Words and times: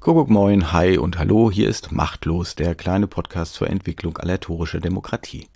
Kuckuck 0.00 0.30
moin, 0.30 0.70
hi 0.72 0.96
und 0.96 1.18
hallo, 1.18 1.50
hier 1.50 1.68
ist 1.68 1.90
Machtlos, 1.90 2.54
der 2.54 2.76
kleine 2.76 3.08
Podcast 3.08 3.54
zur 3.54 3.68
Entwicklung 3.68 4.16
aleatorischer 4.16 4.78
Demokratie. 4.78 5.48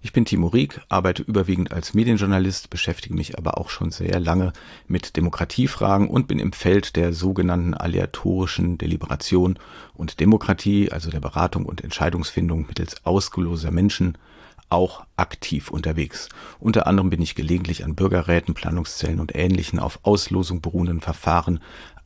Ich 0.00 0.12
bin 0.12 0.24
Timo 0.24 0.46
Rieck, 0.46 0.80
arbeite 0.88 1.24
überwiegend 1.24 1.72
als 1.72 1.92
Medienjournalist, 1.92 2.70
beschäftige 2.70 3.16
mich 3.16 3.36
aber 3.36 3.58
auch 3.58 3.70
schon 3.70 3.90
sehr 3.90 4.20
lange 4.20 4.52
mit 4.86 5.16
Demokratiefragen 5.16 6.08
und 6.08 6.28
bin 6.28 6.38
im 6.38 6.52
Feld 6.52 6.94
der 6.94 7.12
sogenannten 7.12 7.74
aleatorischen 7.74 8.78
Deliberation 8.78 9.58
und 9.92 10.20
Demokratie, 10.20 10.92
also 10.92 11.10
der 11.10 11.20
Beratung 11.20 11.66
und 11.66 11.82
Entscheidungsfindung 11.82 12.66
mittels 12.68 13.04
ausgeloser 13.04 13.72
Menschen, 13.72 14.16
auch 14.70 15.04
aktiv 15.16 15.70
unterwegs. 15.70 16.28
Unter 16.58 16.86
anderem 16.86 17.10
bin 17.10 17.22
ich 17.22 17.34
gelegentlich 17.34 17.84
an 17.84 17.94
Bürgerräten, 17.94 18.54
Planungszellen 18.54 19.20
und 19.20 19.34
ähnlichen 19.34 19.78
auf 19.78 20.00
Auslosung 20.02 20.60
beruhenden 20.60 21.00
Verfahren 21.00 21.60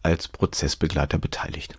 als 0.09 0.29
Prozessbegleiter 0.29 1.19
beteiligt. 1.19 1.79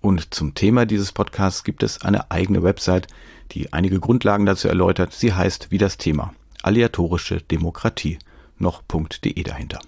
Und 0.00 0.34
zum 0.34 0.54
Thema 0.54 0.86
dieses 0.86 1.12
Podcasts 1.12 1.64
gibt 1.64 1.82
es 1.82 2.02
eine 2.02 2.30
eigene 2.30 2.62
Website, 2.62 3.08
die 3.52 3.72
einige 3.72 3.98
Grundlagen 3.98 4.46
dazu 4.46 4.68
erläutert. 4.68 5.12
Sie 5.12 5.32
heißt 5.32 5.70
wie 5.70 5.78
das 5.78 5.96
Thema 5.96 6.34
Aleatorische 6.62 7.40
Demokratie, 7.40 8.18
noch.de 8.58 9.42
dahinter. 9.42 9.80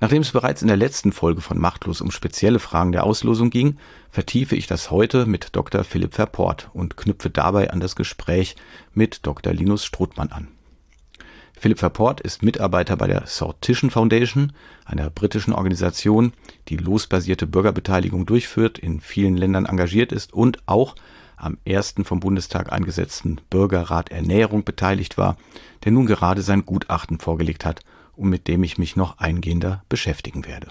Nachdem 0.00 0.22
es 0.22 0.32
bereits 0.32 0.62
in 0.62 0.68
der 0.68 0.76
letzten 0.76 1.12
Folge 1.12 1.40
von 1.40 1.58
Machtlos 1.58 2.00
um 2.00 2.10
spezielle 2.10 2.58
Fragen 2.58 2.90
der 2.90 3.04
Auslosung 3.04 3.50
ging, 3.50 3.78
vertiefe 4.10 4.56
ich 4.56 4.66
das 4.66 4.90
heute 4.90 5.26
mit 5.26 5.54
Dr. 5.54 5.84
Philipp 5.84 6.14
Verport 6.14 6.70
und 6.74 6.96
knüpfe 6.96 7.30
dabei 7.30 7.70
an 7.70 7.78
das 7.78 7.94
Gespräch 7.94 8.56
mit 8.94 9.24
Dr. 9.24 9.52
Linus 9.52 9.84
Strothmann 9.84 10.32
an. 10.32 10.48
Philipp 11.62 11.78
Verport 11.78 12.20
ist 12.20 12.42
Mitarbeiter 12.42 12.96
bei 12.96 13.06
der 13.06 13.28
Sortition 13.28 13.90
Foundation, 13.90 14.52
einer 14.84 15.10
britischen 15.10 15.52
Organisation, 15.52 16.32
die 16.66 16.76
losbasierte 16.76 17.46
Bürgerbeteiligung 17.46 18.26
durchführt, 18.26 18.80
in 18.80 19.00
vielen 19.00 19.36
Ländern 19.36 19.66
engagiert 19.66 20.10
ist 20.10 20.32
und 20.32 20.58
auch 20.66 20.96
am 21.36 21.58
ersten 21.64 22.04
vom 22.04 22.18
Bundestag 22.18 22.72
eingesetzten 22.72 23.40
Bürgerrat 23.48 24.10
Ernährung 24.10 24.64
beteiligt 24.64 25.16
war, 25.18 25.36
der 25.84 25.92
nun 25.92 26.06
gerade 26.06 26.42
sein 26.42 26.66
Gutachten 26.66 27.20
vorgelegt 27.20 27.64
hat 27.64 27.82
und 28.16 28.28
mit 28.28 28.48
dem 28.48 28.64
ich 28.64 28.76
mich 28.76 28.96
noch 28.96 29.18
eingehender 29.18 29.84
beschäftigen 29.88 30.44
werde. 30.44 30.66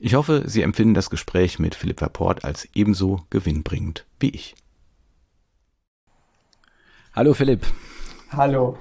Ich 0.00 0.14
hoffe, 0.14 0.42
Sie 0.46 0.62
empfinden 0.62 0.94
das 0.94 1.10
Gespräch 1.10 1.60
mit 1.60 1.76
Philipp 1.76 2.00
Verport 2.00 2.44
als 2.44 2.68
ebenso 2.74 3.24
gewinnbringend 3.30 4.04
wie 4.18 4.30
ich. 4.30 4.56
Hallo 7.14 7.34
Philipp. 7.34 7.64
Hallo. 8.32 8.80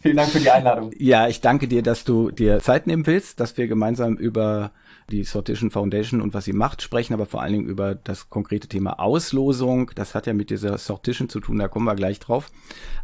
Vielen 0.00 0.16
Dank 0.16 0.30
für 0.30 0.40
die 0.40 0.50
Einladung. 0.50 0.92
Ja, 0.96 1.28
ich 1.28 1.40
danke 1.40 1.68
dir, 1.68 1.82
dass 1.82 2.04
du 2.04 2.30
dir 2.30 2.60
Zeit 2.60 2.86
nehmen 2.86 3.06
willst, 3.06 3.38
dass 3.38 3.56
wir 3.58 3.68
gemeinsam 3.68 4.16
über 4.16 4.72
die 5.10 5.24
Sortition 5.24 5.70
Foundation 5.70 6.22
und 6.22 6.32
was 6.32 6.44
sie 6.44 6.52
macht 6.52 6.80
sprechen, 6.82 7.12
aber 7.12 7.26
vor 7.26 7.42
allen 7.42 7.52
Dingen 7.52 7.68
über 7.68 7.94
das 7.94 8.30
konkrete 8.30 8.68
Thema 8.68 8.98
Auslosung. 8.98 9.90
Das 9.94 10.14
hat 10.14 10.26
ja 10.26 10.32
mit 10.32 10.50
dieser 10.50 10.78
Sortition 10.78 11.28
zu 11.28 11.40
tun, 11.40 11.58
da 11.58 11.68
kommen 11.68 11.84
wir 11.84 11.96
gleich 11.96 12.18
drauf. 12.18 12.48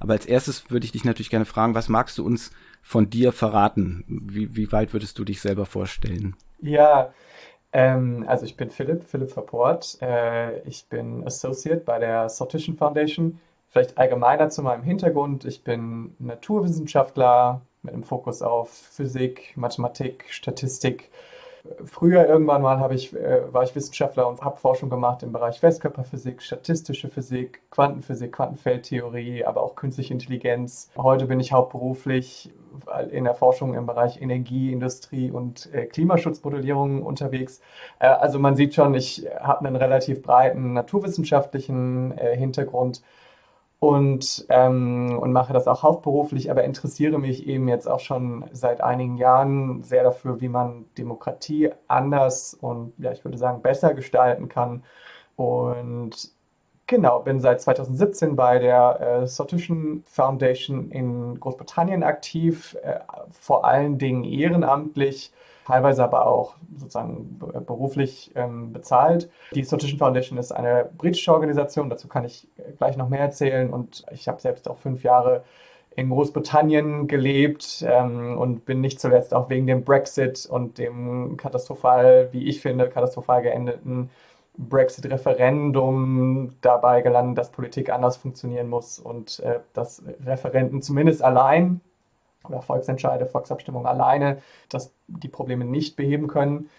Aber 0.00 0.14
als 0.14 0.24
erstes 0.24 0.70
würde 0.70 0.86
ich 0.86 0.92
dich 0.92 1.04
natürlich 1.04 1.30
gerne 1.30 1.44
fragen, 1.44 1.74
was 1.74 1.88
magst 1.88 2.16
du 2.18 2.24
uns 2.24 2.50
von 2.82 3.10
dir 3.10 3.32
verraten? 3.32 4.04
Wie, 4.08 4.56
wie 4.56 4.72
weit 4.72 4.92
würdest 4.92 5.18
du 5.18 5.24
dich 5.24 5.40
selber 5.40 5.66
vorstellen? 5.66 6.36
Ja, 6.62 7.12
ähm, 7.72 8.24
also 8.26 8.46
ich 8.46 8.56
bin 8.56 8.70
Philipp, 8.70 9.04
Philipp 9.04 9.30
Verport. 9.30 9.98
Äh, 10.00 10.60
ich 10.60 10.86
bin 10.86 11.26
Associate 11.26 11.82
bei 11.84 11.98
der 11.98 12.30
Sortition 12.30 12.76
Foundation. 12.76 13.38
Vielleicht 13.76 13.98
allgemeiner 13.98 14.48
zu 14.48 14.62
meinem 14.62 14.82
Hintergrund. 14.82 15.44
Ich 15.44 15.62
bin 15.62 16.14
Naturwissenschaftler 16.18 17.60
mit 17.82 17.92
einem 17.92 18.04
Fokus 18.04 18.40
auf 18.40 18.70
Physik, 18.70 19.52
Mathematik, 19.54 20.24
Statistik. 20.30 21.10
Früher 21.84 22.26
irgendwann 22.26 22.62
mal 22.62 22.90
ich, 22.94 23.14
äh, 23.14 23.52
war 23.52 23.64
ich 23.64 23.76
Wissenschaftler 23.76 24.28
und 24.28 24.40
habe 24.40 24.56
Forschung 24.56 24.88
gemacht 24.88 25.22
im 25.22 25.30
Bereich 25.30 25.60
Festkörperphysik, 25.60 26.40
statistische 26.40 27.10
Physik, 27.10 27.60
Quantenphysik, 27.70 28.32
Quantenfeldtheorie, 28.32 29.44
aber 29.44 29.62
auch 29.62 29.74
künstliche 29.74 30.14
Intelligenz. 30.14 30.90
Heute 30.96 31.26
bin 31.26 31.38
ich 31.38 31.52
hauptberuflich 31.52 32.50
in 33.10 33.24
der 33.24 33.34
Forschung 33.34 33.74
im 33.74 33.84
Bereich 33.84 34.22
Energie, 34.22 34.72
Industrie 34.72 35.30
und 35.30 35.70
äh, 35.74 35.84
Klimaschutzmodellierung 35.84 37.02
unterwegs. 37.02 37.60
Äh, 37.98 38.06
also 38.06 38.38
man 38.38 38.56
sieht 38.56 38.74
schon, 38.74 38.94
ich 38.94 39.26
habe 39.38 39.66
einen 39.66 39.76
relativ 39.76 40.22
breiten 40.22 40.72
naturwissenschaftlichen 40.72 42.16
Hintergrund 42.16 43.02
und, 43.78 44.46
ähm, 44.48 45.18
und 45.20 45.32
mache 45.32 45.52
das 45.52 45.68
auch 45.68 45.82
hauptberuflich, 45.82 46.50
aber 46.50 46.64
interessiere 46.64 47.18
mich 47.18 47.46
eben 47.46 47.68
jetzt 47.68 47.86
auch 47.86 48.00
schon 48.00 48.46
seit 48.52 48.80
einigen 48.80 49.18
Jahren 49.18 49.82
sehr 49.82 50.02
dafür, 50.02 50.40
wie 50.40 50.48
man 50.48 50.86
Demokratie 50.96 51.70
anders 51.86 52.54
und 52.54 52.94
ja, 52.98 53.12
ich 53.12 53.24
würde 53.24 53.38
sagen 53.38 53.62
besser 53.62 53.94
gestalten 53.94 54.48
kann. 54.48 54.82
Und 55.36 56.30
genau, 56.86 57.20
bin 57.20 57.40
seit 57.40 57.60
2017 57.60 58.34
bei 58.36 58.58
der 58.58 59.00
äh, 59.00 59.26
Sortition 59.26 60.02
Foundation 60.06 60.90
in 60.90 61.38
Großbritannien 61.38 62.02
aktiv, 62.02 62.76
äh, 62.82 63.00
vor 63.30 63.66
allen 63.66 63.98
Dingen 63.98 64.24
ehrenamtlich 64.24 65.32
teilweise 65.66 66.04
aber 66.04 66.26
auch 66.26 66.54
sozusagen 66.76 67.38
beruflich 67.66 68.30
ähm, 68.36 68.72
bezahlt. 68.72 69.28
Die 69.52 69.64
Sortition 69.64 69.98
Foundation 69.98 70.38
ist 70.38 70.52
eine 70.52 70.88
britische 70.96 71.32
Organisation, 71.32 71.90
dazu 71.90 72.06
kann 72.06 72.24
ich 72.24 72.46
gleich 72.78 72.96
noch 72.96 73.08
mehr 73.08 73.20
erzählen 73.20 73.72
und 73.72 74.04
ich 74.12 74.28
habe 74.28 74.40
selbst 74.40 74.68
auch 74.68 74.76
fünf 74.76 75.02
Jahre 75.02 75.42
in 75.96 76.10
Großbritannien 76.10 77.08
gelebt 77.08 77.84
ähm, 77.88 78.38
und 78.38 78.64
bin 78.64 78.80
nicht 78.80 79.00
zuletzt 79.00 79.34
auch 79.34 79.48
wegen 79.50 79.66
dem 79.66 79.82
Brexit 79.82 80.46
und 80.46 80.78
dem 80.78 81.36
katastrophal, 81.36 82.28
wie 82.32 82.46
ich 82.46 82.60
finde, 82.60 82.88
katastrophal 82.88 83.42
geendeten 83.42 84.10
Brexit-Referendum 84.58 86.54
dabei 86.60 87.00
gelandet, 87.00 87.38
dass 87.38 87.50
Politik 87.50 87.90
anders 87.90 88.16
funktionieren 88.16 88.68
muss 88.68 88.98
und 88.98 89.40
äh, 89.40 89.60
dass 89.72 90.02
Referenten 90.24 90.80
zumindest 90.80 91.24
allein 91.24 91.80
oder 92.48 92.62
Volksentscheide, 92.62 93.26
Volksabstimmungen 93.26 93.86
alleine 93.86 94.38
dass 94.68 94.92
die 95.06 95.28
Probleme 95.28 95.64
nicht 95.64 95.96
beheben 95.96 96.28
können. 96.28 96.70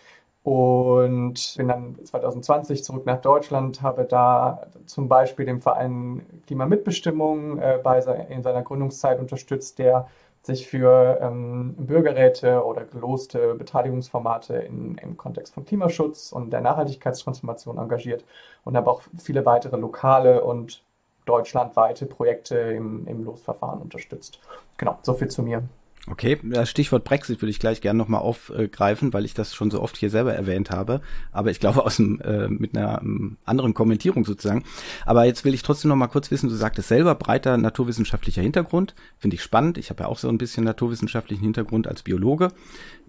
Und 0.43 1.55
bin 1.57 1.67
dann 1.67 1.97
2020 2.05 2.83
zurück 2.83 3.05
nach 3.05 3.19
Deutschland, 3.19 3.81
habe 3.81 4.05
da 4.05 4.67
zum 4.85 5.09
Beispiel 5.09 5.45
den 5.45 5.61
Verein 5.61 6.25
Klimamitbestimmung 6.45 7.59
äh, 7.59 7.79
bei, 7.83 7.99
in 8.29 8.43
seiner 8.43 8.61
Gründungszeit 8.61 9.19
unterstützt, 9.19 9.77
der 9.77 10.07
sich 10.43 10.67
für 10.67 11.19
ähm, 11.21 11.75
Bürgerräte 11.77 12.63
oder 12.63 12.85
geloste 12.85 13.55
Beteiligungsformate 13.55 14.55
in, 14.55 14.97
im 14.99 15.17
Kontext 15.17 15.53
von 15.53 15.65
Klimaschutz 15.65 16.31
und 16.31 16.51
der 16.51 16.61
Nachhaltigkeitstransformation 16.61 17.77
engagiert 17.77 18.23
und 18.63 18.77
habe 18.77 18.89
auch 18.89 19.01
viele 19.17 19.45
weitere 19.45 19.75
lokale 19.75 20.41
und 20.41 20.81
deutschlandweite 21.27 22.05
Projekte 22.05 22.55
im, 22.57 23.05
im 23.07 23.23
Losverfahren 23.23 23.81
unterstützt. 23.81 24.39
Genau, 24.77 24.97
so 25.01 25.13
viel 25.13 25.27
zu 25.27 25.43
mir. 25.43 25.63
Okay, 26.09 26.39
das 26.41 26.69
Stichwort 26.69 27.03
Brexit 27.03 27.41
würde 27.41 27.49
ich 27.49 27.59
gleich 27.59 27.81
gerne 27.81 27.97
nochmal 27.97 28.21
aufgreifen, 28.21 29.11
weil 29.11 29.25
ich 29.25 29.33
das 29.33 29.53
schon 29.53 29.69
so 29.69 29.81
oft 29.81 29.97
hier 29.97 30.09
selber 30.09 30.33
erwähnt 30.33 30.71
habe. 30.71 31.01
Aber 31.33 31.51
ich 31.51 31.59
glaube 31.59 31.85
aus 31.85 31.97
dem, 31.97 32.21
äh, 32.21 32.47
mit 32.47 32.77
einer 32.77 33.01
um, 33.01 33.35
anderen 33.43 33.73
Kommentierung 33.73 34.23
sozusagen. 34.23 34.63
Aber 35.05 35.25
jetzt 35.25 35.43
will 35.43 35.53
ich 35.53 35.63
trotzdem 35.63 35.89
nochmal 35.89 36.07
kurz 36.07 36.31
wissen, 36.31 36.47
du 36.47 36.55
sagtest 36.55 36.87
selber 36.87 37.13
breiter 37.15 37.57
naturwissenschaftlicher 37.57 38.41
Hintergrund. 38.41 38.95
Finde 39.17 39.35
ich 39.35 39.43
spannend. 39.43 39.77
Ich 39.77 39.89
habe 39.89 40.03
ja 40.03 40.09
auch 40.09 40.17
so 40.17 40.29
ein 40.29 40.37
bisschen 40.37 40.63
naturwissenschaftlichen 40.63 41.43
Hintergrund 41.43 41.87
als 41.87 42.03
Biologe. 42.03 42.53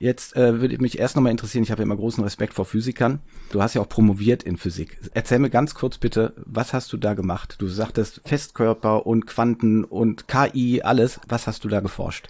Jetzt 0.00 0.34
äh, 0.36 0.60
würde 0.60 0.78
mich 0.78 0.98
erst 0.98 1.14
nochmal 1.14 1.30
interessieren, 1.30 1.62
ich 1.62 1.70
habe 1.70 1.82
ja 1.82 1.84
immer 1.84 1.96
großen 1.96 2.24
Respekt 2.24 2.54
vor 2.54 2.64
Physikern. 2.64 3.20
Du 3.52 3.62
hast 3.62 3.74
ja 3.74 3.80
auch 3.80 3.88
promoviert 3.88 4.42
in 4.42 4.56
Physik. 4.56 4.98
Erzähl 5.14 5.38
mir 5.38 5.50
ganz 5.50 5.74
kurz 5.74 5.98
bitte, 5.98 6.34
was 6.46 6.72
hast 6.72 6.92
du 6.92 6.96
da 6.96 7.14
gemacht? 7.14 7.56
Du 7.58 7.68
sagtest 7.68 8.22
Festkörper 8.24 9.06
und 9.06 9.26
Quanten 9.26 9.84
und 9.84 10.26
KI, 10.26 10.82
alles. 10.82 11.20
Was 11.28 11.46
hast 11.46 11.64
du 11.64 11.68
da 11.68 11.78
geforscht? 11.78 12.28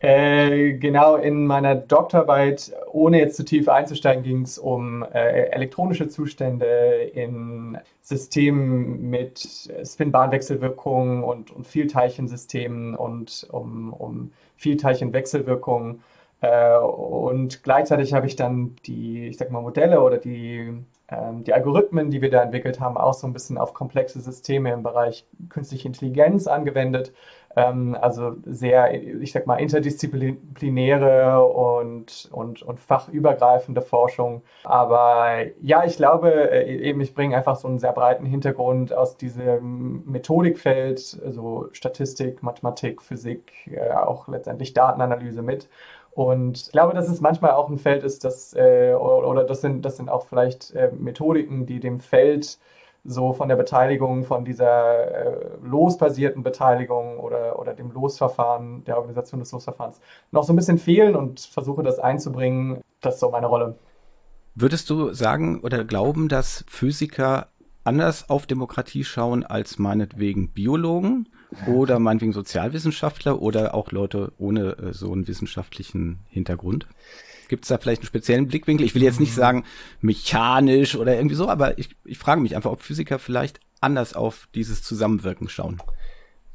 Äh, 0.00 0.74
genau, 0.74 1.16
in 1.16 1.46
meiner 1.46 1.74
Doktorarbeit, 1.74 2.70
ohne 2.92 3.18
jetzt 3.18 3.36
zu 3.36 3.44
tief 3.46 3.66
einzusteigen, 3.68 4.22
ging 4.22 4.42
es 4.42 4.58
um 4.58 5.02
äh, 5.02 5.46
elektronische 5.48 6.08
Zustände 6.08 6.66
in 7.14 7.78
Systemen 8.02 9.08
mit 9.08 9.70
Spin-Bahn-Wechselwirkungen 9.84 11.24
und, 11.24 11.50
und 11.50 11.66
Vielteilchensystemen 11.66 12.94
und 12.94 13.48
um, 13.50 13.94
um 13.94 14.32
Vielteilchenwechselwirkungen. 14.56 16.02
Äh, 16.42 16.76
und 16.76 17.62
gleichzeitig 17.62 18.12
habe 18.12 18.26
ich 18.26 18.36
dann 18.36 18.76
die, 18.84 19.28
ich 19.28 19.38
sag 19.38 19.50
mal, 19.50 19.62
Modelle 19.62 20.02
oder 20.02 20.18
die, 20.18 20.74
ähm, 21.08 21.42
die 21.44 21.54
Algorithmen, 21.54 22.10
die 22.10 22.20
wir 22.20 22.28
da 22.28 22.42
entwickelt 22.42 22.80
haben, 22.80 22.98
auch 22.98 23.14
so 23.14 23.26
ein 23.26 23.32
bisschen 23.32 23.56
auf 23.56 23.72
komplexe 23.72 24.20
Systeme 24.20 24.72
im 24.72 24.82
Bereich 24.82 25.24
künstliche 25.48 25.88
Intelligenz 25.88 26.46
angewendet 26.46 27.14
also 27.56 28.36
sehr, 28.44 28.92
ich 29.22 29.32
sag 29.32 29.46
mal, 29.46 29.56
interdisziplinäre 29.56 31.42
und, 31.42 32.28
und, 32.30 32.62
und 32.62 32.78
fachübergreifende 32.80 33.80
Forschung. 33.80 34.42
Aber 34.64 35.38
ja, 35.62 35.82
ich 35.84 35.96
glaube 35.96 36.50
äh, 36.50 36.76
eben, 36.76 37.00
ich 37.00 37.14
bringe 37.14 37.34
einfach 37.34 37.56
so 37.56 37.66
einen 37.66 37.78
sehr 37.78 37.92
breiten 37.92 38.26
Hintergrund 38.26 38.92
aus 38.92 39.16
diesem 39.16 40.04
Methodikfeld, 40.04 41.18
also 41.24 41.68
Statistik, 41.72 42.42
Mathematik, 42.42 43.00
Physik, 43.00 43.50
äh, 43.70 43.90
auch 43.90 44.28
letztendlich 44.28 44.74
Datenanalyse 44.74 45.40
mit. 45.40 45.70
Und 46.12 46.58
ich 46.58 46.72
glaube, 46.72 46.92
dass 46.92 47.08
es 47.08 47.22
manchmal 47.22 47.52
auch 47.52 47.70
ein 47.70 47.78
Feld 47.78 48.02
ist, 48.02 48.24
das, 48.24 48.54
äh, 48.54 48.92
oder, 48.94 49.44
das, 49.44 49.62
sind, 49.62 49.82
das 49.84 49.96
sind 49.96 50.10
auch 50.10 50.26
vielleicht 50.26 50.74
Methodiken, 50.98 51.64
die 51.66 51.80
dem 51.80 52.00
Feld 52.00 52.58
so 53.06 53.32
von 53.32 53.48
der 53.48 53.56
Beteiligung, 53.56 54.24
von 54.24 54.44
dieser 54.44 55.06
äh, 55.08 55.48
losbasierten 55.62 56.42
Beteiligung 56.42 57.18
oder, 57.18 57.58
oder 57.58 57.74
dem 57.74 57.90
Losverfahren, 57.92 58.84
der 58.84 58.98
Organisation 58.98 59.40
des 59.40 59.52
Losverfahrens 59.52 60.00
noch 60.32 60.44
so 60.44 60.52
ein 60.52 60.56
bisschen 60.56 60.78
fehlen 60.78 61.14
und 61.14 61.40
versuche 61.40 61.82
das 61.82 61.98
einzubringen. 61.98 62.80
Das 63.00 63.14
ist 63.14 63.20
so 63.20 63.30
meine 63.30 63.46
Rolle. 63.46 63.78
Würdest 64.54 64.90
du 64.90 65.12
sagen 65.12 65.60
oder 65.60 65.84
glauben, 65.84 66.28
dass 66.28 66.64
Physiker 66.68 67.48
anders 67.84 68.28
auf 68.28 68.46
Demokratie 68.46 69.04
schauen 69.04 69.44
als 69.44 69.78
meinetwegen 69.78 70.50
Biologen 70.50 71.28
oder 71.66 71.98
meinetwegen 71.98 72.32
Sozialwissenschaftler 72.32 73.40
oder 73.40 73.74
auch 73.74 73.92
Leute 73.92 74.32
ohne 74.38 74.76
äh, 74.78 74.92
so 74.92 75.12
einen 75.12 75.28
wissenschaftlichen 75.28 76.20
Hintergrund? 76.28 76.86
Gibt 77.48 77.64
es 77.64 77.68
da 77.68 77.78
vielleicht 77.78 78.02
einen 78.02 78.06
speziellen 78.06 78.48
Blickwinkel? 78.48 78.86
Ich 78.86 78.94
will 78.94 79.02
jetzt 79.02 79.20
nicht 79.20 79.32
mhm. 79.36 79.40
sagen 79.40 79.64
mechanisch 80.00 80.96
oder 80.96 81.14
irgendwie 81.16 81.36
so, 81.36 81.48
aber 81.48 81.78
ich, 81.78 81.90
ich 82.04 82.18
frage 82.18 82.40
mich 82.40 82.56
einfach, 82.56 82.72
ob 82.72 82.82
Physiker 82.82 83.18
vielleicht 83.18 83.60
anders 83.80 84.14
auf 84.14 84.48
dieses 84.54 84.82
Zusammenwirken 84.82 85.48
schauen. 85.48 85.78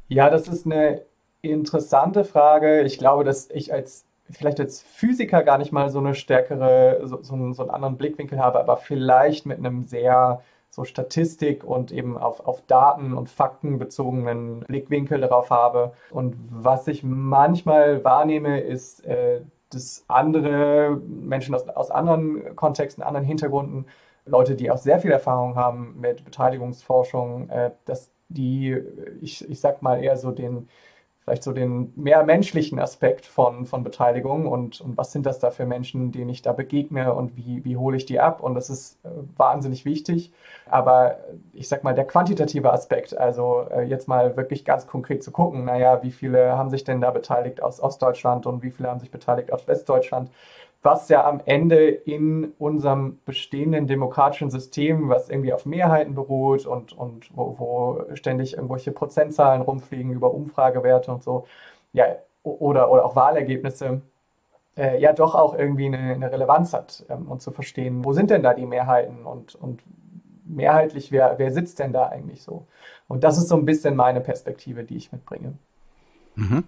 Ja, 0.08 0.28
das 0.28 0.48
ist 0.48 0.66
eine 0.66 1.02
interessante 1.40 2.24
Frage. 2.24 2.82
Ich 2.82 2.98
glaube, 2.98 3.24
dass 3.24 3.48
ich 3.50 3.72
als 3.72 4.04
vielleicht 4.30 4.60
als 4.60 4.82
Physiker 4.82 5.42
gar 5.42 5.58
nicht 5.58 5.72
mal 5.72 5.90
so 5.90 5.98
eine 5.98 6.14
stärkere, 6.14 7.00
so, 7.04 7.22
so, 7.22 7.34
einen, 7.34 7.52
so 7.54 7.62
einen 7.62 7.70
anderen 7.70 7.96
Blickwinkel 7.96 8.38
habe, 8.38 8.60
aber 8.60 8.76
vielleicht 8.76 9.46
mit 9.46 9.58
einem 9.58 9.84
sehr 9.84 10.42
so 10.70 10.84
Statistik 10.84 11.64
und 11.64 11.92
eben 11.92 12.16
auf, 12.16 12.46
auf 12.46 12.62
Daten 12.66 13.12
und 13.12 13.28
Fakten 13.28 13.78
bezogenen 13.78 14.60
Blickwinkel 14.60 15.20
darauf 15.20 15.50
habe. 15.50 15.92
Und 16.10 16.34
was 16.50 16.88
ich 16.88 17.02
manchmal 17.02 18.02
wahrnehme, 18.04 18.60
ist, 18.60 19.04
äh, 19.04 19.42
dass 19.74 20.04
andere 20.08 21.00
Menschen 21.06 21.54
aus, 21.54 21.68
aus 21.68 21.90
anderen 21.90 22.56
Kontexten, 22.56 23.02
anderen 23.02 23.26
Hintergründen, 23.26 23.86
Leute, 24.24 24.54
die 24.54 24.70
auch 24.70 24.78
sehr 24.78 25.00
viel 25.00 25.10
Erfahrung 25.10 25.56
haben 25.56 25.96
mit 26.00 26.24
Beteiligungsforschung, 26.24 27.48
äh, 27.50 27.72
dass 27.84 28.10
die, 28.28 28.76
ich, 29.20 29.48
ich 29.48 29.60
sag 29.60 29.82
mal, 29.82 30.02
eher 30.02 30.16
so 30.16 30.30
den 30.30 30.68
vielleicht 31.24 31.44
so 31.44 31.52
den 31.52 31.92
mehr 31.94 32.24
menschlichen 32.24 32.78
Aspekt 32.80 33.26
von, 33.26 33.64
von 33.64 33.84
Beteiligung 33.84 34.46
und, 34.46 34.80
und 34.80 34.96
was 34.96 35.12
sind 35.12 35.24
das 35.24 35.38
da 35.38 35.50
für 35.50 35.66
Menschen, 35.66 36.10
denen 36.10 36.30
ich 36.30 36.42
da 36.42 36.52
begegne 36.52 37.14
und 37.14 37.36
wie, 37.36 37.64
wie 37.64 37.76
hole 37.76 37.96
ich 37.96 38.06
die 38.06 38.18
ab? 38.18 38.42
Und 38.42 38.54
das 38.54 38.70
ist 38.70 38.98
äh, 39.04 39.08
wahnsinnig 39.36 39.84
wichtig. 39.84 40.32
Aber 40.66 41.18
ich 41.52 41.68
sag 41.68 41.84
mal, 41.84 41.94
der 41.94 42.06
quantitative 42.06 42.72
Aspekt, 42.72 43.16
also 43.16 43.66
äh, 43.70 43.82
jetzt 43.82 44.08
mal 44.08 44.36
wirklich 44.36 44.64
ganz 44.64 44.86
konkret 44.86 45.22
zu 45.22 45.30
gucken, 45.30 45.64
naja, 45.64 46.02
wie 46.02 46.10
viele 46.10 46.56
haben 46.56 46.70
sich 46.70 46.82
denn 46.82 47.00
da 47.00 47.10
beteiligt 47.12 47.62
aus 47.62 47.80
Ostdeutschland 47.80 48.46
und 48.46 48.62
wie 48.62 48.70
viele 48.70 48.88
haben 48.88 49.00
sich 49.00 49.10
beteiligt 49.10 49.52
aus 49.52 49.68
Westdeutschland? 49.68 50.28
Was 50.82 51.08
ja 51.08 51.24
am 51.24 51.40
Ende 51.44 51.88
in 51.88 52.52
unserem 52.58 53.18
bestehenden 53.24 53.86
demokratischen 53.86 54.50
System, 54.50 55.08
was 55.08 55.28
irgendwie 55.28 55.52
auf 55.52 55.64
Mehrheiten 55.64 56.14
beruht 56.14 56.66
und, 56.66 56.92
und 56.92 57.30
wo, 57.36 57.58
wo 57.58 58.16
ständig 58.16 58.54
irgendwelche 58.54 58.90
Prozentzahlen 58.90 59.62
rumfliegen 59.62 60.12
über 60.12 60.34
Umfragewerte 60.34 61.12
und 61.12 61.22
so, 61.22 61.46
ja, 61.92 62.06
oder, 62.42 62.90
oder 62.90 63.04
auch 63.04 63.14
Wahlergebnisse, 63.14 64.02
äh, 64.76 65.00
ja 65.00 65.12
doch 65.12 65.34
auch 65.34 65.56
irgendwie 65.56 65.86
eine, 65.86 66.14
eine 66.14 66.32
Relevanz 66.32 66.72
hat 66.72 67.04
ähm, 67.08 67.30
und 67.30 67.42
zu 67.42 67.52
verstehen, 67.52 68.04
wo 68.04 68.12
sind 68.12 68.30
denn 68.30 68.42
da 68.42 68.54
die 68.54 68.66
Mehrheiten 68.66 69.24
und, 69.24 69.54
und 69.54 69.82
mehrheitlich, 70.44 71.12
wer, 71.12 71.38
wer 71.38 71.52
sitzt 71.52 71.78
denn 71.78 71.92
da 71.92 72.08
eigentlich 72.08 72.42
so? 72.42 72.66
Und 73.08 73.24
das 73.24 73.38
ist 73.38 73.48
so 73.48 73.56
ein 73.56 73.66
bisschen 73.66 73.94
meine 73.94 74.20
Perspektive, 74.20 74.84
die 74.84 74.96
ich 74.96 75.12
mitbringe. 75.12 75.54
Mhm. 76.34 76.64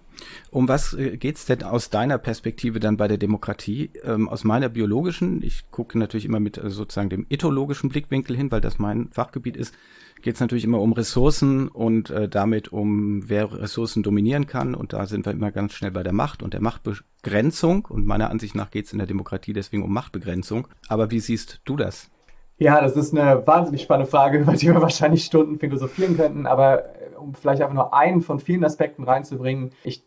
Um 0.51 0.69
was 0.69 0.93
äh, 0.95 1.17
geht's 1.17 1.47
denn 1.47 1.63
aus 1.63 1.91
deiner 1.91 2.19
Perspektive 2.19 2.81
dann 2.81 2.97
bei 2.97 3.09
der 3.09 3.19
Demokratie? 3.19 3.91
Ähm, 4.05 4.29
aus 4.29 4.45
meiner 4.45 4.69
biologischen, 4.69 5.43
ich 5.43 5.71
gucke 5.71 5.99
natürlich 5.99 6.27
immer 6.27 6.41
mit 6.41 6.59
äh, 6.59 6.71
sozusagen 6.71 7.09
dem 7.09 7.27
ethologischen 7.31 7.89
Blickwinkel 7.89 8.37
hin, 8.37 8.51
weil 8.51 8.61
das 8.61 8.79
mein 8.79 9.09
Fachgebiet 9.11 9.57
ist, 9.57 9.75
geht's 10.23 10.41
natürlich 10.41 10.65
immer 10.65 10.81
um 10.81 10.93
Ressourcen 10.93 11.69
und 11.69 12.11
äh, 12.11 12.29
damit 12.29 12.73
um, 12.73 13.29
wer 13.29 13.53
Ressourcen 13.53 14.03
dominieren 14.03 14.47
kann. 14.47 14.75
Und 14.75 14.93
da 14.93 15.07
sind 15.07 15.27
wir 15.27 15.33
immer 15.33 15.53
ganz 15.53 15.75
schnell 15.75 15.91
bei 15.91 16.03
der 16.03 16.15
Macht 16.15 16.43
und 16.43 16.55
der 16.55 16.63
Machtbegrenzung. 16.63 17.87
Und 17.87 18.07
meiner 18.07 18.31
Ansicht 18.31 18.55
nach 18.55 18.71
geht's 18.71 18.93
in 18.93 18.99
der 18.99 19.07
Demokratie 19.07 19.53
deswegen 19.53 19.83
um 19.83 19.93
Machtbegrenzung. 19.93 20.67
Aber 20.89 21.11
wie 21.11 21.21
siehst 21.21 21.61
du 21.65 21.77
das? 21.77 22.11
Ja, 22.57 22.81
das 22.81 22.97
ist 22.97 23.13
eine 23.13 23.47
wahnsinnig 23.47 23.83
spannende 23.83 24.11
Frage, 24.11 24.39
über 24.41 24.55
die 24.55 24.67
wir 24.67 24.81
wahrscheinlich 24.81 25.25
Stunden 25.25 25.59
philosophieren 25.59 26.17
könnten. 26.17 26.47
Aber 26.47 26.85
um 27.19 27.35
vielleicht 27.35 27.63
einfach 27.63 27.75
nur 27.75 27.95
einen 27.95 28.21
von 28.21 28.41
vielen 28.41 28.65
Aspekten 28.65 29.05
reinzubringen, 29.05 29.73
ich 29.85 30.03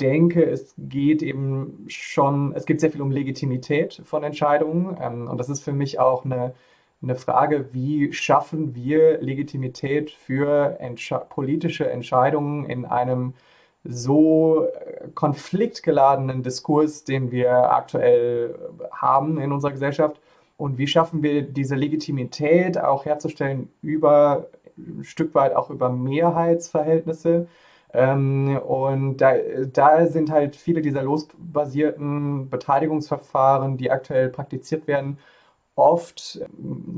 denke, 0.00 0.44
es 0.44 0.74
geht 0.78 1.22
eben 1.22 1.84
schon, 1.88 2.52
es 2.54 2.66
geht 2.66 2.80
sehr 2.80 2.90
viel 2.90 3.02
um 3.02 3.10
Legitimität 3.10 4.02
von 4.04 4.24
Entscheidungen. 4.24 4.96
Ähm, 5.00 5.28
und 5.28 5.38
das 5.38 5.48
ist 5.48 5.62
für 5.62 5.72
mich 5.72 5.98
auch 5.98 6.24
eine, 6.24 6.54
eine 7.02 7.14
Frage, 7.14 7.72
wie 7.72 8.12
schaffen 8.12 8.74
wir 8.74 9.20
Legitimität 9.20 10.10
für 10.10 10.78
Entsche 10.80 11.20
politische 11.28 11.88
Entscheidungen 11.90 12.66
in 12.66 12.84
einem 12.84 13.34
so 13.84 14.66
äh, 14.66 15.08
konfliktgeladenen 15.14 16.42
Diskurs, 16.42 17.04
den 17.04 17.30
wir 17.30 17.72
aktuell 17.72 18.54
haben 18.92 19.38
in 19.38 19.52
unserer 19.52 19.72
Gesellschaft 19.72 20.20
und 20.56 20.78
wie 20.78 20.86
schaffen 20.86 21.22
wir 21.22 21.42
diese 21.42 21.74
Legitimität 21.74 22.78
auch 22.78 23.04
herzustellen 23.04 23.68
über 23.82 24.46
ein 24.76 25.04
Stück 25.04 25.34
weit 25.34 25.54
auch 25.54 25.70
über 25.70 25.90
Mehrheitsverhältnisse. 25.90 27.48
Ähm, 27.94 28.58
und 28.58 29.18
da, 29.18 29.34
da 29.72 30.06
sind 30.06 30.30
halt 30.30 30.56
viele 30.56 30.80
dieser 30.82 31.02
losbasierten 31.02 32.48
Beteiligungsverfahren, 32.48 33.76
die 33.76 33.90
aktuell 33.90 34.30
praktiziert 34.30 34.86
werden, 34.86 35.18
oft, 35.74 36.40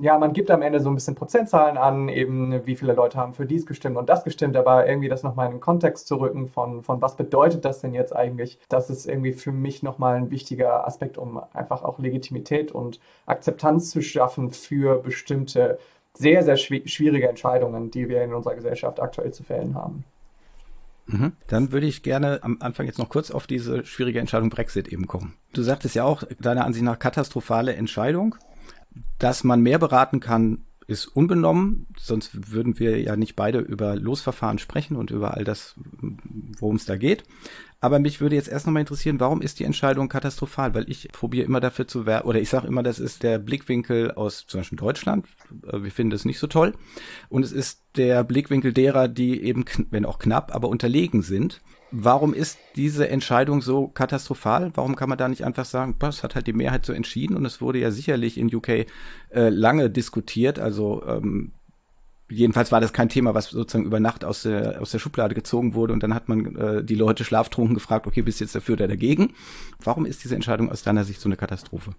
ja, 0.02 0.18
man 0.18 0.32
gibt 0.32 0.50
am 0.50 0.62
Ende 0.62 0.80
so 0.80 0.88
ein 0.88 0.96
bisschen 0.96 1.14
Prozentzahlen 1.14 1.76
an, 1.78 2.08
eben 2.08 2.66
wie 2.66 2.74
viele 2.74 2.92
Leute 2.92 3.18
haben 3.18 3.32
für 3.32 3.46
dies 3.46 3.66
gestimmt 3.66 3.96
und 3.96 4.08
das 4.08 4.24
gestimmt, 4.24 4.56
aber 4.56 4.88
irgendwie 4.88 5.08
das 5.08 5.22
nochmal 5.22 5.46
in 5.46 5.52
den 5.52 5.60
Kontext 5.60 6.08
zu 6.08 6.16
rücken 6.16 6.48
von, 6.48 6.82
von 6.82 7.00
was 7.00 7.16
bedeutet 7.16 7.64
das 7.64 7.80
denn 7.80 7.94
jetzt 7.94 8.14
eigentlich, 8.14 8.58
das 8.68 8.90
ist 8.90 9.06
irgendwie 9.06 9.32
für 9.32 9.52
mich 9.52 9.84
nochmal 9.84 10.16
ein 10.16 10.30
wichtiger 10.30 10.86
Aspekt, 10.86 11.18
um 11.18 11.40
einfach 11.52 11.84
auch 11.84 12.00
Legitimität 12.00 12.72
und 12.72 12.98
Akzeptanz 13.26 13.90
zu 13.90 14.02
schaffen 14.02 14.50
für 14.50 15.00
bestimmte 15.00 15.78
sehr, 16.16 16.44
sehr 16.44 16.56
schwierige 16.56 17.28
Entscheidungen, 17.28 17.90
die 17.90 18.08
wir 18.08 18.22
in 18.22 18.32
unserer 18.32 18.55
Gesellschaft 18.55 19.00
aktuell 19.00 19.32
zu 19.32 19.43
fällen 19.43 19.75
haben. 19.75 20.05
Mhm. 21.06 21.32
Dann 21.49 21.72
würde 21.72 21.87
ich 21.87 22.02
gerne 22.02 22.38
am 22.43 22.58
Anfang 22.61 22.87
jetzt 22.87 22.99
noch 22.99 23.08
kurz 23.08 23.31
auf 23.31 23.46
diese 23.46 23.84
schwierige 23.84 24.20
Entscheidung 24.20 24.49
Brexit 24.49 24.88
eben 24.88 25.06
kommen. 25.06 25.34
Du 25.52 25.62
sagtest 25.62 25.94
ja 25.94 26.05
auch, 26.05 26.22
deiner 26.40 26.64
Ansicht 26.64 26.84
nach 26.84 26.99
katastrophale 26.99 27.75
Entscheidung. 27.75 28.36
Dass 29.19 29.43
man 29.43 29.60
mehr 29.60 29.81
beraten 29.81 30.20
kann, 30.20 30.62
ist 30.86 31.06
unbenommen, 31.06 31.86
sonst 31.98 32.53
würden 32.53 32.79
wir 32.79 33.00
ja 33.00 33.17
nicht 33.17 33.36
beide 33.36 33.58
über 33.58 33.96
Losverfahren 33.96 34.58
sprechen 34.58 34.96
und 34.96 35.10
über 35.10 35.34
all 35.34 35.44
das, 35.44 35.74
worum 36.58 36.76
es 36.76 36.84
da 36.84 36.96
geht. 36.96 37.24
Aber 37.81 37.98
mich 37.98 38.20
würde 38.22 38.34
jetzt 38.34 38.48
erst 38.48 38.67
nochmal 38.67 38.81
interessieren, 38.81 39.20
warum 39.20 39.43
ist 39.43 39.60
die 39.60 39.64
Entscheidung 39.64 40.08
katastrophal? 40.08 40.74
Weil 40.74 40.88
ich 40.88 41.08
probiere 41.12 41.44
immer 41.44 41.60
dafür 41.60 41.86
zu 41.86 42.06
werben, 42.06 42.26
oder 42.29 42.41
ich 42.41 42.48
sage 42.48 42.67
immer, 42.67 42.82
das 42.82 42.98
ist 42.98 43.22
der 43.22 43.38
Blickwinkel 43.38 44.12
aus 44.12 44.46
zum 44.46 44.60
Beispiel 44.60 44.79
Deutschland. 44.79 45.26
Wir 45.50 45.91
finden 45.91 46.10
das 46.10 46.24
nicht 46.24 46.38
so 46.38 46.46
toll. 46.46 46.72
Und 47.29 47.44
es 47.44 47.53
ist 47.53 47.82
der 47.96 48.24
Blickwinkel 48.24 48.72
derer, 48.72 49.08
die 49.08 49.43
eben, 49.43 49.67
wenn 49.91 50.06
auch 50.06 50.19
knapp, 50.19 50.55
aber 50.55 50.69
unterlegen 50.69 51.20
sind. 51.20 51.60
Warum 51.96 52.34
ist 52.34 52.58
diese 52.74 53.08
Entscheidung 53.08 53.63
so 53.63 53.86
katastrophal? 53.86 54.72
Warum 54.74 54.96
kann 54.96 55.08
man 55.08 55.17
da 55.17 55.29
nicht 55.29 55.44
einfach 55.44 55.65
sagen, 55.65 55.94
das 56.01 56.24
hat 56.24 56.34
halt 56.34 56.48
die 56.48 56.53
Mehrheit 56.53 56.84
so 56.84 56.93
entschieden 56.93 57.36
und 57.36 57.44
es 57.44 57.60
wurde 57.60 57.79
ja 57.79 57.93
sicherlich 57.93 58.36
in 58.36 58.53
UK 58.53 58.69
äh, 58.69 58.86
lange 59.48 59.91
diskutiert. 59.91 60.58
Also 60.58 61.05
ähm, 61.06 61.53
jedenfalls 62.29 62.72
war 62.72 62.81
das 62.81 62.93
kein 62.93 63.10
Thema, 63.10 63.34
was 63.34 63.51
sozusagen 63.51 63.84
über 63.84 64.01
Nacht 64.01 64.24
aus 64.24 64.43
der, 64.43 64.82
aus 64.82 64.91
der 64.91 64.98
Schublade 64.98 65.36
gezogen 65.36 65.74
wurde 65.74 65.93
und 65.93 66.03
dann 66.03 66.15
hat 66.15 66.29
man 66.29 66.56
äh, 66.56 66.82
die 66.82 66.96
Leute 66.96 67.22
schlaftrunken 67.22 67.74
gefragt, 67.74 68.08
okay, 68.08 68.22
bist 68.22 68.41
du 68.41 68.44
jetzt 68.44 68.56
dafür 68.56 68.72
oder 68.72 68.89
dagegen? 68.89 69.32
Warum 69.79 70.05
ist 70.05 70.24
diese 70.24 70.34
Entscheidung 70.34 70.72
aus 70.72 70.82
deiner 70.82 71.05
Sicht 71.05 71.20
so 71.20 71.29
eine 71.29 71.36
Katastrophe? 71.36 71.93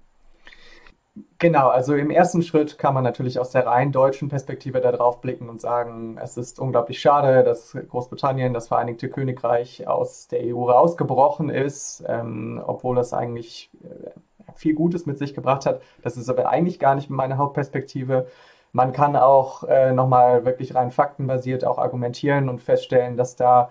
Genau, 1.37 1.69
also 1.69 1.95
im 1.95 2.11
ersten 2.11 2.41
Schritt 2.41 2.77
kann 2.77 2.93
man 2.93 3.03
natürlich 3.03 3.39
aus 3.39 3.51
der 3.51 3.65
rein 3.65 3.93
deutschen 3.93 4.27
Perspektive 4.27 4.81
darauf 4.81 5.21
blicken 5.21 5.47
und 5.47 5.61
sagen, 5.61 6.17
es 6.21 6.35
ist 6.35 6.59
unglaublich 6.59 6.99
schade, 6.99 7.43
dass 7.43 7.71
Großbritannien, 7.89 8.53
das 8.53 8.67
Vereinigte 8.67 9.07
Königreich 9.09 9.87
aus 9.87 10.27
der 10.27 10.41
EU 10.53 10.69
rausgebrochen 10.69 11.49
ist, 11.49 12.03
ähm, 12.07 12.61
obwohl 12.65 12.97
das 12.97 13.13
eigentlich 13.13 13.69
äh, 13.83 14.09
viel 14.55 14.73
Gutes 14.73 15.05
mit 15.05 15.17
sich 15.17 15.33
gebracht 15.33 15.65
hat. 15.65 15.81
Das 16.01 16.17
ist 16.17 16.29
aber 16.29 16.49
eigentlich 16.49 16.79
gar 16.79 16.95
nicht 16.95 17.09
meine 17.09 17.37
Hauptperspektive. 17.37 18.27
Man 18.73 18.91
kann 18.91 19.15
auch 19.15 19.63
äh, 19.63 19.93
nochmal 19.93 20.43
wirklich 20.43 20.75
rein 20.75 20.91
faktenbasiert 20.91 21.63
auch 21.63 21.77
argumentieren 21.77 22.49
und 22.49 22.61
feststellen, 22.61 23.15
dass 23.15 23.37
da 23.37 23.69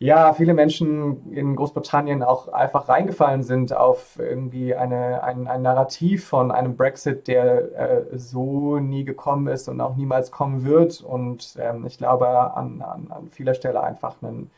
ja, 0.00 0.34
viele 0.34 0.54
Menschen 0.54 1.32
in 1.32 1.54
Großbritannien 1.56 2.22
auch 2.22 2.48
einfach 2.48 2.88
reingefallen 2.88 3.42
sind 3.42 3.72
auf 3.72 4.18
irgendwie 4.18 4.74
eine, 4.74 5.22
ein, 5.22 5.46
ein 5.46 5.62
Narrativ 5.62 6.26
von 6.26 6.50
einem 6.50 6.76
Brexit, 6.76 7.28
der 7.28 7.72
äh, 8.12 8.18
so 8.18 8.78
nie 8.78 9.04
gekommen 9.04 9.46
ist 9.46 9.68
und 9.68 9.80
auch 9.80 9.94
niemals 9.94 10.30
kommen 10.30 10.64
wird. 10.64 11.00
Und 11.00 11.56
ähm, 11.60 11.86
ich 11.86 11.96
glaube, 11.96 12.28
an, 12.28 12.82
an, 12.82 13.06
an 13.10 13.28
vieler 13.30 13.54
Stelle 13.54 13.82
einfach 13.82 14.16
einen, 14.20 14.50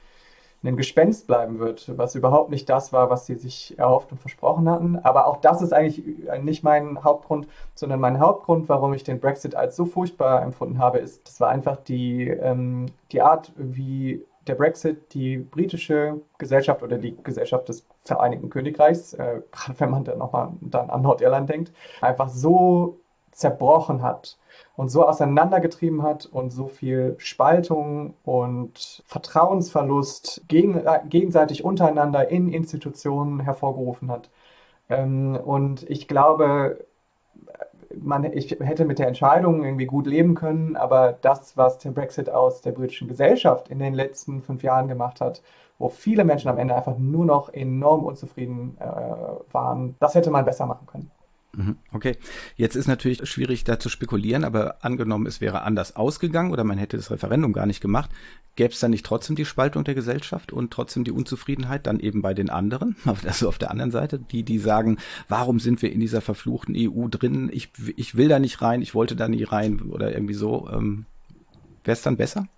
ein 0.64 0.76
Gespenst 0.76 1.26
bleiben 1.26 1.58
wird, 1.58 1.96
was 1.98 2.14
überhaupt 2.14 2.50
nicht 2.50 2.68
das 2.70 2.92
war, 2.92 3.10
was 3.10 3.26
sie 3.26 3.36
sich 3.36 3.78
erhofft 3.78 4.10
und 4.12 4.18
versprochen 4.18 4.68
hatten. 4.70 4.96
Aber 4.96 5.26
auch 5.26 5.36
das 5.36 5.60
ist 5.60 5.72
eigentlich 5.72 6.02
nicht 6.42 6.64
mein 6.64 7.04
Hauptgrund, 7.04 7.46
sondern 7.74 8.00
mein 8.00 8.20
Hauptgrund, 8.20 8.68
warum 8.70 8.94
ich 8.94 9.04
den 9.04 9.20
Brexit 9.20 9.54
als 9.54 9.76
so 9.76 9.84
furchtbar 9.84 10.42
empfunden 10.42 10.78
habe, 10.78 10.98
ist, 10.98 11.28
das 11.28 11.40
war 11.40 11.50
einfach 11.50 11.76
die, 11.76 12.26
ähm, 12.26 12.86
die 13.12 13.20
Art, 13.20 13.52
wie 13.56 14.24
der 14.46 14.54
Brexit 14.54 15.12
die 15.14 15.38
britische 15.38 16.20
Gesellschaft 16.38 16.82
oder 16.82 16.98
die 16.98 17.16
Gesellschaft 17.22 17.68
des 17.68 17.86
Vereinigten 18.00 18.50
Königreichs, 18.50 19.14
äh, 19.14 19.42
gerade 19.50 19.80
wenn 19.80 19.90
man 19.90 20.04
dann 20.04 20.18
nochmal 20.18 20.50
dann 20.60 20.90
an 20.90 21.02
Nordirland 21.02 21.48
denkt, 21.48 21.72
einfach 22.00 22.28
so 22.28 23.00
zerbrochen 23.32 24.02
hat 24.02 24.38
und 24.76 24.88
so 24.88 25.06
auseinandergetrieben 25.06 26.02
hat 26.02 26.26
und 26.26 26.50
so 26.50 26.66
viel 26.68 27.16
Spaltung 27.18 28.14
und 28.24 29.02
Vertrauensverlust 29.06 30.42
gegen, 30.48 30.78
äh, 30.78 31.00
gegenseitig 31.08 31.64
untereinander 31.64 32.28
in 32.30 32.48
Institutionen 32.48 33.40
hervorgerufen 33.40 34.10
hat. 34.10 34.30
Ähm, 34.88 35.36
und 35.36 35.88
ich 35.90 36.08
glaube, 36.08 36.86
man, 38.00 38.24
ich 38.24 38.56
hätte 38.60 38.84
mit 38.84 38.98
der 38.98 39.08
Entscheidung 39.08 39.64
irgendwie 39.64 39.86
gut 39.86 40.06
leben 40.06 40.34
können, 40.34 40.76
aber 40.76 41.12
das, 41.12 41.56
was 41.56 41.78
der 41.78 41.90
Brexit 41.90 42.30
aus 42.30 42.62
der 42.62 42.72
britischen 42.72 43.08
Gesellschaft 43.08 43.68
in 43.68 43.78
den 43.78 43.94
letzten 43.94 44.42
fünf 44.42 44.62
Jahren 44.62 44.88
gemacht 44.88 45.20
hat, 45.20 45.42
wo 45.78 45.88
viele 45.88 46.24
Menschen 46.24 46.48
am 46.48 46.58
Ende 46.58 46.74
einfach 46.74 46.98
nur 46.98 47.24
noch 47.24 47.52
enorm 47.52 48.04
unzufrieden 48.04 48.76
äh, 48.80 48.84
waren, 49.52 49.96
das 50.00 50.14
hätte 50.14 50.30
man 50.30 50.44
besser 50.44 50.66
machen 50.66 50.86
können. 50.86 51.10
Mhm. 51.56 51.76
Okay, 51.90 52.16
jetzt 52.56 52.76
ist 52.76 52.86
natürlich 52.86 53.26
schwierig 53.26 53.64
da 53.64 53.78
zu 53.78 53.88
spekulieren, 53.88 54.44
aber 54.44 54.84
angenommen, 54.84 55.26
es 55.26 55.40
wäre 55.40 55.62
anders 55.62 55.96
ausgegangen 55.96 56.52
oder 56.52 56.64
man 56.64 56.76
hätte 56.76 56.98
das 56.98 57.10
Referendum 57.10 57.54
gar 57.54 57.64
nicht 57.64 57.80
gemacht, 57.80 58.10
gäbe 58.56 58.74
es 58.74 58.80
dann 58.80 58.90
nicht 58.90 59.06
trotzdem 59.06 59.36
die 59.36 59.46
Spaltung 59.46 59.82
der 59.82 59.94
Gesellschaft 59.94 60.52
und 60.52 60.70
trotzdem 60.70 61.04
die 61.04 61.12
Unzufriedenheit 61.12 61.86
dann 61.86 61.98
eben 61.98 62.20
bei 62.20 62.34
den 62.34 62.50
anderen, 62.50 62.96
also 63.26 63.48
auf 63.48 63.56
der 63.56 63.70
anderen 63.70 63.90
Seite, 63.90 64.18
die, 64.18 64.42
die 64.42 64.58
sagen, 64.58 64.98
warum 65.28 65.58
sind 65.58 65.80
wir 65.80 65.90
in 65.90 66.00
dieser 66.00 66.20
verfluchten 66.20 66.74
EU 66.76 67.08
drin? 67.08 67.48
Ich, 67.50 67.70
ich 67.96 68.16
will 68.16 68.28
da 68.28 68.38
nicht 68.38 68.60
rein, 68.60 68.82
ich 68.82 68.94
wollte 68.94 69.16
da 69.16 69.26
nie 69.26 69.44
rein 69.44 69.80
oder 69.80 70.12
irgendwie 70.12 70.34
so. 70.34 70.68
Ähm, 70.70 71.06
Wäre 71.84 71.94
es 71.94 72.02
dann 72.02 72.16
besser? 72.16 72.48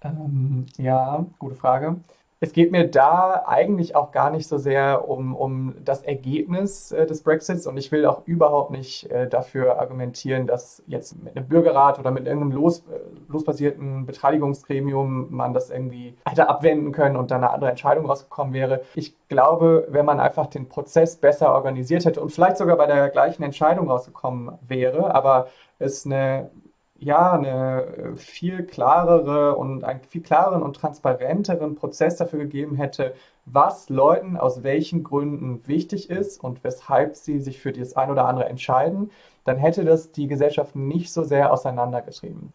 Ähm, 0.00 0.66
ja, 0.78 1.26
gute 1.38 1.56
Frage. 1.56 1.96
Es 2.38 2.52
geht 2.52 2.70
mir 2.70 2.86
da 2.86 3.44
eigentlich 3.46 3.96
auch 3.96 4.12
gar 4.12 4.30
nicht 4.30 4.46
so 4.46 4.58
sehr 4.58 5.08
um, 5.08 5.34
um 5.34 5.74
das 5.82 6.02
Ergebnis 6.02 6.92
äh, 6.92 7.06
des 7.06 7.22
Brexits 7.22 7.66
und 7.66 7.78
ich 7.78 7.90
will 7.92 8.04
auch 8.04 8.26
überhaupt 8.26 8.70
nicht 8.70 9.10
äh, 9.10 9.26
dafür 9.26 9.78
argumentieren, 9.80 10.46
dass 10.46 10.82
jetzt 10.86 11.22
mit 11.22 11.34
einem 11.34 11.48
Bürgerrat 11.48 11.98
oder 11.98 12.10
mit 12.10 12.26
irgendeinem 12.26 12.52
los, 12.52 12.80
äh, 12.80 12.98
losbasierten 13.28 14.04
Beteiligungsgremium 14.04 15.28
man 15.30 15.54
das 15.54 15.70
irgendwie 15.70 16.14
hätte 16.26 16.50
abwenden 16.50 16.92
können 16.92 17.16
und 17.16 17.30
dann 17.30 17.42
eine 17.42 17.54
andere 17.54 17.70
Entscheidung 17.70 18.04
rausgekommen 18.04 18.52
wäre. 18.52 18.82
Ich 18.94 19.16
glaube, 19.28 19.86
wenn 19.88 20.04
man 20.04 20.20
einfach 20.20 20.46
den 20.46 20.68
Prozess 20.68 21.16
besser 21.16 21.54
organisiert 21.54 22.04
hätte 22.04 22.20
und 22.20 22.32
vielleicht 22.32 22.58
sogar 22.58 22.76
bei 22.76 22.86
der 22.86 23.08
gleichen 23.08 23.44
Entscheidung 23.44 23.88
rausgekommen 23.88 24.58
wäre, 24.68 25.14
aber 25.14 25.46
es 25.78 26.04
eine 26.04 26.50
ja, 26.98 27.32
eine 27.32 27.82
äh, 27.84 28.14
viel 28.16 28.64
klarere 28.64 29.56
und 29.56 29.84
einen 29.84 30.00
viel 30.00 30.22
klareren 30.22 30.62
und 30.62 30.76
transparenteren 30.76 31.74
Prozess 31.74 32.16
dafür 32.16 32.40
gegeben 32.40 32.76
hätte, 32.76 33.14
was 33.44 33.88
Leuten 33.88 34.36
aus 34.36 34.62
welchen 34.62 35.04
Gründen 35.04 35.66
wichtig 35.66 36.10
ist 36.10 36.42
und 36.42 36.64
weshalb 36.64 37.16
sie 37.16 37.38
sich 37.40 37.60
für 37.60 37.72
das 37.72 37.96
ein 37.96 38.10
oder 38.10 38.26
andere 38.26 38.48
entscheiden, 38.48 39.10
dann 39.44 39.56
hätte 39.56 39.84
das 39.84 40.12
die 40.12 40.26
Gesellschaft 40.26 40.74
nicht 40.74 41.12
so 41.12 41.22
sehr 41.22 41.52
auseinandergetrieben. 41.52 42.52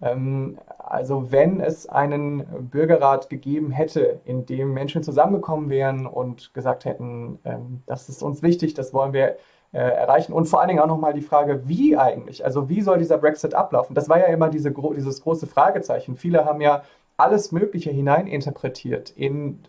Ähm, 0.00 0.58
also 0.78 1.30
wenn 1.30 1.60
es 1.60 1.88
einen 1.88 2.68
Bürgerrat 2.70 3.30
gegeben 3.30 3.70
hätte, 3.70 4.20
in 4.24 4.46
dem 4.46 4.72
Menschen 4.74 5.02
zusammengekommen 5.02 5.70
wären 5.70 6.06
und 6.06 6.52
gesagt 6.54 6.84
hätten, 6.84 7.38
ähm, 7.44 7.82
das 7.86 8.08
ist 8.08 8.22
uns 8.22 8.42
wichtig, 8.42 8.74
das 8.74 8.92
wollen 8.92 9.12
wir 9.12 9.36
äh, 9.72 9.78
erreichen. 9.78 10.32
Und 10.32 10.46
vor 10.46 10.60
allen 10.60 10.68
Dingen 10.68 10.80
auch 10.80 10.86
nochmal 10.86 11.14
die 11.14 11.22
Frage, 11.22 11.66
wie 11.68 11.96
eigentlich? 11.96 12.44
Also 12.44 12.68
wie 12.68 12.82
soll 12.82 12.98
dieser 12.98 13.18
Brexit 13.18 13.54
ablaufen? 13.54 13.94
Das 13.94 14.08
war 14.08 14.18
ja 14.18 14.26
immer 14.26 14.48
diese, 14.48 14.70
dieses 14.70 15.22
große 15.22 15.46
Fragezeichen. 15.46 16.16
Viele 16.16 16.44
haben 16.44 16.60
ja 16.60 16.82
alles 17.16 17.52
Mögliche 17.52 17.90
hineininterpretiert 17.90 19.10
in, 19.10 19.62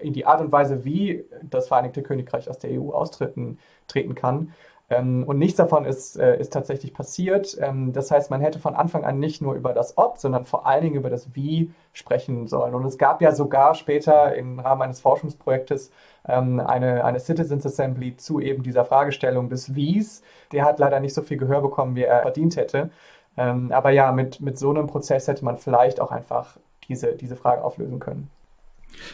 in 0.00 0.12
die 0.12 0.26
Art 0.26 0.40
und 0.40 0.52
Weise, 0.52 0.84
wie 0.84 1.24
das 1.42 1.68
Vereinigte 1.68 2.02
Königreich 2.02 2.48
aus 2.48 2.58
der 2.58 2.70
EU 2.80 2.90
austreten 2.90 3.58
treten 3.86 4.14
kann. 4.14 4.52
Ähm, 4.90 5.22
und 5.24 5.38
nichts 5.38 5.56
davon 5.56 5.84
ist, 5.84 6.16
äh, 6.16 6.38
ist 6.38 6.52
tatsächlich 6.52 6.92
passiert. 6.92 7.56
Ähm, 7.60 7.92
das 7.92 8.10
heißt, 8.10 8.30
man 8.30 8.40
hätte 8.40 8.58
von 8.58 8.74
Anfang 8.74 9.04
an 9.04 9.20
nicht 9.20 9.40
nur 9.40 9.54
über 9.54 9.72
das 9.72 9.96
Ob, 9.96 10.18
sondern 10.18 10.44
vor 10.44 10.66
allen 10.66 10.82
Dingen 10.82 10.96
über 10.96 11.10
das 11.10 11.34
Wie 11.34 11.72
sprechen 11.92 12.48
sollen. 12.48 12.74
Und 12.74 12.84
es 12.84 12.98
gab 12.98 13.22
ja 13.22 13.32
sogar 13.32 13.74
später 13.74 14.34
im 14.34 14.58
Rahmen 14.58 14.82
eines 14.82 15.00
Forschungsprojektes 15.00 15.92
ähm, 16.26 16.60
eine, 16.60 17.04
eine 17.04 17.20
Citizens 17.20 17.66
Assembly 17.66 18.16
zu 18.16 18.40
eben 18.40 18.62
dieser 18.62 18.84
Fragestellung 18.84 19.48
des 19.48 19.74
Wies. 19.74 20.22
Der 20.52 20.64
hat 20.64 20.78
leider 20.78 21.00
nicht 21.00 21.14
so 21.14 21.22
viel 21.22 21.36
Gehör 21.36 21.60
bekommen, 21.62 21.96
wie 21.96 22.02
er 22.02 22.22
verdient 22.22 22.56
hätte. 22.56 22.90
aber 23.36 23.90
ja, 23.90 24.12
mit, 24.12 24.40
mit 24.40 24.58
so 24.58 24.70
einem 24.70 24.86
Prozess 24.86 25.28
hätte 25.28 25.44
man 25.44 25.56
vielleicht 25.56 26.00
auch 26.00 26.10
einfach 26.10 26.58
diese, 26.88 27.16
diese 27.16 27.36
Frage 27.36 27.64
auflösen 27.64 28.00
können. 28.00 28.28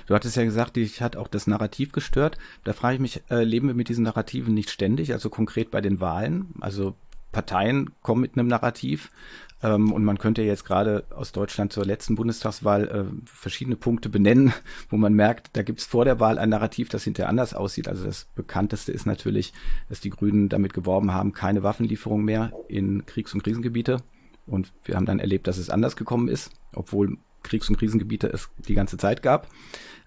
Du 0.07 0.15
hattest 0.15 0.37
ja 0.37 0.45
gesagt, 0.45 0.77
dich 0.77 1.01
hat 1.03 1.17
auch 1.17 1.29
das 1.29 1.47
Narrativ 1.47 1.93
gestört. 1.93 2.39
Da 2.65 2.73
frage 2.73 2.95
ich 2.95 3.01
mich, 3.01 3.23
äh, 3.31 3.43
leben 3.43 3.69
wir 3.69 3.75
mit 3.75 3.89
diesen 3.89 4.05
Narrativen 4.05 4.55
nicht 4.55 4.71
ständig, 4.71 5.13
also 5.13 5.31
konkret 5.31 5.71
bei 5.71 5.81
den 5.81 6.01
Wahlen? 6.01 6.55
Also 6.61 6.95
Parteien 7.33 7.91
kommen 8.03 8.23
mit 8.23 8.37
einem 8.37 8.49
Narrativ. 8.49 9.11
Ähm, 9.63 9.93
und 9.93 10.05
man 10.05 10.19
könnte 10.19 10.43
jetzt 10.43 10.65
gerade 10.65 11.05
aus 11.11 11.33
Deutschland 11.33 11.73
zur 11.73 11.85
letzten 11.85 12.15
Bundestagswahl 12.15 12.89
äh, 12.89 13.27
verschiedene 13.27 13.77
Punkte 13.77 14.09
benennen, 14.09 14.53
wo 14.91 14.97
man 14.97 15.15
merkt, 15.15 15.51
da 15.55 15.63
gibt 15.63 15.81
es 15.81 15.87
vor 15.87 16.05
der 16.05 16.21
Wahl 16.21 16.39
ein 16.39 16.51
Narrativ, 16.51 16.89
das 16.89 17.05
hinterher 17.05 17.29
anders 17.29 17.55
aussieht. 17.55 17.89
Also 17.89 18.05
das 18.05 18.27
bekannteste 18.35 18.93
ist 18.93 19.07
natürlich, 19.07 19.53
dass 19.89 20.01
die 20.01 20.11
Grünen 20.11 20.49
damit 20.49 20.75
geworben 20.75 21.13
haben, 21.13 21.33
keine 21.33 21.63
Waffenlieferung 21.63 22.25
mehr 22.25 22.53
in 22.69 23.07
Kriegs- 23.07 23.35
und 23.35 23.43
Krisengebiete. 23.43 23.99
Und 24.47 24.73
wir 24.85 24.97
haben 24.97 25.07
dann 25.07 25.19
erlebt, 25.19 25.47
dass 25.47 25.59
es 25.59 25.71
anders 25.71 25.97
gekommen 25.97 26.29
ist, 26.29 26.51
obwohl 26.75 27.17
Kriegs- 27.43 27.69
und 27.69 27.79
Krisengebiete 27.79 28.29
es 28.29 28.51
die 28.69 28.75
ganze 28.75 28.97
Zeit 28.97 29.23
gab. 29.23 29.49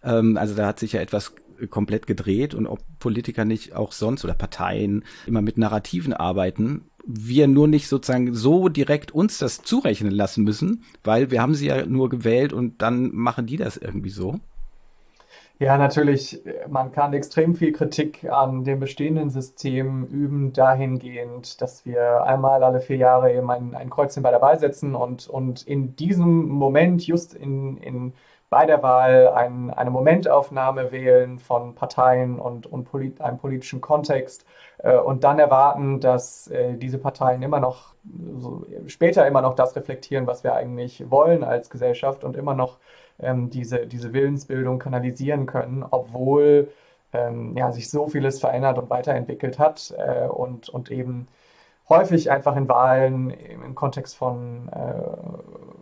Ähm, 0.04 0.38
also 0.38 0.56
da 0.56 0.68
hat 0.68 0.80
sich 0.80 0.94
ja 0.94 1.02
etwas 1.02 1.34
komplett 1.70 2.08
gedreht 2.08 2.54
und 2.54 2.68
ob 2.68 2.80
Politiker 3.00 3.44
nicht 3.44 3.76
auch 3.76 3.92
sonst 3.92 4.24
oder 4.24 4.34
Parteien 4.34 5.04
immer 5.26 5.42
mit 5.42 5.58
Narrativen 5.58 6.14
arbeiten, 6.14 6.86
wir 7.12 7.48
nur 7.48 7.68
nicht 7.68 7.88
sozusagen 7.88 8.36
so 8.36 8.70
direkt 8.70 9.12
uns 9.12 9.40
das 9.40 9.64
zurechnen 9.64 10.12
lassen 10.12 10.44
müssen, 10.44 10.84
weil 11.04 11.32
wir 11.32 11.42
haben 11.42 11.56
sie 11.56 11.68
ja 11.68 11.86
nur 11.86 12.08
gewählt 12.08 12.54
und 12.54 12.84
dann 12.84 13.10
machen 13.16 13.48
die 13.48 13.58
das 13.58 13.78
irgendwie 13.78 14.12
so. 14.12 14.40
Ja, 15.58 15.78
natürlich, 15.78 16.42
man 16.70 16.92
kann 16.94 17.12
extrem 17.14 17.56
viel 17.56 17.74
Kritik 17.74 18.30
an 18.30 18.64
dem 18.64 18.80
bestehenden 18.80 19.30
System 19.30 20.06
üben, 20.06 20.54
dahingehend, 20.54 21.62
dass 21.62 21.86
wir 21.86 22.24
einmal 22.24 22.64
alle 22.64 22.80
vier 22.80 22.96
Jahre 22.96 23.34
eben 23.34 23.50
ein, 23.52 23.76
ein 23.76 23.90
Kreuzchen 23.90 24.24
bei 24.24 24.32
der 24.32 24.58
setzen 24.58 24.96
und, 24.96 25.28
und 25.28 25.64
in 25.64 25.98
diesem 25.98 26.48
Moment, 26.48 27.06
just 27.06 27.34
in, 27.34 27.76
in 27.78 28.14
bei 28.50 28.66
der 28.66 28.82
Wahl 28.82 29.28
ein, 29.30 29.70
eine 29.72 29.92
Momentaufnahme 29.92 30.92
wählen 30.92 31.40
von 31.40 31.76
Parteien 31.76 32.40
und, 32.40 32.66
und 32.66 32.86
polit, 32.86 33.22
einem 33.22 33.38
politischen 33.38 33.80
Kontext 33.82 34.46
äh, 34.80 34.98
und 34.98 35.24
dann 35.24 35.40
erwarten, 35.40 36.00
dass 36.00 36.48
äh, 36.48 36.76
diese 36.76 36.98
Parteien 36.98 37.44
immer 37.44 37.60
noch, 37.60 37.94
so, 38.38 38.66
später 38.88 39.28
immer 39.28 39.42
noch 39.42 39.56
das 39.56 39.76
reflektieren, 39.76 40.26
was 40.26 40.44
wir 40.44 40.56
eigentlich 40.56 41.10
wollen 41.12 41.44
als 41.44 41.70
Gesellschaft 41.70 42.24
und 42.24 42.36
immer 42.36 42.56
noch 42.56 42.80
ähm, 43.20 43.50
diese, 43.50 43.86
diese 43.86 44.14
Willensbildung 44.14 44.80
kanalisieren 44.80 45.46
können, 45.46 45.86
obwohl 45.90 46.70
ähm, 47.14 47.56
ja, 47.58 47.72
sich 47.72 47.90
so 47.90 48.08
vieles 48.08 48.40
verändert 48.40 48.78
und 48.78 48.90
weiterentwickelt 48.90 49.60
hat 49.60 49.94
äh, 49.98 50.28
und, 50.28 50.70
und 50.70 50.92
eben 50.92 51.28
häufig 51.88 52.32
einfach 52.32 52.56
in 52.56 52.70
Wahlen 52.70 53.32
im 53.32 53.76
Kontext 53.76 54.16
von, 54.16 54.70
äh, 54.70 55.79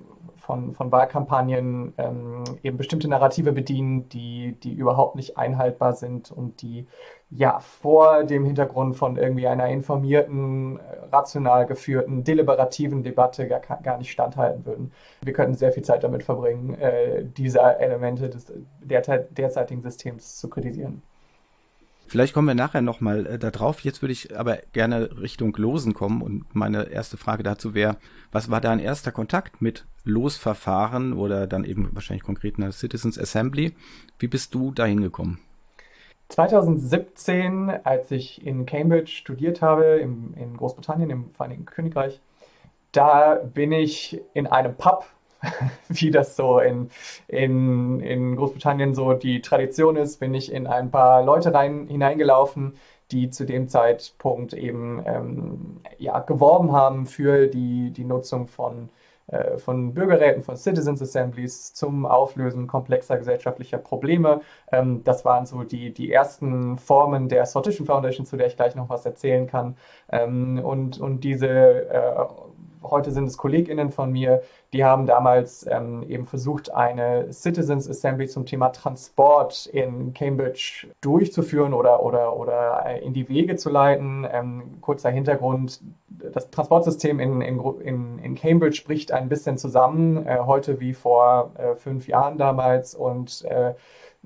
von, 0.47 0.73
von 0.73 0.91
Wahlkampagnen 0.93 1.93
ähm, 1.97 2.43
eben 2.63 2.77
bestimmte 2.77 3.09
Narrative 3.09 3.51
bedienen, 3.51 4.07
die, 4.07 4.57
die 4.63 4.73
überhaupt 4.73 5.17
nicht 5.17 5.37
einhaltbar 5.37 5.93
sind 5.93 6.31
und 6.31 6.61
die 6.61 6.87
ja 7.29 7.59
vor 7.59 8.23
dem 8.23 8.45
Hintergrund 8.45 8.95
von 8.95 9.17
irgendwie 9.17 9.45
einer 9.45 9.67
informierten, 9.67 10.77
äh, 10.79 10.81
rational 11.11 11.65
geführten, 11.65 12.23
deliberativen 12.23 13.03
Debatte 13.03 13.49
gar, 13.49 13.59
gar 13.59 13.97
nicht 13.97 14.09
standhalten 14.09 14.65
würden. 14.65 14.93
Wir 15.21 15.33
könnten 15.33 15.53
sehr 15.53 15.73
viel 15.73 15.83
Zeit 15.83 16.05
damit 16.05 16.23
verbringen, 16.23 16.75
äh, 16.75 17.25
diese 17.25 17.59
Elemente 17.59 18.29
des 18.29 18.53
der, 18.79 19.01
derzeitigen 19.01 19.81
Systems 19.81 20.37
zu 20.37 20.49
kritisieren. 20.49 21.01
Vielleicht 22.07 22.33
kommen 22.33 22.47
wir 22.47 22.55
nachher 22.55 22.81
nochmal 22.81 23.25
äh, 23.25 23.37
da 23.37 23.51
drauf. 23.51 23.81
Jetzt 23.81 24.01
würde 24.01 24.13
ich 24.13 24.37
aber 24.37 24.59
gerne 24.71 25.09
Richtung 25.19 25.53
Losen 25.57 25.93
kommen 25.93 26.21
und 26.21 26.55
meine 26.55 26.89
erste 26.89 27.17
Frage 27.17 27.43
dazu 27.43 27.73
wäre, 27.73 27.97
was 28.31 28.49
war 28.49 28.61
dein 28.61 28.79
erster 28.79 29.11
Kontakt 29.11 29.61
mit 29.61 29.85
Losverfahren 30.07 31.13
oder 31.13 31.47
dann 31.47 31.63
eben 31.63 31.89
wahrscheinlich 31.93 32.23
konkret 32.23 32.57
einer 32.57 32.71
Citizens 32.71 33.19
Assembly? 33.19 33.73
Wie 34.19 34.27
bist 34.27 34.53
du 34.53 34.71
da 34.71 34.85
hingekommen? 34.85 35.39
2017, 36.29 37.69
als 37.83 38.11
ich 38.11 38.45
in 38.45 38.65
Cambridge 38.65 39.11
studiert 39.11 39.61
habe, 39.61 39.85
im, 39.85 40.33
in 40.35 40.57
Großbritannien, 40.57 41.09
im 41.09 41.31
Vereinigten 41.31 41.65
Königreich, 41.65 42.19
da 42.91 43.35
bin 43.35 43.71
ich 43.71 44.21
in 44.33 44.47
einem 44.47 44.75
Pub 44.75 45.05
wie 45.89 46.11
das 46.11 46.35
so 46.35 46.59
in, 46.59 46.89
in, 47.27 47.99
in 47.99 48.35
Großbritannien 48.35 48.95
so 48.95 49.13
die 49.13 49.41
Tradition 49.41 49.95
ist, 49.95 50.19
bin 50.19 50.33
ich 50.33 50.51
in 50.51 50.67
ein 50.67 50.91
paar 50.91 51.23
Leute 51.23 51.53
rein, 51.53 51.87
hineingelaufen, 51.87 52.73
die 53.11 53.29
zu 53.29 53.45
dem 53.45 53.69
Zeitpunkt 53.69 54.53
eben 54.53 55.01
ähm, 55.05 55.77
ja, 55.97 56.19
geworben 56.19 56.71
haben 56.71 57.05
für 57.05 57.47
die, 57.47 57.91
die 57.91 58.03
Nutzung 58.03 58.47
von 58.47 58.89
von 59.57 59.93
Bürgerräten, 59.93 60.41
von 60.41 60.55
Citizens 60.55 61.01
Assemblies 61.01 61.73
zum 61.73 62.05
Auflösen 62.05 62.67
komplexer 62.67 63.17
gesellschaftlicher 63.17 63.77
Probleme. 63.77 64.41
Ähm, 64.71 65.03
das 65.03 65.25
waren 65.25 65.45
so 65.45 65.63
die, 65.63 65.93
die 65.93 66.11
ersten 66.11 66.77
Formen 66.77 67.27
der 67.27 67.45
Sortition 67.45 67.85
Foundation, 67.85 68.25
zu 68.25 68.37
der 68.37 68.47
ich 68.47 68.55
gleich 68.55 68.75
noch 68.75 68.89
was 68.89 69.05
erzählen 69.05 69.47
kann. 69.47 69.75
Ähm, 70.09 70.59
und, 70.63 70.99
und 70.99 71.21
diese 71.25 71.47
äh, 71.47 72.25
heute 72.91 73.11
sind 73.11 73.25
es 73.25 73.37
KollegInnen 73.37 73.91
von 73.91 74.11
mir, 74.11 74.41
die 74.73 74.83
haben 74.83 75.05
damals 75.05 75.65
ähm, 75.69 76.03
eben 76.07 76.25
versucht, 76.25 76.73
eine 76.73 77.31
Citizens 77.31 77.89
Assembly 77.89 78.27
zum 78.27 78.45
Thema 78.45 78.69
Transport 78.69 79.65
in 79.67 80.13
Cambridge 80.13 80.87
durchzuführen 81.01 81.73
oder, 81.73 82.03
oder, 82.03 82.35
oder 82.35 82.83
äh, 82.85 83.03
in 83.03 83.13
die 83.13 83.29
Wege 83.29 83.55
zu 83.55 83.69
leiten. 83.69 84.27
Ähm, 84.31 84.77
kurzer 84.81 85.09
Hintergrund, 85.09 85.81
das 86.09 86.49
Transportsystem 86.49 87.19
in, 87.19 87.41
in, 87.41 88.19
in, 88.19 88.35
Cambridge 88.35 88.83
bricht 88.85 89.11
ein 89.11 89.29
bisschen 89.29 89.57
zusammen, 89.57 90.25
äh, 90.25 90.39
heute 90.39 90.79
wie 90.79 90.93
vor 90.93 91.51
äh, 91.57 91.75
fünf 91.75 92.07
Jahren 92.07 92.37
damals 92.37 92.93
und 92.95 93.45
äh, 93.45 93.73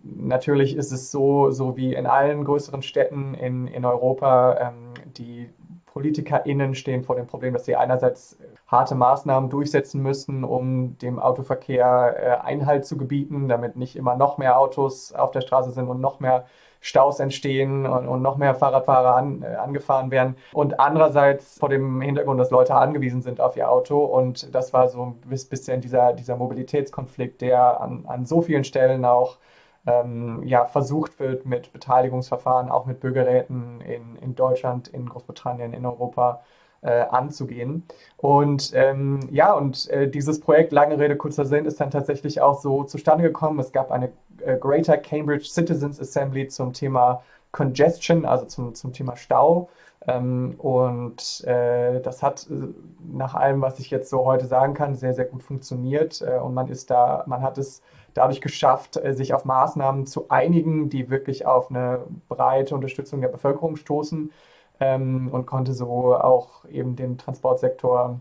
Natürlich 0.04 0.76
ist 0.76 0.92
es 0.92 1.12
so, 1.12 1.52
so 1.52 1.78
wie 1.78 1.94
in 1.94 2.08
allen 2.08 2.44
größeren 2.44 2.82
Städten 2.82 3.36
in, 3.36 3.68
in 3.68 3.86
Europa, 3.86 4.58
ähm, 4.60 4.94
die 5.18 5.50
PolitikerInnen 5.94 6.74
stehen 6.74 7.04
vor 7.04 7.16
dem 7.16 7.28
Problem, 7.28 7.54
dass 7.54 7.66
sie 7.66 7.76
einerseits 7.76 8.38
harte 8.68 8.96
Maßnahmen 8.96 9.50
durchsetzen 9.50 10.02
müssen, 10.02 10.44
um 10.44 10.98
dem 11.00 11.20
Autoverkehr 11.20 12.16
äh, 12.18 12.48
Einhalt 12.48 12.86
zu 12.86 12.98
gebieten, 12.98 13.50
damit 13.50 13.76
nicht 13.76 13.96
immer 13.96 14.16
noch 14.16 14.38
mehr 14.38 14.58
Autos 14.58 15.12
auf 15.12 15.32
der 15.32 15.42
Straße 15.42 15.72
sind 15.72 15.90
und 15.90 16.00
noch 16.00 16.20
mehr 16.20 16.46
Staus 16.80 17.20
entstehen 17.20 17.86
und, 17.86 18.08
und 18.08 18.22
noch 18.22 18.38
mehr 18.38 18.56
Fahrradfahrer 18.56 19.16
an, 19.16 19.44
äh, 19.44 19.56
angefahren 19.56 20.12
werden. 20.12 20.36
Und 20.54 20.80
andererseits 20.80 21.60
vor 21.60 21.70
dem 21.70 22.02
Hintergrund, 22.02 22.40
dass 22.40 22.50
Leute 22.50 22.74
angewiesen 22.74 23.22
sind 23.22 23.40
auf 23.40 23.56
ihr 23.56 23.70
Auto. 23.70 24.00
Und 24.00 24.54
das 24.56 24.74
war 24.74 24.88
so 24.88 25.04
ein 25.04 25.16
bisschen 25.30 25.82
dieser, 25.82 26.14
dieser 26.14 26.38
Mobilitätskonflikt, 26.38 27.42
der 27.42 27.82
an, 27.82 28.06
an 28.08 28.26
so 28.26 28.42
vielen 28.42 28.64
Stellen 28.64 29.06
auch 29.06 29.38
ähm, 29.86 30.44
ja, 30.44 30.66
versucht 30.66 31.20
wird 31.20 31.46
mit 31.46 31.74
Beteiligungsverfahren, 31.74 32.70
auch 32.70 32.86
mit 32.86 33.00
Bürgerräten 33.00 33.82
in, 33.82 34.16
in 34.18 34.36
Deutschland, 34.36 34.88
in 34.88 35.08
Großbritannien, 35.08 35.74
in 35.74 35.86
Europa 35.86 36.44
äh, 36.82 37.02
anzugehen. 37.02 37.84
Und 38.18 38.72
ähm, 38.74 39.20
ja, 39.32 39.54
und 39.54 39.90
äh, 39.90 40.10
dieses 40.10 40.40
Projekt, 40.40 40.72
lange 40.72 41.00
Rede, 41.00 41.16
kurzer 41.16 41.46
Sinn, 41.46 41.66
ist 41.66 41.80
dann 41.80 41.92
tatsächlich 41.92 42.42
auch 42.42 42.60
so 42.60 42.84
zustande 42.84 43.24
gekommen. 43.24 43.60
Es 43.60 43.72
gab 43.72 43.92
eine 43.92 44.12
äh, 44.44 44.58
Greater 44.58 44.98
Cambridge 44.98 45.46
Citizens 45.46 46.00
Assembly 46.00 46.48
zum 46.48 46.74
Thema 46.74 47.24
Congestion, 47.52 48.26
also 48.26 48.46
zum, 48.46 48.74
zum 48.76 48.94
Thema 48.94 49.16
Stau. 49.16 49.70
Ähm, 50.08 50.56
und 50.58 51.44
äh, 51.46 52.02
das 52.02 52.24
hat 52.24 52.48
äh, 52.50 52.74
nach 53.12 53.36
allem, 53.36 53.62
was 53.62 53.80
ich 53.80 53.92
jetzt 53.92 54.10
so 54.10 54.26
heute 54.26 54.48
sagen 54.48 54.74
kann, 54.74 54.96
sehr, 54.96 55.14
sehr 55.14 55.26
gut 55.26 55.44
funktioniert. 55.44 56.22
Äh, 56.22 56.40
und 56.40 56.54
man 56.54 56.68
ist 56.68 56.90
da, 56.90 57.24
man 57.28 57.42
hat 57.42 57.58
es 57.58 57.82
dadurch 58.14 58.42
geschafft, 58.42 58.98
äh, 58.98 59.14
sich 59.14 59.34
auf 59.34 59.46
Maßnahmen 59.46 60.06
zu 60.06 60.30
einigen, 60.30 60.90
die 60.90 61.10
wirklich 61.10 61.46
auf 61.46 61.70
eine 61.70 62.06
breite 62.30 62.76
Unterstützung 62.76 63.22
der 63.22 63.30
Bevölkerung 63.30 63.76
stoßen 63.76 64.32
ähm, 64.80 65.30
und 65.32 65.46
konnte 65.46 65.74
so 65.74 66.16
auch 66.16 66.66
eben 66.66 66.96
den 66.96 67.18
Transportsektor 67.18 68.20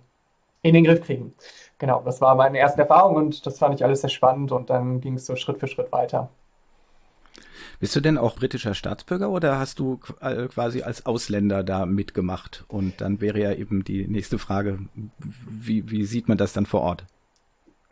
in 0.63 0.75
den 0.75 0.85
Griff 0.85 1.03
kriegen. 1.03 1.35
Genau, 1.79 2.03
das 2.05 2.21
war 2.21 2.35
meine 2.35 2.59
erste 2.59 2.83
Erfahrung 2.83 3.17
und 3.17 3.47
das 3.47 3.59
fand 3.59 3.75
ich 3.75 3.85
alles 3.85 4.03
sehr 4.03 4.11
spannend 4.11 4.53
und 4.53 4.71
dann 4.71 5.01
ging 5.01 5.15
es 5.15 5.27
so 5.27 5.37
Schritt 5.37 5.59
für 5.59 5.67
Schritt 5.67 5.91
weiter. 5.93 6.29
Bist 7.81 7.97
du 7.97 8.01
denn 8.01 8.19
auch 8.19 8.37
britischer 8.37 8.75
Staatsbürger 8.75 9.31
oder 9.31 9.59
hast 9.59 9.79
du 9.79 10.01
äh, 10.21 10.49
quasi 10.49 10.83
als 10.83 11.07
Ausländer 11.07 11.65
da 11.65 11.87
mitgemacht? 11.87 12.65
Und 12.69 13.01
dann 13.01 13.23
wäre 13.23 13.41
ja 13.41 13.55
eben 13.55 13.85
die 13.85 14.07
nächste 14.07 14.39
Frage, 14.39 14.81
wie, 15.19 15.91
wie 15.91 16.05
sieht 16.05 16.29
man 16.29 16.37
das 16.37 16.53
dann 16.53 16.67
vor 16.67 16.83
Ort? 16.83 17.07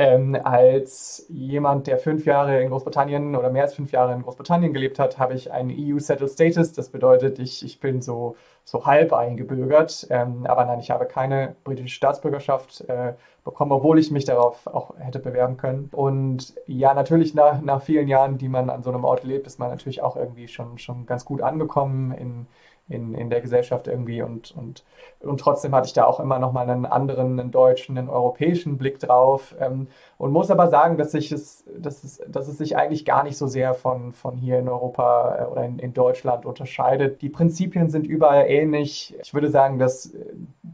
Ähm, 0.00 0.38
als 0.44 1.26
jemand, 1.28 1.88
der 1.88 1.98
fünf 1.98 2.24
Jahre 2.24 2.62
in 2.62 2.70
Großbritannien 2.70 3.34
oder 3.34 3.50
mehr 3.50 3.64
als 3.64 3.74
fünf 3.74 3.90
Jahre 3.90 4.14
in 4.14 4.22
Großbritannien 4.22 4.72
gelebt 4.72 5.00
hat, 5.00 5.18
habe 5.18 5.34
ich 5.34 5.50
einen 5.50 5.72
EU-Settled 5.76 6.30
Status. 6.30 6.72
Das 6.72 6.90
bedeutet, 6.90 7.40
ich, 7.40 7.64
ich 7.64 7.80
bin 7.80 8.00
so, 8.00 8.36
so 8.62 8.86
halb 8.86 9.12
eingebürgert. 9.12 10.06
Ähm, 10.10 10.46
aber 10.46 10.66
nein, 10.66 10.78
ich 10.78 10.92
habe 10.92 11.06
keine 11.06 11.56
britische 11.64 11.88
Staatsbürgerschaft 11.88 12.82
äh, 12.82 13.14
bekommen, 13.42 13.72
obwohl 13.72 13.98
ich 13.98 14.12
mich 14.12 14.24
darauf 14.24 14.68
auch 14.68 14.96
hätte 14.98 15.18
bewerben 15.18 15.56
können. 15.56 15.88
Und 15.90 16.54
ja, 16.66 16.94
natürlich 16.94 17.34
nach, 17.34 17.60
nach 17.60 17.82
vielen 17.82 18.06
Jahren, 18.06 18.38
die 18.38 18.48
man 18.48 18.70
an 18.70 18.84
so 18.84 18.90
einem 18.90 19.04
Ort 19.04 19.24
lebt, 19.24 19.48
ist 19.48 19.58
man 19.58 19.68
natürlich 19.68 20.00
auch 20.00 20.14
irgendwie 20.14 20.46
schon, 20.46 20.78
schon 20.78 21.06
ganz 21.06 21.24
gut 21.24 21.42
angekommen 21.42 22.12
in, 22.12 22.46
in, 22.88 23.14
in 23.14 23.28
der 23.28 23.40
Gesellschaft 23.40 23.86
irgendwie 23.86 24.22
und, 24.22 24.54
und, 24.56 24.84
und 25.20 25.40
trotzdem 25.40 25.74
hatte 25.74 25.86
ich 25.86 25.92
da 25.92 26.04
auch 26.04 26.20
immer 26.20 26.38
noch 26.38 26.52
mal 26.52 26.68
einen 26.68 26.86
anderen, 26.86 27.38
einen 27.38 27.50
deutschen, 27.50 27.98
einen 27.98 28.08
europäischen 28.08 28.78
Blick 28.78 28.98
drauf 28.98 29.54
ähm, 29.60 29.88
und 30.16 30.32
muss 30.32 30.50
aber 30.50 30.68
sagen, 30.68 30.96
dass, 30.96 31.12
ich 31.14 31.30
es, 31.30 31.64
dass, 31.76 32.02
es, 32.02 32.20
dass 32.28 32.48
es 32.48 32.56
sich 32.56 32.76
eigentlich 32.76 33.04
gar 33.04 33.24
nicht 33.24 33.36
so 33.36 33.46
sehr 33.46 33.74
von, 33.74 34.12
von 34.12 34.36
hier 34.36 34.58
in 34.58 34.68
Europa 34.68 35.36
äh, 35.38 35.44
oder 35.46 35.64
in, 35.64 35.78
in 35.78 35.92
Deutschland 35.92 36.46
unterscheidet. 36.46 37.20
Die 37.20 37.28
Prinzipien 37.28 37.90
sind 37.90 38.06
überall 38.06 38.46
ähnlich. 38.48 39.14
Ich 39.22 39.34
würde 39.34 39.50
sagen, 39.50 39.78
dass 39.78 40.12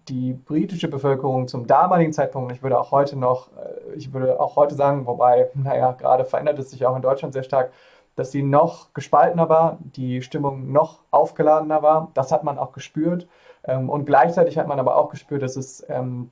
die 0.09 0.35
britische 0.35 0.89
Bevölkerung 0.89 1.49
zum 1.49 1.67
damaligen 1.67 2.13
Zeitpunkt, 2.13 2.53
ich 2.53 2.63
würde 2.63 2.79
auch 2.79 2.93
heute 2.93 3.17
noch, 3.17 3.49
äh, 3.57 3.95
ich 3.97 4.13
würde 4.13 4.39
auch 4.41 4.55
heute 4.55 4.77
sagen, 4.77 5.07
wobei, 5.07 5.51
naja, 5.55 5.93
gerade 5.93 6.25
verändert 6.25 6.59
es 6.61 6.71
sich 6.71 6.87
auch 6.87 6.95
in 6.95 7.03
Deutschland 7.03 7.33
sehr 7.33 7.43
stark, 7.43 7.73
dass 8.17 8.31
sie 8.31 8.43
noch 8.43 8.93
gespaltener 8.95 9.49
war, 9.49 9.79
die 9.81 10.23
Stimmung 10.23 10.71
noch 10.73 11.01
aufgeladener 11.11 11.83
war. 11.83 12.11
Das 12.15 12.33
hat 12.33 12.45
man 12.45 12.59
auch 12.59 12.73
gespürt. 12.73 13.27
Ähm, 13.65 13.89
und 13.89 14.05
gleichzeitig 14.05 14.59
hat 14.59 14.69
man 14.69 14.79
aber 14.79 14.97
auch 14.97 15.11
gespürt, 15.11 15.43
dass 15.43 15.57
es 15.57 15.85
ähm, 15.89 16.31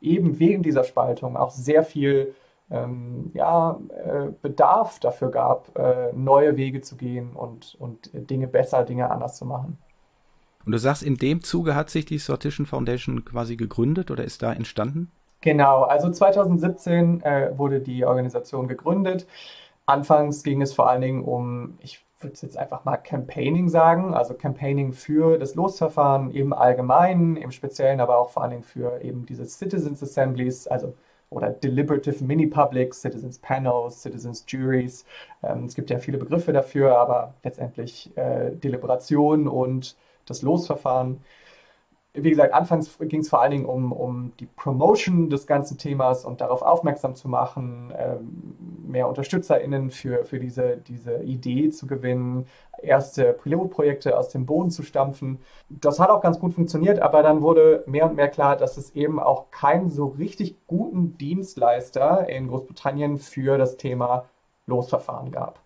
eben 0.00 0.38
wegen 0.38 0.62
dieser 0.62 0.84
Spaltung 0.84 1.36
auch 1.36 1.50
sehr 1.50 1.82
viel 1.82 2.34
ähm, 2.70 3.30
ja, 3.34 3.78
äh, 4.04 4.30
Bedarf 4.42 4.98
dafür 5.00 5.30
gab, 5.30 5.76
äh, 5.78 6.12
neue 6.12 6.56
Wege 6.56 6.80
zu 6.80 6.96
gehen 6.96 7.32
und, 7.34 7.76
und 7.78 8.10
Dinge 8.12 8.48
besser, 8.48 8.84
Dinge 8.84 9.10
anders 9.10 9.36
zu 9.36 9.44
machen. 9.44 9.78
Und 10.64 10.72
du 10.72 10.78
sagst, 10.78 11.04
in 11.04 11.16
dem 11.16 11.42
Zuge 11.44 11.76
hat 11.76 11.90
sich 11.90 12.06
die 12.06 12.18
Sortition 12.18 12.66
Foundation 12.66 13.24
quasi 13.24 13.56
gegründet 13.56 14.10
oder 14.10 14.24
ist 14.24 14.42
da 14.42 14.52
entstanden? 14.52 15.12
Genau, 15.40 15.84
also 15.84 16.10
2017 16.10 17.22
äh, 17.22 17.52
wurde 17.56 17.80
die 17.80 18.04
Organisation 18.04 18.66
gegründet. 18.66 19.26
Anfangs 19.86 20.42
ging 20.42 20.62
es 20.62 20.74
vor 20.74 20.88
allen 20.88 21.00
Dingen 21.00 21.24
um, 21.24 21.78
ich 21.80 22.04
würde 22.20 22.34
es 22.34 22.42
jetzt 22.42 22.56
einfach 22.56 22.84
mal 22.84 22.96
Campaigning 22.96 23.68
sagen, 23.68 24.14
also 24.14 24.34
Campaigning 24.34 24.92
für 24.92 25.38
das 25.38 25.54
Losverfahren 25.54 26.30
im 26.32 26.52
Allgemeinen, 26.52 27.36
im 27.36 27.52
Speziellen 27.52 28.00
aber 28.00 28.18
auch 28.18 28.30
vor 28.30 28.42
allen 28.42 28.52
Dingen 28.52 28.62
für 28.64 29.02
eben 29.02 29.26
diese 29.26 29.44
Citizens 29.46 30.02
Assemblies, 30.02 30.66
also 30.66 30.94
oder 31.28 31.50
Deliberative 31.50 32.24
Mini-Publics, 32.24 33.02
Citizens 33.02 33.38
Panels, 33.38 34.02
Citizens 34.02 34.44
Juries. 34.46 35.04
Ähm, 35.42 35.64
es 35.64 35.74
gibt 35.74 35.90
ja 35.90 35.98
viele 35.98 36.18
Begriffe 36.18 36.52
dafür, 36.52 36.98
aber 36.98 37.34
letztendlich 37.42 38.16
äh, 38.16 38.50
Deliberation 38.52 39.48
und 39.48 39.96
das 40.24 40.42
Losverfahren 40.42 41.20
wie 42.16 42.30
gesagt, 42.30 42.54
anfangs 42.54 42.98
ging 43.00 43.20
es 43.20 43.28
vor 43.28 43.40
allen 43.40 43.50
Dingen 43.50 43.66
um, 43.66 43.92
um 43.92 44.32
die 44.40 44.46
Promotion 44.46 45.28
des 45.30 45.46
ganzen 45.46 45.78
Themas 45.78 46.24
und 46.24 46.40
darauf 46.40 46.62
aufmerksam 46.62 47.14
zu 47.14 47.28
machen, 47.28 47.92
ähm, 47.96 48.56
mehr 48.86 49.08
UnterstützerInnen 49.08 49.90
für, 49.90 50.24
für 50.24 50.38
diese, 50.38 50.78
diese 50.78 51.22
Idee 51.22 51.70
zu 51.70 51.86
gewinnen, 51.86 52.46
erste 52.82 53.32
Pilotprojekte 53.32 54.16
aus 54.16 54.28
dem 54.28 54.46
Boden 54.46 54.70
zu 54.70 54.82
stampfen. 54.82 55.38
Das 55.68 55.98
hat 55.98 56.10
auch 56.10 56.20
ganz 56.20 56.38
gut 56.38 56.54
funktioniert, 56.54 57.00
aber 57.00 57.22
dann 57.22 57.42
wurde 57.42 57.84
mehr 57.86 58.08
und 58.08 58.16
mehr 58.16 58.28
klar, 58.28 58.56
dass 58.56 58.76
es 58.76 58.94
eben 58.94 59.18
auch 59.20 59.50
keinen 59.50 59.90
so 59.90 60.06
richtig 60.06 60.56
guten 60.66 61.18
Dienstleister 61.18 62.28
in 62.28 62.48
Großbritannien 62.48 63.18
für 63.18 63.58
das 63.58 63.76
Thema 63.76 64.26
Losverfahren 64.66 65.30
gab. 65.30 65.60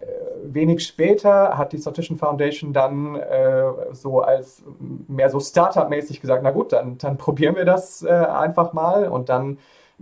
Äh, 0.00 0.06
wenig 0.44 0.84
später 0.84 1.56
hat 1.56 1.72
die 1.72 1.78
Sortition 1.78 2.18
Foundation 2.18 2.72
dann 2.72 3.16
äh, 3.16 3.64
so 3.92 4.20
als 4.20 4.62
mehr 5.08 5.30
so 5.30 5.40
Startup-mäßig 5.40 6.20
gesagt, 6.20 6.42
na 6.42 6.50
gut, 6.50 6.72
dann, 6.72 6.98
dann 6.98 7.16
probieren 7.16 7.56
wir 7.56 7.64
das 7.64 8.02
äh, 8.02 8.08
einfach 8.10 8.72
mal 8.72 9.08
und 9.08 9.28
dann 9.28 9.58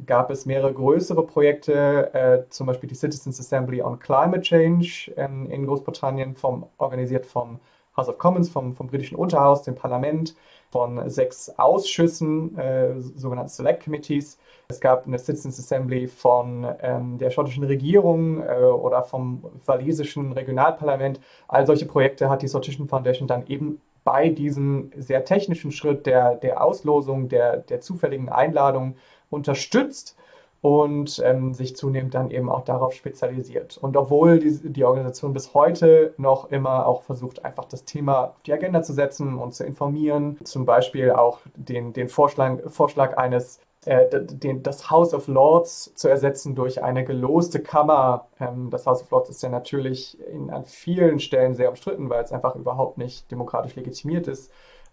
gab 0.07 0.31
es 0.31 0.47
mehrere 0.47 0.73
größere 0.73 1.27
Projekte, 1.27 2.15
äh, 2.15 2.51
zum 2.51 2.67
Beispiel 2.67 2.89
die 2.89 2.95
Citizens 2.95 3.41
Assembly 3.41 3.83
on 3.83 3.99
Climate 3.99 4.43
Change 4.43 5.13
in, 5.17 5.67
Großbritannien, 5.67 6.37
vom, 6.37 6.67
organisiert 6.79 7.27
vom 7.27 7.59
House 7.97 8.09
of 8.09 8.19
Commons, 8.19 8.49
vom, 8.49 8.73
vom 8.75 8.87
britischen 8.87 9.17
Unterhaus, 9.17 9.65
dem 9.65 9.75
Parlament, 9.75 10.37
von 10.71 11.09
sechs 11.09 11.49
Ausschüssen, 11.57 12.59
äh, 12.59 13.01
sogenannten 13.01 13.51
Select 13.51 13.85
Committees. 13.85 14.39
Es 14.69 14.81
gab 14.81 15.07
eine 15.07 15.19
Citizens 15.19 15.59
Assembly 15.59 16.07
von 16.07 16.67
ähm, 16.83 17.19
der 17.19 17.31
schottischen 17.31 17.65
Regierung 17.65 18.43
äh, 18.43 18.65
oder 18.65 19.03
vom 19.03 19.45
walisischen 19.65 20.33
Regionalparlament. 20.33 21.21
All 21.49 21.67
solche 21.67 21.87
Projekte 21.87 22.29
hat 22.29 22.43
die 22.43 22.49
Sortition 22.49 22.87
Foundation 22.87 23.29
dann 23.29 23.47
eben 23.47 23.81
bei 24.05 24.29
diesem 24.29 24.91
sehr 24.97 25.25
technischen 25.25 25.73
Schritt 25.73 26.07
der, 26.07 26.35
der 26.37 26.65
Auslosung, 26.65 27.29
der, 27.29 27.59
der 27.59 27.81
zufälligen 27.81 28.29
Einladung 28.29 28.97
unterstützt. 29.31 30.17
Und 30.61 31.23
ähm, 31.25 31.55
sich 31.55 31.77
zunehmend 31.77 32.15
dann 32.15 32.31
eben 32.31 32.51
auch 32.51 32.65
darauf 32.65 32.93
spezialisiert. 32.93 33.79
Und 33.79 33.97
obwohl 33.97 34.39
die, 34.39 34.73
die 34.73 34.85
Organisation 34.85 35.33
bis 35.33 35.55
heute 35.55 36.15
noch 36.17 36.51
immer 36.51 36.87
auch 36.87 37.03
versucht, 37.03 37.45
einfach 37.45 37.67
das 37.67 37.85
Thema 37.85 38.25
auf 38.25 38.43
die 38.45 38.53
Agenda 38.53 38.83
zu 38.83 38.93
setzen 38.93 39.39
und 39.39 39.55
zu 39.55 39.65
informieren, 39.65 40.39
zum 40.45 40.65
Beispiel 40.65 41.13
auch 41.13 41.41
den, 41.55 41.93
den 41.93 42.09
Vorschlag, 42.09 42.59
Vorschlag 42.69 43.17
eines 43.17 43.61
äh, 43.85 44.07
den, 44.11 44.65
das 44.65 44.91
House 44.91 45.15
of 45.15 45.29
Lords 45.29 45.95
zu 45.95 46.09
ersetzen 46.09 46.57
durch 46.57 46.83
eine 46.83 47.05
geloste 47.05 47.61
Kammer. 47.61 48.27
Ähm, 48.41 48.71
das 48.71 48.87
House 48.87 49.03
of 49.03 49.11
Lords 49.11 49.31
ist 49.31 49.43
ja 49.43 49.49
natürlich 49.49 50.19
in, 50.27 50.51
an 50.51 50.65
vielen 50.65 51.21
Stellen 51.21 51.55
sehr 51.55 51.69
umstritten, 51.69 52.11
weil 52.11 52.25
es 52.25 52.33
einfach 52.33 52.57
überhaupt 52.57 52.99
nicht 52.99 53.31
demokratisch 53.31 53.77
legitimiert 53.77 54.27
ist 54.27 54.51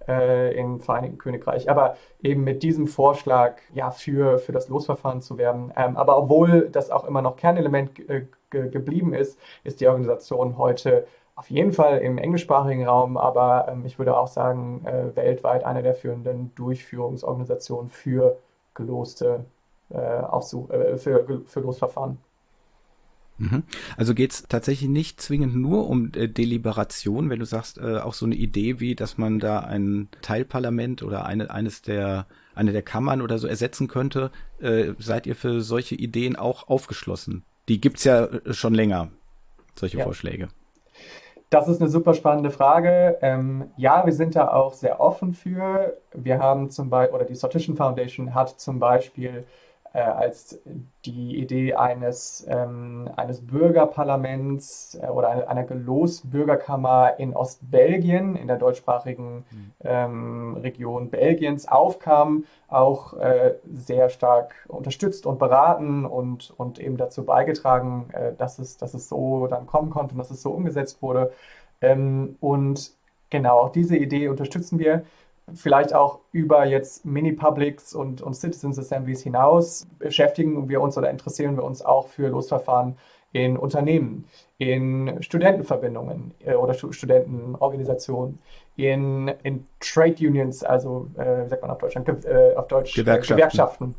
äh, 0.07 0.55
im 0.57 0.79
Vereinigten 0.79 1.17
Königreich. 1.17 1.69
Aber 1.69 1.97
eben 2.21 2.43
mit 2.43 2.63
diesem 2.63 2.87
Vorschlag 2.87 3.57
ja 3.73 3.91
für, 3.91 4.39
für 4.39 4.51
das 4.51 4.69
Losverfahren 4.69 5.21
zu 5.21 5.37
werben. 5.37 5.71
Ähm, 5.75 5.97
aber 5.97 6.17
obwohl 6.17 6.69
das 6.69 6.91
auch 6.91 7.05
immer 7.05 7.21
noch 7.21 7.35
Kernelement 7.35 7.91
äh, 8.09 8.25
geblieben 8.49 9.13
ist, 9.13 9.37
ist 9.63 9.81
die 9.81 9.87
Organisation 9.87 10.57
heute 10.57 11.07
auf 11.35 11.49
jeden 11.49 11.73
Fall 11.73 11.97
im 11.99 12.17
englischsprachigen 12.17 12.87
Raum, 12.87 13.17
aber 13.17 13.67
ähm, 13.69 13.85
ich 13.85 13.99
würde 13.99 14.17
auch 14.17 14.27
sagen, 14.27 14.85
äh, 14.85 15.15
weltweit 15.15 15.65
eine 15.65 15.83
der 15.83 15.93
führenden 15.93 16.55
Durchführungsorganisationen 16.55 17.89
für 17.89 18.37
geloste 18.73 19.45
äh, 19.89 19.97
Aufsuch, 19.97 20.69
äh, 20.69 20.97
für, 20.97 21.43
für 21.45 21.59
Losverfahren. 21.59 22.19
Mhm. 23.37 23.63
Also 23.97 24.13
geht 24.13 24.31
es 24.31 24.43
tatsächlich 24.47 24.89
nicht 24.89 25.21
zwingend 25.21 25.55
nur 25.55 25.87
um 25.89 26.11
äh, 26.15 26.27
Deliberation, 26.27 27.29
wenn 27.29 27.39
du 27.39 27.45
sagst, 27.45 27.77
äh, 27.77 27.97
auch 27.97 28.13
so 28.13 28.25
eine 28.25 28.35
Idee 28.35 28.79
wie, 28.79 28.95
dass 28.95 29.17
man 29.17 29.39
da 29.39 29.59
ein 29.59 30.07
Teilparlament 30.21 31.03
oder 31.03 31.25
eine, 31.25 31.49
eines 31.49 31.81
der, 31.81 32.27
eine 32.53 32.71
der 32.71 32.81
Kammern 32.81 33.21
oder 33.21 33.37
so 33.37 33.47
ersetzen 33.47 33.87
könnte. 33.87 34.31
Äh, 34.61 34.93
seid 34.99 35.27
ihr 35.27 35.35
für 35.35 35.61
solche 35.61 35.95
Ideen 35.95 36.35
auch 36.35 36.67
aufgeschlossen? 36.69 37.43
Die 37.67 37.81
gibt's 37.81 38.03
ja 38.03 38.25
äh, 38.25 38.53
schon 38.53 38.73
länger, 38.73 39.09
solche 39.75 39.97
ja. 39.97 40.03
Vorschläge. 40.03 40.47
Das 41.49 41.67
ist 41.67 41.79
eine 41.79 41.89
super 41.89 42.13
spannende 42.13 42.51
Frage. 42.51 43.17
Ähm, 43.21 43.69
ja, 43.77 44.05
wir 44.05 44.13
sind 44.13 44.35
da 44.35 44.49
auch 44.49 44.73
sehr 44.73 44.99
offen 44.99 45.33
für. 45.33 45.95
Wir 46.13 46.39
haben 46.39 46.69
zum 46.69 46.89
Beispiel, 46.89 47.15
oder 47.15 47.25
die 47.25 47.35
Sortition 47.35 47.75
Foundation 47.75 48.33
hat 48.33 48.59
zum 48.59 48.79
Beispiel 48.79 49.45
äh, 49.95 49.99
als 50.01 50.61
die 51.05 51.39
Idee 51.39 51.75
eines, 51.75 52.45
ähm, 52.49 53.09
eines 53.15 53.47
Bürgerparlaments 53.47 54.99
äh, 55.01 55.07
oder 55.07 55.29
einer, 55.29 55.47
einer 55.47 55.63
Gelos-Bürgerkammer 55.63 57.17
in 57.17 57.33
Ostbelgien, 57.33 58.35
in 58.35 58.47
der 58.47 58.57
deutschsprachigen 58.57 59.45
mhm. 59.49 59.71
ähm, 59.85 60.57
Region 60.57 61.09
Belgiens, 61.09 61.69
aufkam, 61.69 62.43
auch 62.67 63.13
äh, 63.13 63.55
sehr 63.73 64.09
stark 64.09 64.53
unterstützt 64.67 65.25
und 65.25 65.39
beraten 65.39 66.05
und, 66.05 66.53
und 66.57 66.77
eben 66.77 66.97
dazu 66.97 67.23
beigetragen, 67.23 68.09
äh, 68.11 68.33
dass, 68.37 68.59
es, 68.59 68.75
dass 68.75 68.93
es 68.93 69.07
so 69.07 69.47
dann 69.47 69.65
kommen 69.65 69.91
konnte 69.91 70.13
und 70.13 70.19
dass 70.19 70.29
es 70.29 70.41
so 70.41 70.51
umgesetzt 70.51 71.01
wurde. 71.01 71.31
Ähm, 71.79 72.35
und 72.41 72.91
genau, 73.29 73.59
auch 73.59 73.71
diese 73.71 73.95
Idee 73.95 74.27
unterstützen 74.27 74.77
wir 74.77 75.05
vielleicht 75.53 75.93
auch 75.93 76.19
über 76.31 76.65
jetzt 76.65 77.05
Mini-Publics 77.05 77.93
und, 77.93 78.21
und 78.21 78.33
Citizens 78.33 78.79
Assemblies 78.79 79.21
hinaus 79.21 79.87
beschäftigen 79.99 80.69
wir 80.69 80.81
uns 80.81 80.97
oder 80.97 81.09
interessieren 81.09 81.55
wir 81.55 81.63
uns 81.63 81.83
auch 81.83 82.07
für 82.07 82.29
Losverfahren 82.29 82.97
in 83.31 83.57
Unternehmen, 83.57 84.25
in 84.57 85.21
Studentenverbindungen 85.21 86.33
äh, 86.45 86.53
oder 86.53 86.73
Studentenorganisationen, 86.73 88.39
in, 88.77 89.27
in 89.43 89.67
Trade 89.81 90.15
Unions, 90.19 90.63
also 90.63 91.07
äh, 91.17 91.43
wie 91.43 91.49
sagt 91.49 91.61
man 91.61 91.71
auf 91.71 91.79
Deutschland, 91.79 92.25
äh, 92.25 92.53
auf 92.55 92.67
Deutsch 92.67 92.93
Gewerkschaften. 92.95 93.35
Gewerkschaften. 93.35 93.95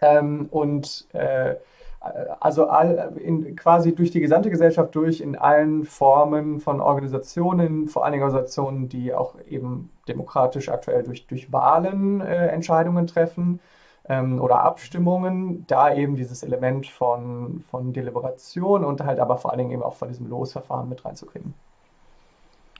Ähm, 0.00 0.48
und 0.50 1.06
äh, 1.12 1.54
also 2.00 2.68
all, 2.68 3.16
in, 3.16 3.56
quasi 3.56 3.94
durch 3.94 4.10
die 4.10 4.20
gesamte 4.20 4.50
Gesellschaft 4.50 4.94
durch 4.94 5.20
in 5.20 5.36
allen 5.36 5.84
Formen 5.84 6.60
von 6.60 6.80
Organisationen, 6.80 7.88
vor 7.88 8.04
allen 8.04 8.12
Dingen 8.12 8.24
Organisationen, 8.24 8.88
die 8.88 9.12
auch 9.12 9.34
eben 9.48 9.90
demokratisch 10.06 10.68
aktuell 10.68 11.02
durch, 11.02 11.26
durch 11.26 11.52
Wahlen 11.52 12.20
äh, 12.20 12.48
Entscheidungen 12.48 13.06
treffen 13.06 13.60
ähm, 14.08 14.40
oder 14.40 14.62
Abstimmungen, 14.62 15.66
da 15.66 15.92
eben 15.94 16.14
dieses 16.16 16.42
Element 16.42 16.86
von, 16.86 17.60
von 17.68 17.92
Deliberation 17.92 18.84
und 18.84 19.04
halt 19.04 19.18
aber 19.18 19.36
vor 19.38 19.50
allen 19.50 19.58
Dingen 19.58 19.72
eben 19.72 19.82
auch 19.82 19.94
von 19.94 20.08
diesem 20.08 20.28
Losverfahren 20.28 20.88
mit 20.88 21.04
reinzukriegen. 21.04 21.54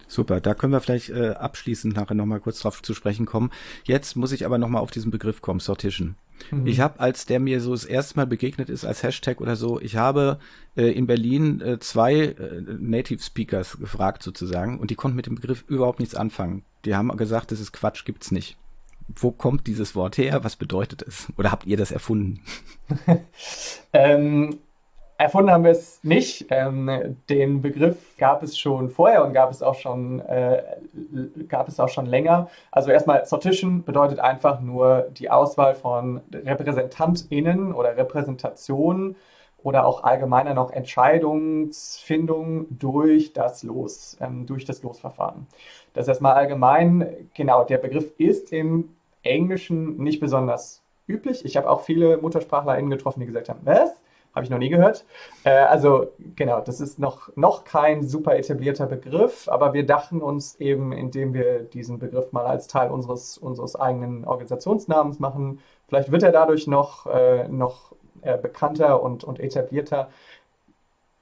Super, 0.08 0.40
da 0.40 0.54
können 0.54 0.72
wir 0.72 0.80
vielleicht 0.80 1.10
äh, 1.10 1.30
abschließend 1.30 1.94
nachher 1.94 2.14
nochmal 2.14 2.40
kurz 2.40 2.60
drauf 2.60 2.82
zu 2.82 2.94
sprechen 2.94 3.26
kommen. 3.26 3.50
Jetzt 3.84 4.16
muss 4.16 4.32
ich 4.32 4.46
aber 4.46 4.56
nochmal 4.56 4.82
auf 4.82 4.90
diesen 4.90 5.10
Begriff 5.10 5.42
kommen, 5.42 5.60
Sortition. 5.60 6.16
Mhm. 6.50 6.66
Ich 6.66 6.80
habe, 6.80 6.98
als 6.98 7.26
der 7.26 7.40
mir 7.40 7.60
so 7.60 7.72
das 7.72 7.84
erste 7.84 8.16
Mal 8.16 8.26
begegnet 8.26 8.70
ist 8.70 8.86
als 8.86 9.02
Hashtag 9.02 9.40
oder 9.40 9.54
so, 9.54 9.80
ich 9.80 9.96
habe 9.96 10.38
äh, 10.76 10.90
in 10.90 11.06
Berlin 11.06 11.60
äh, 11.60 11.78
zwei 11.78 12.14
äh, 12.14 12.62
Native 12.78 13.22
Speakers 13.22 13.78
gefragt 13.78 14.22
sozusagen 14.22 14.78
und 14.78 14.90
die 14.90 14.94
konnten 14.94 15.16
mit 15.16 15.26
dem 15.26 15.34
Begriff 15.34 15.64
überhaupt 15.68 16.00
nichts 16.00 16.14
anfangen. 16.14 16.64
Die 16.86 16.94
haben 16.94 17.14
gesagt, 17.16 17.52
das 17.52 17.60
ist 17.60 17.72
Quatsch, 17.72 18.04
gibt's 18.06 18.30
nicht. 18.30 18.56
Wo 19.08 19.30
kommt 19.30 19.66
dieses 19.66 19.94
Wort 19.94 20.16
her? 20.16 20.42
Was 20.42 20.56
bedeutet 20.56 21.02
es? 21.02 21.28
Oder 21.36 21.52
habt 21.52 21.66
ihr 21.66 21.76
das 21.76 21.90
erfunden? 21.90 22.40
ähm, 23.92 24.58
Erfunden 25.20 25.50
haben 25.50 25.64
wir 25.64 25.72
es 25.72 26.04
nicht. 26.04 26.46
Ähm, 26.50 27.16
den 27.28 27.60
Begriff 27.60 28.16
gab 28.18 28.44
es 28.44 28.56
schon 28.56 28.88
vorher 28.88 29.24
und 29.24 29.32
gab 29.32 29.50
es 29.50 29.64
auch 29.64 29.74
schon, 29.74 30.20
äh, 30.20 30.62
gab 31.48 31.66
es 31.66 31.80
auch 31.80 31.88
schon 31.88 32.06
länger. 32.06 32.48
Also 32.70 32.92
erstmal 32.92 33.26
Sortition 33.26 33.82
bedeutet 33.82 34.20
einfach 34.20 34.60
nur 34.60 35.08
die 35.10 35.28
Auswahl 35.28 35.74
von 35.74 36.20
RepräsentantInnen 36.32 37.74
oder 37.74 37.96
Repräsentation 37.96 39.16
oder 39.64 39.86
auch 39.86 40.04
allgemeiner 40.04 40.54
noch 40.54 40.70
Entscheidungsfindung 40.70 42.66
durch 42.70 43.32
das 43.32 43.64
Los, 43.64 44.16
ähm, 44.20 44.46
durch 44.46 44.64
das 44.64 44.84
Losverfahren. 44.84 45.48
Das 45.94 46.04
ist 46.04 46.10
erstmal 46.10 46.34
allgemein, 46.34 47.28
genau, 47.34 47.64
der 47.64 47.78
Begriff 47.78 48.12
ist 48.18 48.52
im 48.52 48.90
Englischen 49.24 49.96
nicht 49.96 50.20
besonders 50.20 50.80
üblich. 51.08 51.44
Ich 51.44 51.56
habe 51.56 51.68
auch 51.68 51.80
viele 51.80 52.18
MuttersprachlerInnen 52.18 52.90
getroffen, 52.90 53.18
die 53.18 53.26
gesagt 53.26 53.48
haben, 53.48 53.60
was? 53.64 54.00
Habe 54.34 54.44
ich 54.44 54.50
noch 54.50 54.58
nie 54.58 54.68
gehört. 54.68 55.04
Äh, 55.44 55.50
also 55.50 56.12
genau, 56.36 56.60
das 56.60 56.80
ist 56.80 56.98
noch, 56.98 57.30
noch 57.36 57.64
kein 57.64 58.06
super 58.06 58.36
etablierter 58.36 58.86
Begriff, 58.86 59.48
aber 59.48 59.72
wir 59.72 59.84
dachten 59.84 60.20
uns 60.20 60.56
eben, 60.56 60.92
indem 60.92 61.34
wir 61.34 61.60
diesen 61.60 61.98
Begriff 61.98 62.32
mal 62.32 62.46
als 62.46 62.68
Teil 62.68 62.90
unseres, 62.90 63.38
unseres 63.38 63.74
eigenen 63.76 64.24
Organisationsnamens 64.24 65.18
machen, 65.18 65.60
vielleicht 65.88 66.12
wird 66.12 66.22
er 66.22 66.32
dadurch 66.32 66.66
noch, 66.66 67.06
äh, 67.06 67.48
noch 67.48 67.92
äh, 68.22 68.38
bekannter 68.38 69.02
und, 69.02 69.24
und 69.24 69.40
etablierter. 69.40 70.08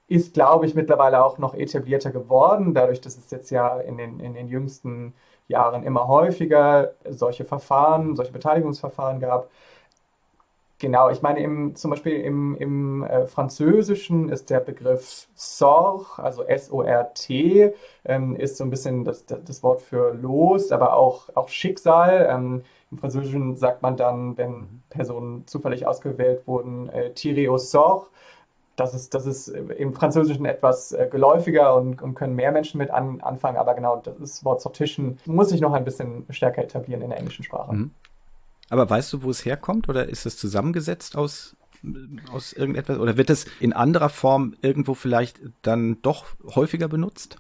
Ist, 0.09 0.35
glaube 0.35 0.67
ich, 0.67 0.75
mittlerweile 0.75 1.25
auch 1.25 1.39
noch 1.39 1.55
etablierter 1.55 2.11
geworden, 2.13 2.75
dadurch, 2.75 3.01
dass 3.01 3.17
es 3.17 3.31
jetzt 3.31 3.51
ja 3.51 3.81
in 3.81 3.97
den, 3.97 4.21
in 4.21 4.35
den 4.35 4.47
jüngsten 4.47 5.15
Jahren 5.49 5.83
immer 5.83 6.07
häufiger 6.09 6.93
solche 7.09 7.45
Verfahren, 7.45 8.15
solche 8.17 8.33
Beteiligungsverfahren 8.33 9.21
gab. 9.21 9.51
Genau, 10.79 11.09
ich 11.09 11.23
meine, 11.23 11.41
im, 11.41 11.75
zum 11.75 11.91
Beispiel 11.91 12.21
im, 12.21 12.55
im 12.57 13.03
äh, 13.03 13.27
Französischen 13.27 14.29
ist 14.29 14.51
der 14.51 14.61
Begriff 14.61 15.27
Sort, 15.35 16.19
also 16.19 16.43
S-O-R-T, 16.43 17.73
ähm, 18.05 18.37
ist 18.37 18.59
so 18.59 18.65
ein 18.65 18.69
bisschen 18.69 19.03
das, 19.05 19.25
das 19.25 19.63
Wort 19.63 19.81
für 19.81 20.13
Los, 20.13 20.73
aber 20.73 20.95
auch, 20.95 21.31
auch 21.35 21.49
Schicksal. 21.49 22.29
Ähm, 22.31 22.63
Im 22.91 22.99
Französischen 22.99 23.57
sagt 23.57 23.81
man 23.81 23.97
dann, 23.97 24.37
wenn 24.37 24.83
Personen 24.91 25.47
zufällig 25.47 25.87
ausgewählt 25.87 26.47
wurden, 26.47 26.91
äh, 26.91 27.11
tiré 27.15 27.51
au 27.51 27.57
sort. 27.57 28.11
Das 28.77 28.93
ist, 28.93 29.15
das 29.15 29.25
ist 29.25 29.49
im 29.49 29.95
Französischen 29.95 30.45
etwas 30.45 30.93
äh, 30.93 31.09
geläufiger 31.11 31.75
und, 31.75 32.03
und, 32.03 32.15
können 32.15 32.35
mehr 32.35 32.53
Menschen 32.53 32.77
mit 32.77 32.91
an, 32.91 33.23
anfangen, 33.23 33.57
aber 33.57 33.73
genau 33.73 33.97
das 33.97 34.45
Wort 34.45 34.61
Sortition 34.61 35.19
muss 35.25 35.49
sich 35.49 35.63
noch 35.63 35.73
ein 35.73 35.85
bisschen 35.85 36.27
stärker 36.29 36.63
etablieren 36.63 37.01
in 37.01 37.09
der 37.09 37.19
englischen 37.19 37.45
Sprache. 37.45 37.75
Mhm. 37.75 37.91
Aber 38.69 38.89
weißt 38.89 39.13
du, 39.13 39.23
wo 39.23 39.31
es 39.31 39.45
herkommt? 39.45 39.89
Oder 39.89 40.09
ist 40.09 40.27
es 40.27 40.37
zusammengesetzt 40.37 41.17
aus, 41.17 41.57
aus 42.33 42.53
irgendetwas? 42.53 42.99
Oder 42.99 43.17
wird 43.17 43.31
es 43.31 43.47
in 43.61 43.73
anderer 43.73 44.09
Form 44.09 44.55
irgendwo 44.63 44.95
vielleicht 44.95 45.41
dann 45.63 46.03
doch 46.03 46.27
häufiger 46.55 46.89
benutzt? 46.89 47.37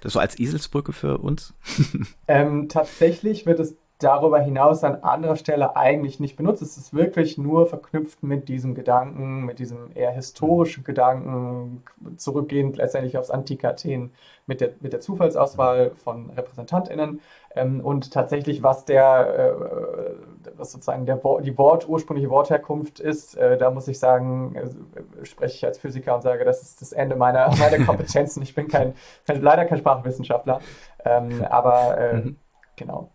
Das 0.00 0.12
so 0.12 0.18
als 0.18 0.38
Eselsbrücke 0.38 0.92
für 0.92 1.18
uns? 1.18 1.54
ähm, 2.28 2.68
tatsächlich 2.68 3.46
wird 3.46 3.60
es 3.60 3.76
darüber 3.98 4.40
hinaus 4.40 4.82
an 4.82 5.02
anderer 5.02 5.36
Stelle 5.36 5.76
eigentlich 5.76 6.18
nicht 6.18 6.36
benutzt. 6.36 6.62
Es 6.62 6.76
ist 6.76 6.94
wirklich 6.94 7.38
nur 7.38 7.66
verknüpft 7.66 8.22
mit 8.22 8.48
diesem 8.48 8.74
Gedanken, 8.74 9.44
mit 9.44 9.58
diesem 9.58 9.90
eher 9.94 10.10
historischen 10.10 10.84
Gedanken, 10.84 11.84
zurückgehend 12.16 12.76
letztendlich 12.76 13.16
aufs 13.16 13.30
antike 13.30 13.68
Athen 13.68 14.12
mit 14.46 14.60
der, 14.60 14.70
mit 14.80 14.92
der 14.92 15.00
Zufallsauswahl 15.00 15.92
von 15.92 16.30
RepräsentantInnen. 16.30 17.20
Ähm, 17.54 17.80
und 17.80 18.12
tatsächlich, 18.12 18.62
was 18.62 18.84
der, 18.84 19.54
äh, 19.56 20.50
was 20.56 20.72
sozusagen 20.72 21.06
der, 21.06 21.20
die 21.42 21.56
Wort, 21.56 21.88
ursprüngliche 21.88 22.30
Wortherkunft 22.30 23.00
ist, 23.00 23.36
äh, 23.36 23.56
da 23.56 23.70
muss 23.70 23.88
ich 23.88 23.98
sagen, 23.98 24.54
äh, 24.56 25.24
spreche 25.24 25.54
ich 25.54 25.64
als 25.64 25.78
Physiker 25.78 26.16
und 26.16 26.22
sage, 26.22 26.44
das 26.44 26.62
ist 26.62 26.80
das 26.82 26.92
Ende 26.92 27.16
meiner, 27.16 27.48
meiner 27.56 27.84
Kompetenzen. 27.86 28.42
Ich 28.42 28.54
bin 28.54 28.68
kein, 28.68 28.94
kein 29.26 29.40
leider 29.40 29.64
kein 29.64 29.78
Sprachwissenschaftler. 29.78 30.60
Ähm, 31.04 31.44
aber 31.48 31.96
äh, 31.98 32.16
mhm. 32.16 32.36
genau. 32.76 33.13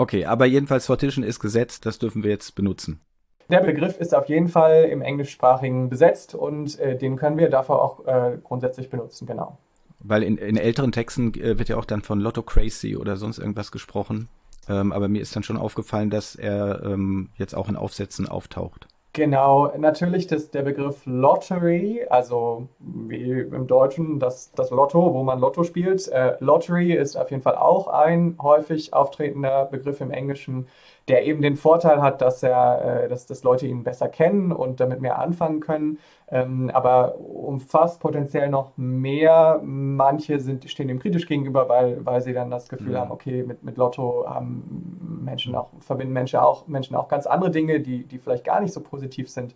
Okay, 0.00 0.24
aber 0.24 0.46
jedenfalls 0.46 0.86
Sortition 0.86 1.22
ist 1.22 1.40
gesetzt, 1.40 1.84
das 1.84 1.98
dürfen 1.98 2.22
wir 2.22 2.30
jetzt 2.30 2.54
benutzen. 2.54 3.02
Der 3.50 3.60
Begriff 3.60 3.98
ist 3.98 4.14
auf 4.14 4.30
jeden 4.30 4.48
Fall 4.48 4.84
im 4.84 5.02
englischsprachigen 5.02 5.90
besetzt 5.90 6.34
und 6.34 6.78
äh, 6.78 6.96
den 6.96 7.16
können 7.16 7.36
wir 7.36 7.50
dafür 7.50 7.82
auch 7.82 8.06
äh, 8.06 8.38
grundsätzlich 8.42 8.88
benutzen, 8.88 9.26
genau. 9.26 9.58
Weil 9.98 10.22
in, 10.22 10.38
in 10.38 10.56
älteren 10.56 10.92
Texten 10.92 11.34
äh, 11.34 11.58
wird 11.58 11.68
ja 11.68 11.76
auch 11.76 11.84
dann 11.84 12.00
von 12.00 12.18
Lotto 12.18 12.42
Crazy 12.42 12.96
oder 12.96 13.18
sonst 13.18 13.36
irgendwas 13.36 13.72
gesprochen. 13.72 14.30
Ähm, 14.70 14.90
aber 14.92 15.08
mir 15.08 15.20
ist 15.20 15.36
dann 15.36 15.42
schon 15.42 15.58
aufgefallen, 15.58 16.08
dass 16.08 16.34
er 16.34 16.82
ähm, 16.82 17.28
jetzt 17.36 17.54
auch 17.54 17.68
in 17.68 17.76
Aufsätzen 17.76 18.26
auftaucht. 18.26 18.88
Genau, 19.12 19.72
natürlich 19.76 20.28
das, 20.28 20.50
der 20.52 20.62
Begriff 20.62 21.04
Lottery, 21.04 22.06
also 22.08 22.68
wie 22.78 23.40
im 23.40 23.66
Deutschen 23.66 24.20
das, 24.20 24.52
das 24.52 24.70
Lotto, 24.70 25.12
wo 25.12 25.24
man 25.24 25.40
Lotto 25.40 25.64
spielt. 25.64 26.06
Äh, 26.08 26.36
Lottery 26.38 26.92
ist 26.92 27.16
auf 27.16 27.30
jeden 27.32 27.42
Fall 27.42 27.56
auch 27.56 27.88
ein 27.88 28.36
häufig 28.40 28.94
auftretender 28.94 29.64
Begriff 29.64 30.00
im 30.00 30.12
Englischen 30.12 30.68
der 31.10 31.26
eben 31.26 31.42
den 31.42 31.56
Vorteil 31.56 32.00
hat, 32.00 32.22
dass 32.22 32.42
er, 32.42 33.04
äh, 33.04 33.08
dass, 33.08 33.26
dass 33.26 33.42
Leute 33.42 33.66
ihn 33.66 33.82
besser 33.82 34.08
kennen 34.08 34.52
und 34.52 34.78
damit 34.78 35.00
mehr 35.00 35.18
anfangen 35.18 35.58
können, 35.60 35.98
ähm, 36.30 36.70
aber 36.72 37.18
umfasst 37.18 38.00
potenziell 38.00 38.48
noch 38.48 38.76
mehr. 38.76 39.60
Manche 39.62 40.38
sind, 40.38 40.70
stehen 40.70 40.86
dem 40.86 41.00
kritisch 41.00 41.26
gegenüber, 41.26 41.68
weil, 41.68 42.06
weil 42.06 42.20
sie 42.20 42.32
dann 42.32 42.50
das 42.50 42.68
Gefühl 42.68 42.92
ja. 42.92 43.00
haben, 43.00 43.10
okay, 43.10 43.42
mit, 43.42 43.64
mit 43.64 43.76
Lotto 43.76 44.24
haben 44.28 45.09
Menschen 45.24 45.54
auch, 45.54 45.70
verbinden 45.80 46.12
Menschen 46.12 46.38
auch, 46.38 46.66
Menschen 46.66 46.96
auch 46.96 47.08
ganz 47.08 47.26
andere 47.26 47.50
Dinge, 47.50 47.80
die, 47.80 48.04
die 48.04 48.18
vielleicht 48.18 48.44
gar 48.44 48.60
nicht 48.60 48.72
so 48.72 48.80
positiv 48.80 49.28
sind. 49.28 49.54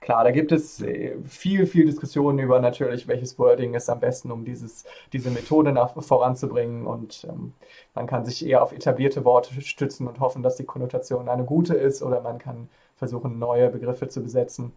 Klar, 0.00 0.24
da 0.24 0.32
gibt 0.32 0.50
es 0.50 0.82
äh, 0.82 1.14
viel, 1.24 1.64
viel 1.64 1.86
Diskussionen 1.86 2.40
über 2.40 2.58
natürlich, 2.58 3.06
welches 3.06 3.38
Wording 3.38 3.74
ist 3.74 3.88
am 3.88 4.00
besten, 4.00 4.32
um 4.32 4.44
dieses, 4.44 4.84
diese 5.12 5.30
Methode 5.30 5.70
nach, 5.70 5.94
voranzubringen. 6.02 6.86
Und 6.86 7.24
ähm, 7.30 7.52
man 7.94 8.08
kann 8.08 8.24
sich 8.24 8.44
eher 8.44 8.64
auf 8.64 8.72
etablierte 8.72 9.24
Worte 9.24 9.60
stützen 9.60 10.08
und 10.08 10.18
hoffen, 10.18 10.42
dass 10.42 10.56
die 10.56 10.64
Konnotation 10.64 11.28
eine 11.28 11.44
gute 11.44 11.74
ist, 11.74 12.02
oder 12.02 12.20
man 12.20 12.38
kann 12.38 12.68
versuchen, 12.96 13.38
neue 13.38 13.68
Begriffe 13.70 14.08
zu 14.08 14.22
besetzen. 14.22 14.72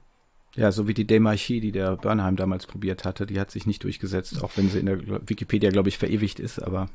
Ja, 0.54 0.72
so 0.72 0.88
wie 0.88 0.94
die 0.94 1.08
Demarchie, 1.08 1.60
die 1.60 1.72
der 1.72 1.98
Bernheim 1.98 2.36
damals 2.36 2.68
probiert 2.68 3.04
hatte, 3.04 3.26
die 3.26 3.40
hat 3.40 3.52
sich 3.52 3.66
nicht 3.66 3.84
durchgesetzt, 3.84 4.44
auch 4.44 4.52
wenn 4.56 4.70
sie 4.70 4.80
in 4.80 4.86
der 4.86 5.00
Wikipedia, 5.28 5.70
glaube 5.70 5.90
ich, 5.90 5.98
verewigt 5.98 6.40
ist, 6.40 6.60
aber 6.60 6.88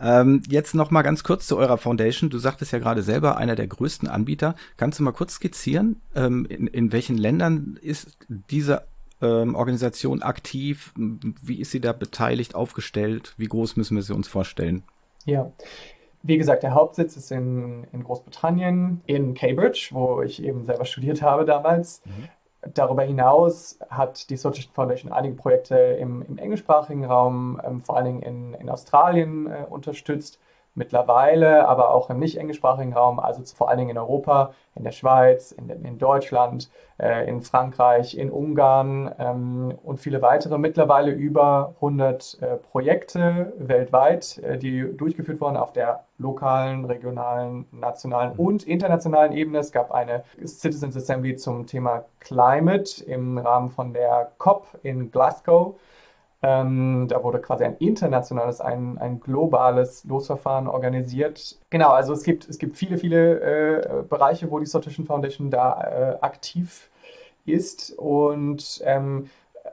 Ähm, 0.00 0.42
jetzt 0.48 0.74
noch 0.74 0.90
mal 0.90 1.02
ganz 1.02 1.22
kurz 1.22 1.46
zu 1.46 1.56
eurer 1.58 1.76
Foundation. 1.76 2.30
Du 2.30 2.38
sagtest 2.38 2.72
ja 2.72 2.78
gerade 2.78 3.02
selber, 3.02 3.36
einer 3.36 3.54
der 3.54 3.66
größten 3.66 4.08
Anbieter. 4.08 4.54
Kannst 4.76 4.98
du 4.98 5.02
mal 5.02 5.12
kurz 5.12 5.34
skizzieren, 5.34 6.00
ähm, 6.14 6.46
in, 6.48 6.66
in 6.66 6.92
welchen 6.92 7.18
Ländern 7.18 7.78
ist 7.82 8.16
diese 8.28 8.84
ähm, 9.20 9.54
Organisation 9.54 10.22
aktiv? 10.22 10.92
Wie 10.96 11.60
ist 11.60 11.70
sie 11.70 11.80
da 11.80 11.92
beteiligt, 11.92 12.54
aufgestellt? 12.54 13.34
Wie 13.36 13.46
groß 13.46 13.76
müssen 13.76 13.96
wir 13.96 14.02
sie 14.02 14.14
uns 14.14 14.28
vorstellen? 14.28 14.82
Ja. 15.26 15.52
Wie 16.22 16.38
gesagt, 16.38 16.62
der 16.62 16.74
Hauptsitz 16.74 17.16
ist 17.16 17.30
in, 17.30 17.86
in 17.92 18.04
Großbritannien, 18.04 19.00
in 19.06 19.34
Cambridge, 19.34 19.88
wo 19.92 20.22
ich 20.22 20.42
eben 20.42 20.64
selber 20.64 20.84
studiert 20.84 21.22
habe 21.22 21.44
damals. 21.44 22.02
Mhm. 22.04 22.28
Darüber 22.74 23.02
hinaus 23.02 23.78
hat 23.88 24.28
die 24.28 24.36
Social 24.36 24.64
Foundation 24.72 25.12
einige 25.12 25.34
Projekte 25.34 25.76
im, 25.76 26.22
im 26.22 26.36
englischsprachigen 26.36 27.04
Raum, 27.04 27.60
ähm, 27.64 27.80
vor 27.80 27.96
allen 27.96 28.04
Dingen 28.04 28.22
in, 28.22 28.54
in 28.54 28.68
Australien 28.68 29.46
äh, 29.46 29.64
unterstützt 29.68 30.38
mittlerweile, 30.74 31.66
aber 31.68 31.92
auch 31.92 32.10
im 32.10 32.18
nicht 32.18 32.38
englischsprachigen 32.38 32.92
Raum, 32.92 33.18
also 33.18 33.42
vor 33.54 33.68
allen 33.68 33.78
Dingen 33.78 33.90
in 33.90 33.98
Europa, 33.98 34.52
in 34.74 34.84
der 34.84 34.92
Schweiz, 34.92 35.52
in, 35.52 35.68
in 35.68 35.98
Deutschland, 35.98 36.70
äh, 36.98 37.28
in 37.28 37.42
Frankreich, 37.42 38.16
in 38.16 38.30
Ungarn 38.30 39.12
ähm, 39.18 39.74
und 39.82 39.98
viele 39.98 40.22
weitere. 40.22 40.58
Mittlerweile 40.58 41.10
über 41.10 41.74
100 41.76 42.38
äh, 42.40 42.56
Projekte 42.56 43.52
weltweit, 43.58 44.38
äh, 44.38 44.58
die 44.58 44.96
durchgeführt 44.96 45.40
wurden 45.40 45.56
auf 45.56 45.72
der 45.72 46.04
lokalen, 46.18 46.84
regionalen, 46.84 47.66
nationalen 47.72 48.34
mhm. 48.34 48.40
und 48.40 48.62
internationalen 48.64 49.32
Ebene. 49.32 49.58
Es 49.58 49.72
gab 49.72 49.90
eine 49.90 50.22
Citizens 50.44 50.96
Assembly 50.96 51.36
zum 51.36 51.66
Thema 51.66 52.04
Climate 52.20 53.04
im 53.04 53.38
Rahmen 53.38 53.70
von 53.70 53.92
der 53.92 54.30
COP 54.38 54.66
in 54.82 55.10
Glasgow. 55.10 55.74
Ähm, 56.42 57.06
da 57.08 57.22
wurde 57.22 57.38
quasi 57.38 57.64
ein 57.64 57.76
internationales, 57.76 58.60
ein, 58.62 58.96
ein 58.98 59.20
globales 59.20 60.04
Losverfahren 60.04 60.68
organisiert. 60.68 61.58
Genau, 61.68 61.90
also 61.90 62.14
es 62.14 62.22
gibt, 62.22 62.48
es 62.48 62.58
gibt 62.58 62.76
viele, 62.76 62.96
viele 62.96 63.40
äh, 63.40 64.02
Bereiche, 64.08 64.50
wo 64.50 64.58
die 64.58 64.66
Sortition 64.66 65.04
Foundation 65.04 65.50
da 65.50 65.82
äh, 65.82 66.18
aktiv 66.22 66.90
ist 67.44 67.92
und 67.98 68.80
ähm, 68.84 69.28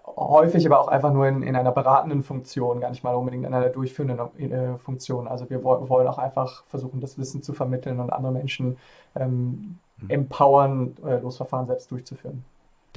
häufig 0.05 0.65
aber 0.65 0.79
auch 0.79 0.87
einfach 0.89 1.13
nur 1.13 1.27
in, 1.27 1.41
in 1.41 1.55
einer 1.55 1.71
beratenden 1.71 2.23
Funktion, 2.23 2.81
gar 2.81 2.89
nicht 2.89 3.03
mal 3.03 3.15
unbedingt 3.15 3.45
in 3.45 3.53
einer 3.53 3.69
durchführenden 3.69 4.19
äh, 4.51 4.77
Funktion. 4.77 5.27
Also 5.27 5.49
wir 5.49 5.63
wollen 5.63 6.07
auch 6.07 6.17
einfach 6.17 6.65
versuchen, 6.65 6.99
das 6.99 7.17
Wissen 7.17 7.43
zu 7.43 7.53
vermitteln 7.53 7.99
und 7.99 8.11
andere 8.11 8.33
Menschen 8.33 8.77
ähm, 9.15 9.77
mhm. 10.01 10.09
empowern, 10.09 10.95
äh, 11.05 11.19
Losverfahren 11.19 11.67
selbst 11.67 11.91
durchzuführen. 11.91 12.43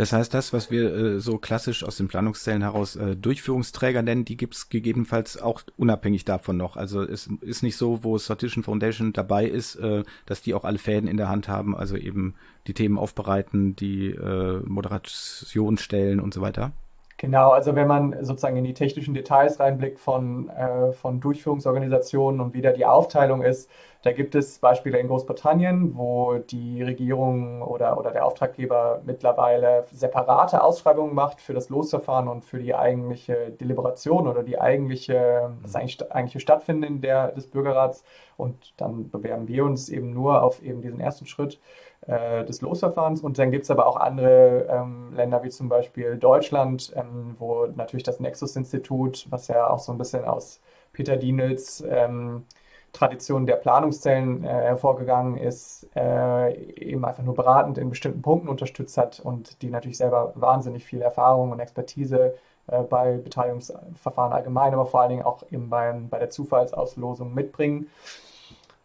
Das 0.01 0.15
heißt, 0.15 0.33
das, 0.33 0.55
was 0.55 0.71
wir 0.71 0.95
äh, 0.95 1.21
so 1.21 1.37
klassisch 1.37 1.85
aus 1.85 1.99
den 1.99 2.09
Planungszellen 2.09 2.63
heraus 2.63 2.97
äh, 2.97 3.17
Durchführungsträger 3.17 4.01
nennen, 4.01 4.25
die 4.25 4.39
gibt 4.39 4.55
es 4.55 4.71
gegebenenfalls 4.71 5.39
auch 5.43 5.61
unabhängig 5.77 6.25
davon 6.25 6.57
noch. 6.57 6.79
Also 6.79 7.03
es 7.03 7.29
ist 7.43 7.63
nicht 7.63 7.77
so, 7.77 8.03
wo 8.03 8.17
Sortition 8.17 8.65
Foundation 8.65 9.13
dabei 9.13 9.45
ist, 9.45 9.75
äh, 9.75 10.05
dass 10.25 10.41
die 10.41 10.55
auch 10.55 10.65
alle 10.65 10.79
Fäden 10.79 11.07
in 11.07 11.19
der 11.19 11.29
Hand 11.29 11.49
haben, 11.49 11.77
also 11.77 11.99
eben 11.99 12.35
die 12.67 12.73
Themen 12.73 12.97
aufbereiten, 12.97 13.77
die 13.77 14.13
äh, 14.13 14.63
Moderation 14.65 15.77
stellen 15.77 16.19
und 16.19 16.33
so 16.33 16.41
weiter. 16.41 16.73
Genau, 17.19 17.51
also 17.51 17.75
wenn 17.75 17.87
man 17.87 18.25
sozusagen 18.25 18.57
in 18.57 18.65
die 18.65 18.73
technischen 18.73 19.13
Details 19.13 19.61
reinblickt 19.61 20.01
von, 20.01 20.49
äh, 20.49 20.93
von 20.93 21.21
Durchführungsorganisationen 21.21 22.41
und 22.41 22.55
wie 22.55 22.63
da 22.63 22.73
die 22.73 22.87
Aufteilung 22.87 23.43
ist, 23.43 23.69
da 24.03 24.13
gibt 24.13 24.35
es 24.35 24.59
Beispiele 24.59 24.99
in 24.99 25.09
Großbritannien, 25.09 25.95
wo 25.95 26.39
die 26.39 26.83
Regierung 26.83 27.61
oder, 27.61 27.99
oder 27.99 28.13
der 28.13 28.25
Auftraggeber 28.25 29.03
mittlerweile 29.05 29.85
separate 29.93 30.63
Ausschreibungen 30.63 31.15
macht 31.15 31.43
für 31.43 31.53
das 31.53 31.69
Losverfahren 31.69 32.27
und 32.27 32.43
für 32.43 32.59
die 32.59 32.75
eigentliche 32.75 33.51
Deliberation 33.51 34.27
oder 34.27 34.43
die 34.43 34.59
eigentliche, 34.59 35.53
das 35.63 35.77
eigentliche 35.77 36.41
Stattfinden 36.41 37.03
der, 37.03 37.33
des 37.33 37.49
Bürgerrats. 37.49 38.03
Und 38.39 38.73
dann 38.79 39.11
bewerben 39.11 39.49
wir 39.49 39.67
uns 39.67 39.91
eben 39.91 40.15
nur 40.15 40.43
auf 40.43 40.63
eben 40.63 40.81
diesen 40.81 41.01
ersten 41.01 41.27
Schritt 41.27 41.61
äh, 42.07 42.43
des 42.47 42.63
Losverfahrens. 42.63 43.21
Und 43.21 43.39
dann 43.39 43.51
gibt 43.51 43.65
es 43.65 43.71
aber 43.71 43.87
auch 43.87 43.97
andere 43.97 44.67
ähm, 44.71 45.13
Länder, 45.15 45.43
wie 45.43 45.51
zum 45.51 45.69
Beispiel 45.69 46.17
Deutschland, 46.17 46.91
ähm, 46.97 47.35
wo 47.39 47.67
natürlich 47.67 48.05
das 48.05 48.19
Nexus-Institut, 48.19 49.27
was 49.29 49.49
ja 49.49 49.69
auch 49.69 49.79
so 49.79 49.93
ein 49.93 49.99
bisschen 49.99 50.25
aus 50.25 50.63
Peter 50.95 51.19
Dienels 51.19 51.85
ähm, 51.87 52.47
Tradition 52.93 53.47
der 53.47 53.57
Planungszellen 53.57 54.45
äh, 54.45 54.49
hervorgegangen 54.49 55.37
ist, 55.37 55.89
äh, 55.95 56.55
eben 56.75 57.05
einfach 57.05 57.23
nur 57.23 57.35
beratend 57.35 57.79
in 57.79 57.91
bestimmten 57.91 58.23
Punkten 58.23 58.49
unterstützt 58.49 58.97
hat 58.99 59.21
und 59.21 59.63
die 59.63 59.71
natürlich 59.71 59.99
selber 59.99 60.33
wahnsinnig 60.35 60.85
viel 60.85 61.01
Erfahrung 61.01 61.53
und 61.53 61.61
Expertise 61.61 62.35
äh, 62.67 62.83
bei 62.83 63.17
Beteiligungsverfahren 63.17 64.33
allgemein, 64.33 64.73
aber 64.73 64.87
vor 64.87 65.01
allen 65.01 65.11
Dingen 65.11 65.23
auch 65.23 65.45
eben 65.51 65.71
beim, 65.71 66.09
bei 66.09 66.19
der 66.19 66.31
Zufallsauslosung 66.31 67.33
mitbringen. 67.33 67.87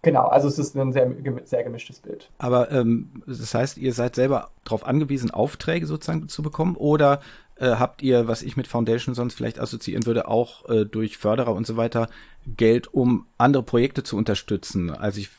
Genau, 0.06 0.28
also 0.28 0.48
es 0.48 0.60
ist 0.60 0.76
ein 0.76 0.94
sehr, 0.94 1.12
sehr 1.46 1.64
gemischtes 1.64 2.00
Bild. 2.00 2.30
Aber 2.38 2.72
ähm, 2.72 3.24
das 3.26 3.56
heißt, 3.56 3.80
ihr 3.80 3.92
seid 3.92 4.14
selber 4.14 4.50
darauf 4.64 4.86
angewiesen, 4.86 5.32
Aufträge 5.32 5.88
sozusagen 5.88 6.30
zu 6.30 6.44
bekommen 6.44 6.76
oder 6.76 7.22
äh, 7.58 7.76
habt 7.76 8.02
ihr, 8.02 8.28
was 8.28 8.44
ich 8.44 8.58
mit 8.58 8.68
Foundation 8.68 9.16
sonst 9.16 9.36
vielleicht 9.36 9.60
assoziieren 9.60 10.06
würde, 10.06 10.28
auch 10.28 10.68
äh, 10.70 10.86
durch 10.86 11.18
Förderer 11.18 11.54
und 11.54 11.66
so 11.66 11.78
weiter 11.78 12.10
Geld, 12.46 12.94
um 12.94 13.28
andere 13.38 13.64
Projekte 13.64 14.04
zu 14.04 14.18
unterstützen? 14.18 14.90
Also 14.90 15.20
ich 15.20 15.30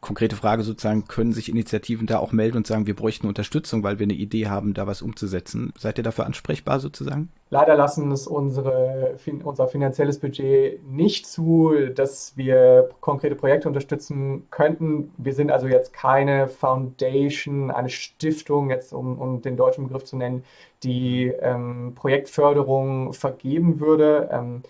konkrete 0.00 0.36
Frage 0.36 0.62
sozusagen, 0.62 1.06
können 1.06 1.32
sich 1.32 1.48
Initiativen 1.48 2.06
da 2.06 2.18
auch 2.18 2.32
melden 2.32 2.56
und 2.56 2.66
sagen, 2.66 2.86
wir 2.86 2.96
bräuchten 2.96 3.26
Unterstützung, 3.26 3.82
weil 3.82 3.98
wir 3.98 4.04
eine 4.04 4.14
Idee 4.14 4.48
haben, 4.48 4.74
da 4.74 4.86
was 4.86 5.02
umzusetzen? 5.02 5.72
Seid 5.78 5.98
ihr 5.98 6.04
dafür 6.04 6.26
ansprechbar 6.26 6.80
sozusagen? 6.80 7.30
Leider 7.50 7.76
lassen 7.76 8.12
es 8.12 8.26
unsere, 8.26 9.16
unser 9.42 9.68
finanzielles 9.68 10.18
Budget 10.18 10.86
nicht 10.86 11.26
zu, 11.26 11.72
dass 11.94 12.36
wir 12.36 12.90
konkrete 13.00 13.36
Projekte 13.36 13.68
unterstützen 13.68 14.46
könnten. 14.50 15.12
Wir 15.16 15.32
sind 15.32 15.50
also 15.50 15.66
jetzt 15.66 15.92
keine 15.94 16.48
Foundation, 16.48 17.70
eine 17.70 17.88
Stiftung, 17.88 18.70
jetzt 18.70 18.92
um, 18.92 19.18
um 19.18 19.40
den 19.40 19.56
deutschen 19.56 19.84
Begriff 19.84 20.04
zu 20.04 20.16
nennen, 20.16 20.44
die 20.82 21.32
ähm, 21.40 21.92
Projektförderung 21.94 23.14
vergeben 23.14 23.80
würde. 23.80 24.28
Ähm, 24.30 24.62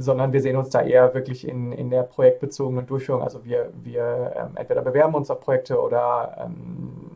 sondern 0.00 0.32
wir 0.32 0.40
sehen 0.40 0.56
uns 0.56 0.70
da 0.70 0.82
eher 0.82 1.14
wirklich 1.14 1.46
in, 1.46 1.72
in 1.72 1.90
der 1.90 2.02
projektbezogenen 2.02 2.86
Durchführung. 2.86 3.22
Also 3.22 3.44
wir, 3.44 3.70
wir 3.82 4.32
ähm, 4.36 4.56
entweder 4.56 4.82
bewerben 4.82 5.14
uns 5.14 5.30
auf 5.30 5.40
Projekte 5.40 5.80
oder 5.80 6.36
ähm, 6.46 7.10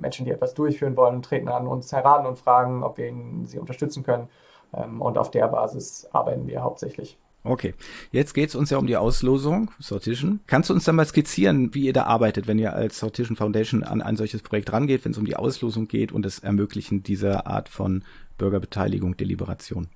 Menschen, 0.00 0.26
die 0.26 0.30
etwas 0.30 0.54
durchführen 0.54 0.96
wollen, 0.96 1.22
treten 1.22 1.48
an 1.48 1.66
uns 1.66 1.92
heran 1.92 2.26
und 2.26 2.38
fragen, 2.38 2.82
ob 2.82 2.98
wir 2.98 3.08
ihnen, 3.08 3.46
sie 3.46 3.58
unterstützen 3.58 4.02
können. 4.02 4.28
Ähm, 4.74 5.00
und 5.00 5.18
auf 5.18 5.30
der 5.30 5.48
Basis 5.48 6.08
arbeiten 6.12 6.46
wir 6.46 6.62
hauptsächlich. 6.62 7.18
Okay, 7.44 7.74
jetzt 8.10 8.34
geht 8.34 8.48
es 8.48 8.56
uns 8.56 8.70
ja 8.70 8.78
um 8.78 8.88
die 8.88 8.96
Auslosung, 8.96 9.70
Sortition. 9.78 10.40
Kannst 10.48 10.68
du 10.68 10.74
uns 10.74 10.84
dann 10.84 10.96
mal 10.96 11.06
skizzieren, 11.06 11.72
wie 11.74 11.86
ihr 11.86 11.92
da 11.92 12.04
arbeitet, 12.04 12.48
wenn 12.48 12.58
ihr 12.58 12.74
als 12.74 12.98
Sortition 12.98 13.36
Foundation 13.36 13.84
an 13.84 14.02
ein 14.02 14.16
solches 14.16 14.42
Projekt 14.42 14.72
rangeht, 14.72 15.04
wenn 15.04 15.12
es 15.12 15.18
um 15.18 15.24
die 15.24 15.36
Auslosung 15.36 15.86
geht 15.86 16.10
und 16.10 16.24
das 16.24 16.40
Ermöglichen 16.40 17.04
dieser 17.04 17.46
Art 17.46 17.68
von 17.68 18.02
Bürgerbeteiligung, 18.36 19.16
Deliberation? 19.16 19.86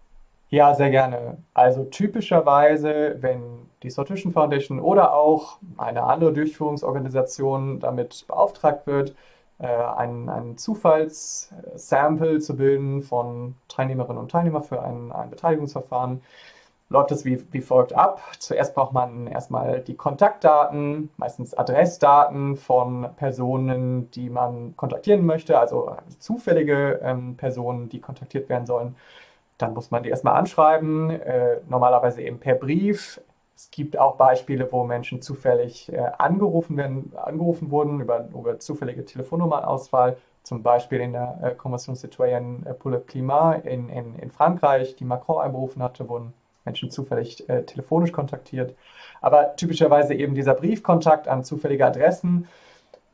Ja, 0.51 0.75
sehr 0.75 0.91
gerne. 0.91 1.39
Also 1.55 1.85
typischerweise, 1.85 3.17
wenn 3.21 3.71
die 3.83 3.91
Sortition 3.91 4.33
Foundation 4.33 4.81
oder 4.81 5.15
auch 5.15 5.59
eine 5.77 6.03
andere 6.03 6.33
Durchführungsorganisation 6.33 7.79
damit 7.79 8.25
beauftragt 8.27 8.87
wird, 8.87 9.15
äh, 9.59 9.67
ein, 9.67 10.29
ein 10.29 10.57
Zufallssample 10.59 12.41
zu 12.41 12.57
bilden 12.57 13.03
von 13.03 13.55
Teilnehmerinnen 13.69 14.19
und 14.21 14.31
Teilnehmern 14.33 14.63
für 14.65 14.83
ein, 14.83 15.13
ein 15.13 15.31
Beteiligungsverfahren 15.31 16.21
läuft 16.89 17.13
es 17.13 17.25
wie, 17.25 17.41
wie 17.53 17.61
folgt 17.61 17.93
ab. 17.95 18.21
Zuerst 18.41 18.75
braucht 18.75 18.93
man 18.93 19.29
erstmal 19.29 19.81
die 19.81 19.95
Kontaktdaten, 19.97 21.11
meistens 21.17 21.55
Adressdaten 21.55 22.57
von 22.57 23.09
Personen, 23.17 24.11
die 24.13 24.29
man 24.29 24.77
kontaktieren 24.77 25.25
möchte, 25.25 25.59
also 25.61 25.97
zufällige 26.19 27.01
ähm, 27.03 27.37
Personen, 27.37 27.89
die 27.89 28.01
kontaktiert 28.01 28.49
werden 28.49 28.67
sollen. 28.67 28.97
Dann 29.61 29.75
muss 29.75 29.91
man 29.91 30.03
die 30.03 30.09
erstmal 30.09 30.37
anschreiben, 30.37 31.11
äh, 31.11 31.61
normalerweise 31.69 32.23
eben 32.23 32.39
per 32.39 32.55
Brief. 32.55 33.21
Es 33.55 33.71
gibt 33.71 33.99
auch 33.99 34.17
Beispiele, 34.17 34.73
wo 34.73 34.85
Menschen 34.85 35.21
zufällig 35.21 35.93
äh, 35.93 35.99
angerufen, 36.17 36.79
werden, 36.79 37.13
angerufen 37.15 37.71
wurden 37.71 38.01
über, 38.01 38.27
über 38.33 38.59
zufällige 38.59 39.05
Telefonnummernauswahl, 39.05 40.17
zum 40.43 40.63
Beispiel 40.63 41.01
in 41.01 41.13
der 41.13 41.39
äh, 41.43 41.55
Convention 41.55 41.95
Citoyenne 41.95 42.75
pour 42.79 42.91
le 42.91 43.01
Climat 43.01 43.67
in, 43.67 43.91
in, 43.91 44.15
in 44.15 44.31
Frankreich, 44.31 44.97
die 44.97 45.05
Macron 45.05 45.43
einberufen 45.43 45.83
hatte, 45.83 46.09
wurden 46.09 46.33
Menschen 46.65 46.91
zufällig 46.91 47.47
äh, 47.51 47.65
telefonisch 47.65 48.13
kontaktiert. 48.13 48.75
Aber 49.21 49.57
typischerweise 49.57 50.15
eben 50.15 50.35
dieser 50.35 50.55
Briefkontakt 50.55 51.29
an 51.29 51.45
zufällige 51.45 51.85
Adressen. 51.85 52.49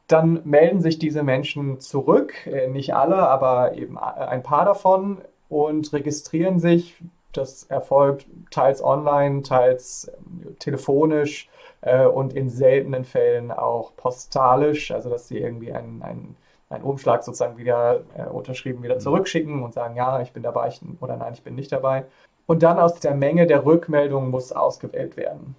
Dann 0.07 0.43
melden 0.45 0.81
sich 0.81 1.01
diese 1.01 1.25
Menschen 1.25 1.81
zurück, 1.81 2.47
äh, 2.47 2.69
nicht 2.69 2.95
alle, 2.95 3.17
aber 3.17 3.75
eben 3.75 3.99
ein 3.99 4.45
paar 4.45 4.65
davon 4.65 5.19
und 5.49 5.93
registrieren 5.93 6.59
sich. 6.59 6.97
Das 7.33 7.65
erfolgt 7.65 8.27
teils 8.51 8.83
online, 8.83 9.43
teils 9.43 10.09
äh, 10.09 10.53
telefonisch 10.59 11.49
äh, 11.83 12.07
und 12.07 12.33
in 12.33 12.49
seltenen 12.49 13.05
Fällen 13.05 13.51
auch 13.51 13.95
postalisch, 13.97 14.91
also 14.91 15.11
dass 15.11 15.29
sie 15.29 15.39
irgendwie 15.39 15.73
einen, 15.73 16.03
einen, 16.03 16.37
einen 16.71 16.85
Umschlag 16.85 17.23
sozusagen 17.23 17.59
wieder 17.59 18.01
äh, 18.17 18.25
unterschrieben 18.25 18.83
wieder 18.83 18.97
mhm. 18.97 19.01
zurückschicken 19.01 19.63
und 19.63 19.75
sagen, 19.75 19.97
ja, 19.97 20.21
ich 20.21 20.33
bin 20.33 20.43
dabei 20.43 20.69
ich, 20.69 20.81
oder 21.01 21.17
nein, 21.17 21.35
ich 21.35 21.43
bin 21.43 21.55
nicht 21.55 21.73
dabei. 21.73 22.05
Und 22.47 22.63
dann 22.63 22.79
aus 22.79 23.01
der 23.01 23.15
Menge 23.15 23.47
der 23.47 23.65
Rückmeldungen 23.65 24.31
muss 24.31 24.53
ausgewählt 24.53 25.17
werden. 25.17 25.57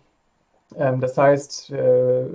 Ähm, 0.78 1.02
das 1.02 1.18
heißt, 1.18 1.72
äh, 1.72 2.26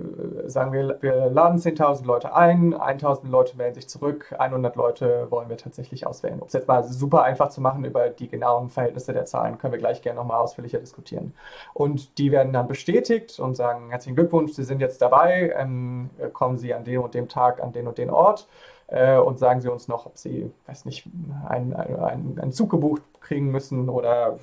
sagen 0.47 0.73
wir, 0.73 0.99
wir 1.01 1.31
laden 1.31 1.59
10.000 1.59 2.05
Leute 2.05 2.35
ein, 2.35 2.75
1.000 2.75 3.29
Leute 3.29 3.57
melden 3.57 3.77
sich 3.77 3.89
zurück, 3.89 4.35
100 4.37 4.75
Leute 4.75 5.29
wollen 5.31 5.49
wir 5.49 5.57
tatsächlich 5.57 6.07
auswählen. 6.07 6.41
Um 6.41 6.49
es 6.49 6.53
jetzt 6.53 6.67
mal 6.67 6.83
super 6.83 7.23
einfach 7.23 7.51
zu 7.51 7.61
machen 7.61 7.85
über 7.85 8.09
die 8.09 8.29
genauen 8.29 8.69
Verhältnisse 8.71 9.13
der 9.13 9.27
Zahlen, 9.27 9.59
können 9.59 9.73
wir 9.73 9.79
gleich 9.79 10.03
gerne 10.03 10.19
nochmal 10.19 10.41
ausführlicher 10.41 10.81
diskutieren. 10.81 11.35
Und 11.73 12.19
die 12.19 12.33
werden 12.33 12.53
dann 12.53 12.67
bestätigt 12.67 13.39
und 13.39 13.55
sagen, 13.55 13.91
herzlichen 13.91 14.17
Glückwunsch, 14.17 14.53
Sie 14.53 14.65
sind 14.65 14.81
jetzt 14.81 15.01
dabei, 15.01 15.55
ähm, 15.57 16.11
kommen 16.33 16.59
Sie 16.59 16.75
an 16.75 16.83
dem 16.85 17.03
und 17.03 17.15
dem 17.15 17.29
Tag 17.29 17.63
an 17.63 17.73
den 17.73 17.87
und 17.87 17.99
den 17.99 18.11
Ort 18.11 18.49
äh, 18.89 19.19
und 19.19 19.39
sagen 19.39 19.61
Sie 19.61 19.71
uns 19.71 19.87
noch, 19.87 20.07
ob 20.07 20.19
Sie, 20.19 20.51
weiß 20.67 20.85
nicht, 20.85 21.09
einen, 21.49 21.75
einen, 21.75 22.41
einen 22.41 22.53
Zug 22.53 22.71
gebucht 22.71 23.03
kriegen 23.21 23.53
müssen 23.53 23.89
oder 23.89 24.39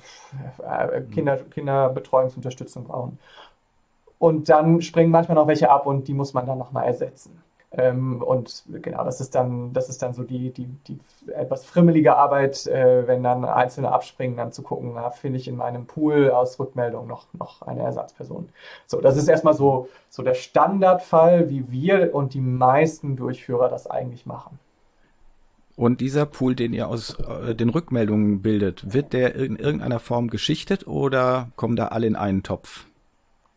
äh, 0.58 1.02
Kinder, 1.02 1.36
Kinderbetreuungsunterstützung 1.36 2.84
brauchen. 2.84 3.18
Und 4.20 4.50
dann 4.50 4.82
springen 4.82 5.10
manchmal 5.10 5.34
noch 5.34 5.46
welche 5.46 5.70
ab 5.70 5.86
und 5.86 6.06
die 6.06 6.12
muss 6.12 6.34
man 6.34 6.44
dann 6.44 6.58
nochmal 6.58 6.84
ersetzen. 6.84 7.40
Ähm, 7.72 8.20
und 8.20 8.64
genau, 8.82 9.02
das 9.02 9.22
ist 9.22 9.34
dann, 9.34 9.72
das 9.72 9.88
ist 9.88 10.02
dann 10.02 10.12
so 10.12 10.24
die, 10.24 10.50
die, 10.50 10.66
die 10.66 10.98
etwas 11.32 11.64
frimmelige 11.64 12.16
Arbeit, 12.16 12.66
äh, 12.66 13.06
wenn 13.06 13.22
dann 13.22 13.46
Einzelne 13.46 13.90
abspringen, 13.90 14.36
dann 14.36 14.52
zu 14.52 14.62
gucken, 14.62 14.92
na, 14.94 15.10
finde 15.10 15.38
ich 15.38 15.48
in 15.48 15.56
meinem 15.56 15.86
Pool 15.86 16.30
aus 16.30 16.60
Rückmeldung 16.60 17.06
noch, 17.06 17.32
noch 17.32 17.62
eine 17.62 17.80
Ersatzperson. 17.80 18.50
So, 18.86 19.00
das 19.00 19.16
ist 19.16 19.26
erstmal 19.26 19.54
so, 19.54 19.88
so 20.10 20.22
der 20.22 20.34
Standardfall, 20.34 21.48
wie 21.48 21.70
wir 21.70 22.14
und 22.14 22.34
die 22.34 22.42
meisten 22.42 23.16
Durchführer 23.16 23.70
das 23.70 23.86
eigentlich 23.86 24.26
machen. 24.26 24.58
Und 25.76 26.02
dieser 26.02 26.26
Pool, 26.26 26.54
den 26.54 26.74
ihr 26.74 26.88
aus 26.88 27.16
äh, 27.20 27.54
den 27.54 27.70
Rückmeldungen 27.70 28.42
bildet, 28.42 28.92
wird 28.92 29.14
der 29.14 29.34
in 29.34 29.56
irgendeiner 29.56 29.98
Form 29.98 30.28
geschichtet 30.28 30.86
oder 30.86 31.48
kommen 31.56 31.74
da 31.74 31.86
alle 31.86 32.06
in 32.06 32.16
einen 32.16 32.42
Topf? 32.42 32.89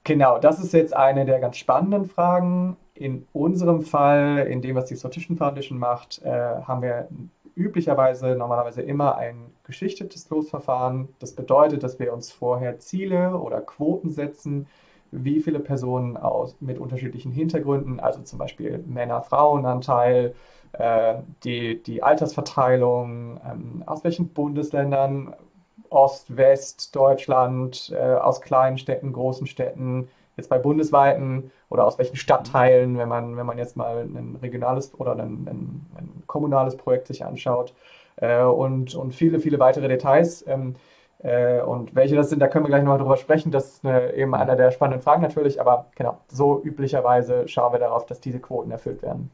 Genau, 0.04 0.38
das 0.38 0.60
ist 0.60 0.74
jetzt 0.74 0.96
eine 0.96 1.26
der 1.26 1.40
ganz 1.40 1.58
spannenden 1.58 2.06
Fragen. 2.06 2.76
In 2.94 3.26
unserem 3.32 3.82
Fall, 3.82 4.48
in 4.50 4.62
dem, 4.62 4.76
was 4.76 4.86
die 4.86 4.96
Sortition 4.96 5.38
Foundation 5.38 5.80
macht, 5.80 6.22
äh, 6.24 6.30
haben 6.30 6.82
wir 6.82 7.08
üblicherweise 7.56 8.36
normalerweise 8.36 8.82
immer 8.82 9.18
ein 9.18 9.52
geschichtetes 9.64 10.30
Losverfahren. 10.30 11.08
Das 11.20 11.34
bedeutet, 11.34 11.84
dass 11.84 12.00
wir 12.00 12.14
uns 12.14 12.32
vorher 12.32 12.80
Ziele 12.80 13.38
oder 13.38 13.62
Quoten 13.62 14.10
setzen, 14.10 14.68
wie 15.12 15.40
viele 15.40 15.60
Personen 15.60 16.18
aus, 16.18 16.58
mit 16.60 16.80
unterschiedlichen 16.80 17.32
Hintergründen, 17.32 18.00
also 18.00 18.22
zum 18.24 18.40
Beispiel 18.40 18.84
Männer-Frauen-Anteil, 18.88 20.34
äh, 20.74 21.16
die, 21.44 21.82
die 21.82 22.04
Altersverteilung, 22.04 23.40
ähm, 23.46 23.84
aus 23.86 24.04
welchen 24.04 24.30
Bundesländern 24.30 25.36
Ost, 25.94 26.36
West, 26.36 26.96
Deutschland, 26.96 27.94
äh, 27.96 28.16
aus 28.16 28.42
kleinen 28.42 28.78
Städten, 28.78 29.14
großen 29.14 29.48
Städten, 29.48 30.10
jetzt 30.38 30.50
bei 30.50 30.58
bundesweiten 30.58 31.52
oder 31.70 31.86
aus 31.86 31.98
welchen 31.98 32.16
Stadtteilen, 32.16 32.98
wenn 32.98 33.10
man, 33.10 33.38
wenn 33.38 33.46
man 33.46 33.58
jetzt 33.58 33.78
mal 33.78 33.98
ein 34.00 34.38
regionales 34.42 35.00
oder 35.00 35.14
ein, 35.14 35.20
ein, 35.20 35.86
ein 35.96 36.24
kommunales 36.28 36.76
Projekt 36.76 37.08
sich 37.08 37.24
anschaut 37.24 37.74
äh, 38.18 38.42
und, 38.44 38.96
und 38.96 39.14
viele, 39.14 39.40
viele 39.40 39.60
weitere 39.60 39.88
Details. 39.88 40.46
Ähm, 40.48 40.76
äh, 41.20 41.62
und 41.62 41.96
welche 41.96 42.16
das 42.16 42.30
sind, 42.30 42.40
da 42.40 42.48
können 42.48 42.66
wir 42.66 42.70
gleich 42.70 42.84
nochmal 42.84 43.00
drüber 43.00 43.18
sprechen. 43.18 43.52
Das 43.52 43.76
ist 43.76 43.86
eine, 43.86 44.14
eben 44.14 44.36
einer 44.36 44.56
der 44.56 44.72
spannenden 44.72 45.02
Fragen 45.02 45.22
natürlich, 45.22 45.62
aber 45.62 45.86
genau, 45.96 46.18
so 46.28 46.62
üblicherweise 46.64 47.48
schauen 47.48 47.74
wir 47.74 47.80
darauf, 47.80 48.06
dass 48.06 48.20
diese 48.20 48.40
Quoten 48.40 48.72
erfüllt 48.72 49.02
werden. 49.02 49.32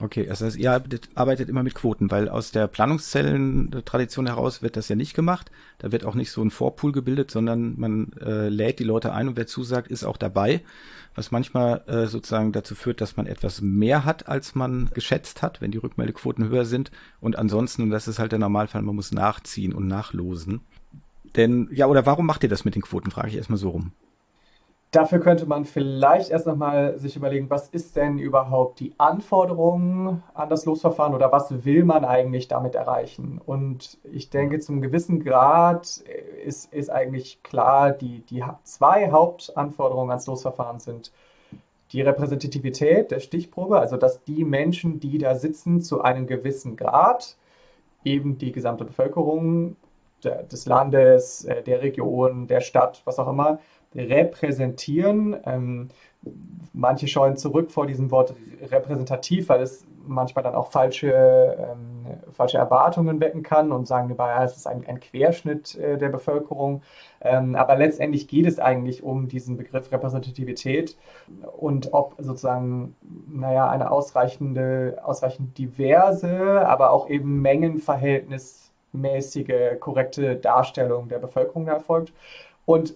Okay, 0.00 0.26
das 0.26 0.40
heißt, 0.40 0.56
ihr 0.56 0.72
arbeitet, 0.72 1.08
arbeitet 1.14 1.48
immer 1.48 1.62
mit 1.62 1.74
Quoten, 1.74 2.10
weil 2.10 2.28
aus 2.28 2.50
der 2.50 2.66
Planungszellen-Tradition 2.66 4.26
heraus 4.26 4.60
wird 4.60 4.76
das 4.76 4.88
ja 4.88 4.96
nicht 4.96 5.14
gemacht. 5.14 5.52
Da 5.78 5.92
wird 5.92 6.04
auch 6.04 6.16
nicht 6.16 6.32
so 6.32 6.42
ein 6.42 6.50
Vorpool 6.50 6.90
gebildet, 6.90 7.30
sondern 7.30 7.78
man 7.78 8.12
äh, 8.20 8.48
lädt 8.48 8.80
die 8.80 8.84
Leute 8.84 9.12
ein 9.12 9.28
und 9.28 9.36
wer 9.36 9.46
zusagt, 9.46 9.88
ist 9.88 10.02
auch 10.02 10.16
dabei. 10.16 10.62
Was 11.14 11.30
manchmal 11.30 11.84
äh, 11.86 12.06
sozusagen 12.06 12.50
dazu 12.50 12.74
führt, 12.74 13.00
dass 13.00 13.16
man 13.16 13.26
etwas 13.26 13.60
mehr 13.60 14.04
hat, 14.04 14.26
als 14.26 14.56
man 14.56 14.90
geschätzt 14.92 15.42
hat, 15.42 15.60
wenn 15.60 15.70
die 15.70 15.78
Rückmeldequoten 15.78 16.48
höher 16.48 16.64
sind. 16.64 16.90
Und 17.20 17.38
ansonsten, 17.38 17.82
und 17.82 17.90
das 17.90 18.08
ist 18.08 18.18
halt 18.18 18.32
der 18.32 18.40
Normalfall, 18.40 18.82
man 18.82 18.96
muss 18.96 19.12
nachziehen 19.12 19.72
und 19.72 19.86
nachlosen. 19.86 20.62
Denn, 21.36 21.68
ja, 21.72 21.86
oder 21.86 22.04
warum 22.04 22.26
macht 22.26 22.42
ihr 22.42 22.48
das 22.48 22.64
mit 22.64 22.74
den 22.74 22.82
Quoten, 22.82 23.12
frage 23.12 23.28
ich 23.28 23.36
erstmal 23.36 23.58
so 23.58 23.70
rum. 23.70 23.92
Dafür 24.94 25.18
könnte 25.18 25.46
man 25.46 25.64
vielleicht 25.64 26.30
erst 26.30 26.46
nochmal 26.46 27.00
sich 27.00 27.16
überlegen, 27.16 27.50
was 27.50 27.68
ist 27.68 27.96
denn 27.96 28.16
überhaupt 28.16 28.78
die 28.78 28.94
Anforderung 28.96 30.22
an 30.34 30.48
das 30.48 30.66
Losverfahren 30.66 31.16
oder 31.16 31.32
was 31.32 31.64
will 31.64 31.84
man 31.84 32.04
eigentlich 32.04 32.46
damit 32.46 32.76
erreichen? 32.76 33.40
Und 33.44 33.98
ich 34.04 34.30
denke, 34.30 34.60
zum 34.60 34.80
gewissen 34.80 35.24
Grad 35.24 36.04
ist, 36.46 36.72
ist 36.72 36.90
eigentlich 36.90 37.42
klar, 37.42 37.90
die, 37.90 38.20
die 38.20 38.44
zwei 38.62 39.10
Hauptanforderungen 39.10 40.10
ans 40.10 40.28
Losverfahren 40.28 40.78
sind 40.78 41.10
die 41.90 42.00
Repräsentativität 42.00 43.10
der 43.10 43.18
Stichprobe, 43.18 43.80
also 43.80 43.96
dass 43.96 44.22
die 44.22 44.44
Menschen, 44.44 45.00
die 45.00 45.18
da 45.18 45.34
sitzen, 45.34 45.82
zu 45.82 46.02
einem 46.02 46.28
gewissen 46.28 46.76
Grad, 46.76 47.36
eben 48.04 48.38
die 48.38 48.52
gesamte 48.52 48.84
Bevölkerung 48.84 49.74
des 50.24 50.66
Landes, 50.66 51.44
äh, 51.44 51.62
der 51.62 51.82
Region, 51.82 52.46
der 52.46 52.60
Stadt, 52.60 53.02
was 53.04 53.18
auch 53.18 53.28
immer, 53.28 53.58
repräsentieren. 53.94 55.36
Ähm, 55.44 55.88
manche 56.72 57.06
scheuen 57.06 57.36
zurück 57.36 57.70
vor 57.70 57.86
diesem 57.86 58.10
Wort 58.10 58.34
repräsentativ, 58.70 59.48
weil 59.48 59.62
es 59.62 59.86
manchmal 60.06 60.42
dann 60.42 60.54
auch 60.54 60.70
falsche, 60.70 61.56
ähm, 61.58 62.04
falsche 62.32 62.58
Erwartungen 62.58 63.20
wecken 63.20 63.42
kann 63.42 63.72
und 63.72 63.86
sagen, 63.86 64.14
ja, 64.18 64.44
es 64.44 64.54
ist 64.56 64.66
ein, 64.66 64.86
ein 64.86 65.00
Querschnitt 65.00 65.76
äh, 65.76 65.96
der 65.98 66.10
Bevölkerung. 66.10 66.82
Ähm, 67.20 67.54
aber 67.54 67.76
letztendlich 67.76 68.28
geht 68.28 68.46
es 68.46 68.58
eigentlich 68.58 69.02
um 69.02 69.28
diesen 69.28 69.56
Begriff 69.56 69.90
Repräsentativität 69.90 70.98
und 71.56 71.94
ob 71.94 72.16
sozusagen, 72.18 72.94
naja, 73.28 73.70
eine 73.70 73.90
ausreichende, 73.90 74.98
ausreichend 75.02 75.56
diverse, 75.58 76.66
aber 76.66 76.90
auch 76.90 77.08
eben 77.08 77.40
mengenverhältnismäßige, 77.40 79.80
korrekte 79.80 80.36
Darstellung 80.36 81.08
der 81.08 81.18
Bevölkerung 81.18 81.66
erfolgt. 81.66 82.12
Und 82.66 82.94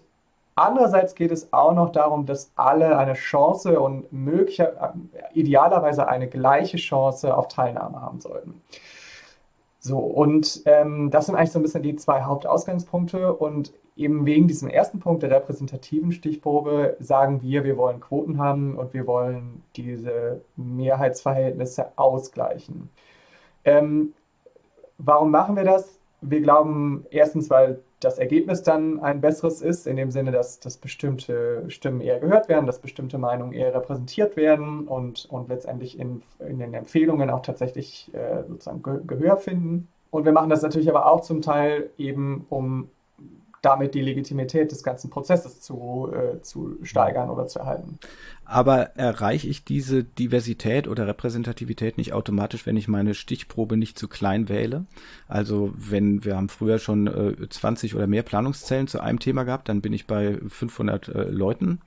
Andererseits 0.59 1.15
geht 1.15 1.31
es 1.31 1.53
auch 1.53 1.73
noch 1.73 1.93
darum, 1.93 2.27
dass 2.27 2.51
alle 2.57 2.99
eine 2.99 3.13
Chance 3.13 3.79
und 3.79 4.13
möglicher, 4.13 4.93
idealerweise 5.33 6.09
eine 6.09 6.27
gleiche 6.27 6.79
Chance 6.79 7.37
auf 7.37 7.47
Teilnahme 7.47 8.03
haben 8.03 8.21
sollten. 8.21 8.61
So, 9.79 9.99
und 9.99 10.63
ähm, 10.67 11.11
das 11.13 11.27
sind 11.27 11.37
eigentlich 11.37 11.53
so 11.53 11.61
ein 11.61 11.63
bisschen 11.63 11.85
die 11.85 11.95
zwei 11.95 12.23
Hauptausgangspunkte. 12.23 13.35
Und 13.35 13.73
eben 13.95 14.27
wegen 14.27 14.49
diesem 14.49 14.69
ersten 14.69 14.99
Punkt 14.99 15.23
der 15.23 15.31
repräsentativen 15.31 16.11
Stichprobe 16.11 16.97
sagen 16.99 17.41
wir, 17.41 17.63
wir 17.63 17.77
wollen 17.77 18.01
Quoten 18.01 18.39
haben 18.39 18.75
und 18.77 18.95
wir 18.95 19.07
wollen 19.07 19.63
diese 19.77 20.41
Mehrheitsverhältnisse 20.57 21.93
ausgleichen. 21.95 22.91
Ähm, 23.65 24.13
warum 24.99 25.31
machen 25.31 25.55
wir 25.55 25.65
das? 25.65 26.01
Wir 26.21 26.41
glauben 26.41 27.07
erstens, 27.11 27.49
weil 27.49 27.81
das 28.01 28.19
Ergebnis 28.19 28.63
dann 28.63 29.01
ein 29.01 29.21
besseres 29.21 29.61
ist, 29.61 29.87
in 29.87 29.97
dem 29.97 30.11
Sinne, 30.11 30.31
dass, 30.31 30.61
dass 30.61 30.77
bestimmte 30.77 31.65
Stimmen 31.69 32.01
eher 32.01 32.21
gehört 32.21 32.49
werden, 32.49 32.67
dass 32.67 32.79
bestimmte 32.79 33.19
Meinungen 33.19 33.53
eher 33.53 33.75
repräsentiert 33.75 34.37
werden 34.37 34.87
und, 34.87 35.27
und 35.31 35.49
letztendlich 35.49 35.99
in, 35.99 36.23
in 36.39 36.59
den 36.59 36.75
Empfehlungen 36.75 37.31
auch 37.31 37.43
tatsächlich 37.43 38.11
äh, 38.15 38.45
sozusagen 38.47 39.07
Gehör 39.07 39.37
finden. 39.37 39.89
Und 40.11 40.25
wir 40.25 40.33
machen 40.33 40.51
das 40.51 40.63
natürlich 40.63 40.89
aber 40.89 41.07
auch 41.07 41.21
zum 41.21 41.43
Teil 41.43 41.91
eben, 41.99 42.47
um 42.49 42.89
damit 43.63 43.95
die 43.95 44.01
Legitimität 44.01 44.71
des 44.71 44.83
ganzen 44.83 45.11
Prozesses 45.11 45.61
zu, 45.61 46.11
äh, 46.13 46.41
zu 46.43 46.79
steigern 46.83 47.31
oder 47.31 47.47
zu 47.47 47.59
erhalten. 47.59 47.99
Aber 48.45 48.97
erreiche 48.97 49.49
ich 49.49 49.65
diese 49.65 50.05
Diversität 50.05 50.89
oder 50.89 51.07
Repräsentativität 51.07 51.99
nicht 51.99 52.13
automatisch, 52.13 52.67
wenn 52.67 52.77
ich 52.77 52.89
meine 52.89 53.15
Stichprobe 53.15 53.77
nicht 53.77 53.99
zu 53.99 54.09
klein 54.09 54.49
wähle? 54.49 54.87
Also 55.27 55.73
wenn 55.77 56.25
wir 56.25 56.37
haben 56.37 56.49
früher 56.49 56.79
schon 56.79 57.07
äh, 57.07 57.49
20 57.49 57.95
oder 57.95 58.07
mehr 58.07 58.23
Planungszellen 58.23 58.87
zu 58.87 59.01
einem 59.01 59.19
Thema 59.19 59.45
gehabt, 59.45 59.69
dann 59.69 59.81
bin 59.81 59.93
ich 59.93 60.07
bei 60.07 60.39
500 60.49 61.09
äh, 61.09 61.23
Leuten. 61.25 61.81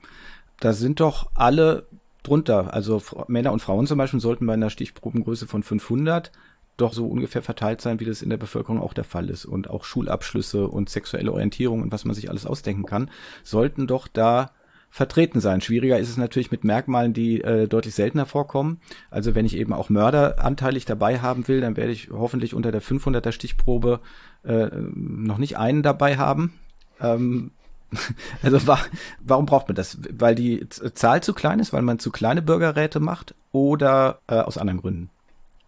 Da 0.60 0.72
sind 0.72 1.00
doch 1.00 1.30
alle 1.34 1.86
drunter, 2.22 2.72
also 2.72 3.02
Männer 3.26 3.52
und 3.52 3.60
Frauen 3.60 3.86
zum 3.86 3.98
Beispiel 3.98 4.20
sollten 4.20 4.46
bei 4.46 4.52
einer 4.52 4.70
Stichprobengröße 4.70 5.46
von 5.46 5.62
500 5.62 6.30
doch 6.76 6.92
so 6.92 7.06
ungefähr 7.06 7.42
verteilt 7.42 7.80
sein, 7.80 8.00
wie 8.00 8.04
das 8.04 8.22
in 8.22 8.30
der 8.30 8.36
Bevölkerung 8.36 8.80
auch 8.80 8.94
der 8.94 9.04
Fall 9.04 9.28
ist. 9.28 9.44
Und 9.44 9.68
auch 9.68 9.84
Schulabschlüsse 9.84 10.68
und 10.68 10.88
sexuelle 10.88 11.32
Orientierung 11.32 11.82
und 11.82 11.92
was 11.92 12.04
man 12.04 12.14
sich 12.14 12.30
alles 12.30 12.46
ausdenken 12.46 12.84
kann, 12.84 13.10
sollten 13.42 13.86
doch 13.86 14.08
da 14.08 14.50
vertreten 14.92 15.40
sein. 15.40 15.62
Schwieriger 15.62 15.98
ist 15.98 16.10
es 16.10 16.18
natürlich 16.18 16.50
mit 16.50 16.64
Merkmalen, 16.64 17.14
die 17.14 17.40
äh, 17.40 17.66
deutlich 17.66 17.94
seltener 17.94 18.26
vorkommen. 18.26 18.78
Also 19.10 19.34
wenn 19.34 19.46
ich 19.46 19.56
eben 19.56 19.72
auch 19.72 19.88
Mörder 19.88 20.44
anteilig 20.44 20.84
dabei 20.84 21.20
haben 21.20 21.48
will, 21.48 21.62
dann 21.62 21.78
werde 21.78 21.92
ich 21.92 22.10
hoffentlich 22.10 22.52
unter 22.52 22.70
der 22.70 22.82
500er 22.82 23.32
Stichprobe 23.32 24.00
äh, 24.44 24.68
noch 24.94 25.38
nicht 25.38 25.56
einen 25.56 25.82
dabei 25.82 26.18
haben. 26.18 26.52
Ähm, 27.00 27.52
also 28.42 28.66
wa 28.66 28.78
warum 29.20 29.46
braucht 29.46 29.68
man 29.68 29.76
das? 29.76 29.98
Weil 30.10 30.34
die 30.34 30.68
Zahl 30.68 31.22
zu 31.22 31.32
klein 31.32 31.58
ist, 31.58 31.72
weil 31.72 31.82
man 31.82 31.98
zu 31.98 32.10
kleine 32.10 32.42
Bürgerräte 32.42 33.00
macht 33.00 33.34
oder 33.50 34.20
äh, 34.26 34.36
aus 34.36 34.58
anderen 34.58 34.80
Gründen? 34.82 35.10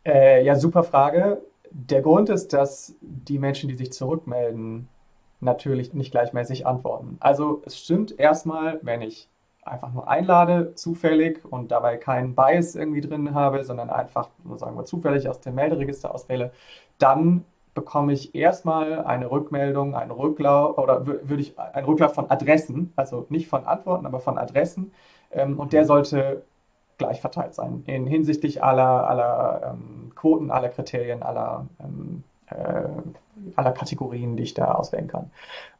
Äh, 0.04 0.44
ja, 0.44 0.56
super 0.56 0.84
Frage. 0.84 1.42
Der 1.70 2.02
Grund 2.02 2.28
ist, 2.28 2.52
dass 2.52 2.94
die 3.00 3.38
Menschen, 3.38 3.68
die 3.68 3.74
sich 3.74 3.92
zurückmelden, 3.92 4.88
natürlich 5.40 5.92
nicht 5.94 6.10
gleichmäßig 6.10 6.66
antworten. 6.66 7.16
Also 7.20 7.62
es 7.66 7.78
stimmt 7.78 8.18
erstmal, 8.18 8.78
wenn 8.82 9.02
ich 9.02 9.28
einfach 9.62 9.92
nur 9.92 10.08
einlade, 10.08 10.74
zufällig 10.74 11.40
und 11.44 11.70
dabei 11.70 11.96
keinen 11.96 12.34
Bias 12.34 12.74
irgendwie 12.74 13.00
drin 13.00 13.34
habe, 13.34 13.64
sondern 13.64 13.90
einfach, 13.90 14.28
sagen 14.56 14.76
wir, 14.76 14.84
zufällig 14.84 15.28
aus 15.28 15.40
dem 15.40 15.54
Melderegister 15.54 16.14
auswähle, 16.14 16.52
dann 16.98 17.44
bekomme 17.74 18.12
ich 18.12 18.34
erstmal 18.34 19.04
eine 19.04 19.30
Rückmeldung, 19.30 19.94
einen 19.94 20.10
Rücklauf 20.12 20.78
oder 20.78 21.06
würde 21.06 21.40
ich 21.40 21.58
einen 21.58 21.86
Rücklauf 21.86 22.14
von 22.14 22.30
Adressen, 22.30 22.92
also 22.94 23.26
nicht 23.30 23.48
von 23.48 23.64
Antworten, 23.66 24.06
aber 24.06 24.20
von 24.20 24.38
Adressen. 24.38 24.92
Ähm, 25.32 25.58
und 25.58 25.72
der 25.72 25.84
sollte 25.84 26.42
gleich 26.98 27.20
verteilt 27.20 27.54
sein 27.54 27.82
in 27.86 28.06
hinsichtlich 28.06 28.62
aller, 28.62 29.08
aller 29.08 29.74
ähm, 29.74 30.12
Quoten, 30.14 30.50
aller 30.50 30.68
Kriterien, 30.68 31.22
aller, 31.22 31.66
ähm, 31.80 32.22
äh, 32.50 32.88
aller 33.56 33.72
Kategorien, 33.72 34.36
die 34.36 34.44
ich 34.44 34.54
da 34.54 34.72
auswählen 34.72 35.08
kann. 35.08 35.30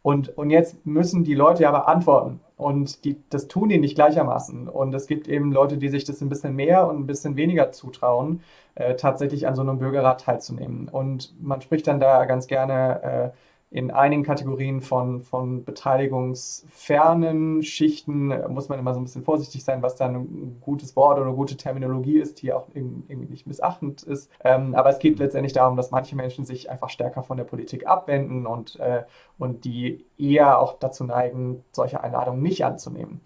Und, 0.03 0.37
und 0.37 0.51
jetzt 0.51 0.85
müssen 0.85 1.25
die 1.25 1.35
Leute 1.35 1.69
aber 1.69 1.89
antworten 1.89 2.41
und 2.57 3.05
die, 3.05 3.17
das 3.31 3.49
tun 3.49 3.69
die 3.69 3.79
nicht 3.79 3.95
gleichermaßen. 3.95 4.69
Und 4.69 4.95
es 4.95 5.07
gibt 5.07 5.29
eben 5.29 5.53
Leute, 5.53 5.79
die 5.79 5.89
sich 5.89 6.05
das 6.05 6.21
ein 6.21 6.29
bisschen 6.29 6.55
mehr 6.55 6.89
und 6.89 6.99
ein 6.99 7.07
bisschen 7.07 7.37
weniger 7.37 7.73
zutrauen, 7.73 8.43
äh, 8.75 8.95
tatsächlich 8.97 9.47
an 9.47 9.55
so 9.55 9.63
einem 9.63 9.79
Bürgerrat 9.79 10.21
teilzunehmen. 10.21 10.89
Und 10.89 11.35
man 11.41 11.61
spricht 11.61 11.87
dann 11.87 12.01
da 12.01 12.25
ganz 12.27 12.47
gerne 12.47 13.03
äh, 13.03 13.31
in 13.75 13.91
einigen 13.91 14.23
Kategorien 14.23 14.81
von, 14.81 15.23
von 15.23 15.65
beteiligungsfernen 15.65 17.65
Schichten 17.65 18.29
muss 18.49 18.69
man 18.69 18.79
immer 18.79 18.95
so 18.95 19.01
ein 19.01 19.03
bisschen 19.03 19.25
vorsichtig 19.25 19.65
sein, 19.65 19.83
was 19.83 19.97
dann 19.97 20.15
ein 20.15 20.61
gutes 20.61 20.95
Wort 20.95 21.19
oder 21.19 21.27
eine 21.27 21.35
gute 21.35 21.57
Terminologie 21.57 22.19
ist, 22.19 22.41
die 22.41 22.53
auch 22.53 22.69
irgendwie 22.73 23.17
nicht 23.17 23.49
missachtend 23.49 24.05
ist. 24.05 24.31
Ähm, 24.45 24.77
aber 24.77 24.91
es 24.91 25.01
geht 25.01 25.19
letztendlich 25.19 25.55
darum, 25.55 25.77
dass 25.77 25.91
manche 25.91 26.15
Menschen 26.15 26.45
sich 26.45 26.71
einfach 26.71 26.89
stärker 26.89 27.25
von 27.25 27.37
der 27.37 27.43
Politik 27.43 27.89
abwenden 27.89 28.47
und, 28.47 28.79
äh, 28.79 29.03
und 29.41 29.65
die 29.65 30.05
eher 30.17 30.61
auch 30.61 30.79
dazu 30.79 31.03
neigen, 31.03 31.65
solche 31.73 32.01
Einladungen 32.01 32.43
nicht 32.43 32.65
anzunehmen. 32.65 33.23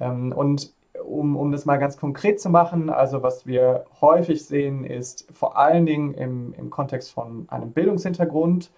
Ähm, 0.00 0.32
und 0.32 0.74
um, 1.02 1.34
um 1.34 1.50
das 1.50 1.64
mal 1.64 1.78
ganz 1.78 1.96
konkret 1.96 2.42
zu 2.42 2.50
machen, 2.50 2.90
also 2.90 3.22
was 3.22 3.46
wir 3.46 3.86
häufig 4.02 4.44
sehen, 4.44 4.84
ist 4.84 5.26
vor 5.32 5.56
allen 5.56 5.86
Dingen 5.86 6.12
im, 6.12 6.52
im 6.52 6.68
Kontext 6.68 7.10
von 7.10 7.46
einem 7.48 7.72
Bildungshintergrund, 7.72 8.70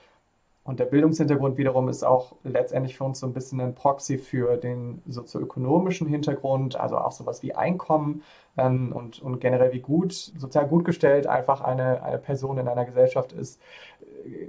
und 0.71 0.79
der 0.79 0.85
Bildungshintergrund 0.85 1.59
wiederum 1.59 1.89
ist 1.89 2.05
auch 2.05 2.37
letztendlich 2.45 2.97
für 2.97 3.03
uns 3.03 3.18
so 3.18 3.27
ein 3.27 3.33
bisschen 3.33 3.61
ein 3.61 3.75
Proxy 3.75 4.18
für 4.18 4.57
den 4.57 5.03
sozioökonomischen 5.05 6.07
Hintergrund, 6.07 6.79
also 6.79 6.97
auch 6.97 7.11
sowas 7.11 7.43
wie 7.43 7.57
Einkommen 7.57 8.23
ähm, 8.57 8.93
und, 8.93 9.21
und 9.21 9.41
generell 9.41 9.73
wie 9.73 9.81
gut, 9.81 10.12
sozial 10.12 10.68
gut 10.68 10.85
gestellt 10.85 11.27
einfach 11.27 11.61
eine, 11.61 12.05
eine 12.05 12.18
Person 12.18 12.57
in 12.57 12.68
einer 12.68 12.85
Gesellschaft 12.85 13.33
ist. 13.33 13.61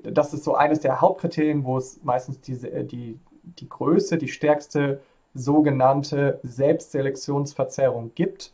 Das 0.03 0.31
ist 0.35 0.43
so 0.43 0.53
eines 0.53 0.81
der 0.81 1.01
Hauptkriterien, 1.01 1.63
wo 1.63 1.77
es 1.77 2.03
meistens 2.03 2.39
diese, 2.39 2.69
die, 2.83 3.19
die 3.41 3.67
Größe, 3.67 4.19
die 4.19 4.27
stärkste 4.27 5.01
sogenannte 5.33 6.39
Selbstselektionsverzerrung 6.43 8.11
gibt. 8.13 8.53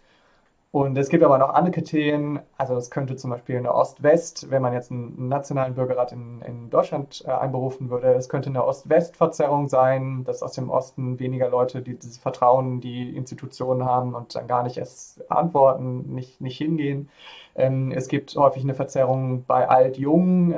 Und 0.77 0.95
es 0.95 1.09
gibt 1.09 1.23
aber 1.23 1.39
noch 1.39 1.55
andere 1.55 1.71
Kriterien, 1.71 2.39
also 2.55 2.75
es 2.75 2.91
könnte 2.91 3.15
zum 3.15 3.31
Beispiel 3.31 3.57
eine 3.57 3.73
Ost-West, 3.73 4.51
wenn 4.51 4.61
man 4.61 4.73
jetzt 4.73 4.91
einen 4.91 5.27
nationalen 5.27 5.73
Bürgerrat 5.73 6.11
in, 6.11 6.43
in 6.43 6.69
Deutschland 6.69 7.23
äh, 7.25 7.31
einberufen 7.31 7.89
würde, 7.89 8.13
es 8.13 8.29
könnte 8.29 8.49
eine 8.49 8.63
Ost-West-Verzerrung 8.63 9.69
sein, 9.69 10.23
dass 10.23 10.43
aus 10.43 10.51
dem 10.51 10.69
Osten 10.69 11.19
weniger 11.19 11.49
Leute 11.49 11.81
die, 11.81 11.95
dieses 11.95 12.19
Vertrauen 12.19 12.79
die 12.79 13.15
Institutionen 13.17 13.85
haben 13.85 14.13
und 14.13 14.35
dann 14.35 14.45
gar 14.45 14.61
nicht 14.61 14.77
erst 14.77 15.31
antworten, 15.31 16.13
nicht, 16.13 16.41
nicht 16.41 16.59
hingehen. 16.59 17.09
Ähm, 17.55 17.91
es 17.91 18.07
gibt 18.07 18.35
häufig 18.35 18.61
eine 18.61 18.75
Verzerrung 18.75 19.45
bei 19.47 19.67
Alt-Jung, 19.67 20.53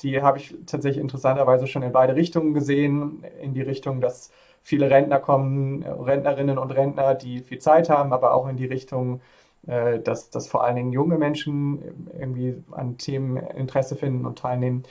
die 0.00 0.22
habe 0.22 0.38
ich 0.38 0.54
tatsächlich 0.66 1.02
interessanterweise 1.02 1.66
schon 1.66 1.82
in 1.82 1.90
beide 1.90 2.14
Richtungen 2.14 2.54
gesehen, 2.54 3.24
in 3.42 3.52
die 3.52 3.62
Richtung, 3.62 4.00
dass 4.00 4.30
viele 4.62 4.90
Rentner 4.90 5.18
kommen, 5.18 5.82
Rentnerinnen 5.82 6.56
und 6.56 6.70
Rentner, 6.70 7.16
die 7.16 7.40
viel 7.40 7.58
Zeit 7.58 7.90
haben, 7.90 8.12
aber 8.12 8.32
auch 8.32 8.46
in 8.46 8.56
die 8.56 8.66
Richtung, 8.66 9.20
dass, 9.66 10.30
dass 10.30 10.48
vor 10.48 10.64
allen 10.64 10.76
Dingen 10.76 10.92
junge 10.92 11.18
Menschen 11.18 12.08
irgendwie 12.18 12.62
an 12.70 12.98
Themen 12.98 13.36
Interesse 13.36 13.96
finden 13.96 14.24
und 14.26 14.38
teilnehmen. 14.38 14.84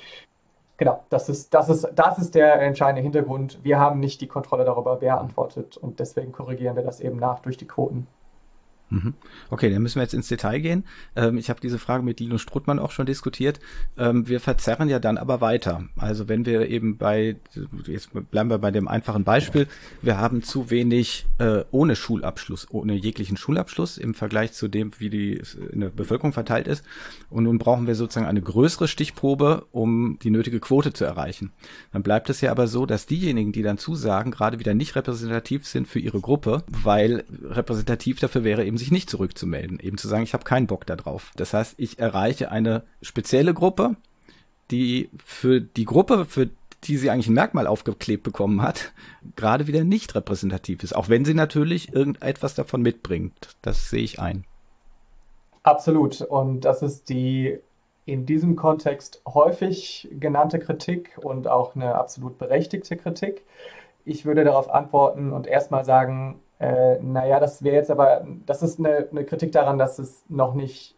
Genau, 0.77 1.03
das 1.09 1.29
ist, 1.29 1.53
das, 1.53 1.69
ist, 1.69 1.87
das 1.95 2.17
ist 2.19 2.35
der 2.35 2.61
entscheidende 2.61 3.01
Hintergrund. 3.01 3.59
Wir 3.63 3.79
haben 3.79 3.99
nicht 3.99 4.19
die 4.19 4.27
Kontrolle 4.27 4.65
darüber, 4.65 4.99
wer 4.99 5.19
antwortet 5.19 5.77
und 5.77 5.99
deswegen 5.99 6.33
korrigieren 6.33 6.75
wir 6.75 6.83
das 6.83 6.99
eben 6.99 7.17
nach 7.17 7.39
durch 7.39 7.55
die 7.57 7.67
Quoten. 7.67 8.07
Mhm. 8.95 9.13
Okay, 9.49 9.69
dann 9.69 9.81
müssen 9.81 9.95
wir 9.95 10.03
jetzt 10.03 10.13
ins 10.13 10.29
Detail 10.29 10.59
gehen. 10.59 10.85
Ähm, 11.15 11.37
ich 11.37 11.49
habe 11.49 11.59
diese 11.59 11.79
Frage 11.79 12.03
mit 12.03 12.21
Linus 12.21 12.41
Struttmann 12.41 12.79
auch 12.79 12.91
schon 12.91 13.05
diskutiert. 13.05 13.59
Ähm, 13.97 14.27
wir 14.27 14.39
verzerren 14.39 14.87
ja 14.87 14.99
dann 14.99 15.17
aber 15.17 15.41
weiter. 15.41 15.83
Also 15.97 16.29
wenn 16.29 16.45
wir 16.45 16.69
eben 16.69 16.97
bei, 16.97 17.35
jetzt 17.85 18.09
bleiben 18.31 18.49
wir 18.49 18.57
bei 18.57 18.71
dem 18.71 18.87
einfachen 18.87 19.25
Beispiel, 19.25 19.67
wir 20.01 20.17
haben 20.17 20.43
zu 20.43 20.69
wenig 20.69 21.25
äh, 21.39 21.63
ohne 21.71 21.97
Schulabschluss, 21.97 22.67
ohne 22.71 22.93
jeglichen 22.93 23.35
Schulabschluss 23.35 23.97
im 23.97 24.13
Vergleich 24.13 24.53
zu 24.53 24.69
dem, 24.69 24.91
wie 24.99 25.09
die 25.09 25.41
in 25.71 25.81
der 25.81 25.89
Bevölkerung 25.89 26.31
verteilt 26.31 26.67
ist. 26.67 26.85
Und 27.29 27.43
nun 27.43 27.57
brauchen 27.57 27.87
wir 27.87 27.95
sozusagen 27.95 28.27
eine 28.27 28.41
größere 28.41 28.87
Stichprobe, 28.87 29.65
um 29.71 30.19
die 30.23 30.29
nötige 30.29 30.61
Quote 30.61 30.93
zu 30.93 31.03
erreichen. 31.03 31.51
Dann 31.91 32.01
bleibt 32.01 32.29
es 32.29 32.39
ja 32.39 32.51
aber 32.51 32.67
so, 32.67 32.85
dass 32.85 33.07
diejenigen, 33.07 33.51
die 33.51 33.61
dann 33.61 33.77
zusagen, 33.77 34.31
gerade 34.31 34.59
wieder 34.59 34.73
nicht 34.73 34.95
repräsentativ 34.95 35.67
sind 35.67 35.87
für 35.87 35.99
ihre 35.99 36.21
Gruppe, 36.21 36.63
weil 36.69 37.25
repräsentativ 37.43 38.19
dafür 38.19 38.45
wäre 38.45 38.63
eben 38.63 38.77
sich 38.77 38.84
sich 38.85 38.91
nicht 38.91 39.09
zurückzumelden, 39.09 39.79
eben 39.79 39.97
zu 39.97 40.07
sagen, 40.07 40.23
ich 40.23 40.33
habe 40.33 40.43
keinen 40.43 40.67
Bock 40.67 40.85
darauf. 40.85 41.31
Das 41.35 41.53
heißt, 41.53 41.75
ich 41.77 41.99
erreiche 41.99 42.51
eine 42.51 42.83
spezielle 43.01 43.53
Gruppe, 43.53 43.95
die 44.71 45.09
für 45.23 45.59
die 45.59 45.85
Gruppe, 45.85 46.25
für 46.25 46.49
die 46.83 46.97
sie 46.97 47.09
eigentlich 47.09 47.27
ein 47.27 47.33
Merkmal 47.33 47.65
aufgeklebt 47.65 48.23
bekommen 48.23 48.61
hat, 48.61 48.93
gerade 49.35 49.65
wieder 49.65 49.83
nicht 49.83 50.13
repräsentativ 50.13 50.83
ist, 50.83 50.95
auch 50.95 51.09
wenn 51.09 51.25
sie 51.25 51.33
natürlich 51.33 51.93
irgendetwas 51.93 52.53
davon 52.53 52.83
mitbringt. 52.83 53.55
Das 53.63 53.89
sehe 53.89 54.03
ich 54.03 54.19
ein. 54.19 54.45
Absolut. 55.63 56.21
Und 56.21 56.61
das 56.61 56.83
ist 56.83 57.09
die 57.09 57.59
in 58.05 58.27
diesem 58.27 58.55
Kontext 58.55 59.23
häufig 59.27 60.07
genannte 60.11 60.59
Kritik 60.59 61.17
und 61.19 61.47
auch 61.47 61.75
eine 61.75 61.95
absolut 61.95 62.37
berechtigte 62.37 62.97
Kritik. 62.97 63.43
Ich 64.03 64.25
würde 64.25 64.43
darauf 64.43 64.69
antworten 64.69 65.33
und 65.33 65.47
erstmal 65.47 65.85
sagen, 65.85 66.39
äh, 66.59 66.99
naja, 67.01 67.39
das 67.39 67.63
wäre 67.63 67.75
jetzt 67.75 67.91
aber, 67.91 68.25
das 68.45 68.63
ist 68.63 68.79
eine, 68.79 69.07
eine, 69.11 69.25
Kritik 69.25 69.51
daran, 69.51 69.77
dass 69.77 69.99
es 69.99 70.23
noch 70.29 70.53
nicht 70.53 70.95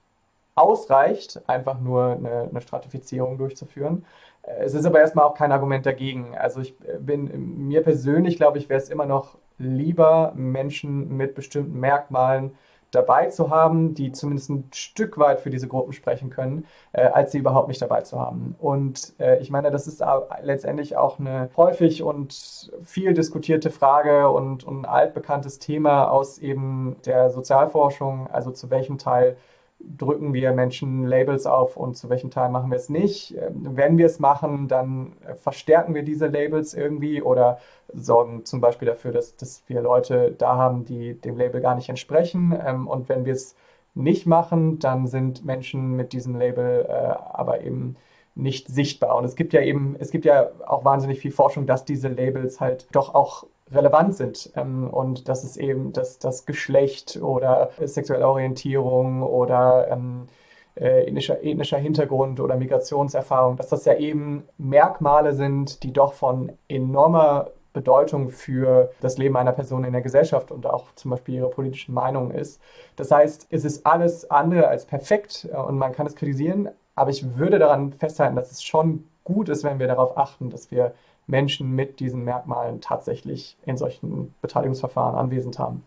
ausreicht, 0.55 1.41
einfach 1.47 1.79
nur 1.79 2.11
eine, 2.11 2.49
eine 2.49 2.61
Stratifizierung 2.61 3.37
durchzuführen. 3.37 4.05
Äh, 4.43 4.63
es 4.65 4.73
ist 4.73 4.85
aber 4.85 4.99
erstmal 4.99 5.25
auch 5.25 5.33
kein 5.33 5.51
Argument 5.51 5.85
dagegen. 5.85 6.37
Also 6.37 6.61
ich 6.61 6.75
bin, 6.99 7.67
mir 7.67 7.81
persönlich 7.81 8.37
glaube 8.37 8.57
ich, 8.57 8.69
wäre 8.69 8.79
es 8.79 8.89
immer 8.89 9.05
noch 9.05 9.37
lieber, 9.57 10.33
Menschen 10.35 11.15
mit 11.17 11.35
bestimmten 11.35 11.79
Merkmalen 11.79 12.51
dabei 12.91 13.27
zu 13.27 13.49
haben, 13.49 13.93
die 13.93 14.11
zumindest 14.11 14.49
ein 14.49 14.69
Stück 14.73 15.17
weit 15.17 15.41
für 15.41 15.49
diese 15.49 15.67
Gruppen 15.67 15.93
sprechen 15.93 16.29
können, 16.29 16.65
äh, 16.93 17.05
als 17.05 17.31
sie 17.31 17.39
überhaupt 17.39 17.67
nicht 17.67 17.81
dabei 17.81 18.01
zu 18.01 18.19
haben. 18.19 18.55
Und 18.59 19.13
äh, 19.19 19.39
ich 19.39 19.49
meine, 19.49 19.71
das 19.71 19.87
ist 19.87 20.03
letztendlich 20.41 20.95
auch 20.95 21.19
eine 21.19 21.49
häufig 21.57 22.03
und 22.03 22.71
viel 22.83 23.13
diskutierte 23.13 23.69
Frage 23.71 24.29
und, 24.29 24.63
und 24.63 24.81
ein 24.81 24.85
altbekanntes 24.85 25.59
Thema 25.59 26.09
aus 26.09 26.37
eben 26.37 26.95
der 27.05 27.29
Sozialforschung, 27.29 28.27
also 28.31 28.51
zu 28.51 28.69
welchem 28.69 28.97
Teil 28.97 29.37
drücken 29.79 30.33
wir 30.33 30.51
Menschen 30.53 31.05
Labels 31.05 31.45
auf 31.45 31.77
und 31.77 31.95
zu 31.95 32.09
welchem 32.09 32.31
Teil 32.31 32.49
machen 32.49 32.71
wir 32.71 32.77
es 32.77 32.89
nicht. 32.89 33.35
Ähm, 33.37 33.69
wenn 33.75 33.97
wir 33.97 34.05
es 34.05 34.19
machen, 34.19 34.67
dann 34.67 35.13
äh, 35.25 35.35
verstärken 35.35 35.93
wir 35.93 36.03
diese 36.03 36.27
Labels 36.27 36.73
irgendwie 36.73 37.21
oder 37.21 37.59
sorgen 37.93 38.45
zum 38.45 38.61
Beispiel 38.61 38.87
dafür, 38.87 39.11
dass, 39.11 39.35
dass 39.35 39.63
wir 39.67 39.81
Leute 39.81 40.33
da 40.37 40.57
haben, 40.57 40.85
die 40.85 41.19
dem 41.19 41.37
Label 41.37 41.61
gar 41.61 41.75
nicht 41.75 41.89
entsprechen. 41.89 42.57
Ähm, 42.65 42.87
und 42.87 43.09
wenn 43.09 43.25
wir 43.25 43.33
es 43.33 43.55
nicht 43.93 44.25
machen, 44.25 44.79
dann 44.79 45.07
sind 45.07 45.45
Menschen 45.45 45.95
mit 45.95 46.13
diesem 46.13 46.35
Label 46.35 46.85
äh, 46.87 46.91
aber 46.91 47.61
eben 47.61 47.95
nicht 48.35 48.67
sichtbar. 48.67 49.15
Und 49.17 49.25
es 49.25 49.35
gibt 49.35 49.53
ja 49.53 49.61
eben, 49.61 49.95
es 49.99 50.11
gibt 50.11 50.25
ja 50.25 50.49
auch 50.65 50.85
wahnsinnig 50.85 51.19
viel 51.19 51.31
Forschung, 51.31 51.65
dass 51.65 51.85
diese 51.85 52.07
Labels 52.07 52.59
halt 52.59 52.87
doch 52.91 53.15
auch 53.15 53.45
relevant 53.71 54.15
sind 54.15 54.51
ähm, 54.55 54.89
und 54.89 55.27
dass 55.27 55.43
es 55.43 55.57
eben 55.57 55.93
das, 55.93 56.19
das 56.19 56.45
Geschlecht 56.45 57.19
oder 57.21 57.69
sexuelle 57.83 58.27
Orientierung 58.27 59.23
oder 59.23 59.87
ähm, 59.91 60.27
äh, 60.75 61.07
ethnischer, 61.07 61.43
ethnischer 61.43 61.77
Hintergrund 61.77 62.39
oder 62.39 62.55
Migrationserfahrung, 62.55 63.57
dass 63.57 63.69
das 63.69 63.85
ja 63.85 63.95
eben 63.95 64.47
Merkmale 64.57 65.33
sind, 65.33 65.83
die 65.83 65.91
doch 65.91 66.13
von 66.13 66.51
enormer 66.67 67.51
Bedeutung 67.73 68.29
für 68.29 68.91
das 69.01 69.17
Leben 69.17 69.37
einer 69.37 69.51
Person 69.51 69.83
in 69.83 69.93
der 69.93 70.01
Gesellschaft 70.01 70.51
und 70.51 70.65
auch 70.65 70.95
zum 70.95 71.11
Beispiel 71.11 71.35
ihre 71.35 71.49
politischen 71.49 71.93
Meinungen 71.93 72.31
ist. 72.31 72.59
Das 72.95 73.11
heißt, 73.11 73.47
es 73.51 73.65
ist 73.65 73.85
alles 73.85 74.31
andere 74.31 74.67
als 74.67 74.85
perfekt 74.85 75.47
äh, 75.51 75.57
und 75.57 75.77
man 75.77 75.91
kann 75.91 76.07
es 76.07 76.15
kritisieren, 76.15 76.69
aber 76.95 77.11
ich 77.11 77.37
würde 77.37 77.59
daran 77.59 77.93
festhalten, 77.93 78.35
dass 78.35 78.51
es 78.51 78.63
schon 78.63 79.07
gut 79.23 79.49
ist, 79.49 79.63
wenn 79.63 79.77
wir 79.79 79.87
darauf 79.87 80.17
achten, 80.17 80.49
dass 80.49 80.71
wir 80.71 80.93
Menschen 81.27 81.71
mit 81.71 81.99
diesen 81.99 82.23
Merkmalen 82.23 82.81
tatsächlich 82.81 83.57
in 83.65 83.77
solchen 83.77 84.33
Beteiligungsverfahren 84.41 85.15
anwesend 85.15 85.59
haben. 85.59 85.83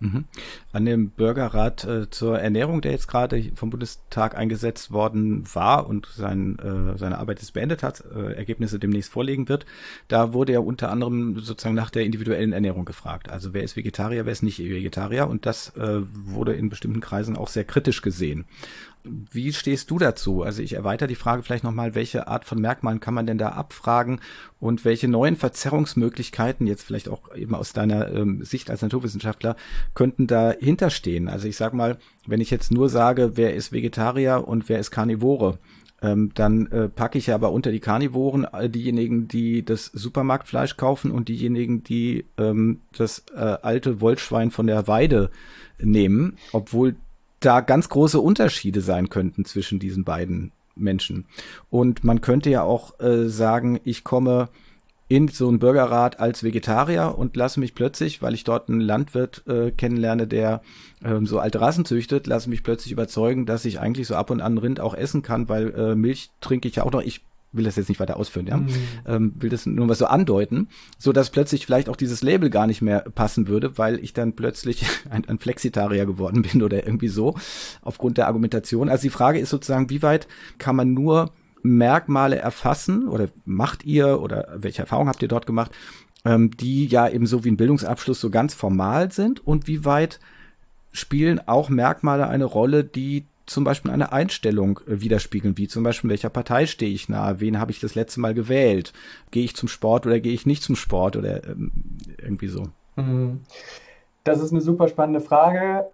Mhm. 0.00 0.24
An 0.72 0.84
dem 0.84 1.10
Bürgerrat 1.10 1.84
äh, 1.84 2.10
zur 2.10 2.38
Ernährung, 2.38 2.80
der 2.80 2.92
jetzt 2.92 3.08
gerade 3.08 3.42
vom 3.54 3.70
Bundestag 3.70 4.36
eingesetzt 4.36 4.90
worden 4.90 5.44
war 5.54 5.86
und 5.88 6.06
sein, 6.06 6.58
äh, 6.58 6.98
seine 6.98 7.18
Arbeit 7.18 7.40
jetzt 7.40 7.54
beendet 7.54 7.82
hat, 7.82 8.04
äh, 8.14 8.34
Ergebnisse 8.34 8.78
demnächst 8.78 9.10
vorlegen 9.10 9.48
wird, 9.48 9.66
da 10.08 10.32
wurde 10.32 10.52
ja 10.52 10.58
unter 10.58 10.90
anderem 10.90 11.38
sozusagen 11.38 11.76
nach 11.76 11.90
der 11.90 12.04
individuellen 12.04 12.52
Ernährung 12.52 12.84
gefragt. 12.84 13.30
Also 13.30 13.54
wer 13.54 13.62
ist 13.62 13.76
Vegetarier, 13.76 14.26
wer 14.26 14.32
ist 14.32 14.42
nicht 14.42 14.58
Vegetarier 14.58 15.28
und 15.28 15.46
das 15.46 15.74
äh, 15.76 16.00
wurde 16.02 16.54
in 16.54 16.68
bestimmten 16.68 17.00
Kreisen 17.00 17.36
auch 17.36 17.48
sehr 17.48 17.64
kritisch 17.64 18.02
gesehen. 18.02 18.44
Wie 19.04 19.52
stehst 19.52 19.90
du 19.90 19.98
dazu? 19.98 20.42
Also 20.42 20.62
ich 20.62 20.72
erweitere 20.72 21.08
die 21.08 21.14
Frage 21.14 21.42
vielleicht 21.42 21.62
nochmal, 21.62 21.94
welche 21.94 22.26
Art 22.26 22.46
von 22.46 22.58
Merkmalen 22.58 23.00
kann 23.00 23.12
man 23.12 23.26
denn 23.26 23.36
da 23.36 23.50
abfragen 23.50 24.20
und 24.60 24.86
welche 24.86 25.08
neuen 25.08 25.36
Verzerrungsmöglichkeiten, 25.36 26.66
jetzt 26.66 26.84
vielleicht 26.84 27.10
auch 27.10 27.34
eben 27.34 27.54
aus 27.54 27.74
deiner 27.74 28.10
ähm, 28.10 28.42
Sicht 28.44 28.70
als 28.70 28.80
Naturwissenschaftler, 28.80 29.56
könnten 29.94 30.26
dahinter 30.26 30.88
stehen? 30.88 31.28
Also 31.28 31.48
ich 31.48 31.56
sage 31.56 31.76
mal, 31.76 31.98
wenn 32.26 32.40
ich 32.40 32.50
jetzt 32.50 32.72
nur 32.72 32.88
sage, 32.88 33.32
wer 33.34 33.54
ist 33.54 33.72
Vegetarier 33.72 34.48
und 34.48 34.70
wer 34.70 34.78
ist 34.78 34.90
Karnivore, 34.90 35.58
ähm, 36.04 36.32
dann 36.34 36.66
äh, 36.66 36.88
packe 36.88 37.18
ich 37.18 37.28
ja 37.28 37.34
aber 37.34 37.52
unter 37.52 37.72
die 37.72 37.80
Karnivoren 37.80 38.44
äh, 38.44 38.68
diejenigen, 38.68 39.28
die 39.28 39.64
das 39.64 39.86
Supermarktfleisch 39.86 40.76
kaufen 40.76 41.10
und 41.10 41.28
diejenigen, 41.28 41.82
die 41.82 42.26
ähm, 42.36 42.80
das 42.96 43.24
äh, 43.34 43.38
alte 43.38 44.00
Wollschwein 44.00 44.50
von 44.50 44.66
der 44.66 44.86
Weide 44.86 45.30
nehmen, 45.78 46.36
obwohl 46.52 46.96
da 47.44 47.60
ganz 47.60 47.88
große 47.88 48.20
Unterschiede 48.20 48.80
sein 48.80 49.08
könnten 49.08 49.44
zwischen 49.44 49.78
diesen 49.78 50.04
beiden 50.04 50.52
Menschen. 50.76 51.26
Und 51.70 52.04
man 52.04 52.20
könnte 52.20 52.50
ja 52.50 52.62
auch 52.62 52.98
äh, 53.00 53.28
sagen, 53.28 53.80
ich 53.84 54.04
komme 54.04 54.48
in 55.06 55.28
so 55.28 55.48
einen 55.48 55.58
Bürgerrat 55.58 56.18
als 56.18 56.42
Vegetarier 56.42 57.16
und 57.16 57.36
lasse 57.36 57.60
mich 57.60 57.74
plötzlich, 57.74 58.22
weil 58.22 58.34
ich 58.34 58.44
dort 58.44 58.68
einen 58.68 58.80
Landwirt 58.80 59.46
äh, 59.46 59.70
kennenlerne, 59.70 60.26
der 60.26 60.62
ähm, 61.04 61.26
so 61.26 61.38
alte 61.38 61.60
Rassen 61.60 61.84
züchtet, 61.84 62.26
lasse 62.26 62.48
mich 62.48 62.62
plötzlich 62.62 62.92
überzeugen, 62.92 63.44
dass 63.44 63.66
ich 63.66 63.78
eigentlich 63.80 64.06
so 64.06 64.14
ab 64.14 64.30
und 64.30 64.40
an 64.40 64.56
Rind 64.56 64.80
auch 64.80 64.94
essen 64.94 65.22
kann, 65.22 65.48
weil 65.48 65.74
äh, 65.74 65.94
Milch 65.94 66.30
trinke 66.40 66.68
ich 66.68 66.76
ja 66.76 66.84
auch 66.84 66.90
noch. 66.90 67.02
Ich 67.02 67.20
will 67.54 67.64
das 67.64 67.76
jetzt 67.76 67.88
nicht 67.88 68.00
weiter 68.00 68.16
ausführen, 68.16 68.46
ja, 68.46 68.56
mhm. 68.58 68.68
ähm, 69.06 69.34
will 69.36 69.50
das 69.50 69.66
nur 69.66 69.86
mal 69.86 69.94
so 69.94 70.06
andeuten, 70.06 70.68
so 70.98 71.12
dass 71.12 71.30
plötzlich 71.30 71.66
vielleicht 71.66 71.88
auch 71.88 71.96
dieses 71.96 72.22
Label 72.22 72.50
gar 72.50 72.66
nicht 72.66 72.82
mehr 72.82 73.00
passen 73.00 73.48
würde, 73.48 73.78
weil 73.78 73.98
ich 73.98 74.12
dann 74.12 74.34
plötzlich 74.34 74.84
ein, 75.10 75.26
ein 75.28 75.38
Flexitarier 75.38 76.06
geworden 76.06 76.42
bin 76.42 76.62
oder 76.62 76.84
irgendwie 76.84 77.08
so 77.08 77.36
aufgrund 77.82 78.18
der 78.18 78.26
Argumentation. 78.26 78.88
Also 78.88 79.02
die 79.02 79.10
Frage 79.10 79.38
ist 79.38 79.50
sozusagen, 79.50 79.90
wie 79.90 80.02
weit 80.02 80.26
kann 80.58 80.76
man 80.76 80.92
nur 80.92 81.32
Merkmale 81.62 82.36
erfassen 82.36 83.08
oder 83.08 83.28
macht 83.46 83.84
ihr 83.84 84.20
oder 84.20 84.48
welche 84.56 84.82
Erfahrungen 84.82 85.08
habt 85.08 85.22
ihr 85.22 85.28
dort 85.28 85.46
gemacht, 85.46 85.72
ähm, 86.24 86.50
die 86.50 86.86
ja 86.86 87.08
eben 87.08 87.26
so 87.26 87.44
wie 87.44 87.50
ein 87.50 87.56
Bildungsabschluss 87.56 88.20
so 88.20 88.30
ganz 88.30 88.54
formal 88.54 89.10
sind 89.12 89.46
und 89.46 89.66
wie 89.66 89.84
weit 89.84 90.20
spielen 90.92 91.40
auch 91.46 91.70
Merkmale 91.70 92.28
eine 92.28 92.44
Rolle, 92.44 92.84
die 92.84 93.26
zum 93.46 93.64
Beispiel 93.64 93.90
eine 93.90 94.12
Einstellung 94.12 94.80
äh, 94.86 95.00
widerspiegeln, 95.00 95.58
wie 95.58 95.68
zum 95.68 95.82
Beispiel, 95.82 96.10
welcher 96.10 96.30
Partei 96.30 96.66
stehe 96.66 96.92
ich 96.92 97.08
nahe, 97.08 97.40
wen 97.40 97.60
habe 97.60 97.70
ich 97.70 97.80
das 97.80 97.94
letzte 97.94 98.20
Mal 98.20 98.34
gewählt, 98.34 98.92
gehe 99.30 99.44
ich 99.44 99.56
zum 99.56 99.68
Sport 99.68 100.06
oder 100.06 100.20
gehe 100.20 100.32
ich 100.32 100.46
nicht 100.46 100.62
zum 100.62 100.76
Sport 100.76 101.16
oder 101.16 101.44
ähm, 101.44 101.72
irgendwie 102.18 102.48
so. 102.48 102.68
Mhm. 102.96 103.40
Das 104.24 104.40
ist 104.40 104.52
eine 104.52 104.62
super 104.62 104.88
spannende 104.88 105.20
Frage. 105.20 105.86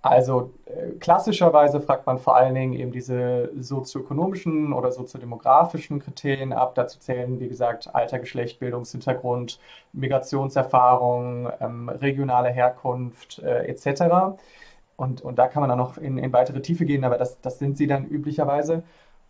Also 0.00 0.52
äh, 0.66 0.92
klassischerweise 1.00 1.80
fragt 1.80 2.06
man 2.06 2.18
vor 2.18 2.36
allen 2.36 2.54
Dingen 2.54 2.72
eben 2.74 2.92
diese 2.92 3.50
sozioökonomischen 3.58 4.72
oder 4.72 4.92
soziodemografischen 4.92 5.98
Kriterien 5.98 6.52
ab. 6.52 6.74
Dazu 6.76 7.00
zählen, 7.00 7.40
wie 7.40 7.48
gesagt, 7.48 7.94
Alter, 7.94 8.20
Geschlecht, 8.20 8.60
Bildungshintergrund, 8.60 9.58
Migrationserfahrung, 9.92 11.50
ähm, 11.60 11.88
regionale 11.88 12.50
Herkunft 12.50 13.40
äh, 13.40 13.66
etc. 13.66 14.38
Und, 14.98 15.22
und 15.22 15.38
da 15.38 15.46
kann 15.46 15.60
man 15.60 15.70
auch 15.70 15.76
noch 15.76 15.96
in, 15.96 16.18
in 16.18 16.32
weitere 16.32 16.60
Tiefe 16.60 16.84
gehen, 16.84 17.04
aber 17.04 17.18
das, 17.18 17.40
das 17.40 17.60
sind 17.60 17.78
sie 17.78 17.86
dann 17.86 18.04
üblicherweise. 18.04 18.82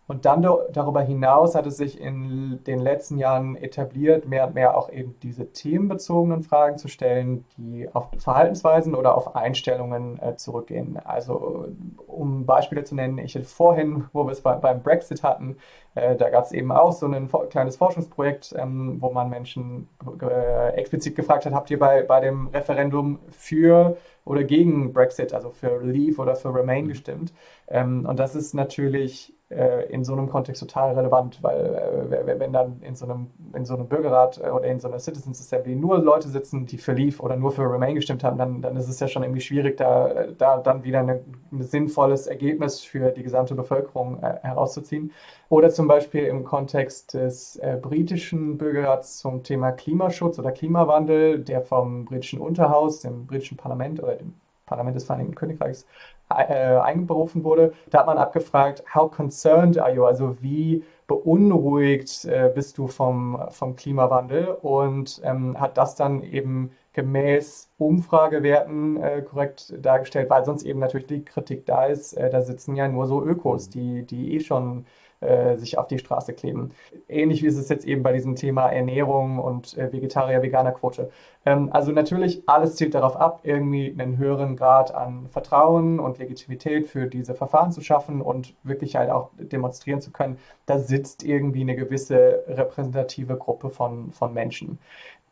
Und 0.06 0.24
dann 0.24 0.40
darüber 0.40 1.02
hinaus 1.02 1.54
hat 1.54 1.66
es 1.66 1.76
sich 1.76 2.00
in 2.00 2.64
den 2.66 2.78
letzten 2.78 3.18
Jahren 3.18 3.54
etabliert, 3.54 4.26
mehr 4.26 4.46
und 4.46 4.54
mehr 4.54 4.78
auch 4.78 4.90
eben 4.90 5.16
diese 5.22 5.52
themenbezogenen 5.52 6.42
Fragen 6.42 6.78
zu 6.78 6.88
stellen, 6.88 7.44
die 7.58 7.86
auf 7.92 8.08
Verhaltensweisen 8.16 8.94
oder 8.94 9.14
auf 9.14 9.36
Einstellungen 9.36 10.18
äh, 10.22 10.36
zurückgehen. 10.36 10.98
Also 11.04 11.68
um 12.06 12.46
Beispiele 12.46 12.84
zu 12.84 12.94
nennen, 12.94 13.18
ich 13.18 13.38
vorhin, 13.46 14.06
wo 14.14 14.24
wir 14.24 14.32
es 14.32 14.40
bei, 14.40 14.54
beim 14.54 14.82
Brexit 14.82 15.22
hatten, 15.22 15.58
äh, 15.94 16.16
da 16.16 16.30
gab 16.30 16.44
es 16.44 16.52
eben 16.52 16.72
auch 16.72 16.92
so 16.92 17.06
ein 17.06 17.28
kleines 17.50 17.76
Forschungsprojekt, 17.76 18.54
ähm, 18.56 18.96
wo 19.00 19.10
man 19.10 19.28
Menschen 19.28 19.88
äh, 20.22 20.70
explizit 20.70 21.16
gefragt 21.16 21.44
hat, 21.44 21.52
habt 21.52 21.70
ihr 21.70 21.78
bei, 21.78 22.02
bei 22.02 22.20
dem 22.20 22.46
Referendum 22.46 23.18
für 23.28 23.98
oder 24.28 24.44
gegen 24.44 24.92
Brexit, 24.92 25.32
also 25.32 25.50
für 25.50 25.82
Leave 25.82 26.20
oder 26.20 26.36
für 26.36 26.54
Remain 26.54 26.84
mhm. 26.84 26.88
gestimmt? 26.88 27.32
Ähm, 27.66 28.06
und 28.06 28.18
das 28.18 28.34
ist 28.34 28.54
natürlich 28.54 29.34
in 29.50 30.04
so 30.04 30.12
einem 30.12 30.28
Kontext 30.28 30.60
total 30.60 30.94
relevant, 30.94 31.42
weil 31.42 32.10
äh, 32.12 32.38
wenn 32.38 32.52
dann 32.52 32.82
in 32.82 32.94
so 32.94 33.06
einem, 33.06 33.28
in 33.54 33.64
so 33.64 33.74
einem 33.74 33.88
Bürgerrat 33.88 34.38
äh, 34.44 34.50
oder 34.50 34.66
in 34.66 34.78
so 34.78 34.88
einer 34.88 34.98
Citizens 34.98 35.40
Assembly 35.40 35.74
nur 35.74 35.98
Leute 35.98 36.28
sitzen, 36.28 36.66
die 36.66 36.76
für 36.76 36.92
Leave 36.92 37.22
oder 37.22 37.34
nur 37.36 37.52
für 37.52 37.62
Remain 37.62 37.94
gestimmt 37.94 38.24
haben, 38.24 38.36
dann, 38.36 38.60
dann 38.60 38.76
ist 38.76 38.88
es 38.88 39.00
ja 39.00 39.08
schon 39.08 39.22
irgendwie 39.22 39.40
schwierig, 39.40 39.78
da, 39.78 40.26
da 40.36 40.58
dann 40.58 40.84
wieder 40.84 41.00
ein 41.00 41.20
sinnvolles 41.60 42.26
Ergebnis 42.26 42.80
für 42.80 43.10
die 43.10 43.22
gesamte 43.22 43.54
Bevölkerung 43.54 44.22
äh, 44.22 44.38
herauszuziehen. 44.42 45.12
Oder 45.48 45.70
zum 45.70 45.88
Beispiel 45.88 46.24
im 46.24 46.44
Kontext 46.44 47.14
des 47.14 47.56
äh, 47.56 47.78
britischen 47.80 48.58
Bürgerrats 48.58 49.16
zum 49.16 49.44
Thema 49.44 49.72
Klimaschutz 49.72 50.38
oder 50.38 50.52
Klimawandel, 50.52 51.38
der 51.38 51.62
vom 51.62 52.04
britischen 52.04 52.38
Unterhaus, 52.38 53.00
dem 53.00 53.26
britischen 53.26 53.56
Parlament 53.56 54.02
oder 54.02 54.16
dem 54.16 54.34
Parlament 54.66 54.94
des 54.94 55.04
Vereinigten 55.04 55.34
Königreichs 55.34 55.86
äh, 56.30 56.76
einberufen 56.78 57.44
wurde. 57.44 57.72
Da 57.90 58.00
hat 58.00 58.06
man 58.06 58.18
abgefragt, 58.18 58.84
how 58.94 59.10
concerned 59.10 59.78
are 59.78 59.94
you? 59.94 60.04
Also 60.04 60.36
wie 60.40 60.84
beunruhigt 61.06 62.24
äh, 62.26 62.50
bist 62.54 62.78
du 62.78 62.86
vom, 62.86 63.42
vom 63.50 63.76
Klimawandel? 63.76 64.48
Und 64.60 65.20
ähm, 65.24 65.58
hat 65.58 65.78
das 65.78 65.94
dann 65.96 66.22
eben 66.22 66.72
gemäß 66.92 67.70
Umfragewerten 67.78 68.96
äh, 68.96 69.22
korrekt 69.22 69.72
dargestellt, 69.80 70.28
weil 70.30 70.44
sonst 70.44 70.64
eben 70.64 70.80
natürlich 70.80 71.06
die 71.06 71.24
Kritik 71.24 71.64
da 71.64 71.86
ist, 71.86 72.14
äh, 72.14 72.28
da 72.28 72.42
sitzen 72.42 72.74
ja 72.74 72.88
nur 72.88 73.06
so 73.06 73.24
Ökos, 73.24 73.70
die, 73.70 74.04
die 74.04 74.34
eh 74.34 74.40
schon 74.40 74.84
äh, 75.20 75.56
sich 75.56 75.78
auf 75.78 75.88
die 75.88 75.98
Straße 75.98 76.32
kleben. 76.32 76.70
Ähnlich 77.08 77.42
wie 77.42 77.46
ist 77.46 77.58
es 77.58 77.68
jetzt 77.68 77.86
eben 77.86 78.02
bei 78.02 78.12
diesem 78.12 78.36
Thema 78.36 78.68
Ernährung 78.68 79.38
und 79.38 79.76
äh, 79.76 79.92
Vegetarier-Veganer-Quote. 79.92 81.10
Ähm, 81.44 81.70
also 81.72 81.92
natürlich, 81.92 82.42
alles 82.46 82.76
zielt 82.76 82.94
darauf 82.94 83.16
ab, 83.16 83.40
irgendwie 83.42 83.94
einen 83.98 84.18
höheren 84.18 84.56
Grad 84.56 84.94
an 84.94 85.26
Vertrauen 85.28 85.98
und 85.98 86.18
Legitimität 86.18 86.86
für 86.86 87.06
diese 87.06 87.34
Verfahren 87.34 87.72
zu 87.72 87.80
schaffen 87.80 88.20
und 88.20 88.54
wirklich 88.62 88.96
halt 88.96 89.10
auch 89.10 89.30
demonstrieren 89.38 90.00
zu 90.00 90.10
können, 90.10 90.38
da 90.66 90.78
sitzt 90.78 91.24
irgendwie 91.24 91.62
eine 91.62 91.76
gewisse 91.76 92.44
repräsentative 92.46 93.36
Gruppe 93.36 93.70
von, 93.70 94.12
von 94.12 94.32
Menschen. 94.32 94.78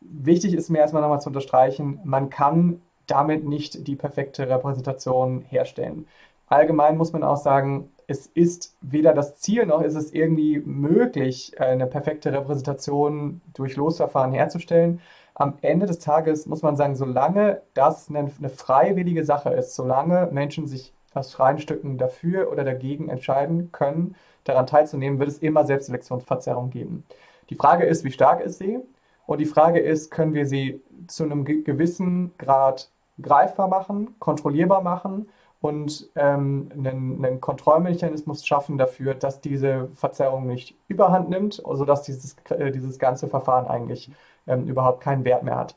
Wichtig 0.01 0.53
ist 0.53 0.69
mir 0.69 0.79
erstmal 0.79 1.01
nochmal 1.01 1.21
zu 1.21 1.29
unterstreichen, 1.29 1.99
man 2.03 2.29
kann 2.29 2.81
damit 3.07 3.45
nicht 3.45 3.87
die 3.87 3.95
perfekte 3.95 4.49
Repräsentation 4.49 5.41
herstellen. 5.41 6.07
Allgemein 6.47 6.97
muss 6.97 7.13
man 7.13 7.23
auch 7.23 7.37
sagen, 7.37 7.89
es 8.07 8.27
ist 8.27 8.75
weder 8.81 9.13
das 9.13 9.35
Ziel 9.35 9.65
noch 9.65 9.81
ist 9.81 9.95
es 9.95 10.13
irgendwie 10.13 10.59
möglich, 10.59 11.59
eine 11.59 11.87
perfekte 11.87 12.31
Repräsentation 12.31 13.41
durch 13.53 13.75
Losverfahren 13.75 14.31
herzustellen. 14.31 15.01
Am 15.35 15.57
Ende 15.61 15.85
des 15.85 15.99
Tages 15.99 16.45
muss 16.47 16.61
man 16.61 16.77
sagen, 16.77 16.95
solange 16.95 17.61
das 17.73 18.09
eine, 18.09 18.31
eine 18.37 18.49
freiwillige 18.49 19.25
Sache 19.25 19.49
ist, 19.49 19.75
solange 19.75 20.29
Menschen 20.31 20.67
sich 20.67 20.93
aus 21.13 21.33
freien 21.33 21.59
Stücken 21.59 21.97
dafür 21.97 22.49
oder 22.51 22.63
dagegen 22.63 23.09
entscheiden 23.09 23.71
können, 23.73 24.15
daran 24.45 24.67
teilzunehmen, 24.67 25.19
wird 25.19 25.29
es 25.29 25.39
immer 25.39 25.65
Selbstselektionsverzerrung 25.65 26.69
geben. 26.69 27.03
Die 27.49 27.55
Frage 27.55 27.85
ist, 27.85 28.05
wie 28.05 28.11
stark 28.11 28.39
ist 28.39 28.59
sie? 28.59 28.79
Und 29.25 29.39
die 29.41 29.45
Frage 29.45 29.79
ist, 29.79 30.11
können 30.11 30.33
wir 30.33 30.45
sie 30.45 30.81
zu 31.07 31.23
einem 31.23 31.43
gewissen 31.43 32.31
Grad 32.37 32.89
greifbar 33.21 33.67
machen, 33.67 34.15
kontrollierbar 34.19 34.81
machen 34.81 35.27
und 35.67 36.09
ähm, 36.15 36.69
einen, 36.73 37.23
einen, 37.25 37.41
Kontrollmechanismus 37.41 38.45
schaffen 38.47 38.77
dafür, 38.77 39.13
dass 39.15 39.41
diese 39.41 39.89
Verzerrung 39.95 40.47
nicht 40.47 40.75
überhand 40.87 41.29
nimmt, 41.29 41.55
sodass 41.55 42.03
dieses, 42.03 42.37
äh, 42.49 42.71
dieses 42.71 42.99
ganze 42.99 43.27
Verfahren 43.27 43.67
eigentlich 43.67 44.09
ähm, 44.47 44.65
überhaupt 44.65 45.01
keinen 45.01 45.25
Wert 45.25 45.43
mehr 45.43 45.57
hat. 45.57 45.75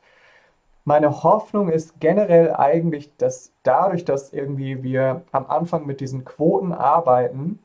Meine 0.85 1.23
Hoffnung 1.23 1.69
ist 1.69 1.99
generell 1.99 2.55
eigentlich, 2.55 3.15
dass 3.17 3.51
dadurch, 3.63 4.05
dass 4.05 4.31
irgendwie 4.31 4.81
wir 4.81 5.23
am 5.33 5.45
Anfang 5.47 5.85
mit 5.85 5.99
diesen 5.99 6.23
Quoten 6.23 6.71
arbeiten, 6.71 7.59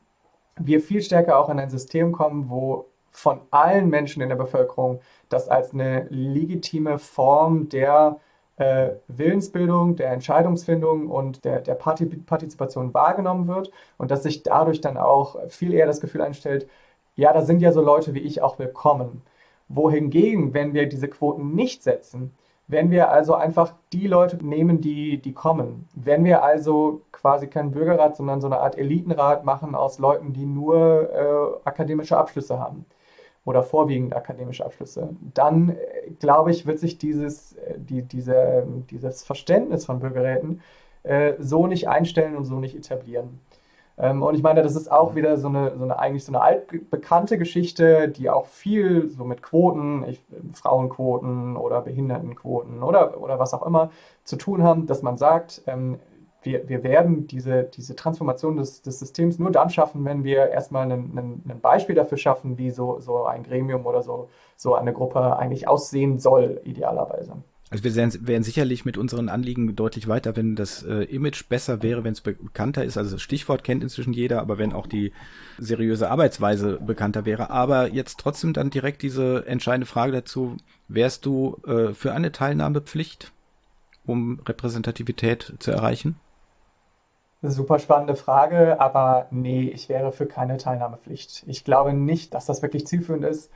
wir 0.57 0.81
viel 0.81 1.01
stärker 1.01 1.39
auch 1.39 1.49
in 1.49 1.59
ein 1.59 1.69
System 1.69 2.11
kommen, 2.11 2.49
wo 2.49 2.87
von 3.09 3.39
allen 3.51 3.89
Menschen 3.89 4.21
in 4.21 4.29
der 4.29 4.35
Bevölkerung 4.35 4.99
das 5.29 5.47
als 5.47 5.73
eine 5.73 6.07
legitime 6.09 6.99
Form 6.99 7.69
der 7.69 8.19
äh, 8.57 8.91
Willensbildung, 9.07 9.95
der 9.95 10.11
Entscheidungsfindung 10.11 11.09
und 11.09 11.45
der, 11.45 11.61
der 11.61 11.75
Partizipation 11.75 12.93
wahrgenommen 12.93 13.47
wird 13.47 13.71
und 13.97 14.11
dass 14.11 14.23
sich 14.23 14.43
dadurch 14.43 14.81
dann 14.81 14.97
auch 14.97 15.37
viel 15.49 15.73
eher 15.73 15.85
das 15.85 16.01
Gefühl 16.01 16.21
einstellt, 16.21 16.67
ja, 17.15 17.33
da 17.33 17.41
sind 17.43 17.61
ja 17.61 17.71
so 17.71 17.81
Leute 17.81 18.13
wie 18.13 18.19
ich 18.19 18.41
auch 18.41 18.59
willkommen. 18.59 19.21
Wohingegen, 19.69 20.53
wenn 20.53 20.73
wir 20.73 20.87
diese 20.87 21.07
Quoten 21.07 21.55
nicht 21.55 21.83
setzen, 21.83 22.33
wenn 22.67 22.91
wir 22.91 23.09
also 23.11 23.33
einfach 23.33 23.73
die 23.93 24.07
Leute 24.07 24.43
nehmen, 24.45 24.81
die, 24.81 25.21
die 25.21 25.33
kommen, 25.33 25.87
wenn 25.95 26.25
wir 26.25 26.43
also 26.43 27.01
quasi 27.11 27.47
keinen 27.47 27.71
Bürgerrat, 27.71 28.17
sondern 28.17 28.41
so 28.41 28.47
eine 28.47 28.59
Art 28.59 28.77
Elitenrat 28.77 29.45
machen 29.45 29.73
aus 29.75 29.99
Leuten, 29.99 30.33
die 30.33 30.45
nur 30.45 31.09
äh, 31.13 31.67
akademische 31.67 32.17
Abschlüsse 32.17 32.59
haben, 32.59 32.85
oder 33.47 33.63
vorwiegend 33.63 34.13
akademische 34.13 34.65
Abschlüsse, 34.65 35.09
dann 35.33 35.69
äh, 35.69 36.11
glaube 36.19 36.51
ich, 36.51 36.65
wird 36.65 36.79
sich 36.79 36.97
dieses, 36.97 37.53
äh, 37.53 37.75
die, 37.77 38.01
diese, 38.01 38.67
dieses 38.89 39.23
Verständnis 39.23 39.85
von 39.85 39.99
Bürgerräten 39.99 40.61
äh, 41.03 41.33
so 41.39 41.65
nicht 41.65 41.87
einstellen 41.87 42.35
und 42.35 42.43
so 42.43 42.59
nicht 42.59 42.75
etablieren. 42.75 43.39
Ähm, 43.97 44.21
und 44.21 44.35
ich 44.35 44.43
meine, 44.43 44.63
das 44.63 44.75
ist 44.75 44.91
auch 44.91 45.15
wieder 45.15 45.37
so 45.37 45.47
eine, 45.47 45.77
so 45.77 45.85
eine 45.85 45.97
eigentlich 45.97 46.25
so 46.25 46.31
eine 46.33 46.41
altbekannte 46.41 47.37
Geschichte, 47.37 48.09
die 48.09 48.29
auch 48.29 48.47
viel 48.47 49.07
so 49.07 49.23
mit 49.23 49.41
Quoten, 49.41 50.03
ich, 50.09 50.21
Frauenquoten 50.51 51.55
oder 51.55 51.79
Behindertenquoten 51.79 52.83
oder, 52.83 53.21
oder 53.21 53.39
was 53.39 53.53
auch 53.53 53.65
immer 53.65 53.91
zu 54.25 54.35
tun 54.35 54.61
haben, 54.61 54.87
dass 54.87 55.03
man 55.03 55.15
sagt, 55.15 55.61
ähm, 55.67 55.99
wir, 56.47 56.69
wir 56.69 56.83
werden 56.83 57.27
diese, 57.27 57.63
diese 57.63 57.95
Transformation 57.95 58.55
des, 58.55 58.81
des 58.81 58.99
Systems 58.99 59.37
nur 59.37 59.51
dann 59.51 59.69
schaffen, 59.69 60.05
wenn 60.05 60.23
wir 60.23 60.47
erstmal 60.49 60.89
ein, 60.89 61.41
Beispiel 61.61 61.95
dafür 61.95 62.17
schaffen, 62.17 62.57
wie 62.57 62.71
so, 62.71 62.99
so 63.01 63.25
ein 63.25 63.43
Gremium 63.43 63.85
oder 63.85 64.01
so, 64.01 64.29
so 64.55 64.75
eine 64.75 64.93
Gruppe 64.93 65.37
eigentlich 65.37 65.67
aussehen 65.67 66.19
soll, 66.19 66.61
idealerweise. 66.63 67.33
Also 67.69 67.83
wir 67.83 67.95
wären, 67.95 68.13
wären 68.25 68.43
sicherlich 68.43 68.85
mit 68.85 68.97
unseren 68.97 69.27
Anliegen 69.27 69.75
deutlich 69.75 70.07
weiter, 70.07 70.37
wenn 70.37 70.55
das 70.55 70.83
äh, 70.83 71.03
Image 71.03 71.49
besser 71.49 71.83
wäre, 71.83 72.05
wenn 72.05 72.13
es 72.13 72.21
bekannter 72.21 72.85
ist. 72.85 72.97
Also 72.97 73.11
das 73.11 73.21
Stichwort 73.21 73.65
kennt 73.65 73.83
inzwischen 73.83 74.13
jeder, 74.13 74.39
aber 74.39 74.57
wenn 74.57 74.71
auch 74.71 74.87
die 74.87 75.11
seriöse 75.57 76.09
Arbeitsweise 76.09 76.79
bekannter 76.79 77.25
wäre. 77.25 77.49
Aber 77.49 77.91
jetzt 77.93 78.19
trotzdem 78.21 78.53
dann 78.53 78.69
direkt 78.69 79.01
diese 79.01 79.45
entscheidende 79.47 79.85
Frage 79.85 80.13
dazu, 80.13 80.55
wärst 80.87 81.25
du 81.25 81.57
äh, 81.67 81.93
für 81.93 82.13
eine 82.13 82.31
Teilnahmepflicht, 82.31 83.33
um 84.05 84.39
Repräsentativität 84.45 85.55
zu 85.59 85.71
erreichen? 85.71 86.15
Super 87.43 87.77
spannende 87.79 88.15
Frage, 88.15 88.79
aber 88.81 89.27
nee, 89.31 89.69
ich 89.69 89.89
wäre 89.89 90.11
für 90.11 90.25
keine 90.25 90.57
Teilnahmepflicht. 90.57 91.43
Ich 91.47 91.63
glaube 91.63 91.93
nicht, 91.93 92.33
dass 92.33 92.47
das 92.47 92.61
wirklich 92.63 92.87
zielführend 92.87 93.23
ist 93.25 93.51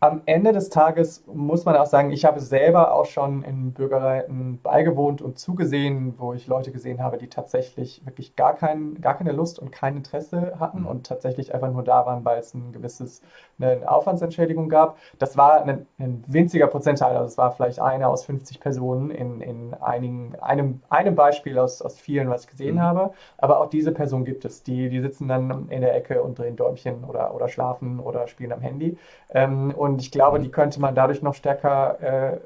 am 0.00 0.22
Ende 0.26 0.52
des 0.52 0.68
Tages 0.68 1.24
muss 1.26 1.64
man 1.64 1.74
auch 1.74 1.86
sagen, 1.86 2.12
ich 2.12 2.24
habe 2.24 2.38
selber 2.38 2.94
auch 2.94 3.06
schon 3.06 3.42
in 3.42 3.72
Bürgerräten 3.72 4.60
beigewohnt 4.62 5.20
und 5.20 5.40
zugesehen, 5.40 6.14
wo 6.18 6.34
ich 6.34 6.46
Leute 6.46 6.70
gesehen 6.70 7.02
habe, 7.02 7.18
die 7.18 7.28
tatsächlich 7.28 8.06
wirklich 8.06 8.36
gar, 8.36 8.54
kein, 8.54 9.00
gar 9.00 9.16
keine 9.16 9.32
Lust 9.32 9.58
und 9.58 9.72
kein 9.72 9.96
Interesse 9.96 10.54
hatten 10.60 10.82
mhm. 10.82 10.86
und 10.86 11.06
tatsächlich 11.06 11.52
einfach 11.52 11.72
nur 11.72 11.82
da 11.82 12.06
waren, 12.06 12.24
weil 12.24 12.38
es 12.38 12.54
ein 12.54 12.70
gewisses, 12.70 13.22
eine 13.58 13.90
Aufwandsentschädigung 13.90 14.68
gab. 14.68 14.98
Das 15.18 15.36
war 15.36 15.64
ein, 15.64 15.86
ein 15.98 16.22
winziger 16.28 16.68
Prozentteil, 16.68 17.16
also 17.16 17.26
es 17.26 17.36
war 17.36 17.50
vielleicht 17.50 17.80
eine 17.80 18.06
aus 18.06 18.24
50 18.24 18.60
Personen 18.60 19.10
in, 19.10 19.40
in 19.40 19.74
einigen, 19.74 20.36
einem, 20.40 20.80
einem 20.90 21.16
Beispiel 21.16 21.58
aus, 21.58 21.82
aus 21.82 21.98
vielen, 21.98 22.30
was 22.30 22.44
ich 22.44 22.50
gesehen 22.50 22.76
mhm. 22.76 22.82
habe. 22.82 23.10
Aber 23.36 23.60
auch 23.60 23.68
diese 23.68 23.90
Person 23.90 24.24
gibt 24.24 24.44
es, 24.44 24.62
die, 24.62 24.90
die 24.90 25.00
sitzen 25.00 25.26
dann 25.26 25.68
in 25.70 25.80
der 25.80 25.96
Ecke 25.96 26.22
und 26.22 26.38
drehen 26.38 26.54
Däumchen 26.54 27.02
oder, 27.02 27.34
oder 27.34 27.48
schlafen 27.48 27.98
oder 27.98 28.28
spielen 28.28 28.52
am 28.52 28.60
Handy. 28.60 28.96
Ähm, 29.30 29.74
und 29.76 29.87
ich 29.96 30.10
glaube, 30.10 30.40
die 30.40 30.50
könnte 30.50 30.80
man 30.80 30.94
dadurch 30.94 31.22
noch 31.22 31.34
stärker, 31.34 31.98
äh, 32.00 32.38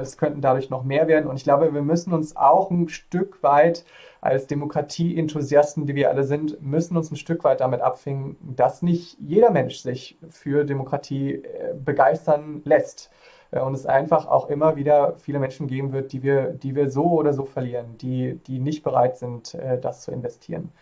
es 0.00 0.16
könnten 0.16 0.40
dadurch 0.40 0.70
noch 0.70 0.84
mehr 0.84 1.08
werden. 1.08 1.28
Und 1.28 1.36
ich 1.36 1.44
glaube, 1.44 1.72
wir 1.72 1.82
müssen 1.82 2.12
uns 2.12 2.36
auch 2.36 2.70
ein 2.70 2.88
Stück 2.88 3.42
weit 3.42 3.84
als 4.20 4.46
Demokratie-Enthusiasten, 4.46 5.86
die 5.86 5.94
wir 5.94 6.10
alle 6.10 6.24
sind, 6.24 6.60
müssen 6.62 6.96
uns 6.96 7.10
ein 7.10 7.16
Stück 7.16 7.44
weit 7.44 7.60
damit 7.60 7.80
abfinden, 7.80 8.36
dass 8.56 8.82
nicht 8.82 9.16
jeder 9.20 9.50
Mensch 9.50 9.78
sich 9.78 10.18
für 10.28 10.64
Demokratie 10.64 11.34
äh, 11.34 11.74
begeistern 11.74 12.62
lässt. 12.64 13.10
Äh, 13.50 13.60
und 13.60 13.74
es 13.74 13.86
einfach 13.86 14.26
auch 14.26 14.48
immer 14.48 14.76
wieder 14.76 15.14
viele 15.18 15.38
Menschen 15.38 15.66
geben 15.66 15.92
wird, 15.92 16.12
die 16.12 16.22
wir, 16.22 16.52
die 16.52 16.74
wir 16.74 16.90
so 16.90 17.04
oder 17.04 17.32
so 17.32 17.44
verlieren, 17.44 17.96
die, 17.98 18.40
die 18.46 18.58
nicht 18.58 18.82
bereit 18.82 19.16
sind, 19.18 19.54
äh, 19.54 19.78
das 19.80 20.02
zu 20.02 20.12
investieren. 20.12 20.72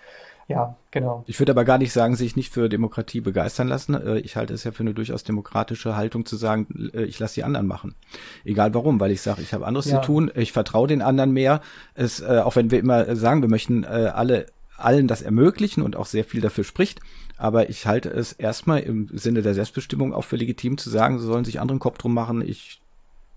Ja, 0.49 0.77
genau. 0.93 1.25
Ich 1.27 1.41
würde 1.41 1.53
aber 1.53 1.65
gar 1.65 1.79
nicht 1.79 1.93
sagen, 1.93 2.15
sich 2.15 2.37
nicht 2.37 2.53
für 2.53 2.69
Demokratie 2.69 3.21
begeistern 3.21 3.67
lassen. 3.67 3.95
Äh, 3.95 4.19
ich 4.21 4.37
halte 4.37 4.55
es 4.55 4.63
ja 4.63 4.71
für 4.71 4.85
eine 4.85 4.95
durchaus 4.95 5.25
demokratische 5.25 5.97
Haltung 5.97 6.25
zu 6.25 6.37
sagen, 6.37 6.91
äh, 6.95 7.03
ich 7.03 7.19
lasse 7.19 7.35
die 7.35 7.45
anderen 7.45 7.67
machen. 7.67 7.97
Egal 8.45 8.73
warum, 8.73 9.01
weil 9.01 9.11
ich 9.11 9.23
sage, 9.23 9.43
ich 9.43 9.53
habe 9.53 9.67
anderes 9.67 9.87
ja. 9.87 10.01
zu 10.01 10.07
tun, 10.07 10.31
ich 10.35 10.53
vertraue 10.53 10.87
den 10.87 11.03
anderen 11.03 11.33
mehr. 11.33 11.61
Es, 11.95 12.21
äh, 12.21 12.41
auch 12.45 12.55
wenn 12.55 12.71
wir 12.71 12.79
immer 12.79 13.17
sagen, 13.17 13.43
wir 13.43 13.49
möchten 13.49 13.85
alle 13.85 14.47
allen 14.77 15.09
das 15.09 15.23
ermöglichen 15.23 15.83
und 15.83 15.97
auch 15.97 16.05
sehr 16.05 16.25
viel 16.25 16.43
dafür 16.43 16.65
spricht. 16.65 17.01
Aber 17.39 17.71
ich 17.71 17.87
halte 17.87 18.11
es 18.11 18.33
erstmal 18.33 18.81
im 18.81 19.09
Sinne 19.13 19.41
der 19.41 19.55
Selbstbestimmung 19.55 20.13
auch 20.13 20.25
für 20.25 20.37
legitim 20.37 20.77
zu 20.77 20.91
sagen, 20.91 21.19
sie 21.19 21.27
sollen 21.27 21.47
sich 21.47 21.61
anderen 21.61 21.79
Kopf 21.79 21.97
drum 21.97 22.13
machen. 22.13 22.47
Ich 22.47 22.83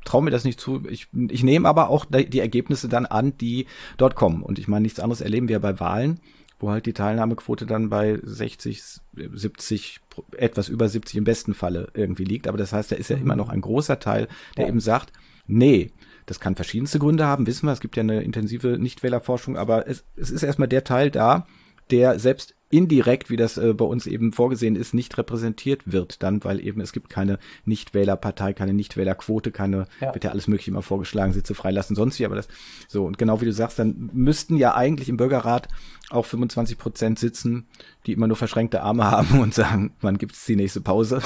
traue 0.04 0.22
mir 0.22 0.32
das 0.32 0.44
nicht 0.44 0.60
zu. 0.60 0.84
Ich, 0.90 1.08
ich 1.30 1.44
nehme 1.44 1.68
aber 1.68 1.90
auch 1.90 2.06
die 2.06 2.40
Ergebnisse 2.40 2.90
dann 2.90 3.06
an, 3.06 3.38
die 3.38 3.68
dort 3.98 4.16
kommen. 4.16 4.44
Und 4.44 4.60
ich 4.60 4.68
meine, 4.68 4.84
nichts 4.84 5.00
anderes 5.00 5.22
erleben 5.22 5.48
wir 5.48 5.60
bei 5.60 5.80
Wahlen 5.80 6.20
wo 6.60 6.70
halt 6.70 6.86
die 6.86 6.94
Teilnahmequote 6.94 7.66
dann 7.66 7.90
bei 7.90 8.20
60, 8.22 8.84
70, 9.16 10.00
etwas 10.38 10.70
über 10.70 10.90
70 10.90 11.18
im 11.18 11.24
besten 11.24 11.54
Falle 11.54 11.90
irgendwie 11.94 12.26
liegt. 12.26 12.48
Aber 12.48 12.58
das 12.58 12.74
heißt, 12.74 12.92
da 12.92 12.96
ist 12.96 13.10
ja 13.10 13.18
immer 13.18 13.36
noch 13.36 13.50
ein 13.50 13.62
großer 13.62 14.00
Teil, 14.00 14.28
der 14.58 14.66
ja. 14.66 14.70
eben 14.70 14.80
sagt, 14.80 15.14
nee, 15.48 15.92
das 16.26 16.40
kann 16.40 16.56
verschiedenste 16.56 17.00
Gründe 17.00 17.26
haben, 17.26 17.48
wissen 17.48 17.66
wir, 17.66 17.74
es 17.74 17.80
gibt 17.80 17.96
ja 17.96 18.04
eine 18.04 18.22
intensive 18.22 18.78
Nichtwählerforschung, 18.78 19.58
aber 19.58 19.88
es, 19.88 20.04
es 20.16 20.30
ist 20.30 20.44
erstmal 20.44 20.68
der 20.68 20.84
Teil 20.84 21.10
da, 21.10 21.48
der 21.90 22.20
selbst 22.20 22.56
indirekt, 22.70 23.30
wie 23.30 23.38
das 23.38 23.58
äh, 23.58 23.74
bei 23.74 23.86
uns 23.86 24.06
eben 24.06 24.32
vorgesehen 24.32 24.76
ist, 24.76 24.94
nicht 24.94 25.18
repräsentiert 25.18 25.92
wird 25.92 26.22
dann, 26.22 26.44
weil 26.44 26.66
eben 26.66 26.82
es 26.82 26.94
gibt 26.94 27.10
keine 27.10 27.40
Nichtwählerpartei, 27.66 28.54
keine 28.54 28.74
Nichtwählerquote, 28.74 29.52
keine, 29.52 29.88
ja. 30.00 30.14
wird 30.14 30.24
ja 30.24 30.32
alles 30.32 30.48
mögliche 30.48 30.72
immer 30.72 30.82
vorgeschlagen, 30.82 31.34
Sitze 31.34 31.56
freilassen, 31.56 31.96
sonst 31.96 32.20
wie, 32.20 32.26
aber 32.26 32.36
das, 32.36 32.48
so, 32.88 33.06
und 33.06 33.18
genau 33.18 33.42
wie 33.42 33.46
du 33.46 33.54
sagst, 33.54 33.80
dann 33.80 34.10
müssten 34.14 34.56
ja 34.58 34.76
eigentlich 34.76 35.10
im 35.10 35.18
Bürgerrat 35.18 35.68
auch 36.10 36.26
25 36.26 36.78
Prozent 36.78 37.20
sitzen, 37.20 37.68
die 38.06 38.14
immer 38.14 38.28
nur 38.28 38.38
verschränkte 38.38 38.82
Arme 38.82 39.06
haben 39.12 39.40
und 39.40 39.54
sagen, 39.54 39.94
wann 40.02 40.18
gibt's 40.18 40.46
die 40.46 40.56
nächste 40.56 40.82
Pause? 40.82 41.22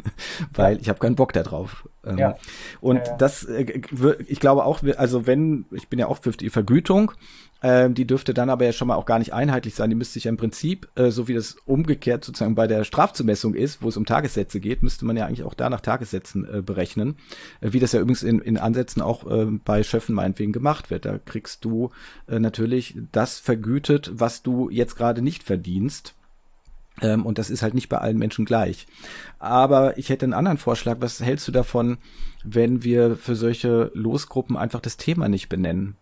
weil 0.54 0.74
ja. 0.74 0.80
ich 0.80 0.88
habe 0.88 0.98
keinen 0.98 1.16
Bock 1.16 1.32
da 1.32 1.42
drauf. 1.42 1.88
Ähm, 2.04 2.18
ja. 2.18 2.36
Und 2.80 3.02
das, 3.18 3.44
äh, 3.44 3.80
ich 4.26 4.40
glaube 4.40 4.64
auch, 4.64 4.82
also 4.96 5.26
wenn, 5.26 5.66
ich 5.70 5.88
bin 5.88 5.98
ja 5.98 6.06
auch 6.06 6.18
für 6.22 6.32
die 6.32 6.50
Vergütung, 6.50 7.12
ähm, 7.64 7.94
die 7.94 8.06
dürfte 8.06 8.34
dann 8.34 8.50
aber 8.50 8.66
ja 8.66 8.72
schon 8.72 8.88
mal 8.88 8.96
auch 8.96 9.06
gar 9.06 9.18
nicht 9.18 9.32
einheitlich 9.32 9.74
sein. 9.74 9.88
Die 9.88 9.96
müsste 9.96 10.12
sich 10.12 10.24
ja 10.24 10.28
im 10.28 10.36
Prinzip, 10.36 10.86
äh, 10.96 11.10
so 11.10 11.28
wie 11.28 11.34
das 11.34 11.56
umgekehrt 11.64 12.22
sozusagen 12.22 12.54
bei 12.54 12.66
der 12.66 12.84
Strafzumessung 12.84 13.54
ist, 13.54 13.80
wo 13.80 13.88
es 13.88 13.96
um 13.96 14.04
Tagessätze 14.04 14.60
geht, 14.60 14.82
müsste 14.82 15.06
man 15.06 15.16
ja 15.16 15.24
eigentlich 15.24 15.44
auch 15.44 15.54
da 15.54 15.70
nach 15.70 15.80
Tagessätzen 15.80 16.46
äh, 16.46 16.60
berechnen. 16.60 17.16
Äh, 17.62 17.72
wie 17.72 17.80
das 17.80 17.92
ja 17.92 18.00
übrigens 18.00 18.22
in, 18.22 18.40
in 18.40 18.58
Ansätzen 18.58 19.00
auch 19.00 19.26
äh, 19.30 19.46
bei 19.46 19.82
Schöffen 19.82 20.14
meinetwegen 20.14 20.52
gemacht 20.52 20.90
wird. 20.90 21.06
Da 21.06 21.16
kriegst 21.16 21.64
du 21.64 21.88
äh, 22.28 22.38
natürlich 22.38 22.98
das 23.12 23.38
vergütet, 23.38 24.10
was 24.12 24.42
du 24.42 24.68
jetzt 24.68 24.96
gerade 24.96 25.22
nicht 25.22 25.42
verdienst. 25.42 26.12
Ähm, 27.00 27.24
und 27.24 27.38
das 27.38 27.48
ist 27.48 27.62
halt 27.62 27.72
nicht 27.72 27.88
bei 27.88 27.96
allen 27.96 28.18
Menschen 28.18 28.44
gleich. 28.44 28.86
Aber 29.38 29.96
ich 29.96 30.10
hätte 30.10 30.26
einen 30.26 30.34
anderen 30.34 30.58
Vorschlag. 30.58 30.98
Was 31.00 31.20
hältst 31.20 31.48
du 31.48 31.52
davon, 31.52 31.96
wenn 32.44 32.84
wir 32.84 33.16
für 33.16 33.36
solche 33.36 33.90
Losgruppen 33.94 34.58
einfach 34.58 34.80
das 34.80 34.98
Thema 34.98 35.30
nicht 35.30 35.48
benennen? 35.48 35.96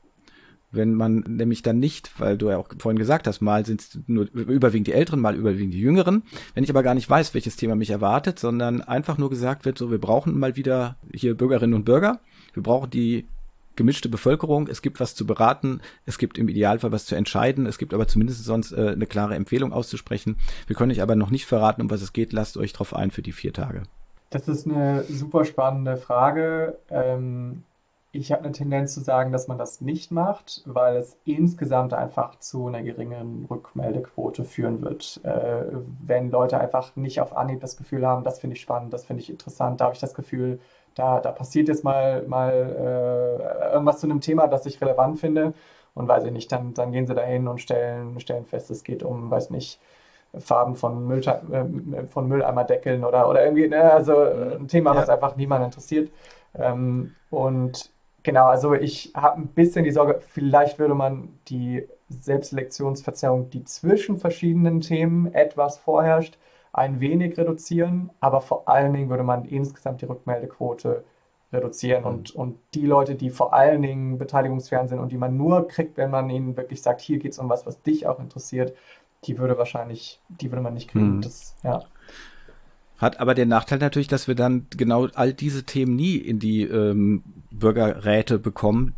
Wenn 0.72 0.94
man 0.94 1.24
nämlich 1.28 1.62
dann 1.62 1.78
nicht, 1.78 2.18
weil 2.18 2.38
du 2.38 2.48
ja 2.48 2.56
auch 2.56 2.68
vorhin 2.78 2.98
gesagt 2.98 3.26
hast, 3.26 3.42
mal 3.42 3.64
sind 3.66 3.82
es 3.82 3.98
nur 4.06 4.28
überwiegend 4.32 4.86
die 4.86 4.94
Älteren, 4.94 5.20
mal 5.20 5.36
überwiegend 5.36 5.74
die 5.74 5.80
Jüngeren. 5.80 6.22
Wenn 6.54 6.64
ich 6.64 6.70
aber 6.70 6.82
gar 6.82 6.94
nicht 6.94 7.08
weiß, 7.08 7.34
welches 7.34 7.56
Thema 7.56 7.76
mich 7.76 7.90
erwartet, 7.90 8.38
sondern 8.38 8.80
einfach 8.80 9.18
nur 9.18 9.28
gesagt 9.28 9.66
wird, 9.66 9.76
so, 9.76 9.90
wir 9.90 10.00
brauchen 10.00 10.38
mal 10.38 10.56
wieder 10.56 10.96
hier 11.12 11.36
Bürgerinnen 11.36 11.74
und 11.74 11.84
Bürger. 11.84 12.20
Wir 12.54 12.62
brauchen 12.62 12.90
die 12.90 13.26
gemischte 13.76 14.08
Bevölkerung, 14.08 14.68
es 14.68 14.82
gibt 14.82 15.00
was 15.00 15.14
zu 15.14 15.26
beraten, 15.26 15.80
es 16.04 16.18
gibt 16.18 16.38
im 16.38 16.48
Idealfall 16.48 16.92
was 16.92 17.06
zu 17.06 17.14
entscheiden, 17.14 17.66
es 17.66 17.78
gibt 17.78 17.94
aber 17.94 18.06
zumindest 18.06 18.44
sonst 18.44 18.72
äh, 18.72 18.90
eine 18.90 19.06
klare 19.06 19.34
Empfehlung 19.34 19.72
auszusprechen. 19.72 20.36
Wir 20.66 20.76
können 20.76 20.92
euch 20.92 21.02
aber 21.02 21.16
noch 21.16 21.30
nicht 21.30 21.46
verraten, 21.46 21.82
um 21.82 21.90
was 21.90 22.02
es 22.02 22.12
geht. 22.12 22.32
Lasst 22.32 22.56
euch 22.56 22.72
drauf 22.72 22.94
ein 22.94 23.10
für 23.10 23.22
die 23.22 23.32
vier 23.32 23.52
Tage. 23.52 23.84
Das 24.30 24.48
ist 24.48 24.66
eine 24.66 25.04
super 25.04 25.44
spannende 25.44 25.96
Frage. 25.96 26.78
Ähm, 26.90 27.64
ich 28.14 28.30
habe 28.30 28.44
eine 28.44 28.52
Tendenz 28.52 28.92
zu 28.92 29.00
sagen, 29.00 29.32
dass 29.32 29.48
man 29.48 29.56
das 29.56 29.80
nicht 29.80 30.10
macht, 30.10 30.62
weil 30.66 30.96
es 30.96 31.18
insgesamt 31.24 31.94
einfach 31.94 32.38
zu 32.38 32.66
einer 32.66 32.82
geringeren 32.82 33.46
Rückmeldequote 33.50 34.44
führen 34.44 34.82
wird. 34.82 35.20
Äh, 35.24 35.64
wenn 36.04 36.30
Leute 36.30 36.60
einfach 36.60 36.94
nicht 36.94 37.22
auf 37.22 37.34
Anhieb 37.34 37.60
das 37.60 37.78
Gefühl 37.78 38.06
haben, 38.06 38.22
das 38.22 38.38
finde 38.38 38.56
ich 38.56 38.62
spannend, 38.62 38.92
das 38.92 39.06
finde 39.06 39.22
ich 39.22 39.30
interessant, 39.30 39.80
da 39.80 39.86
habe 39.86 39.94
ich 39.94 40.00
das 40.00 40.12
Gefühl, 40.12 40.60
da, 40.94 41.20
da 41.20 41.32
passiert 41.32 41.68
jetzt 41.68 41.84
mal, 41.84 42.22
mal 42.26 42.52
äh, 42.52 43.72
irgendwas 43.72 44.00
zu 44.00 44.06
einem 44.06 44.20
Thema, 44.20 44.46
das 44.46 44.66
ich 44.66 44.80
relevant 44.82 45.18
finde. 45.18 45.54
Und 45.94 46.08
weiß 46.08 46.24
ich 46.24 46.32
nicht, 46.32 46.52
dann, 46.52 46.74
dann 46.74 46.92
gehen 46.92 47.06
sie 47.06 47.14
dahin 47.14 47.48
und 47.48 47.60
stellen, 47.60 48.18
stellen 48.20 48.44
fest, 48.44 48.70
es 48.70 48.84
geht 48.84 49.02
um, 49.02 49.30
weiß 49.30 49.50
nicht, 49.50 49.80
Farben 50.38 50.76
von, 50.76 51.06
Müll, 51.06 51.20
äh, 51.20 52.06
von 52.08 52.28
Mülleimerdeckeln 52.28 53.04
oder, 53.04 53.28
oder 53.28 53.44
irgendwie, 53.44 53.68
ne, 53.68 53.92
also 53.92 54.22
ein 54.22 54.68
Thema, 54.68 54.94
was 54.94 55.08
einfach 55.08 55.36
niemand 55.36 55.64
interessiert. 55.64 56.10
Ähm, 56.54 57.14
und 57.30 57.90
genau, 58.22 58.46
also 58.46 58.74
ich 58.74 59.12
habe 59.14 59.40
ein 59.40 59.48
bisschen 59.48 59.84
die 59.84 59.90
Sorge, 59.90 60.20
vielleicht 60.20 60.78
würde 60.78 60.94
man 60.94 61.28
die 61.48 61.86
Selbstselektionsverzerrung, 62.08 63.50
die 63.50 63.64
zwischen 63.64 64.16
verschiedenen 64.16 64.80
Themen 64.80 65.32
etwas 65.32 65.78
vorherrscht, 65.78 66.38
ein 66.72 67.00
wenig 67.00 67.36
reduzieren, 67.36 68.10
aber 68.20 68.40
vor 68.40 68.68
allen 68.68 68.92
Dingen 68.92 69.10
würde 69.10 69.24
man 69.24 69.44
insgesamt 69.44 70.00
die 70.00 70.06
Rückmeldequote 70.06 71.04
reduzieren 71.52 72.04
und, 72.04 72.30
und 72.30 72.58
die 72.74 72.86
Leute, 72.86 73.14
die 73.14 73.28
vor 73.28 73.52
allen 73.52 73.82
Dingen 73.82 74.18
beteiligungsfern 74.18 74.88
sind 74.88 74.98
und 74.98 75.12
die 75.12 75.18
man 75.18 75.36
nur 75.36 75.68
kriegt, 75.68 75.98
wenn 75.98 76.10
man 76.10 76.30
ihnen 76.30 76.56
wirklich 76.56 76.80
sagt, 76.80 77.02
hier 77.02 77.18
geht 77.18 77.32
es 77.32 77.38
um 77.38 77.50
was, 77.50 77.66
was 77.66 77.82
dich 77.82 78.06
auch 78.06 78.18
interessiert, 78.18 78.74
die 79.24 79.38
würde 79.38 79.58
wahrscheinlich, 79.58 80.20
die 80.28 80.50
würde 80.50 80.62
man 80.62 80.74
nicht 80.74 80.88
kriegen. 80.88 81.16
Mhm. 81.16 81.20
Das, 81.20 81.54
ja. 81.62 81.82
Hat 82.96 83.20
aber 83.20 83.34
den 83.34 83.48
Nachteil 83.48 83.78
natürlich, 83.78 84.08
dass 84.08 84.28
wir 84.28 84.34
dann 84.34 84.66
genau 84.70 85.08
all 85.14 85.34
diese 85.34 85.64
Themen 85.64 85.94
nie 85.94 86.16
in 86.16 86.38
die 86.38 86.62
ähm, 86.62 87.22
Bürgerräte 87.52 88.38
bekommen, 88.38 88.94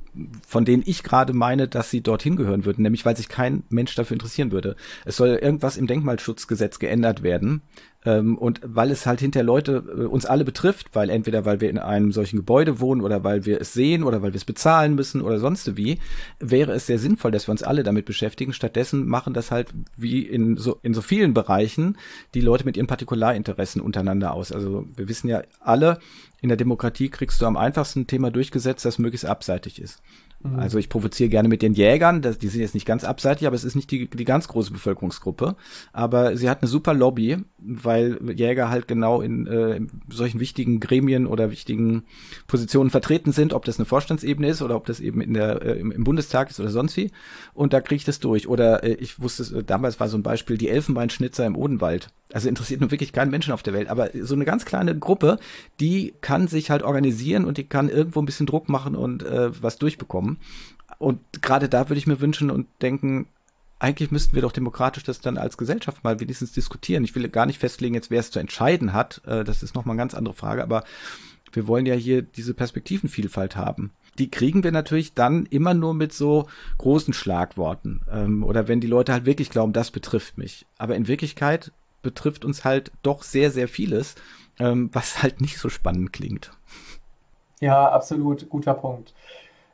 von 0.47 0.65
denen 0.65 0.83
ich 0.87 1.03
gerade 1.03 1.33
meine, 1.33 1.69
dass 1.69 1.91
sie 1.91 2.01
dorthin 2.01 2.37
gehören 2.37 2.65
würden, 2.65 2.83
nämlich 2.83 3.05
weil 3.05 3.17
sich 3.17 3.29
kein 3.29 3.65
Mensch 3.69 3.95
dafür 3.95 4.15
interessieren 4.15 4.53
würde. 4.53 4.77
Es 5.05 5.17
soll 5.17 5.29
irgendwas 5.29 5.77
im 5.77 5.87
Denkmalschutzgesetz 5.87 6.79
geändert 6.79 7.23
werden. 7.23 7.63
Ähm, 8.07 8.37
und 8.37 8.61
weil 8.63 8.91
es 8.91 9.07
halt 9.07 9.21
hinter 9.21 9.43
Leute 9.43 9.83
äh, 9.89 10.03
uns 10.03 10.27
alle 10.27 10.45
betrifft, 10.45 10.91
weil 10.93 11.09
entweder 11.09 11.45
weil 11.47 11.61
wir 11.61 11.71
in 11.71 11.79
einem 11.79 12.13
solchen 12.13 12.37
Gebäude 12.37 12.79
wohnen 12.79 13.01
oder 13.01 13.25
weil 13.25 13.47
wir 13.47 13.61
es 13.61 13.73
sehen 13.73 14.03
oder 14.03 14.21
weil 14.21 14.33
wir 14.33 14.37
es 14.37 14.45
bezahlen 14.45 14.95
müssen 14.95 15.23
oder 15.23 15.39
sonst 15.41 15.77
wie, 15.77 15.99
wäre 16.39 16.73
es 16.73 16.87
sehr 16.87 16.99
sinnvoll, 16.99 17.31
dass 17.31 17.49
wir 17.49 17.53
uns 17.53 17.63
alle 17.63 17.83
damit 17.83 18.05
beschäftigen. 18.05 18.53
Stattdessen 18.53 19.07
machen 19.07 19.33
das 19.33 19.51
halt 19.51 19.73
wie 19.97 20.21
in 20.21 20.57
so, 20.59 20.79
in 20.83 20.93
so 20.93 21.01
vielen 21.01 21.33
Bereichen 21.33 21.97
die 22.35 22.43
Leute 22.43 22.67
mit 22.67 22.77
ihren 22.77 22.87
Partikularinteressen 22.87 23.81
untereinander 23.81 24.35
aus. 24.35 24.53
Also 24.53 24.87
wir 24.95 25.09
wissen 25.09 25.29
ja 25.29 25.43
alle, 25.61 25.99
in 26.45 26.49
der 26.49 26.59
Demokratie 26.59 27.09
kriegst 27.09 27.40
du 27.40 27.47
am 27.47 27.57
einfachsten 27.57 28.01
ein 28.01 28.07
Thema 28.07 28.30
durchgesetzt, 28.30 28.84
das 28.84 28.99
möglichst 28.99 29.24
abseitig 29.24 29.80
ist. 29.80 30.03
Mhm. 30.42 30.59
Also 30.59 30.76
ich 30.76 30.90
provoziere 30.90 31.30
gerne 31.30 31.49
mit 31.49 31.62
den 31.62 31.72
Jägern, 31.72 32.20
die 32.20 32.49
sind 32.49 32.61
jetzt 32.61 32.74
nicht 32.74 32.84
ganz 32.84 33.03
abseitig, 33.03 33.47
aber 33.47 33.57
es 33.57 33.64
ist 33.64 33.76
nicht 33.76 33.90
die, 33.90 34.11
die 34.11 34.26
ganz 34.26 34.47
große 34.47 34.70
Bevölkerungsgruppe. 34.70 35.57
Aber 35.95 36.36
sie 36.36 36.51
hat 36.51 36.61
eine 36.61 36.68
super 36.68 36.92
Lobby, 36.92 37.38
weil 37.57 38.18
Jäger 38.36 38.68
halt 38.68 38.86
genau 38.86 39.22
in, 39.22 39.47
äh, 39.47 39.76
in 39.76 39.88
solchen 40.11 40.38
wichtigen 40.38 40.80
Gremien 40.80 41.26
oder 41.26 41.51
wichtigen 41.51 42.05
Positionen 42.47 42.90
vertreten 42.90 43.32
sind, 43.32 43.55
ob 43.55 43.64
das 43.64 43.78
eine 43.78 43.86
Vorstandsebene 43.86 44.49
ist 44.49 44.61
oder 44.61 44.76
ob 44.76 44.84
das 44.84 45.01
eben 45.01 45.22
in 45.22 45.32
der, 45.32 45.62
äh, 45.62 45.78
im, 45.78 46.05
Bundestag 46.05 46.51
ist 46.51 46.61
oder 46.61 46.68
sonst 46.68 46.95
wie. 46.99 47.11
Und 47.55 47.72
da 47.72 47.80
kriege 47.80 47.97
ich 47.97 48.05
das 48.05 48.20
durch. 48.20 48.49
Oder 48.49 48.84
äh, 48.84 48.92
ich 48.92 49.18
wusste, 49.18 49.64
damals 49.64 49.99
war 49.99 50.11
so 50.11 50.18
ein 50.18 50.22
Beispiel 50.22 50.59
die 50.59 50.68
Elfenbeinschnitzer 50.68 51.47
im 51.47 51.57
Odenwald. 51.57 52.11
Also 52.35 52.49
interessiert 52.49 52.80
nur 52.80 52.91
wirklich 52.91 53.12
keinen 53.12 53.30
Menschen 53.30 53.53
auf 53.53 53.62
der 53.62 53.74
Welt, 53.74 53.89
aber 53.89 54.11
so 54.12 54.35
eine 54.35 54.45
ganz 54.45 54.64
kleine 54.64 54.99
Gruppe, 54.99 55.39
die 55.78 56.14
kann 56.20 56.49
sich 56.49 56.68
halt 56.68 56.82
organisieren 56.82 57.45
und 57.45 57.59
die 57.59 57.64
kann 57.64 57.89
irgendwo 57.89 58.20
ein 58.20 58.26
bisschen 58.26 58.47
Druck 58.47 58.68
machen 58.68 58.97
und 58.97 59.22
äh, 59.22 59.62
was 59.62 59.78
durchbekommen. 59.78 60.39
Und 60.99 61.20
gerade 61.43 61.68
da 61.68 61.89
würde 61.89 61.99
ich 61.99 62.09
mir 62.09 62.20
wünschen 62.20 62.51
und 62.51 62.66
denken, 62.82 63.28
eigentlich 63.78 64.11
müssten 64.11 64.35
wir 64.35 64.43
doch 64.43 64.51
demokratisch 64.51 65.05
das 65.05 65.20
dann 65.20 65.39
als 65.39 65.57
Gesellschaft 65.57 66.03
mal 66.03 66.18
wenigstens 66.18 66.51
diskutieren. 66.51 67.05
Ich 67.05 67.14
will 67.14 67.28
gar 67.28 67.47
nicht 67.47 67.61
festlegen, 67.61 67.95
jetzt 67.95 68.11
wer 68.11 68.18
es 68.18 68.32
zu 68.32 68.41
entscheiden 68.41 68.93
hat. 68.93 69.22
Äh, 69.26 69.45
das 69.45 69.62
ist 69.62 69.76
nochmal 69.76 69.93
eine 69.93 70.01
ganz 70.01 70.14
andere 70.14 70.35
Frage, 70.35 70.64
aber 70.64 70.82
wir 71.53 71.68
wollen 71.68 71.87
ja 71.87 71.95
hier 71.95 72.22
diese 72.22 72.53
Perspektivenvielfalt 72.53 73.55
haben. 73.55 73.93
Die 74.18 74.28
kriegen 74.28 74.64
wir 74.64 74.72
natürlich 74.72 75.14
dann 75.14 75.47
immer 75.47 75.72
nur 75.72 75.95
mit 75.95 76.12
so 76.12 76.49
großen 76.78 77.14
Schlagworten. 77.14 78.01
Ähm, 78.11 78.43
oder 78.43 78.66
wenn 78.66 78.80
die 78.80 78.89
Leute 78.89 79.12
halt 79.12 79.24
wirklich 79.24 79.51
glauben, 79.51 79.72
das 79.72 79.93
betrifft 79.93 80.37
mich. 80.37 80.66
Aber 80.78 80.97
in 80.97 81.07
Wirklichkeit 81.07 81.70
betrifft 82.05 82.45
uns 82.45 82.65
halt 82.65 82.93
doch 83.03 83.25
sehr, 83.25 83.51
sehr 83.51 83.67
vieles, 83.67 84.15
ähm, 84.61 84.91
was 84.93 85.25
halt 85.25 85.41
nicht 85.41 85.59
so 85.59 85.69
spannend 85.69 86.13
klingt. 86.13 86.53
Ja, 87.61 87.89
absolut, 87.89 88.49
guter 88.49 88.75
Punkt. 88.75 89.13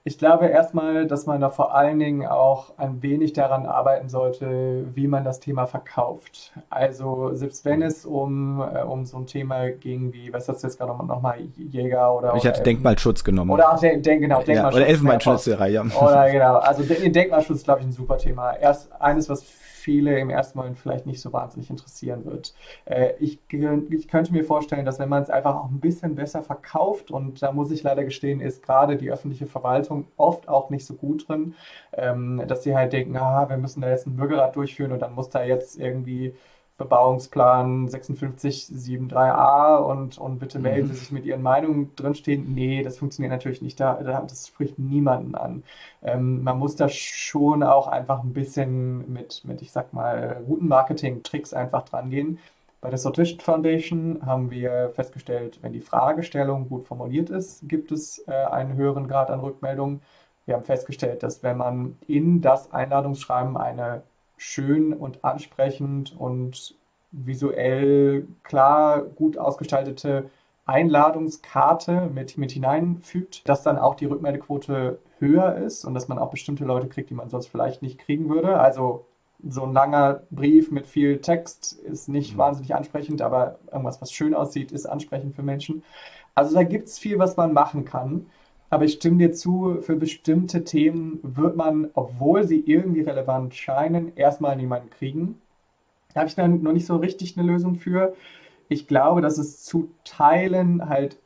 Ich 0.02 0.16
glaube 0.16 0.46
erstmal, 0.46 1.06
dass 1.06 1.26
man 1.26 1.42
da 1.42 1.50
vor 1.50 1.74
allen 1.74 1.98
Dingen 1.98 2.26
auch 2.26 2.78
ein 2.78 3.02
wenig 3.02 3.34
daran 3.34 3.66
arbeiten 3.66 4.08
sollte, 4.08 4.86
wie 4.94 5.06
man 5.06 5.24
das 5.24 5.40
Thema 5.40 5.66
verkauft. 5.66 6.52
Also 6.70 7.34
selbst 7.34 7.66
wenn 7.66 7.82
es 7.82 8.06
um, 8.06 8.62
äh, 8.62 8.82
um 8.82 9.04
so 9.04 9.18
ein 9.18 9.26
Thema 9.26 9.68
ging 9.68 10.14
wie, 10.14 10.32
was 10.32 10.48
hast 10.48 10.62
du 10.62 10.68
jetzt 10.68 10.78
gerade 10.78 10.96
nochmal, 10.96 11.38
noch 11.42 11.54
Jäger 11.58 12.14
oder... 12.16 12.34
Ich 12.34 12.46
hatte 12.46 12.62
Denkmalschutz 12.62 13.24
genommen. 13.24 13.50
Oder, 13.50 13.74
ach, 13.74 13.78
den, 13.78 14.02
den, 14.02 14.22
genau, 14.22 14.42
Denkmalschutz. 14.42 14.74
Ja, 14.74 14.78
oder 14.78 14.86
Elfenbeinschützerei, 14.86 15.68
ja. 15.68 15.82
Oder 15.82 16.30
genau, 16.30 16.54
also 16.56 16.82
den 16.82 17.12
Denkmalschutz 17.12 17.58
ist, 17.58 17.64
glaube 17.64 17.80
ich, 17.80 17.86
ein 17.86 17.92
super 17.92 18.16
Thema. 18.16 18.52
Erst 18.52 18.90
eines, 19.02 19.28
was 19.28 19.44
viele 19.80 20.18
im 20.18 20.30
ersten 20.30 20.58
Moment 20.58 20.78
vielleicht 20.78 21.06
nicht 21.06 21.20
so 21.20 21.32
wahnsinnig 21.32 21.70
interessieren 21.70 22.24
wird. 22.24 22.54
Äh, 22.84 23.14
ich, 23.18 23.40
ich 23.50 24.08
könnte 24.08 24.32
mir 24.32 24.44
vorstellen, 24.44 24.84
dass 24.84 24.98
wenn 24.98 25.08
man 25.08 25.22
es 25.22 25.30
einfach 25.30 25.56
auch 25.56 25.70
ein 25.70 25.80
bisschen 25.80 26.14
besser 26.14 26.42
verkauft, 26.42 27.10
und 27.10 27.42
da 27.42 27.52
muss 27.52 27.70
ich 27.70 27.82
leider 27.82 28.04
gestehen, 28.04 28.40
ist 28.40 28.62
gerade 28.62 28.96
die 28.96 29.10
öffentliche 29.10 29.46
Verwaltung 29.46 30.06
oft 30.16 30.48
auch 30.48 30.70
nicht 30.70 30.86
so 30.86 30.94
gut 30.94 31.28
drin, 31.28 31.54
ähm, 31.92 32.42
dass 32.46 32.62
sie 32.62 32.76
halt 32.76 32.92
denken, 32.92 33.16
ah, 33.16 33.48
wir 33.48 33.56
müssen 33.56 33.80
da 33.80 33.88
jetzt 33.90 34.06
einen 34.06 34.16
Bürgerrat 34.16 34.56
durchführen 34.56 34.92
und 34.92 35.00
dann 35.00 35.14
muss 35.14 35.30
da 35.30 35.42
jetzt 35.42 35.78
irgendwie 35.78 36.34
Bebauungsplan 36.80 37.90
5673a 37.90 39.76
und, 39.76 40.16
und 40.16 40.38
bitte 40.38 40.58
mhm. 40.58 40.62
melden 40.62 40.88
Sie 40.88 40.94
sich 40.94 41.12
mit 41.12 41.26
Ihren 41.26 41.42
Meinungen 41.42 41.94
drinstehen. 41.94 42.54
Nee, 42.54 42.82
das 42.82 42.96
funktioniert 42.96 43.32
natürlich 43.32 43.60
nicht. 43.60 43.78
Da, 43.78 43.94
das 44.02 44.48
spricht 44.48 44.78
niemanden 44.78 45.34
an. 45.34 45.62
Ähm, 46.02 46.42
man 46.42 46.58
muss 46.58 46.76
da 46.76 46.88
schon 46.88 47.62
auch 47.62 47.86
einfach 47.86 48.24
ein 48.24 48.32
bisschen 48.32 49.12
mit, 49.12 49.42
mit 49.44 49.60
ich 49.60 49.72
sag 49.72 49.92
mal, 49.92 50.42
guten 50.46 50.68
Marketing-Tricks 50.68 51.52
einfach 51.52 51.82
dran 51.84 52.08
gehen. 52.08 52.38
Bei 52.80 52.88
der 52.88 52.98
Sortition 52.98 53.40
Foundation 53.40 54.20
haben 54.24 54.50
wir 54.50 54.90
festgestellt, 54.94 55.58
wenn 55.60 55.74
die 55.74 55.82
Fragestellung 55.82 56.66
gut 56.70 56.84
formuliert 56.84 57.28
ist, 57.28 57.68
gibt 57.68 57.92
es 57.92 58.26
äh, 58.26 58.32
einen 58.32 58.74
höheren 58.74 59.06
Grad 59.06 59.30
an 59.30 59.40
Rückmeldungen. 59.40 60.00
Wir 60.46 60.54
haben 60.54 60.64
festgestellt, 60.64 61.22
dass 61.22 61.42
wenn 61.42 61.58
man 61.58 61.98
in 62.06 62.40
das 62.40 62.72
Einladungsschreiben 62.72 63.58
eine 63.58 64.02
schön 64.40 64.94
und 64.94 65.22
ansprechend 65.22 66.18
und 66.18 66.74
visuell 67.12 68.26
klar, 68.42 69.02
gut 69.02 69.36
ausgestaltete 69.36 70.30
Einladungskarte 70.64 72.08
mit, 72.14 72.38
mit 72.38 72.50
hineinfügt, 72.52 73.46
dass 73.46 73.62
dann 73.62 73.76
auch 73.76 73.96
die 73.96 74.06
Rückmeldequote 74.06 74.98
höher 75.18 75.56
ist 75.56 75.84
und 75.84 75.92
dass 75.92 76.08
man 76.08 76.18
auch 76.18 76.30
bestimmte 76.30 76.64
Leute 76.64 76.88
kriegt, 76.88 77.10
die 77.10 77.14
man 77.14 77.28
sonst 77.28 77.48
vielleicht 77.48 77.82
nicht 77.82 77.98
kriegen 77.98 78.30
würde. 78.30 78.58
Also 78.58 79.04
so 79.46 79.64
ein 79.64 79.74
langer 79.74 80.22
Brief 80.30 80.70
mit 80.70 80.86
viel 80.86 81.20
Text 81.20 81.74
ist 81.74 82.08
nicht 82.08 82.34
mhm. 82.34 82.38
wahnsinnig 82.38 82.74
ansprechend, 82.74 83.20
aber 83.20 83.58
irgendwas, 83.70 84.00
was 84.00 84.10
schön 84.10 84.34
aussieht, 84.34 84.72
ist 84.72 84.86
ansprechend 84.86 85.36
für 85.36 85.42
Menschen. 85.42 85.82
Also 86.34 86.54
da 86.54 86.62
gibt 86.62 86.88
es 86.88 86.98
viel, 86.98 87.18
was 87.18 87.36
man 87.36 87.52
machen 87.52 87.84
kann. 87.84 88.26
Aber 88.70 88.84
ich 88.84 88.94
stimme 88.94 89.18
dir 89.18 89.32
zu, 89.32 89.78
für 89.80 89.96
bestimmte 89.96 90.62
Themen 90.62 91.18
wird 91.22 91.56
man, 91.56 91.90
obwohl 91.94 92.44
sie 92.44 92.60
irgendwie 92.60 93.00
relevant 93.00 93.54
scheinen, 93.54 94.16
erstmal 94.16 94.56
niemanden 94.56 94.90
kriegen. 94.90 95.40
Da 96.14 96.20
habe 96.20 96.28
ich 96.28 96.36
dann 96.36 96.62
noch 96.62 96.72
nicht 96.72 96.86
so 96.86 96.96
richtig 96.96 97.36
eine 97.36 97.46
Lösung 97.46 97.74
für. 97.74 98.14
Ich 98.68 98.86
glaube, 98.86 99.20
dass 99.20 99.38
es 99.38 99.64
zu 99.64 99.90
Teilen 100.04 100.88
halt 100.88 101.18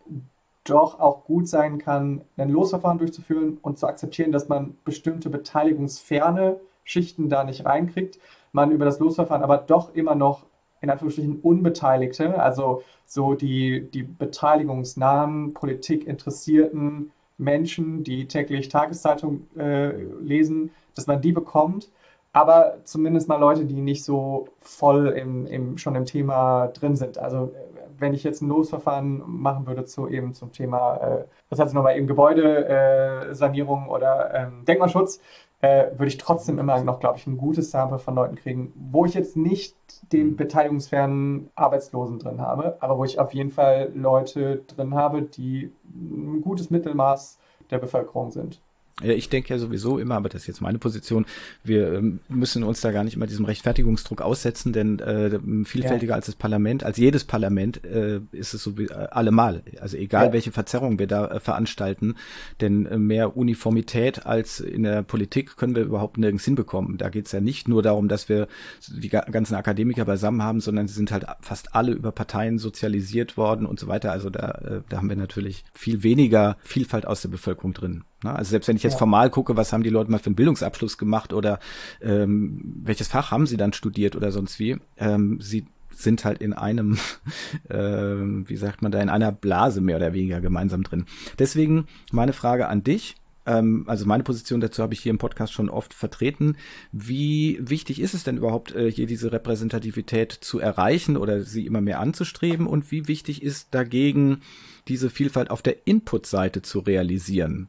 doch 0.64 0.98
auch 0.98 1.24
gut 1.24 1.46
sein 1.46 1.76
kann, 1.76 2.22
ein 2.38 2.48
Losverfahren 2.48 2.96
durchzuführen 2.96 3.58
und 3.60 3.78
zu 3.78 3.86
akzeptieren, 3.86 4.32
dass 4.32 4.48
man 4.48 4.78
bestimmte 4.86 5.28
beteiligungsferne 5.28 6.58
Schichten 6.84 7.28
da 7.28 7.44
nicht 7.44 7.66
reinkriegt. 7.66 8.18
Man 8.52 8.70
über 8.70 8.86
das 8.86 8.98
Losverfahren 8.98 9.42
aber 9.42 9.58
doch 9.58 9.94
immer 9.94 10.14
noch 10.14 10.46
in 10.80 10.88
Anführungsstrichen 10.88 11.40
Unbeteiligte, 11.40 12.42
also 12.42 12.82
so 13.04 13.34
die, 13.34 13.90
die 13.90 14.02
beteiligungsnahen, 14.02 15.52
Politik 15.52 16.06
interessierten 16.06 17.10
Menschen, 17.38 18.04
die 18.04 18.26
täglich 18.26 18.68
Tageszeitung 18.68 19.46
äh, 19.56 19.90
lesen, 20.20 20.70
dass 20.94 21.06
man 21.06 21.20
die 21.20 21.32
bekommt 21.32 21.90
aber 22.34 22.78
zumindest 22.82 23.28
mal 23.28 23.36
Leute, 23.36 23.64
die 23.64 23.80
nicht 23.80 24.04
so 24.04 24.48
voll 24.60 25.08
im, 25.10 25.46
im, 25.46 25.78
schon 25.78 25.94
im 25.94 26.04
Thema 26.04 26.66
drin 26.66 26.96
sind. 26.96 27.16
Also 27.16 27.52
wenn 27.96 28.12
ich 28.12 28.24
jetzt 28.24 28.42
ein 28.42 28.48
Losverfahren 28.48 29.22
machen 29.24 29.68
würde 29.68 29.84
zu 29.84 30.08
eben 30.08 30.34
zum 30.34 30.50
Thema, 30.50 30.96
äh, 30.96 31.24
was 31.48 31.60
heißt 31.60 31.72
nochmal 31.74 31.96
eben 31.96 32.08
Gebäudesanierung 32.08 33.88
oder 33.88 34.34
ähm, 34.34 34.64
Denkmalschutz, 34.64 35.20
äh, 35.64 35.90
würde 35.92 36.08
ich 36.08 36.18
trotzdem 36.18 36.58
immer 36.58 36.82
noch, 36.84 37.00
glaube 37.00 37.18
ich, 37.18 37.26
ein 37.26 37.38
gutes 37.38 37.70
Sample 37.70 37.98
von 37.98 38.14
Leuten 38.14 38.36
kriegen, 38.36 38.72
wo 38.76 39.06
ich 39.06 39.14
jetzt 39.14 39.34
nicht 39.34 39.74
den 40.12 40.30
mhm. 40.30 40.36
beteiligungsfernen 40.36 41.50
Arbeitslosen 41.54 42.18
drin 42.18 42.40
habe, 42.42 42.76
aber 42.80 42.98
wo 42.98 43.04
ich 43.04 43.18
auf 43.18 43.32
jeden 43.32 43.50
Fall 43.50 43.90
Leute 43.94 44.62
drin 44.66 44.94
habe, 44.94 45.22
die 45.22 45.72
ein 45.86 46.42
gutes 46.42 46.68
Mittelmaß 46.68 47.38
der 47.70 47.78
Bevölkerung 47.78 48.30
sind. 48.30 48.60
Ich 49.02 49.28
denke 49.28 49.52
ja 49.52 49.58
sowieso 49.58 49.98
immer, 49.98 50.14
aber 50.14 50.28
das 50.28 50.42
ist 50.42 50.46
jetzt 50.46 50.60
meine 50.60 50.78
Position, 50.78 51.26
wir 51.64 51.94
ähm, 51.94 52.20
müssen 52.28 52.62
uns 52.62 52.80
da 52.80 52.92
gar 52.92 53.02
nicht 53.02 53.16
immer 53.16 53.26
diesem 53.26 53.44
Rechtfertigungsdruck 53.44 54.22
aussetzen, 54.22 54.72
denn 54.72 55.00
äh, 55.00 55.40
vielfältiger 55.64 56.10
ja. 56.10 56.14
als 56.14 56.26
das 56.26 56.36
Parlament, 56.36 56.84
als 56.84 56.96
jedes 56.96 57.24
Parlament 57.24 57.84
äh, 57.84 58.20
ist 58.30 58.54
es 58.54 58.62
so 58.62 58.78
wie 58.78 58.84
äh, 58.84 58.92
allemal. 59.10 59.64
Also 59.80 59.96
egal, 59.96 60.26
ja. 60.26 60.32
welche 60.32 60.52
Verzerrungen 60.52 61.00
wir 61.00 61.08
da 61.08 61.26
äh, 61.26 61.40
veranstalten, 61.40 62.14
denn 62.60 62.86
äh, 62.86 62.96
mehr 62.96 63.36
Uniformität 63.36 64.26
als 64.26 64.60
in 64.60 64.84
der 64.84 65.02
Politik 65.02 65.56
können 65.56 65.74
wir 65.74 65.82
überhaupt 65.82 66.16
nirgends 66.16 66.44
hinbekommen. 66.44 66.96
Da 66.96 67.08
geht 67.08 67.26
es 67.26 67.32
ja 67.32 67.40
nicht 67.40 67.66
nur 67.66 67.82
darum, 67.82 68.06
dass 68.06 68.28
wir 68.28 68.46
die 68.86 69.08
ganzen 69.08 69.56
Akademiker 69.56 70.04
beisammen 70.04 70.42
haben, 70.42 70.60
sondern 70.60 70.86
sie 70.86 70.94
sind 70.94 71.10
halt 71.10 71.26
fast 71.40 71.74
alle 71.74 71.90
über 71.90 72.12
Parteien 72.12 72.58
sozialisiert 72.58 73.36
worden 73.36 73.66
und 73.66 73.80
so 73.80 73.88
weiter. 73.88 74.12
Also 74.12 74.30
da, 74.30 74.50
äh, 74.50 74.80
da 74.88 74.98
haben 74.98 75.08
wir 75.08 75.16
natürlich 75.16 75.64
viel 75.72 76.04
weniger 76.04 76.56
Vielfalt 76.62 77.06
aus 77.08 77.22
der 77.22 77.30
Bevölkerung 77.30 77.74
drin. 77.74 78.04
Ne? 78.24 78.34
Also 78.34 78.50
selbst 78.50 78.66
wenn 78.66 78.76
ich 78.76 78.82
jetzt 78.82 78.94
ja. 78.94 78.98
formal 78.98 79.30
gucke, 79.30 79.56
was 79.56 79.72
haben 79.72 79.82
die 79.84 79.90
Leute 79.90 80.10
mal 80.10 80.18
für 80.18 80.26
einen 80.26 80.34
Bildungsabschluss 80.34 80.98
gemacht 80.98 81.32
oder 81.32 81.60
ähm, 82.00 82.82
welches 82.82 83.08
Fach 83.08 83.30
haben 83.30 83.46
sie 83.46 83.56
dann 83.56 83.72
studiert 83.72 84.16
oder 84.16 84.32
sonst 84.32 84.58
wie, 84.58 84.78
ähm, 84.96 85.38
sie 85.40 85.66
sind 85.90 86.24
halt 86.24 86.40
in 86.40 86.52
einem, 86.52 86.98
äh, 87.68 87.76
wie 87.76 88.56
sagt 88.56 88.82
man 88.82 88.90
da, 88.90 89.00
in 89.00 89.08
einer 89.08 89.30
Blase 89.30 89.80
mehr 89.80 89.96
oder 89.96 90.12
weniger 90.12 90.40
gemeinsam 90.40 90.82
drin. 90.82 91.04
Deswegen 91.38 91.86
meine 92.10 92.32
Frage 92.32 92.66
an 92.68 92.82
dich. 92.82 93.16
Ähm, 93.46 93.84
also 93.86 94.06
meine 94.06 94.22
Position 94.22 94.60
dazu 94.60 94.82
habe 94.82 94.94
ich 94.94 95.00
hier 95.00 95.10
im 95.10 95.18
Podcast 95.18 95.52
schon 95.52 95.68
oft 95.68 95.92
vertreten. 95.92 96.56
Wie 96.92 97.58
wichtig 97.60 98.00
ist 98.00 98.14
es 98.14 98.24
denn 98.24 98.38
überhaupt, 98.38 98.74
äh, 98.74 98.90
hier 98.90 99.06
diese 99.06 99.32
Repräsentativität 99.32 100.32
zu 100.32 100.58
erreichen 100.58 101.16
oder 101.16 101.42
sie 101.42 101.66
immer 101.66 101.80
mehr 101.80 102.00
anzustreben? 102.00 102.66
Und 102.66 102.90
wie 102.90 103.06
wichtig 103.06 103.42
ist 103.42 103.68
dagegen, 103.74 104.40
diese 104.88 105.10
Vielfalt 105.10 105.50
auf 105.50 105.62
der 105.62 105.86
Input-Seite 105.86 106.62
zu 106.62 106.80
realisieren? 106.80 107.68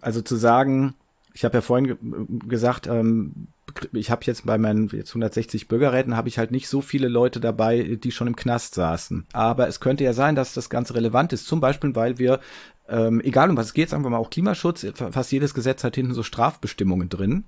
Also 0.00 0.20
zu 0.20 0.36
sagen, 0.36 0.94
ich 1.34 1.44
habe 1.44 1.58
ja 1.58 1.60
vorhin 1.60 1.86
ge 1.86 1.96
gesagt, 2.48 2.86
ähm, 2.86 3.48
ich 3.92 4.10
habe 4.10 4.22
jetzt 4.24 4.46
bei 4.46 4.56
meinen 4.58 4.88
jetzt 4.88 5.10
160 5.10 5.68
Bürgerräten 5.68 6.16
habe 6.16 6.28
ich 6.28 6.38
halt 6.38 6.50
nicht 6.50 6.68
so 6.68 6.80
viele 6.80 7.08
Leute 7.08 7.40
dabei, 7.40 7.98
die 8.02 8.10
schon 8.10 8.26
im 8.26 8.36
Knast 8.36 8.74
saßen. 8.74 9.26
Aber 9.32 9.68
es 9.68 9.80
könnte 9.80 10.04
ja 10.04 10.14
sein, 10.14 10.34
dass 10.34 10.54
das 10.54 10.70
Ganze 10.70 10.94
relevant 10.94 11.32
ist. 11.32 11.46
Zum 11.46 11.60
Beispiel, 11.60 11.94
weil 11.94 12.18
wir, 12.18 12.40
ähm, 12.88 13.20
egal 13.20 13.50
um 13.50 13.56
was 13.56 13.66
es 13.66 13.74
geht, 13.74 13.90
sagen 13.90 14.04
wir 14.04 14.10
mal 14.10 14.16
auch 14.16 14.30
Klimaschutz, 14.30 14.86
fast 14.94 15.32
jedes 15.32 15.52
Gesetz 15.52 15.84
hat 15.84 15.94
hinten 15.94 16.14
so 16.14 16.22
Strafbestimmungen 16.22 17.08
drin. 17.08 17.44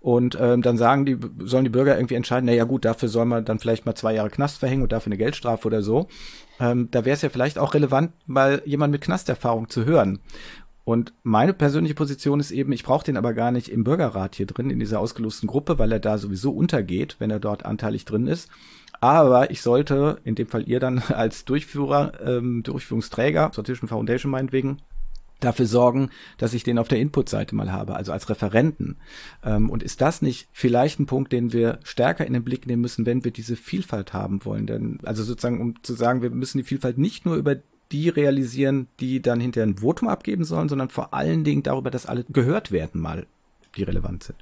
Und 0.00 0.36
ähm, 0.40 0.62
dann 0.62 0.76
sagen 0.76 1.06
die, 1.06 1.16
sollen 1.44 1.62
die 1.62 1.70
Bürger 1.70 1.96
irgendwie 1.96 2.16
entscheiden, 2.16 2.46
naja 2.46 2.64
gut, 2.64 2.84
dafür 2.84 3.08
soll 3.08 3.24
man 3.24 3.44
dann 3.44 3.60
vielleicht 3.60 3.86
mal 3.86 3.94
zwei 3.94 4.14
Jahre 4.14 4.30
Knast 4.30 4.58
verhängen 4.58 4.82
und 4.82 4.90
dafür 4.90 5.12
eine 5.12 5.16
Geldstrafe 5.16 5.68
oder 5.68 5.80
so. 5.80 6.08
Ähm, 6.58 6.88
da 6.90 7.04
wäre 7.04 7.14
es 7.14 7.22
ja 7.22 7.28
vielleicht 7.28 7.56
auch 7.56 7.72
relevant, 7.72 8.10
mal 8.26 8.62
jemand 8.64 8.90
mit 8.90 9.00
Knasterfahrung 9.00 9.68
zu 9.68 9.84
hören. 9.84 10.18
Und 10.84 11.12
meine 11.22 11.54
persönliche 11.54 11.94
Position 11.94 12.40
ist 12.40 12.50
eben, 12.50 12.72
ich 12.72 12.82
brauche 12.82 13.04
den 13.04 13.16
aber 13.16 13.34
gar 13.34 13.52
nicht 13.52 13.68
im 13.68 13.84
Bürgerrat 13.84 14.34
hier 14.34 14.46
drin, 14.46 14.70
in 14.70 14.80
dieser 14.80 15.00
ausgelosten 15.00 15.46
Gruppe, 15.46 15.78
weil 15.78 15.92
er 15.92 16.00
da 16.00 16.18
sowieso 16.18 16.50
untergeht, 16.50 17.16
wenn 17.18 17.30
er 17.30 17.40
dort 17.40 17.64
anteilig 17.64 18.04
drin 18.04 18.26
ist. 18.26 18.50
Aber 19.00 19.50
ich 19.50 19.62
sollte, 19.62 20.20
in 20.24 20.34
dem 20.34 20.48
Fall 20.48 20.68
ihr 20.68 20.80
dann 20.80 20.98
als 21.08 21.44
Durchführer, 21.44 22.12
ähm, 22.24 22.62
Durchführungsträger, 22.62 23.50
Sortition 23.52 23.88
Foundation 23.88 24.30
meinetwegen, 24.30 24.78
dafür 25.42 25.66
sorgen, 25.66 26.10
dass 26.38 26.54
ich 26.54 26.62
den 26.62 26.78
auf 26.78 26.88
der 26.88 27.00
Input-Seite 27.00 27.54
mal 27.54 27.72
habe, 27.72 27.96
also 27.96 28.12
als 28.12 28.28
Referenten. 28.28 28.96
Ähm, 29.44 29.70
und 29.70 29.82
ist 29.82 30.00
das 30.00 30.22
nicht 30.22 30.48
vielleicht 30.52 31.00
ein 31.00 31.06
Punkt, 31.06 31.32
den 31.32 31.52
wir 31.52 31.80
stärker 31.82 32.26
in 32.26 32.32
den 32.32 32.44
Blick 32.44 32.66
nehmen 32.66 32.82
müssen, 32.82 33.06
wenn 33.06 33.24
wir 33.24 33.32
diese 33.32 33.56
Vielfalt 33.56 34.12
haben 34.12 34.44
wollen? 34.44 34.66
Denn, 34.66 34.98
also 35.02 35.22
sozusagen, 35.22 35.60
um 35.60 35.82
zu 35.82 35.94
sagen, 35.94 36.22
wir 36.22 36.30
müssen 36.30 36.58
die 36.58 36.64
Vielfalt 36.64 36.98
nicht 36.98 37.26
nur 37.26 37.36
über 37.36 37.56
die 37.92 38.08
realisieren, 38.08 38.88
die 39.00 39.20
dann 39.20 39.40
hinterher 39.40 39.66
ein 39.66 39.78
Votum 39.78 40.08
abgeben 40.08 40.44
sollen, 40.44 40.68
sondern 40.68 40.88
vor 40.88 41.14
allen 41.14 41.44
Dingen 41.44 41.62
darüber, 41.62 41.90
dass 41.90 42.06
alle 42.06 42.24
gehört 42.24 42.72
werden, 42.72 43.00
mal, 43.00 43.26
die 43.76 43.82
relevant 43.82 44.24
sind. 44.24 44.38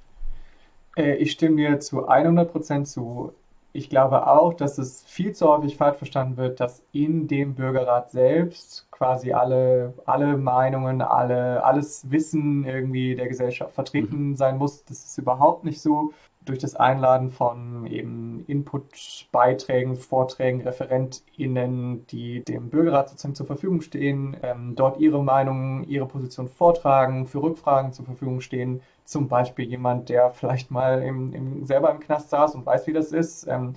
Äh, 0.97 1.17
ich 1.17 1.33
stimme 1.33 1.57
dir 1.57 1.81
zu 1.81 2.07
100 2.07 2.51
Prozent 2.51 2.89
zu. 2.89 3.33
Ich 3.73 3.89
glaube 3.89 4.27
auch, 4.27 4.55
dass 4.55 4.79
es 4.79 5.05
viel 5.05 5.33
zu 5.33 5.49
häufig 5.49 5.77
falsch 5.77 5.99
verstanden 5.99 6.37
wird, 6.37 6.59
dass 6.59 6.83
in 6.93 7.29
dem 7.29 7.55
Bürgerrat 7.55 8.11
selbst 8.11 8.89
quasi 8.91 9.33
alle, 9.33 9.95
alle 10.07 10.37
Meinungen, 10.37 11.03
alle, 11.03 11.63
alles 11.65 12.11
Wissen 12.11 12.65
irgendwie 12.65 13.15
der 13.15 13.29
Gesellschaft 13.29 13.73
vertreten 13.73 14.31
mhm. 14.31 14.37
sein 14.37 14.59
muss. 14.59 14.85
Das 14.85 15.05
ist 15.05 15.19
überhaupt 15.19 15.65
nicht 15.65 15.81
so 15.81 16.13
durch 16.51 16.61
das 16.61 16.77
Einladen 16.77 17.31
von 17.31 17.87
eben 17.87 18.45
Input-Beiträgen, 18.47 19.97
Vorträgen, 19.97 20.63
ReferentInnen, 20.63 22.07
die 22.09 22.45
dem 22.45 22.71
Bürgerrat 22.71 23.09
sozusagen 23.09 23.35
zur 23.35 23.47
Verfügung 23.47 23.81
stehen, 23.81 24.37
ähm, 24.43 24.75
dort 24.77 25.01
ihre 25.01 25.23
Meinung, 25.23 25.85
ihre 25.85 26.07
Position 26.07 26.49
vortragen, 26.49 27.27
für 27.27 27.43
Rückfragen 27.43 27.93
zur 27.93 28.05
Verfügung 28.05 28.41
stehen. 28.41 28.83
Zum 29.05 29.29
Beispiel 29.29 29.67
jemand, 29.67 30.09
der 30.09 30.33
vielleicht 30.33 30.71
mal 30.71 31.03
im, 31.03 31.33
im, 31.33 31.67
selber 31.67 31.91
im 31.91 32.01
Knast 32.01 32.31
saß 32.31 32.55
und 32.55 32.67
weiß, 32.67 32.87
wie 32.87 32.93
das 32.93 33.13
ist. 33.13 33.47
Ähm, 33.47 33.75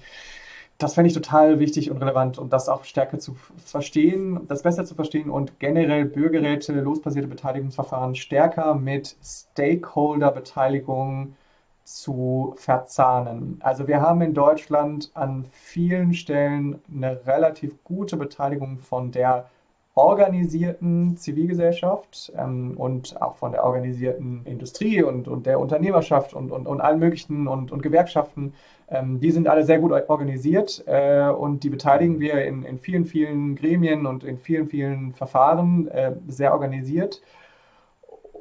das 0.79 0.95
fände 0.95 1.07
ich 1.07 1.13
total 1.13 1.59
wichtig 1.59 1.91
und 1.91 1.97
relevant 1.97 2.39
und 2.39 2.51
das 2.51 2.67
auch 2.67 2.83
stärker 2.83 3.19
zu 3.19 3.35
verstehen, 3.57 4.47
das 4.47 4.63
besser 4.63 4.85
zu 4.85 4.95
verstehen 4.95 5.29
und 5.29 5.59
generell 5.59 6.05
Bürgerräte, 6.05 6.73
losbasierte 6.73 7.27
Beteiligungsverfahren 7.27 8.15
stärker 8.15 8.73
mit 8.75 9.15
Stakeholder-Beteiligung 9.23 11.35
zu 11.83 12.53
verzahnen. 12.57 13.59
Also 13.61 13.87
wir 13.87 14.01
haben 14.01 14.21
in 14.21 14.33
Deutschland 14.33 15.11
an 15.13 15.45
vielen 15.51 16.13
Stellen 16.13 16.81
eine 16.93 17.25
relativ 17.25 17.83
gute 17.83 18.17
Beteiligung 18.17 18.77
von 18.77 19.11
der 19.11 19.49
organisierten 19.95 21.17
Zivilgesellschaft 21.17 22.33
ähm, 22.35 22.73
und 22.77 23.21
auch 23.21 23.35
von 23.35 23.51
der 23.51 23.63
organisierten 23.63 24.41
Industrie 24.45 25.03
und, 25.03 25.27
und 25.27 25.45
der 25.45 25.59
Unternehmerschaft 25.59 26.33
und, 26.33 26.51
und, 26.51 26.65
und 26.65 26.81
allen 26.81 26.99
möglichen 26.99 27.47
und, 27.47 27.71
und 27.71 27.83
Gewerkschaften. 27.83 28.53
Ähm, 28.89 29.19
die 29.19 29.29
sind 29.29 29.47
alle 29.47 29.63
sehr 29.63 29.79
gut 29.79 29.91
organisiert 29.91 30.83
äh, 30.87 31.27
und 31.27 31.63
die 31.63 31.69
beteiligen 31.69 32.19
wir 32.19 32.43
in, 32.43 32.63
in 32.63 32.79
vielen, 32.79 33.05
vielen 33.05 33.55
Gremien 33.55 34.07
und 34.07 34.23
in 34.23 34.39
vielen, 34.39 34.67
vielen 34.67 35.13
Verfahren 35.13 35.87
äh, 35.89 36.13
sehr 36.27 36.53
organisiert. 36.53 37.21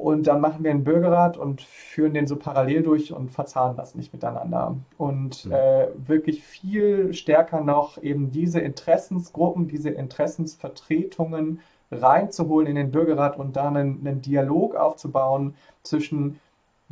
Und 0.03 0.27
dann 0.27 0.41
machen 0.41 0.65
wir 0.65 0.73
einen 0.73 0.83
Bürgerrat 0.83 1.37
und 1.37 1.63
führen 1.63 2.13
den 2.13 2.27
so 2.27 2.35
parallel 2.35 2.83
durch 2.83 3.13
und 3.13 3.31
verzahnen 3.31 3.77
das 3.77 3.95
nicht 3.95 4.13
miteinander. 4.13 4.77
Und 4.99 5.47
mhm. 5.47 5.53
äh, 5.53 5.87
wirklich 5.97 6.43
viel 6.43 7.15
stärker 7.15 7.61
noch 7.61 8.03
eben 8.03 8.33
diese 8.33 8.59
Interessensgruppen, 8.59 9.69
diese 9.69 9.91
Interessensvertretungen 9.91 11.61
reinzuholen 11.93 12.67
in 12.67 12.75
den 12.75 12.91
Bürgerrat 12.91 13.39
und 13.39 13.55
dann 13.55 13.77
einen, 13.77 14.05
einen 14.05 14.23
Dialog 14.23 14.75
aufzubauen 14.75 15.55
zwischen 15.85 16.41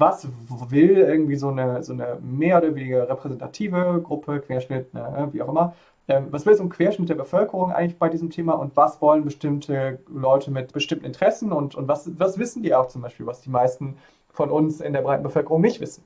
was 0.01 0.27
will 0.71 0.97
irgendwie 0.97 1.37
so 1.37 1.49
eine, 1.49 1.83
so 1.83 1.93
eine 1.93 2.19
mehr 2.21 2.59
oder 2.59 2.75
weniger 2.75 3.09
repräsentative 3.09 4.01
Gruppe, 4.03 4.41
Querschnitt, 4.41 4.95
ne, 4.95 5.29
wie 5.33 5.43
auch 5.43 5.49
immer, 5.49 5.75
ähm, 6.09 6.29
was 6.31 6.47
will 6.47 6.55
so 6.55 6.65
ein 6.65 6.71
Querschnitt 6.71 7.09
der 7.09 7.15
Bevölkerung 7.15 7.71
eigentlich 7.73 7.99
bei 7.99 8.09
diesem 8.09 8.31
Thema 8.31 8.55
und 8.55 8.77
was 8.77 9.01
wollen 9.01 9.25
bestimmte 9.25 10.01
Leute 10.09 10.51
mit 10.51 10.73
bestimmten 10.73 11.05
Interessen 11.05 11.53
und, 11.53 11.75
und 11.75 11.87
was, 11.87 12.11
was 12.19 12.39
wissen 12.39 12.63
die 12.63 12.75
auch 12.75 12.89
zum 12.89 13.03
Beispiel, 13.03 13.27
was 13.27 13.43
die 13.43 13.51
meisten 13.51 13.97
von 14.31 14.51
uns 14.51 14.81
in 14.81 14.93
der 14.93 15.03
breiten 15.03 15.23
Bevölkerung 15.23 15.61
nicht 15.61 15.81
wissen. 15.81 16.05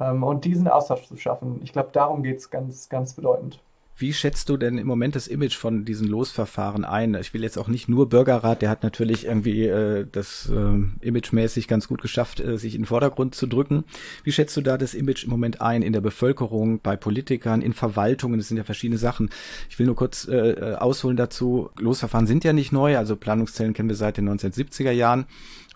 Ähm, 0.00 0.22
und 0.24 0.44
diesen 0.44 0.68
Austausch 0.68 1.06
zu 1.06 1.16
schaffen, 1.16 1.60
ich 1.62 1.72
glaube, 1.72 1.90
darum 1.92 2.22
geht 2.22 2.38
es 2.38 2.50
ganz, 2.50 2.88
ganz 2.88 3.14
bedeutend. 3.14 3.60
Wie 3.98 4.12
schätzt 4.12 4.50
du 4.50 4.58
denn 4.58 4.76
im 4.76 4.86
Moment 4.86 5.16
das 5.16 5.26
Image 5.26 5.56
von 5.56 5.86
diesen 5.86 6.06
Losverfahren 6.06 6.84
ein? 6.84 7.14
Ich 7.14 7.32
will 7.32 7.42
jetzt 7.42 7.56
auch 7.56 7.68
nicht 7.68 7.88
nur 7.88 8.10
Bürgerrat, 8.10 8.60
der 8.60 8.68
hat 8.68 8.82
natürlich 8.82 9.24
irgendwie 9.24 9.64
äh, 9.64 10.06
das 10.12 10.50
äh, 10.50 11.06
imagemäßig 11.06 11.66
ganz 11.66 11.88
gut 11.88 12.02
geschafft, 12.02 12.40
äh, 12.40 12.58
sich 12.58 12.74
in 12.74 12.82
den 12.82 12.86
Vordergrund 12.86 13.34
zu 13.34 13.46
drücken. 13.46 13.84
Wie 14.22 14.32
schätzt 14.32 14.54
du 14.54 14.60
da 14.60 14.76
das 14.76 14.92
Image 14.92 15.24
im 15.24 15.30
Moment 15.30 15.62
ein 15.62 15.80
in 15.80 15.94
der 15.94 16.02
Bevölkerung, 16.02 16.80
bei 16.80 16.94
Politikern, 16.94 17.62
in 17.62 17.72
Verwaltungen? 17.72 18.38
Das 18.38 18.48
sind 18.48 18.58
ja 18.58 18.64
verschiedene 18.64 18.98
Sachen. 18.98 19.30
Ich 19.70 19.78
will 19.78 19.86
nur 19.86 19.96
kurz 19.96 20.28
äh, 20.28 20.50
äh 20.50 20.74
ausholen 20.74 21.16
dazu. 21.16 21.70
Losverfahren 21.78 22.26
sind 22.26 22.44
ja 22.44 22.52
nicht 22.52 22.72
neu, 22.72 22.98
also 22.98 23.16
Planungszellen 23.16 23.72
kennen 23.72 23.88
wir 23.88 23.96
seit 23.96 24.18
den 24.18 24.28
1970er 24.28 24.90
Jahren. 24.90 25.24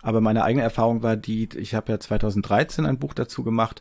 Aber 0.02 0.20
meine 0.20 0.44
eigene 0.44 0.62
Erfahrung 0.62 1.02
war 1.02 1.16
die, 1.16 1.48
ich 1.56 1.74
habe 1.74 1.92
ja 1.92 2.00
2013 2.00 2.84
ein 2.84 2.98
Buch 2.98 3.14
dazu 3.14 3.44
gemacht 3.44 3.80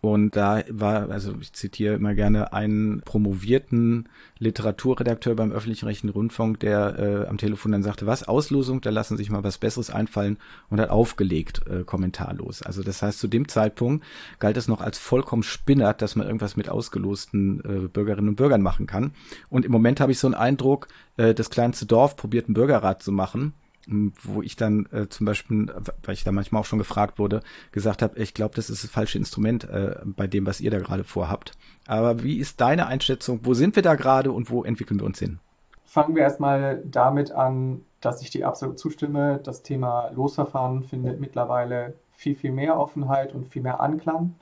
Und 0.00 0.36
da 0.36 0.62
war, 0.70 1.10
also 1.10 1.34
ich 1.40 1.52
zitiere 1.52 1.96
immer 1.96 2.14
gerne 2.14 2.52
einen 2.52 3.00
promovierten 3.00 4.08
Literaturredakteur 4.38 5.34
beim 5.34 5.50
öffentlich-rechtlichen 5.50 6.10
Rundfunk, 6.10 6.60
der 6.60 6.98
äh, 6.98 7.26
am 7.26 7.36
Telefon 7.36 7.72
dann 7.72 7.82
sagte, 7.82 8.06
was, 8.06 8.28
Auslosung, 8.28 8.80
da 8.80 8.90
lassen 8.90 9.16
sich 9.16 9.28
mal 9.28 9.42
was 9.42 9.58
Besseres 9.58 9.90
einfallen 9.90 10.38
und 10.70 10.80
hat 10.80 10.90
aufgelegt, 10.90 11.62
äh, 11.68 11.82
kommentarlos. 11.82 12.62
Also 12.62 12.84
das 12.84 13.02
heißt, 13.02 13.18
zu 13.18 13.26
dem 13.26 13.48
Zeitpunkt 13.48 14.04
galt 14.38 14.56
es 14.56 14.68
noch 14.68 14.80
als 14.80 14.98
vollkommen 14.98 15.42
spinnert, 15.42 16.00
dass 16.00 16.14
man 16.14 16.26
irgendwas 16.26 16.56
mit 16.56 16.68
ausgelosten 16.68 17.60
äh, 17.64 17.88
Bürgerinnen 17.88 18.28
und 18.28 18.36
Bürgern 18.36 18.62
machen 18.62 18.86
kann. 18.86 19.10
Und 19.48 19.64
im 19.64 19.72
Moment 19.72 20.00
habe 20.00 20.12
ich 20.12 20.20
so 20.20 20.28
einen 20.28 20.34
Eindruck, 20.34 20.86
äh, 21.16 21.34
das 21.34 21.50
kleinste 21.50 21.86
Dorf 21.86 22.14
probiert 22.14 22.46
einen 22.46 22.54
Bürgerrat 22.54 23.02
zu 23.02 23.10
machen 23.10 23.52
wo 23.88 24.42
ich 24.42 24.56
dann 24.56 24.86
äh, 24.92 25.08
zum 25.08 25.26
Beispiel, 25.26 25.72
weil 26.02 26.14
ich 26.14 26.24
da 26.24 26.32
manchmal 26.32 26.60
auch 26.60 26.66
schon 26.66 26.78
gefragt 26.78 27.18
wurde, 27.18 27.42
gesagt 27.72 28.02
habe, 28.02 28.18
ich 28.18 28.34
glaube, 28.34 28.54
das 28.54 28.70
ist 28.70 28.84
das 28.84 28.90
falsche 28.90 29.18
Instrument 29.18 29.64
äh, 29.64 29.96
bei 30.04 30.26
dem, 30.26 30.46
was 30.46 30.60
ihr 30.60 30.70
da 30.70 30.78
gerade 30.78 31.04
vorhabt. 31.04 31.52
Aber 31.86 32.22
wie 32.22 32.38
ist 32.38 32.60
deine 32.60 32.86
Einschätzung? 32.86 33.40
Wo 33.44 33.54
sind 33.54 33.76
wir 33.76 33.82
da 33.82 33.94
gerade 33.94 34.30
und 34.32 34.50
wo 34.50 34.62
entwickeln 34.62 35.00
wir 35.00 35.06
uns 35.06 35.18
hin? 35.18 35.38
Fangen 35.84 36.14
wir 36.14 36.22
erstmal 36.22 36.82
damit 36.84 37.32
an, 37.32 37.80
dass 38.00 38.20
ich 38.20 38.30
dir 38.30 38.46
absolut 38.46 38.78
zustimme. 38.78 39.40
Das 39.42 39.62
Thema 39.62 40.10
Losverfahren 40.10 40.82
findet 40.82 41.18
mittlerweile 41.18 41.94
viel, 42.12 42.34
viel 42.34 42.52
mehr 42.52 42.78
Offenheit 42.78 43.34
und 43.34 43.48
viel 43.48 43.62
mehr 43.62 43.80
Anklang. 43.80 44.34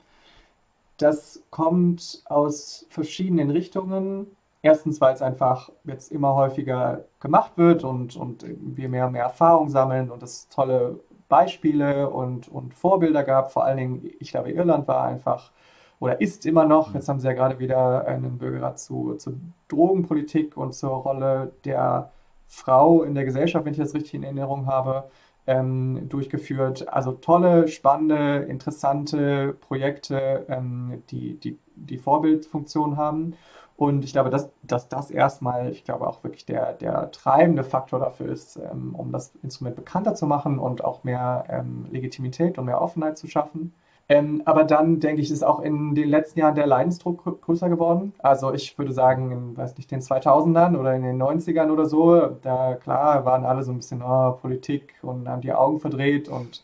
Das 0.97 1.43
kommt 1.51 2.23
aus 2.25 2.85
verschiedenen 2.89 3.49
Richtungen. 3.49 4.27
Erstens, 4.61 4.99
weil 4.99 5.13
es 5.13 5.21
einfach 5.21 5.69
jetzt 5.85 6.11
immer 6.11 6.35
häufiger 6.35 7.05
gemacht 7.19 7.53
wird 7.57 7.83
und, 7.83 8.15
und 8.15 8.45
wir 8.47 8.89
mehr 8.89 9.05
und 9.05 9.13
mehr 9.13 9.23
Erfahrung 9.23 9.69
sammeln 9.69 10.09
und 10.09 10.23
es 10.23 10.49
tolle 10.49 10.99
Beispiele 11.29 12.09
und, 12.09 12.47
und 12.47 12.73
Vorbilder 12.73 13.23
gab. 13.23 13.51
Vor 13.51 13.65
allen 13.65 13.77
Dingen, 13.77 14.09
ich 14.19 14.31
glaube, 14.31 14.51
Irland 14.51 14.87
war 14.87 15.03
einfach 15.03 15.51
oder 15.99 16.21
ist 16.21 16.45
immer 16.45 16.65
noch, 16.65 16.93
jetzt 16.93 17.09
haben 17.09 17.19
sie 17.19 17.27
ja 17.27 17.33
gerade 17.33 17.59
wieder 17.59 18.05
einen 18.05 18.37
Bürgerrat 18.37 18.79
zu, 18.79 19.15
zu 19.15 19.39
Drogenpolitik 19.67 20.55
und 20.55 20.73
zur 20.73 20.91
Rolle 20.91 21.53
der 21.65 22.11
Frau 22.47 23.03
in 23.03 23.15
der 23.15 23.25
Gesellschaft, 23.25 23.65
wenn 23.65 23.73
ich 23.73 23.79
das 23.79 23.93
richtig 23.93 24.13
in 24.13 24.23
Erinnerung 24.23 24.67
habe, 24.67 25.09
ähm, 25.47 26.07
durchgeführt. 26.09 26.87
Also 26.89 27.13
tolle, 27.13 27.67
spannende, 27.67 28.45
interessante 28.47 29.53
Projekte, 29.59 30.45
ähm, 30.49 31.03
die, 31.09 31.39
die, 31.39 31.57
die 31.75 31.97
Vorbildfunktion 31.97 32.97
haben. 32.97 33.33
Und 33.77 34.03
ich 34.03 34.11
glaube, 34.11 34.31
dass, 34.31 34.49
dass 34.63 34.89
das 34.89 35.11
erstmal, 35.11 35.69
ich 35.69 35.83
glaube, 35.83 36.07
auch 36.07 36.23
wirklich 36.23 36.45
der, 36.47 36.73
der 36.73 37.11
treibende 37.11 37.63
Faktor 37.63 37.99
dafür 37.99 38.27
ist, 38.27 38.57
ähm, 38.57 38.95
um 38.95 39.11
das 39.11 39.33
Instrument 39.43 39.75
bekannter 39.75 40.15
zu 40.15 40.25
machen 40.25 40.57
und 40.57 40.83
auch 40.83 41.03
mehr 41.03 41.45
ähm, 41.47 41.85
Legitimität 41.91 42.57
und 42.57 42.65
mehr 42.65 42.81
Offenheit 42.81 43.19
zu 43.19 43.27
schaffen. 43.27 43.73
Ähm, 44.09 44.41
aber 44.45 44.63
dann, 44.63 44.99
denke 44.99 45.21
ich, 45.21 45.29
ist 45.29 45.43
auch 45.43 45.59
in 45.59 45.93
den 45.93 46.09
letzten 46.09 46.39
Jahren 46.39 46.55
der 46.55 46.65
Leidensdruck 46.65 47.41
größer 47.41 47.69
geworden. 47.69 48.13
Also 48.19 48.51
ich 48.53 48.77
würde 48.79 48.93
sagen, 48.93 49.31
in, 49.31 49.57
weiß 49.57 49.77
nicht, 49.77 49.91
den 49.91 50.01
2000ern 50.01 50.77
oder 50.77 50.95
in 50.95 51.03
den 51.03 51.21
90ern 51.21 51.69
oder 51.69 51.85
so, 51.85 52.25
da 52.41 52.75
klar 52.75 53.25
waren 53.25 53.45
alle 53.45 53.63
so 53.63 53.71
ein 53.71 53.77
bisschen 53.77 54.01
oh, 54.01 54.31
Politik 54.41 54.95
und 55.03 55.27
haben 55.29 55.41
die 55.41 55.53
Augen 55.53 55.79
verdreht 55.79 56.29
und 56.29 56.63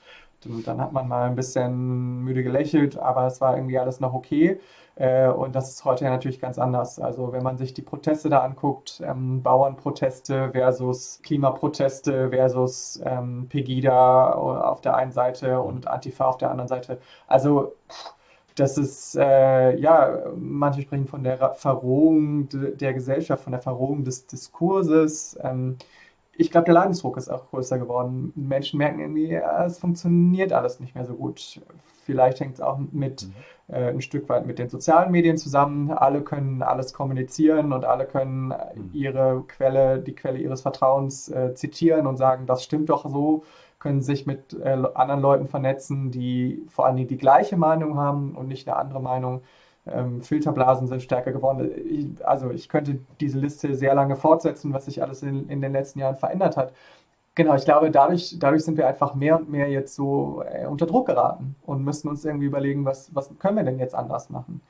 dann 0.66 0.82
hat 0.82 0.92
man 0.94 1.08
mal 1.08 1.30
ein 1.30 1.36
bisschen 1.36 2.22
müde 2.24 2.44
gelächelt, 2.44 2.98
aber 2.98 3.28
es 3.28 3.40
war 3.40 3.56
irgendwie 3.56 3.80
alles 3.80 4.00
noch 4.00 4.14
okay. 4.14 4.60
Äh, 4.96 5.28
und 5.28 5.56
das 5.56 5.70
ist 5.70 5.86
heute 5.86 6.06
ja 6.06 6.12
natürlich 6.12 6.40
ganz 6.40 6.60
anders. 6.60 7.00
Also 7.00 7.32
wenn 7.32 7.44
man 7.44 7.58
sich 7.58 7.74
die 7.74 7.82
Proteste 7.82 8.30
da 8.30 8.40
anguckt, 8.40 9.02
ähm, 9.06 9.42
Bauernproteste 9.42 10.52
versus 10.52 11.20
Klimaproteste 11.24 12.30
versus 12.30 13.02
ähm, 13.04 13.48
Pegida 13.50 14.32
auf 14.34 14.82
der 14.82 14.96
einen 14.96 15.12
Seite 15.12 15.62
und 15.62 15.88
Antifa 15.88 16.26
auf 16.26 16.38
der 16.38 16.52
anderen 16.52 16.68
Seite. 16.68 17.00
Also 17.28 17.74
das 18.56 18.78
ist, 18.78 19.16
äh, 19.16 19.76
ja, 19.78 20.32
manche 20.36 20.82
sprechen 20.84 21.08
von 21.08 21.24
der 21.24 21.54
Verrohung 21.54 22.50
der 22.52 22.94
Gesellschaft, 22.94 23.44
von 23.44 23.52
der 23.52 23.62
Verrohung 23.62 24.04
des 24.04 24.28
Diskurses. 24.28 25.38
Ähm, 25.42 25.78
ich 26.36 26.52
glaube, 26.52 26.66
der 26.66 26.74
Leidensdruck 26.74 27.18
ist 27.18 27.30
auch 27.30 27.50
größer 27.50 27.78
geworden. 27.78 28.34
Menschen 28.36 28.78
merken 28.78 29.00
irgendwie, 29.00 29.30
ja, 29.30 29.66
es 29.66 29.78
funktioniert 29.78 30.52
alles 30.54 30.80
nicht 30.80 30.96
mehr 30.96 31.06
so 31.06 31.16
gut. 31.16 31.62
Vielleicht 32.04 32.40
hängt 32.40 32.56
es 32.56 32.62
auch 32.62 32.80
mit 32.92 33.28
mhm 33.28 33.34
äh, 33.68 33.90
ein 33.90 34.02
Stück 34.02 34.30
weit 34.30 34.46
mit 34.46 34.60
den 34.60 34.70
sozialen 34.70 35.12
Medien 35.12 35.38
zusammen. 35.38 35.92
Alle 35.92 36.22
können 36.22 36.62
alles 36.62 36.94
kommunizieren 36.94 37.74
und 37.74 37.86
alle 37.86 38.06
können 38.06 38.48
mhm. 38.48 38.90
ihre 38.94 39.44
Quelle, 39.48 40.00
die 40.00 40.14
Quelle 40.14 40.40
ihres 40.40 40.62
Vertrauens 40.62 41.30
äh, 41.30 41.54
zitieren 41.56 42.08
und 42.08 42.18
sagen, 42.18 42.46
das 42.46 42.64
stimmt 42.64 42.90
doch 42.90 43.10
so, 43.10 43.44
können 43.80 44.02
sich 44.02 44.26
mit 44.26 44.54
äh, 44.54 44.78
anderen 44.94 45.22
Leuten 45.22 45.48
vernetzen, 45.48 46.12
die 46.12 46.66
vor 46.70 46.86
allen 46.86 46.96
Dingen 46.98 47.10
die 47.10 47.18
gleiche 47.18 47.58
Meinung 47.58 47.98
haben 47.98 48.36
und 48.36 48.48
nicht 48.48 48.68
eine 48.68 48.78
andere 48.78 49.02
Meinung. 49.02 49.42
Ähm, 49.86 50.22
Filterblasen 50.22 50.88
sind 50.88 51.04
stärker 51.04 51.32
geworden. 51.32 51.72
Ich, 51.86 52.26
also 52.26 52.52
ich 52.52 52.70
könnte 52.70 53.00
diese 53.20 53.40
Liste 53.40 53.76
sehr 53.76 53.96
lange 53.96 54.16
fortsetzen, 54.16 54.74
was 54.74 54.86
sich 54.86 55.02
alles 55.02 55.24
in, 55.24 55.50
in 55.50 55.62
den 55.62 55.74
letzten 55.74 56.00
Jahren 56.00 56.16
verändert 56.16 56.58
hat. 56.58 56.74
Genau, 57.36 57.56
ich 57.56 57.66
glaube, 57.66 57.90
dadurch, 57.90 58.38
dadurch 58.40 58.64
sind 58.64 58.78
wir 58.78 58.88
einfach 58.88 59.16
mehr 59.16 59.38
und 59.38 59.50
mehr 59.50 59.68
jetzt 59.70 59.96
so 59.96 60.44
äh, 60.44 60.68
unter 60.68 60.86
Druck 60.86 61.08
geraten 61.08 61.56
und 61.64 61.84
müssen 61.84 62.08
uns 62.08 62.24
irgendwie 62.24 62.46
überlegen, 62.46 62.86
was, 62.86 63.14
was 63.16 63.32
können 63.40 63.58
wir 63.58 63.64
denn 63.64 63.80
jetzt 63.80 63.96
anders 63.96 64.30
machen. 64.30 64.62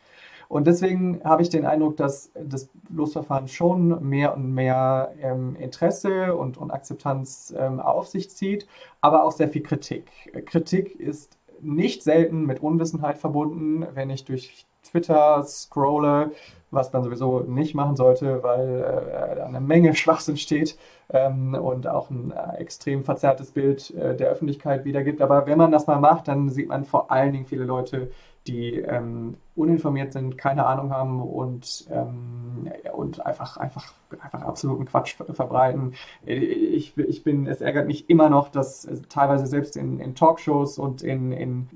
Und 0.50 0.68
deswegen 0.68 1.22
habe 1.24 1.42
ich 1.42 1.50
den 1.50 1.66
Eindruck, 1.66 1.98
dass 1.98 2.32
das 2.36 2.70
Losverfahren 2.90 3.48
schon 3.48 4.08
mehr 4.08 4.36
und 4.36 4.54
mehr 4.54 5.14
ähm, 5.22 5.56
Interesse 5.56 6.36
und, 6.36 6.58
und 6.58 6.72
Akzeptanz 6.72 7.54
ähm, 7.58 7.80
auf 7.80 8.08
sich 8.08 8.30
zieht, 8.30 8.68
aber 9.02 9.24
auch 9.24 9.32
sehr 9.32 9.50
viel 9.50 9.64
Kritik. 9.64 10.06
Kritik 10.46 11.00
ist 11.00 11.38
nicht 11.62 12.04
selten 12.04 12.46
mit 12.46 12.62
Unwissenheit 12.62 13.18
verbunden. 13.18 13.86
Wenn 13.94 14.10
ich 14.10 14.26
durch 14.26 14.68
Twitter 14.84 15.44
scrolle, 15.44 16.32
was 16.72 16.92
man 16.92 17.04
sowieso 17.04 17.42
nicht 17.42 17.76
machen 17.76 17.96
sollte, 17.96 18.44
weil 18.44 19.38
äh, 19.38 19.42
eine 19.42 19.62
Menge 19.62 19.96
Schwachsinn 19.96 20.38
steht 20.38 20.78
ähm, 21.10 21.54
und 21.56 21.88
auch 21.88 22.10
ein 22.10 22.32
äh, 22.32 22.58
extrem 22.58 23.04
verzerrtes 23.04 23.52
Bild 23.52 23.92
äh, 23.92 24.16
der 24.16 24.30
Öffentlichkeit 24.30 24.86
wiedergibt. 24.86 25.22
Aber 25.22 25.46
wenn 25.46 25.58
man 25.58 25.72
das 25.72 25.88
mal 25.88 26.00
macht, 26.00 26.28
dann 26.28 26.50
sieht 26.50 26.70
man 26.70 26.84
vor 26.86 27.12
allen 27.12 27.34
Dingen 27.34 27.46
viele 27.46 27.66
Leute, 27.66 28.12
die 28.48 28.80
ähm, 28.80 29.38
uninformiert 29.56 30.12
sind, 30.12 30.38
keine 30.38 30.66
Ahnung 30.66 30.92
haben 30.92 31.22
und, 31.22 31.88
ähm, 31.90 32.70
und 32.94 33.26
einfach, 33.26 33.58
einfach, 33.58 33.94
einfach 34.20 34.42
absoluten 34.42 34.86
Quatsch 34.86 35.16
verbreiten. 35.16 35.94
Ich, 36.26 36.98
ich 36.98 37.24
bin, 37.24 37.48
es 37.48 37.62
ärgert 37.62 37.88
mich 37.88 38.10
immer 38.10 38.30
noch, 38.30 38.50
dass 38.50 38.86
äh, 38.86 38.98
teilweise 39.08 39.48
selbst 39.48 39.78
in, 39.78 40.00
in 40.00 40.16
Talkshows 40.16 40.78
und 40.78 41.04
in, 41.04 41.32
in 41.32 41.70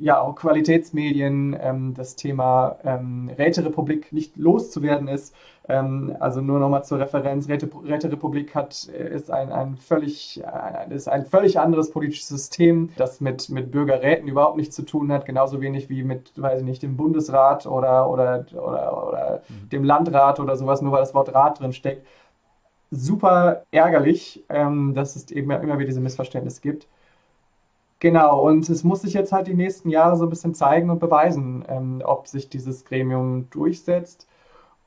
ja 0.00 0.20
auch 0.20 0.34
Qualitätsmedien 0.34 1.56
ähm, 1.60 1.94
das 1.94 2.16
Thema 2.16 2.76
ähm, 2.84 3.30
Räterepublik 3.36 4.12
nicht 4.12 4.36
loszuwerden 4.36 5.08
ist. 5.08 5.34
Ähm, 5.68 6.16
also 6.18 6.40
nur 6.40 6.58
nochmal 6.58 6.84
zur 6.84 6.98
Referenz, 6.98 7.48
Räte, 7.48 7.68
Räterepublik 7.84 8.54
hat, 8.54 8.88
äh, 8.92 9.14
ist, 9.14 9.30
ein, 9.30 9.52
ein 9.52 9.76
völlig, 9.76 10.42
äh, 10.42 10.94
ist 10.94 11.08
ein 11.08 11.24
völlig 11.24 11.60
anderes 11.60 11.90
politisches 11.90 12.28
System, 12.28 12.90
das 12.96 13.20
mit, 13.20 13.48
mit 13.48 13.70
Bürgerräten 13.70 14.26
überhaupt 14.28 14.56
nichts 14.56 14.74
zu 14.74 14.82
tun 14.82 15.12
hat, 15.12 15.24
genauso 15.24 15.60
wenig 15.60 15.88
wie 15.88 16.02
mit, 16.02 16.32
weiß 16.36 16.60
ich 16.60 16.64
nicht, 16.64 16.82
dem 16.82 16.96
Bundesrat 16.96 17.66
oder, 17.66 18.10
oder, 18.10 18.44
oder, 18.52 19.08
oder 19.08 19.42
mhm. 19.48 19.68
dem 19.68 19.84
Landrat 19.84 20.40
oder 20.40 20.56
sowas, 20.56 20.82
nur 20.82 20.92
weil 20.92 21.00
das 21.00 21.14
Wort 21.14 21.32
Rat 21.32 21.60
drin 21.60 21.72
steckt. 21.72 22.06
Super 22.90 23.62
ärgerlich, 23.70 24.44
ähm, 24.48 24.94
dass 24.94 25.16
es 25.16 25.30
eben 25.30 25.50
immer 25.50 25.78
wieder 25.78 25.86
diese 25.86 26.00
Missverständnisse 26.00 26.60
gibt. 26.60 26.88
Genau, 28.02 28.40
und 28.48 28.68
es 28.68 28.82
muss 28.82 29.02
sich 29.02 29.12
jetzt 29.14 29.30
halt 29.30 29.46
die 29.46 29.54
nächsten 29.54 29.88
Jahre 29.88 30.16
so 30.16 30.24
ein 30.24 30.28
bisschen 30.28 30.54
zeigen 30.54 30.90
und 30.90 30.98
beweisen, 30.98 31.64
ähm, 31.68 32.02
ob 32.04 32.26
sich 32.26 32.48
dieses 32.48 32.84
Gremium 32.84 33.48
durchsetzt. 33.50 34.26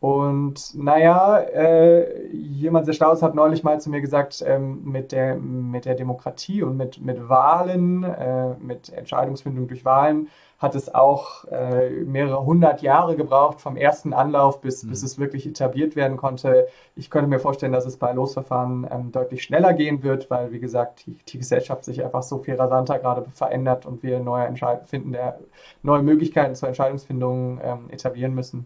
Und 0.02 0.76
naja, 0.76 1.40
äh, 1.40 2.28
jemand 2.34 2.86
sehr 2.86 2.94
Schlaues 2.94 3.22
hat 3.22 3.34
neulich 3.34 3.64
mal 3.64 3.80
zu 3.80 3.90
mir 3.90 4.02
gesagt, 4.02 4.44
ähm, 4.46 4.84
mit, 4.84 5.14
der, 5.14 5.38
mit 5.38 5.86
der 5.86 5.96
Demokratie 5.96 6.62
und 6.64 6.76
mit, 6.76 7.02
mit 7.02 7.30
Wahlen, 7.30 8.04
äh, 8.04 8.56
mit 8.60 8.92
Entscheidungsfindung 8.92 9.68
durch 9.70 9.86
Wahlen, 9.86 10.28
hat 10.58 10.76
es 10.76 10.94
auch 10.94 11.46
äh, 11.46 11.90
mehrere 11.90 12.46
hundert 12.46 12.82
Jahre 12.82 13.16
gebraucht 13.16 13.60
vom 13.60 13.76
ersten 13.76 14.14
Anlauf, 14.14 14.62
bis, 14.62 14.84
mhm. 14.84 14.90
bis 14.90 15.04
es 15.04 15.20
wirklich 15.20 15.46
etabliert 15.46 15.96
werden 15.96 16.18
konnte. 16.18 16.68
Ich 16.96 17.10
könnte 17.10 17.30
mir 17.30 17.40
vorstellen, 17.40 17.74
dass 17.74 17.86
es 17.86 17.98
bei 17.98 18.14
Losverfahren 18.14 18.88
ähm, 18.90 19.12
deutlich 19.12 19.44
schneller 19.44 19.74
gehen 19.74 20.02
wird, 20.02 20.30
weil, 20.30 20.52
wie 20.52 20.60
gesagt, 20.60 21.06
die, 21.06 21.18
die, 21.28 21.38
Gesellschaft 21.38 21.84
sich 21.84 22.04
einfach 22.04 22.24
so 22.24 22.40
viel 22.40 22.56
rasanter 22.56 23.00
gerade 23.00 23.26
verändert 23.32 23.86
und 23.86 24.02
wir 24.02 24.20
neue, 24.20 24.46
Entscheid 24.46 24.88
finden 24.88 25.12
der, 25.12 25.40
neue 25.84 26.04
Möglichkeiten 26.04 26.56
zur 26.56 26.70
Entscheidungsfindung 26.70 27.60
ähm, 27.62 27.90
etablieren 27.90 28.34
müssen. 28.34 28.66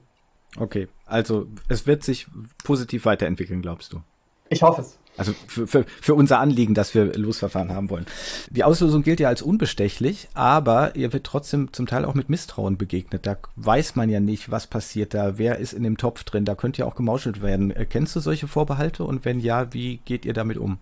Okay, 0.59 0.87
also 1.05 1.45
es 1.67 1.85
wird 1.87 2.03
sich 2.03 2.27
positiv 2.63 3.05
weiterentwickeln, 3.05 3.61
glaubst 3.61 3.93
du? 3.93 4.01
Ich 4.49 4.63
hoffe 4.63 4.81
es. 4.81 4.99
Also 5.19 5.33
für, 5.47 5.67
für, 5.67 5.85
für 6.01 6.15
unser 6.15 6.39
Anliegen, 6.39 6.73
dass 6.73 6.95
wir 6.95 7.13
Losverfahren 7.13 7.73
haben 7.73 7.89
wollen. 7.89 8.05
Die 8.49 8.63
Auslosung 8.63 9.03
gilt 9.03 9.19
ja 9.19 9.27
als 9.27 9.41
unbestechlich, 9.41 10.29
aber 10.33 10.95
ihr 10.95 11.11
wird 11.11 11.25
trotzdem 11.25 11.73
zum 11.73 11.87
Teil 11.87 12.05
auch 12.05 12.13
mit 12.13 12.29
Misstrauen 12.29 12.77
begegnet. 12.77 13.25
Da 13.25 13.37
weiß 13.57 13.97
man 13.97 14.09
ja 14.09 14.21
nicht, 14.21 14.49
was 14.49 14.65
passiert 14.65 15.13
da, 15.13 15.37
wer 15.37 15.57
ist 15.57 15.73
in 15.73 15.83
dem 15.83 15.97
Topf 15.97 16.23
drin, 16.23 16.45
da 16.45 16.55
könnte 16.55 16.79
ja 16.79 16.85
auch 16.85 16.95
gemauschelt 16.95 17.41
werden. 17.41 17.73
Kennst 17.89 18.15
du 18.15 18.21
solche 18.21 18.47
Vorbehalte 18.47 19.03
und 19.03 19.25
wenn 19.25 19.41
ja, 19.41 19.73
wie 19.73 19.97
geht 20.05 20.25
ihr 20.25 20.33
damit 20.33 20.57
um? 20.57 20.79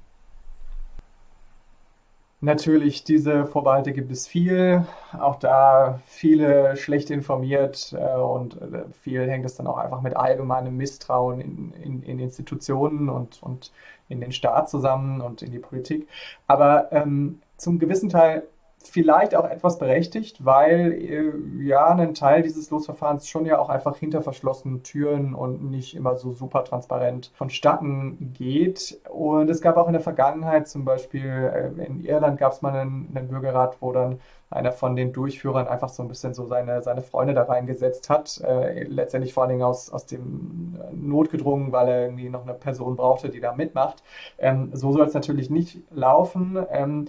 Natürlich, 2.39 3.03
diese 3.03 3.47
Vorbehalte 3.47 3.93
gibt 3.93 4.11
es 4.11 4.27
viel. 4.27 4.85
Auch 5.19 5.37
da 5.39 6.01
viele 6.05 6.77
schlecht 6.77 7.09
informiert 7.09 7.95
äh, 7.97 8.15
und 8.15 8.61
äh, 8.61 8.83
viel 9.01 9.27
hängt 9.27 9.45
es 9.45 9.55
dann 9.55 9.65
auch 9.65 9.77
einfach 9.77 10.01
mit 10.01 10.15
allgemeinem 10.15 10.77
Misstrauen 10.77 11.41
in, 11.41 11.73
in, 11.81 12.03
in 12.03 12.19
Institutionen 12.19 13.09
und, 13.09 13.41
und 13.41 13.71
in 14.09 14.21
den 14.21 14.31
Staat 14.31 14.69
zusammen 14.69 15.21
und 15.21 15.41
in 15.41 15.51
die 15.51 15.59
Politik. 15.59 16.07
Aber 16.47 16.91
ähm, 16.91 17.41
zum 17.57 17.79
gewissen 17.79 18.09
Teil 18.09 18.43
vielleicht 18.79 19.35
auch 19.35 19.49
etwas 19.49 19.77
berechtigt, 19.79 20.45
weil 20.45 20.93
äh, 20.93 21.63
ja 21.63 21.87
ein 21.87 22.13
Teil 22.13 22.41
dieses 22.41 22.69
Losverfahrens 22.69 23.27
schon 23.27 23.45
ja 23.45 23.59
auch 23.59 23.69
einfach 23.69 23.97
hinter 23.97 24.21
verschlossenen 24.21 24.83
Türen 24.83 25.33
und 25.33 25.69
nicht 25.69 25.95
immer 25.95 26.15
so 26.15 26.31
super 26.31 26.63
transparent 26.63 27.31
vonstatten 27.35 28.33
geht. 28.33 28.99
Und 29.09 29.49
es 29.49 29.61
gab 29.61 29.77
auch 29.77 29.87
in 29.87 29.93
der 29.93 30.01
Vergangenheit 30.01 30.67
zum 30.67 30.85
Beispiel 30.85 31.25
äh, 31.25 31.85
in 31.85 32.03
Irland 32.03 32.39
gab 32.39 32.53
es 32.53 32.61
mal 32.61 32.73
einen, 32.73 33.11
einen, 33.13 33.27
Bürgerrat, 33.27 33.77
wo 33.81 33.91
dann 33.91 34.19
einer 34.49 34.71
von 34.71 34.95
den 34.95 35.11
Durchführern 35.13 35.67
einfach 35.67 35.89
so 35.89 36.03
ein 36.03 36.07
bisschen 36.07 36.33
so 36.33 36.45
seine, 36.45 36.81
seine 36.81 37.01
Freunde 37.01 37.33
da 37.33 37.43
reingesetzt 37.43 38.09
hat. 38.09 38.39
Äh, 38.41 38.83
letztendlich 38.83 39.33
vor 39.33 39.43
allen 39.43 39.51
Dingen 39.51 39.63
aus, 39.63 39.89
aus 39.89 40.05
dem 40.05 40.77
Not 40.93 41.29
gedrungen, 41.31 41.71
weil 41.71 41.87
er 41.89 42.01
irgendwie 42.03 42.29
noch 42.29 42.43
eine 42.43 42.53
Person 42.53 42.95
brauchte, 42.95 43.29
die 43.29 43.41
da 43.41 43.53
mitmacht. 43.53 44.03
Ähm, 44.37 44.69
so 44.73 44.91
soll 44.93 45.05
es 45.05 45.13
natürlich 45.13 45.49
nicht 45.49 45.79
laufen. 45.91 46.57
Ähm, 46.71 47.07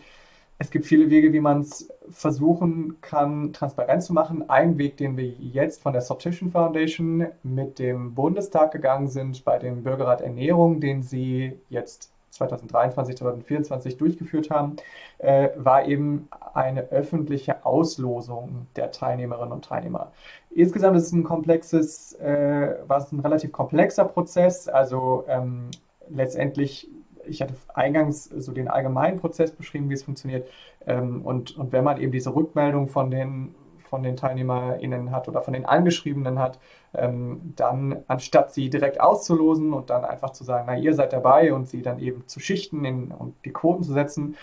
es 0.61 0.71
gibt 0.71 0.87
viele 0.87 1.09
Wege, 1.09 1.33
wie 1.33 1.39
man 1.39 1.61
es 1.61 1.89
versuchen 2.11 3.01
kann, 3.01 3.53
transparent 3.53 4.03
zu 4.03 4.13
machen. 4.13 4.51
Ein 4.51 4.77
Weg, 4.77 4.97
den 4.97 5.17
wir 5.17 5.29
jetzt 5.29 5.81
von 5.81 5.93
der 5.93 6.03
Sortition 6.03 6.51
Foundation 6.51 7.29
mit 7.45 7.79
dem 7.79 8.15
Bundestag 8.15 8.73
gegangen 8.73 9.07
sind, 9.07 9.45
bei 9.45 9.59
dem 9.61 9.85
Bürgerrat 9.85 10.21
Ernährung, 10.21 10.81
den 10.81 11.03
sie 11.03 11.61
jetzt 11.69 12.13
2023, 12.31 13.17
2024 13.17 13.97
durchgeführt 13.97 14.51
haben, 14.51 14.77
äh, 15.19 15.49
war 15.57 15.87
eben 15.87 16.29
eine 16.55 16.91
öffentliche 16.91 17.65
Auslosung 17.65 18.67
der 18.77 18.91
Teilnehmerinnen 18.91 19.53
und 19.53 19.65
Teilnehmer. 19.65 20.13
Insgesamt 20.51 20.97
ist 20.97 21.07
es 21.07 21.13
ein 21.13 21.25
komplexes, 21.25 22.15
äh, 22.15 22.77
war 22.87 22.99
es 22.99 23.13
ein 23.13 23.21
relativ 23.21 23.53
komplexer 23.53 24.05
Prozess. 24.05 24.69
Also 24.69 25.25
ähm, 25.29 25.71
letztendlich 26.09 26.89
ich 27.29 27.43
hatte 27.43 27.55
eingangs 27.75 28.25
so 28.25 28.53
den 28.53 28.69
allgemeinen 28.69 29.19
Prozess 29.19 29.53
beschrieben, 29.53 29.91
wie 29.91 29.95
es 29.95 30.03
funktioniert. 30.03 30.49
Ähm, 30.87 31.23
und, 31.23 31.57
und 31.57 31.73
wenn 31.73 31.85
man 31.85 32.01
eben 32.01 32.13
diese 32.13 32.35
Rückmeldung 32.35 32.89
von 32.89 33.11
den, 33.11 33.55
von 33.79 34.03
den 34.03 34.17
TeilnehmerInnen 34.17 35.11
hat 35.11 35.29
oder 35.29 35.43
von 35.43 35.55
den 35.55 35.65
Angeschriebenen 35.65 36.39
hat, 36.39 36.59
ähm, 36.95 37.55
dann 37.57 38.05
anstatt 38.09 38.53
sie 38.53 38.71
direkt 38.71 39.01
auszulosen 39.01 39.73
und 39.73 39.91
dann 39.91 40.05
einfach 40.05 40.31
zu 40.31 40.45
sagen, 40.45 40.65
na, 40.67 40.77
ihr 40.77 40.95
seid 40.95 41.13
dabei 41.13 41.53
und 41.53 41.69
sie 41.69 41.83
dann 41.83 41.99
eben 41.99 42.27
zu 42.27 42.41
schichten 42.41 42.85
in, 42.85 43.13
und 43.13 43.35
die 43.45 43.53
Quoten 43.53 43.83
zu 43.83 43.93
setzen, 43.93 44.37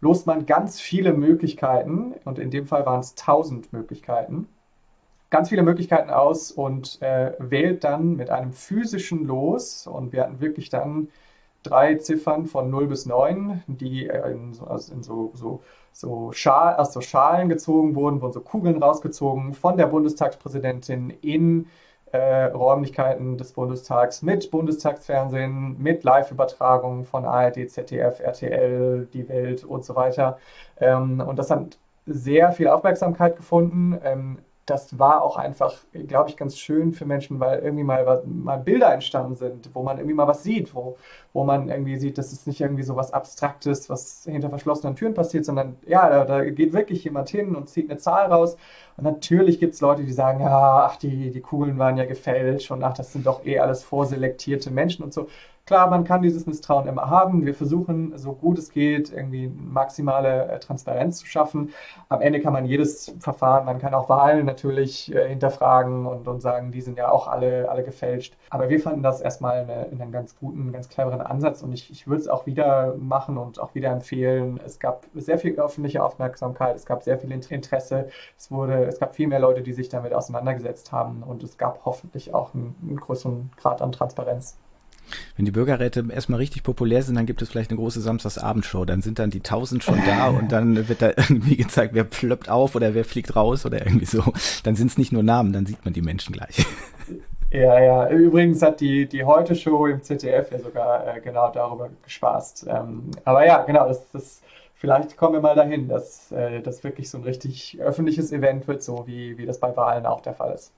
lost 0.00 0.26
man 0.26 0.46
ganz 0.46 0.80
viele 0.80 1.12
Möglichkeiten 1.12 2.14
und 2.24 2.38
in 2.38 2.50
dem 2.50 2.66
Fall 2.66 2.86
waren 2.86 3.00
es 3.00 3.12
1000 3.12 3.72
Möglichkeiten 3.72 4.48
ganz 5.30 5.48
viele 5.48 5.62
Möglichkeiten 5.62 6.10
aus 6.10 6.50
und 6.50 7.00
äh, 7.00 7.32
wählt 7.38 7.84
dann 7.84 8.16
mit 8.16 8.30
einem 8.30 8.52
physischen 8.52 9.24
Los. 9.24 9.86
Und 9.86 10.12
wir 10.12 10.22
hatten 10.22 10.40
wirklich 10.40 10.68
dann 10.68 11.08
drei 11.62 11.94
Ziffern 11.94 12.46
von 12.46 12.68
0 12.70 12.88
bis 12.88 13.06
9, 13.06 13.62
die 13.66 14.08
äh, 14.08 14.32
in, 14.32 14.58
also 14.66 14.92
in 14.92 15.02
so, 15.02 15.30
so, 15.34 15.62
so 15.92 16.32
Schal, 16.32 16.76
aus 16.76 16.92
so 16.92 17.00
Schalen 17.00 17.48
gezogen 17.48 17.94
wurden, 17.94 18.20
wurden 18.20 18.32
so 18.32 18.40
Kugeln 18.40 18.82
rausgezogen 18.82 19.54
von 19.54 19.76
der 19.76 19.86
Bundestagspräsidentin 19.86 21.10
in 21.22 21.66
äh, 22.12 22.44
Räumlichkeiten 22.46 23.38
des 23.38 23.52
Bundestags 23.52 24.22
mit 24.22 24.50
Bundestagsfernsehen, 24.50 25.80
mit 25.80 26.02
Live-Übertragungen 26.02 27.04
von 27.04 27.24
ARD, 27.24 27.70
ZDF, 27.70 28.20
RTL, 28.20 29.06
Die 29.12 29.28
Welt 29.28 29.64
und 29.64 29.84
so 29.84 29.94
weiter. 29.94 30.38
Ähm, 30.78 31.20
und 31.20 31.38
das 31.38 31.50
hat 31.50 31.78
sehr 32.06 32.52
viel 32.52 32.68
Aufmerksamkeit 32.68 33.36
gefunden. 33.36 33.98
Ähm, 34.02 34.38
das 34.70 34.98
war 34.98 35.22
auch 35.22 35.36
einfach, 35.36 35.74
glaube 35.92 36.30
ich, 36.30 36.36
ganz 36.36 36.56
schön 36.56 36.92
für 36.92 37.04
Menschen, 37.04 37.40
weil 37.40 37.58
irgendwie 37.60 37.84
mal, 37.84 38.22
mal 38.24 38.56
Bilder 38.58 38.92
entstanden 38.94 39.34
sind, 39.36 39.70
wo 39.74 39.82
man 39.82 39.98
irgendwie 39.98 40.14
mal 40.14 40.28
was 40.28 40.42
sieht, 40.42 40.74
wo, 40.74 40.96
wo 41.32 41.44
man 41.44 41.68
irgendwie 41.68 41.96
sieht, 41.96 42.18
dass 42.18 42.32
es 42.32 42.46
nicht 42.46 42.60
irgendwie 42.60 42.84
so 42.84 42.96
was 42.96 43.12
Abstraktes, 43.12 43.90
was 43.90 44.24
hinter 44.24 44.48
verschlossenen 44.48 44.94
Türen 44.96 45.14
passiert, 45.14 45.44
sondern 45.44 45.76
ja, 45.86 46.08
da, 46.08 46.24
da 46.24 46.44
geht 46.44 46.72
wirklich 46.72 47.04
jemand 47.04 47.28
hin 47.28 47.56
und 47.56 47.68
zieht 47.68 47.90
eine 47.90 47.98
Zahl 47.98 48.30
raus. 48.32 48.56
Und 48.96 49.04
natürlich 49.04 49.58
gibt 49.58 49.74
es 49.74 49.80
Leute, 49.80 50.04
die 50.04 50.12
sagen, 50.12 50.40
ja, 50.40 50.86
ach, 50.86 50.96
die, 50.96 51.30
die 51.30 51.40
Kugeln 51.40 51.78
waren 51.78 51.96
ja 51.96 52.04
gefälscht 52.04 52.70
und 52.70 52.84
ach, 52.84 52.94
das 52.94 53.12
sind 53.12 53.26
doch 53.26 53.44
eh 53.44 53.58
alles 53.58 53.82
vorselektierte 53.82 54.70
Menschen 54.70 55.04
und 55.04 55.12
so. 55.12 55.28
Klar, 55.70 55.88
man 55.88 56.02
kann 56.02 56.20
dieses 56.20 56.46
Misstrauen 56.46 56.88
immer 56.88 57.10
haben. 57.10 57.46
Wir 57.46 57.54
versuchen, 57.54 58.18
so 58.18 58.32
gut 58.32 58.58
es 58.58 58.72
geht, 58.72 59.12
irgendwie 59.12 59.46
maximale 59.46 60.48
äh, 60.48 60.58
Transparenz 60.58 61.18
zu 61.18 61.26
schaffen. 61.26 61.70
Am 62.08 62.20
Ende 62.20 62.40
kann 62.40 62.52
man 62.52 62.64
jedes 62.64 63.14
Verfahren, 63.20 63.66
man 63.66 63.78
kann 63.78 63.94
auch 63.94 64.08
Wahlen 64.08 64.46
natürlich 64.46 65.14
äh, 65.14 65.28
hinterfragen 65.28 66.06
und, 66.06 66.26
und 66.26 66.40
sagen, 66.40 66.72
die 66.72 66.80
sind 66.80 66.98
ja 66.98 67.12
auch 67.12 67.28
alle, 67.28 67.70
alle 67.70 67.84
gefälscht. 67.84 68.36
Aber 68.50 68.68
wir 68.68 68.80
fanden 68.80 69.04
das 69.04 69.20
erstmal 69.20 69.60
eine, 69.60 69.86
einen 69.92 70.10
ganz 70.10 70.36
guten, 70.36 70.72
ganz 70.72 70.88
cleveren 70.88 71.20
Ansatz 71.20 71.62
und 71.62 71.72
ich, 71.72 71.88
ich 71.92 72.08
würde 72.08 72.22
es 72.22 72.26
auch 72.26 72.46
wieder 72.46 72.96
machen 72.96 73.38
und 73.38 73.60
auch 73.60 73.72
wieder 73.76 73.92
empfehlen. 73.92 74.58
Es 74.66 74.80
gab 74.80 75.06
sehr 75.14 75.38
viel 75.38 75.56
öffentliche 75.56 76.02
Aufmerksamkeit, 76.02 76.74
es 76.74 76.84
gab 76.84 77.04
sehr 77.04 77.16
viel 77.20 77.30
Interesse, 77.30 78.08
es, 78.36 78.50
wurde, 78.50 78.86
es 78.86 78.98
gab 78.98 79.14
viel 79.14 79.28
mehr 79.28 79.38
Leute, 79.38 79.62
die 79.62 79.72
sich 79.72 79.88
damit 79.88 80.14
auseinandergesetzt 80.14 80.90
haben 80.90 81.22
und 81.22 81.44
es 81.44 81.58
gab 81.58 81.84
hoffentlich 81.84 82.34
auch 82.34 82.54
einen, 82.54 82.74
einen 82.82 82.96
größeren 82.96 83.52
Grad 83.56 83.82
an 83.82 83.92
Transparenz. 83.92 84.58
Wenn 85.36 85.44
die 85.44 85.50
Bürgerräte 85.50 86.04
erstmal 86.10 86.38
richtig 86.38 86.62
populär 86.62 87.02
sind, 87.02 87.14
dann 87.16 87.26
gibt 87.26 87.42
es 87.42 87.48
vielleicht 87.48 87.70
eine 87.70 87.78
große 87.78 88.00
Samstagsabendshow. 88.00 88.84
Dann 88.84 89.02
sind 89.02 89.18
dann 89.18 89.30
die 89.30 89.40
tausend 89.40 89.84
schon 89.84 89.98
da 90.06 90.28
und 90.28 90.52
dann 90.52 90.88
wird 90.88 91.02
da 91.02 91.08
irgendwie 91.08 91.56
gezeigt, 91.56 91.94
wer 91.94 92.04
plöppt 92.04 92.48
auf 92.48 92.74
oder 92.74 92.94
wer 92.94 93.04
fliegt 93.04 93.36
raus 93.36 93.66
oder 93.66 93.84
irgendwie 93.84 94.06
so. 94.06 94.22
Dann 94.64 94.76
sind 94.76 94.90
es 94.90 94.98
nicht 94.98 95.12
nur 95.12 95.22
Namen, 95.22 95.52
dann 95.52 95.66
sieht 95.66 95.84
man 95.84 95.94
die 95.94 96.02
Menschen 96.02 96.34
gleich. 96.34 96.66
Ja, 97.50 97.80
ja. 97.80 98.08
Übrigens 98.10 98.62
hat 98.62 98.80
die, 98.80 99.06
die 99.06 99.24
Heute-Show 99.24 99.86
im 99.86 100.02
ZDF 100.02 100.52
ja 100.52 100.58
sogar 100.60 101.16
äh, 101.16 101.20
genau 101.20 101.50
darüber 101.50 101.90
gespaßt. 102.04 102.66
Ähm, 102.68 103.10
aber 103.24 103.44
ja, 103.44 103.62
genau, 103.64 103.88
das, 103.88 104.08
das, 104.12 104.40
vielleicht 104.74 105.16
kommen 105.16 105.34
wir 105.34 105.40
mal 105.40 105.56
dahin, 105.56 105.88
dass 105.88 106.30
äh, 106.30 106.60
das 106.60 106.84
wirklich 106.84 107.10
so 107.10 107.18
ein 107.18 107.24
richtig 107.24 107.78
öffentliches 107.80 108.30
Event 108.30 108.68
wird, 108.68 108.84
so 108.84 109.04
wie, 109.06 109.36
wie 109.36 109.46
das 109.46 109.58
bei 109.58 109.76
Wahlen 109.76 110.06
auch 110.06 110.20
der 110.20 110.34
Fall 110.34 110.54
ist. 110.54 110.72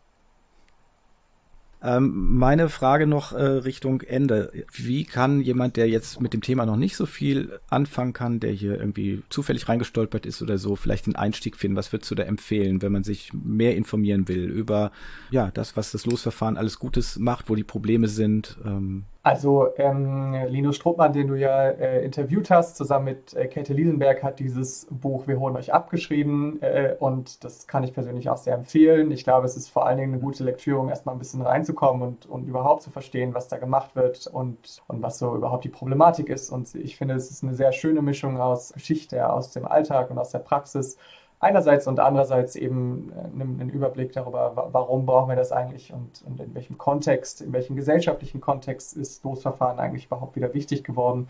Ähm, 1.82 2.36
meine 2.36 2.68
Frage 2.68 3.08
noch 3.08 3.32
äh, 3.32 3.42
Richtung 3.42 4.02
Ende. 4.02 4.52
Wie 4.72 5.04
kann 5.04 5.40
jemand, 5.40 5.76
der 5.76 5.88
jetzt 5.88 6.20
mit 6.20 6.32
dem 6.32 6.40
Thema 6.40 6.64
noch 6.64 6.76
nicht 6.76 6.96
so 6.96 7.06
viel 7.06 7.58
anfangen 7.68 8.12
kann, 8.12 8.38
der 8.38 8.52
hier 8.52 8.78
irgendwie 8.78 9.22
zufällig 9.30 9.68
reingestolpert 9.68 10.24
ist 10.24 10.42
oder 10.42 10.58
so, 10.58 10.76
vielleicht 10.76 11.06
den 11.06 11.16
Einstieg 11.16 11.56
finden? 11.56 11.76
Was 11.76 11.92
würdest 11.92 12.10
du 12.10 12.14
da 12.14 12.22
empfehlen, 12.22 12.82
wenn 12.82 12.92
man 12.92 13.02
sich 13.02 13.32
mehr 13.32 13.74
informieren 13.76 14.28
will 14.28 14.44
über 14.44 14.92
ja 15.30 15.50
das, 15.50 15.76
was 15.76 15.90
das 15.90 16.06
Losverfahren 16.06 16.56
alles 16.56 16.78
Gutes 16.78 17.18
macht, 17.18 17.48
wo 17.48 17.56
die 17.56 17.64
Probleme 17.64 18.06
sind? 18.06 18.58
Ähm, 18.64 19.04
also 19.24 19.68
ähm, 19.76 20.34
Linus 20.48 20.76
Strohmann, 20.76 21.12
den 21.12 21.28
du 21.28 21.34
ja 21.34 21.68
äh, 21.68 22.04
interviewt 22.04 22.50
hast, 22.50 22.76
zusammen 22.76 23.04
mit 23.04 23.34
äh, 23.34 23.46
Käthe 23.46 23.72
Liesenberg, 23.72 24.22
hat 24.24 24.40
dieses 24.40 24.88
Buch 24.90 25.28
Wir 25.28 25.38
holen 25.38 25.54
euch 25.56 25.72
abgeschrieben 25.72 26.60
äh, 26.60 26.96
und 26.98 27.44
das 27.44 27.68
kann 27.68 27.84
ich 27.84 27.92
persönlich 27.92 28.28
auch 28.30 28.36
sehr 28.36 28.54
empfehlen. 28.54 29.12
Ich 29.12 29.22
glaube, 29.22 29.46
es 29.46 29.56
ist 29.56 29.68
vor 29.68 29.86
allen 29.86 29.98
Dingen 29.98 30.12
eine 30.12 30.20
gute 30.20 30.42
Lektüre, 30.42 30.80
um 30.80 30.88
erstmal 30.88 31.14
ein 31.14 31.20
bisschen 31.20 31.42
reinzukommen 31.42 32.02
und, 32.02 32.26
und 32.26 32.48
überhaupt 32.48 32.82
zu 32.82 32.90
verstehen, 32.90 33.32
was 33.32 33.46
da 33.46 33.58
gemacht 33.58 33.94
wird 33.94 34.26
und, 34.26 34.82
und 34.88 35.02
was 35.02 35.20
so 35.20 35.36
überhaupt 35.36 35.62
die 35.62 35.68
Problematik 35.68 36.28
ist. 36.28 36.50
Und 36.50 36.74
ich 36.74 36.96
finde, 36.96 37.14
es 37.14 37.30
ist 37.30 37.44
eine 37.44 37.54
sehr 37.54 37.70
schöne 37.70 38.02
Mischung 38.02 38.40
aus 38.40 38.72
Geschichte, 38.72 39.30
aus 39.30 39.52
dem 39.52 39.66
Alltag 39.66 40.10
und 40.10 40.18
aus 40.18 40.30
der 40.30 40.40
Praxis 40.40 40.96
einerseits 41.42 41.88
und 41.88 42.00
andererseits 42.00 42.56
eben 42.56 43.12
äh, 43.12 43.42
einen, 43.42 43.68
Überblick 43.68 44.12
darüber, 44.12 44.70
warum 44.72 45.04
brauchen 45.04 45.28
wir 45.28 45.36
das 45.36 45.52
eigentlich 45.52 45.92
und, 45.92 46.22
und, 46.24 46.40
in 46.40 46.54
welchem 46.54 46.78
Kontext, 46.78 47.42
in 47.42 47.52
welchem 47.52 47.76
gesellschaftlichen 47.76 48.40
Kontext 48.40 48.96
ist 48.96 49.24
Losverfahren 49.24 49.78
eigentlich 49.78 50.06
überhaupt 50.06 50.36
wieder 50.36 50.54
wichtig 50.54 50.84
geworden. 50.84 51.28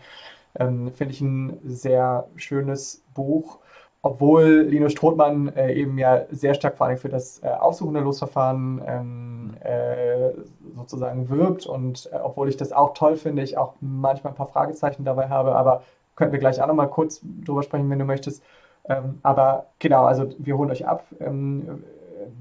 Ähm, 0.57 0.91
Finde 0.93 1.13
ich 1.13 1.21
ein 1.21 1.59
sehr 1.63 2.27
schönes 2.35 3.03
Buch. 3.13 3.59
Obwohl 4.05 4.67
Linus 4.67 4.91
Strothmann 4.91 5.47
äh, 5.55 5.73
eben 5.73 5.97
ja 5.97 6.25
sehr 6.29 6.53
stark 6.53 6.77
vor 6.77 6.87
allem 6.87 6.97
für 6.97 7.09
das 7.09 7.41
äh, 7.41 7.47
aussuchende 7.47 8.01
Losverfahren 8.01 8.81
ähm, 8.85 9.53
äh, 9.61 10.31
sozusagen 10.75 11.29
wirbt 11.29 11.65
und 11.65 12.09
äh, 12.11 12.17
obwohl 12.17 12.49
ich 12.49 12.57
das 12.57 12.73
auch 12.73 12.93
toll 12.93 13.15
finde, 13.15 13.41
ich 13.43 13.57
auch 13.57 13.75
manchmal 13.79 14.33
ein 14.33 14.35
paar 14.35 14.49
Fragezeichen 14.49 15.05
dabei 15.05 15.29
habe, 15.29 15.55
aber 15.55 15.83
könnten 16.15 16.33
wir 16.33 16.39
gleich 16.39 16.61
auch 16.61 16.67
nochmal 16.67 16.89
kurz 16.89 17.21
drüber 17.23 17.63
sprechen, 17.63 17.89
wenn 17.89 17.97
du 17.97 18.05
möchtest. 18.05 18.43
Ähm, 18.89 19.19
aber 19.23 19.67
genau, 19.79 20.05
also 20.05 20.29
wir 20.37 20.57
holen 20.57 20.71
euch 20.71 20.85
ab. 20.85 21.05
Ähm, 21.19 21.83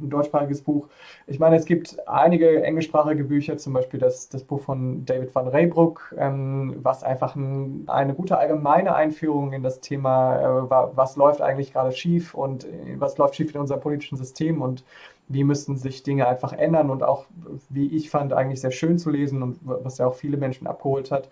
ein 0.01 0.11
deutschsprachiges 0.11 0.63
Buch. 0.63 0.89
Ich 1.27 1.39
meine, 1.39 1.57
es 1.57 1.65
gibt 1.65 1.97
einige 2.09 2.63
englischsprachige 2.63 3.25
Bücher, 3.25 3.57
zum 3.59 3.73
Beispiel 3.73 4.01
das, 4.01 4.29
das 4.29 4.45
Buch 4.45 4.61
von 4.61 5.05
David 5.05 5.35
van 5.35 5.49
Reybruck, 5.49 6.15
ähm, 6.19 6.77
was 6.83 7.03
einfach 7.03 7.37
ein, 7.37 7.85
eine 7.87 8.15
gute 8.15 8.39
allgemeine 8.39 8.95
Einführung 8.95 9.53
in 9.53 9.63
das 9.63 9.81
Thema, 9.81 10.37
äh, 10.41 10.71
was 10.71 11.17
läuft 11.17 11.41
eigentlich 11.41 11.73
gerade 11.73 11.93
schief 11.93 12.35
und 12.35 12.65
äh, 12.65 12.97
was 12.99 13.19
läuft 13.19 13.37
schief 13.37 13.55
in 13.55 13.61
unserem 13.61 13.81
politischen 13.81 14.17
System 14.17 14.63
und 14.63 14.85
wie 15.29 15.45
müssen 15.45 15.77
sich 15.77 16.03
Dinge 16.03 16.27
einfach 16.27 16.53
ändern 16.53 16.91
und 16.91 17.03
auch, 17.03 17.27
wie 17.71 17.95
ich 17.97 18.11
fand, 18.11 18.33
eigentlich 18.33 18.61
sehr 18.61 18.73
schön 18.73 18.99
zu 18.99 19.09
lesen 19.11 19.43
und 19.43 19.59
was 19.63 19.99
ja 19.99 20.07
auch 20.07 20.15
viele 20.15 20.37
Menschen 20.37 20.67
abgeholt 20.67 21.11
hat. 21.11 21.31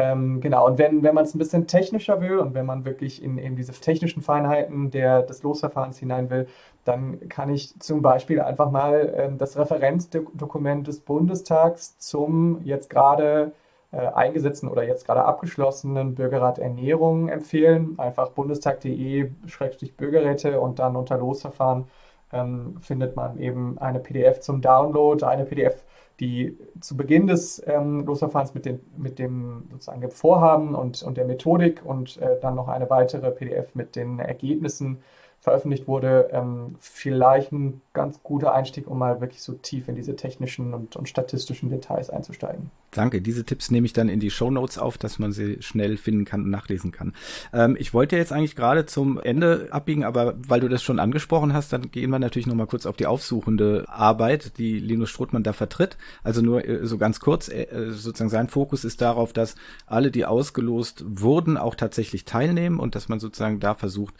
Ähm, 0.00 0.40
genau, 0.40 0.66
und 0.66 0.78
wenn, 0.78 1.02
wenn 1.02 1.14
man 1.14 1.24
es 1.24 1.34
ein 1.34 1.38
bisschen 1.38 1.66
technischer 1.66 2.22
will 2.22 2.38
und 2.38 2.54
wenn 2.54 2.64
man 2.64 2.86
wirklich 2.86 3.22
in 3.22 3.36
eben 3.36 3.54
diese 3.54 3.72
technischen 3.72 4.22
Feinheiten 4.22 4.90
der, 4.90 5.20
des 5.22 5.42
Losverfahrens 5.42 5.98
hinein 5.98 6.30
will, 6.30 6.46
dann 6.84 7.28
kann 7.28 7.50
ich 7.50 7.78
zum 7.80 8.00
Beispiel 8.00 8.40
einfach 8.40 8.70
mal 8.70 9.12
ähm, 9.14 9.36
das 9.36 9.58
Referenzdokument 9.58 10.86
des 10.86 11.00
Bundestags 11.00 11.98
zum 11.98 12.62
jetzt 12.64 12.88
gerade 12.88 13.52
äh, 13.92 13.98
eingesetzten 13.98 14.70
oder 14.70 14.84
jetzt 14.84 15.04
gerade 15.04 15.26
abgeschlossenen 15.26 16.14
Bürgerrat 16.14 16.58
Ernährung 16.58 17.28
empfehlen. 17.28 17.98
Einfach 17.98 18.30
bundestag.de-bürgerräte 18.30 20.60
und 20.60 20.78
dann 20.78 20.96
unter 20.96 21.18
Losverfahren 21.18 21.84
ähm, 22.32 22.78
findet 22.80 23.16
man 23.16 23.38
eben 23.38 23.76
eine 23.78 24.00
PDF 24.00 24.40
zum 24.40 24.62
Download, 24.62 25.22
eine 25.26 25.44
PDF 25.44 25.84
die 26.20 26.56
zu 26.80 26.96
Beginn 26.96 27.26
des 27.26 27.62
ähm, 27.66 28.04
Losverfahrens 28.04 28.54
mit, 28.54 28.66
den, 28.66 28.80
mit 28.96 29.18
dem 29.18 29.64
sozusagen 29.72 30.02
dem 30.02 30.10
Vorhaben 30.10 30.74
und, 30.74 31.02
und 31.02 31.16
der 31.16 31.24
Methodik 31.24 31.84
und 31.84 32.18
äh, 32.18 32.38
dann 32.40 32.54
noch 32.54 32.68
eine 32.68 32.90
weitere 32.90 33.30
PDF 33.30 33.74
mit 33.74 33.96
den 33.96 34.18
Ergebnissen 34.18 34.98
veröffentlicht 35.40 35.88
wurde, 35.88 36.28
ähm, 36.32 36.76
vielleicht 36.78 37.50
ein 37.50 37.80
ganz 37.94 38.22
guter 38.22 38.54
Einstieg, 38.54 38.86
um 38.86 38.98
mal 38.98 39.22
wirklich 39.22 39.42
so 39.42 39.54
tief 39.54 39.88
in 39.88 39.94
diese 39.94 40.14
technischen 40.14 40.74
und, 40.74 40.96
und 40.96 41.08
statistischen 41.08 41.70
Details 41.70 42.10
einzusteigen. 42.10 42.70
Danke, 42.90 43.22
diese 43.22 43.44
Tipps 43.44 43.70
nehme 43.70 43.86
ich 43.86 43.94
dann 43.94 44.10
in 44.10 44.20
die 44.20 44.30
Show 44.30 44.50
Notes 44.50 44.76
auf, 44.76 44.98
dass 44.98 45.18
man 45.18 45.32
sie 45.32 45.62
schnell 45.62 45.96
finden 45.96 46.26
kann 46.26 46.42
und 46.42 46.50
nachlesen 46.50 46.92
kann. 46.92 47.14
Ähm, 47.54 47.74
ich 47.78 47.94
wollte 47.94 48.16
jetzt 48.16 48.32
eigentlich 48.32 48.54
gerade 48.54 48.84
zum 48.84 49.18
Ende 49.18 49.68
abbiegen, 49.70 50.04
aber 50.04 50.34
weil 50.46 50.60
du 50.60 50.68
das 50.68 50.82
schon 50.82 50.98
angesprochen 50.98 51.54
hast, 51.54 51.72
dann 51.72 51.90
gehen 51.90 52.10
wir 52.10 52.18
natürlich 52.18 52.46
noch 52.46 52.54
mal 52.54 52.66
kurz 52.66 52.84
auf 52.84 52.96
die 52.96 53.06
aufsuchende 53.06 53.84
Arbeit, 53.88 54.58
die 54.58 54.78
Linus 54.78 55.08
Strothmann 55.08 55.42
da 55.42 55.54
vertritt. 55.54 55.96
Also 56.22 56.42
nur 56.42 56.68
äh, 56.68 56.86
so 56.86 56.98
ganz 56.98 57.18
kurz, 57.18 57.48
äh, 57.48 57.66
sozusagen 57.90 58.28
sein 58.30 58.48
Fokus 58.48 58.84
ist 58.84 59.00
darauf, 59.00 59.32
dass 59.32 59.54
alle, 59.86 60.10
die 60.10 60.26
ausgelost 60.26 61.02
wurden, 61.06 61.56
auch 61.56 61.76
tatsächlich 61.76 62.26
teilnehmen 62.26 62.78
und 62.78 62.94
dass 62.94 63.08
man 63.08 63.20
sozusagen 63.20 63.58
da 63.58 63.74
versucht, 63.74 64.14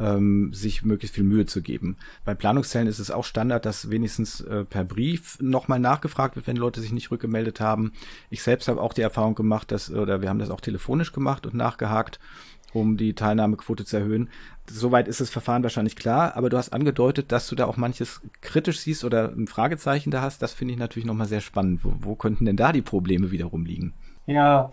ähm, 0.00 0.52
sich 0.52 0.84
möglichst 0.84 1.14
viel 1.14 1.24
Mühe 1.24 1.46
zu 1.46 1.62
geben. 1.62 1.96
Bei 2.24 2.34
Planungszellen 2.34 2.88
ist 2.88 2.98
es 2.98 3.10
auch 3.10 3.24
Standard, 3.24 3.66
dass 3.66 3.90
wenigstens 3.90 4.40
äh, 4.40 4.64
per 4.64 4.84
Brief 4.84 5.38
nochmal 5.40 5.80
nachgefragt 5.80 6.36
wird, 6.36 6.46
wenn 6.46 6.56
Leute 6.56 6.80
sich 6.80 6.92
nicht 6.92 7.10
rückgemeldet 7.10 7.60
haben. 7.60 7.92
Ich 8.30 8.42
selbst 8.42 8.68
habe 8.68 8.80
auch 8.80 8.92
die 8.92 9.02
Erfahrung 9.02 9.34
gemacht, 9.34 9.70
dass, 9.72 9.90
oder 9.90 10.22
wir 10.22 10.28
haben 10.28 10.38
das 10.38 10.50
auch 10.50 10.60
telefonisch 10.60 11.12
gemacht 11.12 11.46
und 11.46 11.54
nachgehakt, 11.54 12.18
um 12.72 12.96
die 12.96 13.14
Teilnahmequote 13.14 13.84
zu 13.84 13.96
erhöhen. 13.96 14.28
Soweit 14.70 15.08
ist 15.08 15.20
das 15.20 15.30
Verfahren 15.30 15.62
wahrscheinlich 15.62 15.96
klar, 15.96 16.36
aber 16.36 16.50
du 16.50 16.58
hast 16.58 16.72
angedeutet, 16.72 17.32
dass 17.32 17.48
du 17.48 17.56
da 17.56 17.66
auch 17.66 17.76
manches 17.76 18.20
kritisch 18.40 18.80
siehst 18.80 19.04
oder 19.04 19.32
ein 19.32 19.46
Fragezeichen 19.46 20.10
da 20.10 20.20
hast. 20.20 20.42
Das 20.42 20.52
finde 20.52 20.74
ich 20.74 20.78
natürlich 20.78 21.06
nochmal 21.06 21.26
sehr 21.26 21.40
spannend. 21.40 21.84
Wo, 21.84 21.94
wo 22.00 22.14
könnten 22.14 22.44
denn 22.44 22.56
da 22.56 22.72
die 22.72 22.82
Probleme 22.82 23.30
wiederum 23.30 23.64
liegen? 23.64 23.94
Ja, 24.26 24.72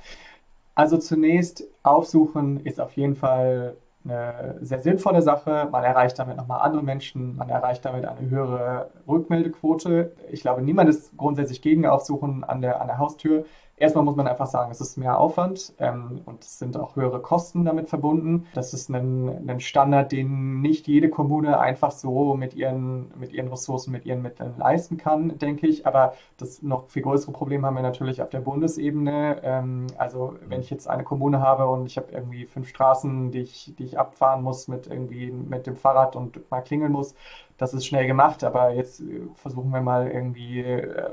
also 0.75 0.97
zunächst 0.97 1.63
aufsuchen 1.83 2.59
ist 2.65 2.81
auf 2.81 2.97
jeden 2.97 3.15
Fall 3.15 3.77
eine 4.05 4.57
sehr 4.61 4.79
sinnvolle 4.79 5.21
Sache. 5.21 5.67
Man 5.71 5.83
erreicht 5.83 6.17
damit 6.19 6.37
nochmal 6.37 6.61
andere 6.61 6.83
Menschen, 6.83 7.35
man 7.35 7.49
erreicht 7.49 7.83
damit 7.85 8.05
eine 8.05 8.29
höhere 8.29 8.91
Rückmeldequote. 9.07 10.13
Ich 10.31 10.41
glaube, 10.41 10.61
niemand 10.61 10.89
ist 10.89 11.17
grundsätzlich 11.17 11.61
gegen 11.61 11.85
Aufsuchen 11.85 12.43
an 12.43 12.61
der, 12.61 12.81
an 12.81 12.87
der 12.87 12.97
Haustür. 12.97 13.45
Erstmal 13.77 14.05
muss 14.05 14.15
man 14.15 14.25
einfach 14.25 14.47
sagen, 14.47 14.71
es 14.71 14.79
ist 14.79 14.97
mehr 14.97 15.19
Aufwand 15.19 15.73
ähm, 15.79 16.21
und 16.25 16.45
es 16.45 16.59
sind 16.59 16.77
auch 16.77 16.95
höhere 16.95 17.21
Kosten 17.21 17.65
damit 17.65 17.89
verbunden. 17.89 18.47
Das 18.53 18.73
ist 18.73 18.89
ein, 18.89 19.49
ein, 19.49 19.59
Standard, 19.59 20.13
den 20.13 20.61
nicht 20.61 20.87
jede 20.87 21.09
Kommune 21.09 21.59
einfach 21.59 21.91
so 21.91 22.35
mit 22.35 22.53
ihren, 22.53 23.11
mit 23.19 23.33
ihren 23.33 23.49
Ressourcen, 23.49 23.91
mit 23.91 24.05
ihren 24.05 24.21
Mitteln 24.21 24.53
leisten 24.57 24.95
kann, 24.95 25.37
denke 25.39 25.67
ich. 25.67 25.85
Aber 25.85 26.13
das 26.37 26.61
noch 26.61 26.87
viel 26.87 27.01
größere 27.01 27.33
Problem 27.33 27.65
haben 27.65 27.75
wir 27.75 27.83
natürlich 27.83 28.21
auf 28.21 28.29
der 28.29 28.39
Bundesebene. 28.39 29.41
Ähm, 29.43 29.87
also 29.97 30.35
wenn 30.47 30.61
ich 30.61 30.69
jetzt 30.69 30.87
eine 30.87 31.03
Kommune 31.03 31.41
habe 31.41 31.67
und 31.67 31.87
ich 31.87 31.97
habe 31.97 32.13
irgendwie 32.13 32.45
fünf 32.45 32.69
Straßen, 32.69 33.31
die 33.31 33.41
ich, 33.41 33.73
die 33.77 33.83
ich 33.83 33.99
abfahren 33.99 34.41
muss 34.41 34.69
mit 34.69 34.87
irgendwie 34.87 35.31
mit 35.31 35.67
dem 35.67 35.75
Fahrrad 35.75 36.15
und 36.15 36.49
mal 36.49 36.61
klingeln 36.61 36.93
muss, 36.93 37.13
das 37.57 37.73
ist 37.73 37.85
schnell 37.85 38.05
gemacht, 38.05 38.43
aber 38.43 38.71
jetzt 38.71 38.99
äh, 38.99 39.21
versuchen 39.35 39.71
wir 39.71 39.81
mal 39.81 40.09
irgendwie 40.09 40.59
äh, 40.61 41.09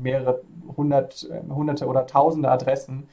mehrere 0.00 0.40
hundert, 0.76 1.28
äh, 1.30 1.42
hunderte 1.52 1.86
oder 1.86 2.06
tausende 2.06 2.50
Adressen 2.50 3.08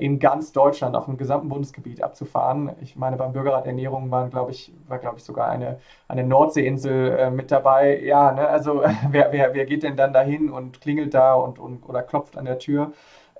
in 0.00 0.18
ganz 0.18 0.50
Deutschland 0.50 0.96
auf 0.96 1.04
dem 1.04 1.16
gesamten 1.16 1.48
Bundesgebiet 1.48 2.02
abzufahren. 2.02 2.72
Ich 2.80 2.96
meine, 2.96 3.16
beim 3.16 3.32
Bürgerrat 3.32 3.64
Ernährung 3.64 4.10
waren, 4.10 4.28
glaube 4.28 4.50
ich, 4.50 4.72
war, 4.88 4.98
glaube 4.98 5.18
ich, 5.18 5.22
sogar 5.22 5.48
eine, 5.48 5.78
eine 6.08 6.24
Nordseeinsel 6.24 7.30
mit 7.30 7.52
dabei. 7.52 8.00
Ja, 8.02 8.32
ne, 8.32 8.48
also 8.48 8.82
wer, 9.10 9.30
wer, 9.30 9.54
wer 9.54 9.66
geht 9.66 9.84
denn 9.84 9.96
dann 9.96 10.12
dahin 10.12 10.50
und 10.50 10.80
klingelt 10.80 11.14
da 11.14 11.34
und, 11.34 11.60
und 11.60 11.88
oder 11.88 12.02
klopft 12.02 12.36
an 12.36 12.46
der 12.46 12.58
Tür? 12.58 12.90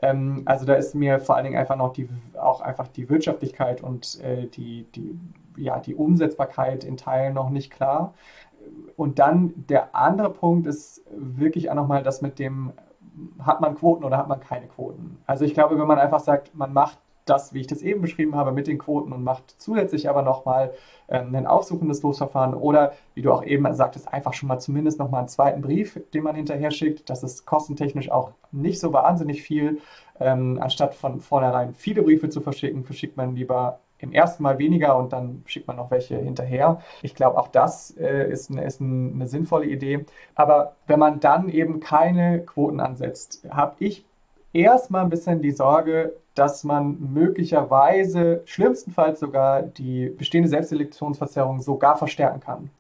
Ähm, 0.01 0.43
also 0.45 0.65
da 0.65 0.75
ist 0.75 0.95
mir 0.95 1.19
vor 1.19 1.35
allen 1.35 1.45
Dingen 1.45 1.59
einfach 1.59 1.75
noch 1.75 1.93
die, 1.93 2.09
auch 2.41 2.61
einfach 2.61 2.87
die 2.87 3.11
Wirtschaftlichkeit 3.11 3.83
und 3.83 4.23
die, 4.55 4.85
die, 4.95 5.19
ja, 5.57 5.81
die 5.81 5.97
Umsetzbarkeit 5.97 6.85
in 6.85 6.97
Teilen 6.97 7.35
noch 7.35 7.51
nicht 7.51 7.73
klar 7.73 8.15
und 8.97 9.19
dann 9.19 9.53
der 9.69 9.95
andere 9.95 10.31
Punkt 10.31 10.67
ist 10.67 11.03
wirklich 11.11 11.71
auch 11.71 11.75
nochmal 11.75 12.03
das 12.03 12.23
mit 12.23 12.39
dem, 12.39 12.73
hat 13.41 13.61
man 13.61 13.75
Quoten 13.75 14.05
oder 14.05 14.19
hat 14.19 14.29
man 14.29 14.41
keine 14.41 14.67
Quoten? 14.67 15.19
Also 15.27 15.45
ich 15.45 15.55
glaube, 15.55 15.79
wenn 15.79 15.87
man 15.87 15.99
einfach 15.99 16.21
sagt, 16.21 16.55
man 16.55 16.73
macht 16.73 16.99
das, 17.29 17.53
wie 17.53 17.61
ich 17.61 17.67
das 17.67 17.83
eben 17.83 18.01
beschrieben 18.01 18.35
habe, 18.35 18.53
mit 18.53 18.67
den 18.67 18.79
Quoten 18.79 19.13
und 19.13 19.23
macht 19.23 19.55
zusätzlich 19.59 20.09
aber 20.09 20.23
nochmal 20.23 20.73
ähm, 21.09 21.35
ein 21.35 21.47
aufsuchendes 21.47 22.03
Losverfahren 22.03 22.55
oder, 22.55 22.93
wie 23.15 23.23
du 23.23 23.33
auch 23.33 23.45
eben 23.45 23.73
sagtest, 23.75 24.13
einfach 24.13 24.33
schon 24.33 24.49
mal 24.49 24.59
zumindest 24.59 24.99
nochmal 24.99 25.21
einen 25.21 25.29
zweiten 25.29 25.61
Brief, 25.61 26.01
den 26.15 26.25
man 26.25 26.37
hinterher 26.37 26.71
schickt. 26.71 27.11
Das 27.11 27.23
ist 27.23 27.47
kostentechnisch 27.47 28.11
auch 28.11 28.33
nicht 28.51 28.81
so 28.81 28.93
wahnsinnig 28.93 29.43
viel. 29.43 29.81
Ähm, 30.21 30.59
anstatt 30.61 30.95
von 30.95 31.21
vornherein 31.21 31.75
viele 31.75 32.03
Briefe 32.03 32.29
zu 32.29 32.41
verschicken, 32.41 32.85
verschickt 32.85 33.17
man 33.17 33.37
lieber 33.37 33.81
im 33.99 34.13
ersten 34.13 34.43
Mal 34.43 34.59
weniger 34.59 34.97
und 34.97 35.13
dann 35.13 35.43
schickt 35.47 35.67
man 35.67 35.77
noch 35.77 35.91
welche 35.91 36.17
hinterher. 36.17 36.81
Ich 37.03 37.15
glaube, 37.15 37.39
auch 37.39 37.49
das 37.49 37.97
äh, 37.97 38.31
ist, 38.31 38.51
eine, 38.51 38.65
ist 38.65 38.81
eine 38.81 39.27
sinnvolle 39.27 39.67
Idee. 39.67 40.07
Aber 40.35 40.77
wenn 40.87 40.99
man 40.99 41.21
dann 41.21 41.49
eben 41.49 41.81
keine 41.81 42.41
Quoten 42.41 42.81
ansetzt, 42.81 43.45
habe 43.51 43.75
ich 43.81 44.05
erstmal 44.53 45.03
ein 45.03 45.11
bisschen 45.11 45.43
die 45.43 45.51
Sorge, 45.51 46.15
dass 46.35 46.63
man 46.63 46.99
möglicherweise 47.13 48.43
schlimmstenfalls 48.45 49.21
sogar 49.21 49.63
die 49.63 50.09
bestehende 50.09 50.49
Selbstselektionsverzerrung 50.49 51.61
sogar 51.61 51.97
verstärken 51.97 52.41
kann. 52.41 52.71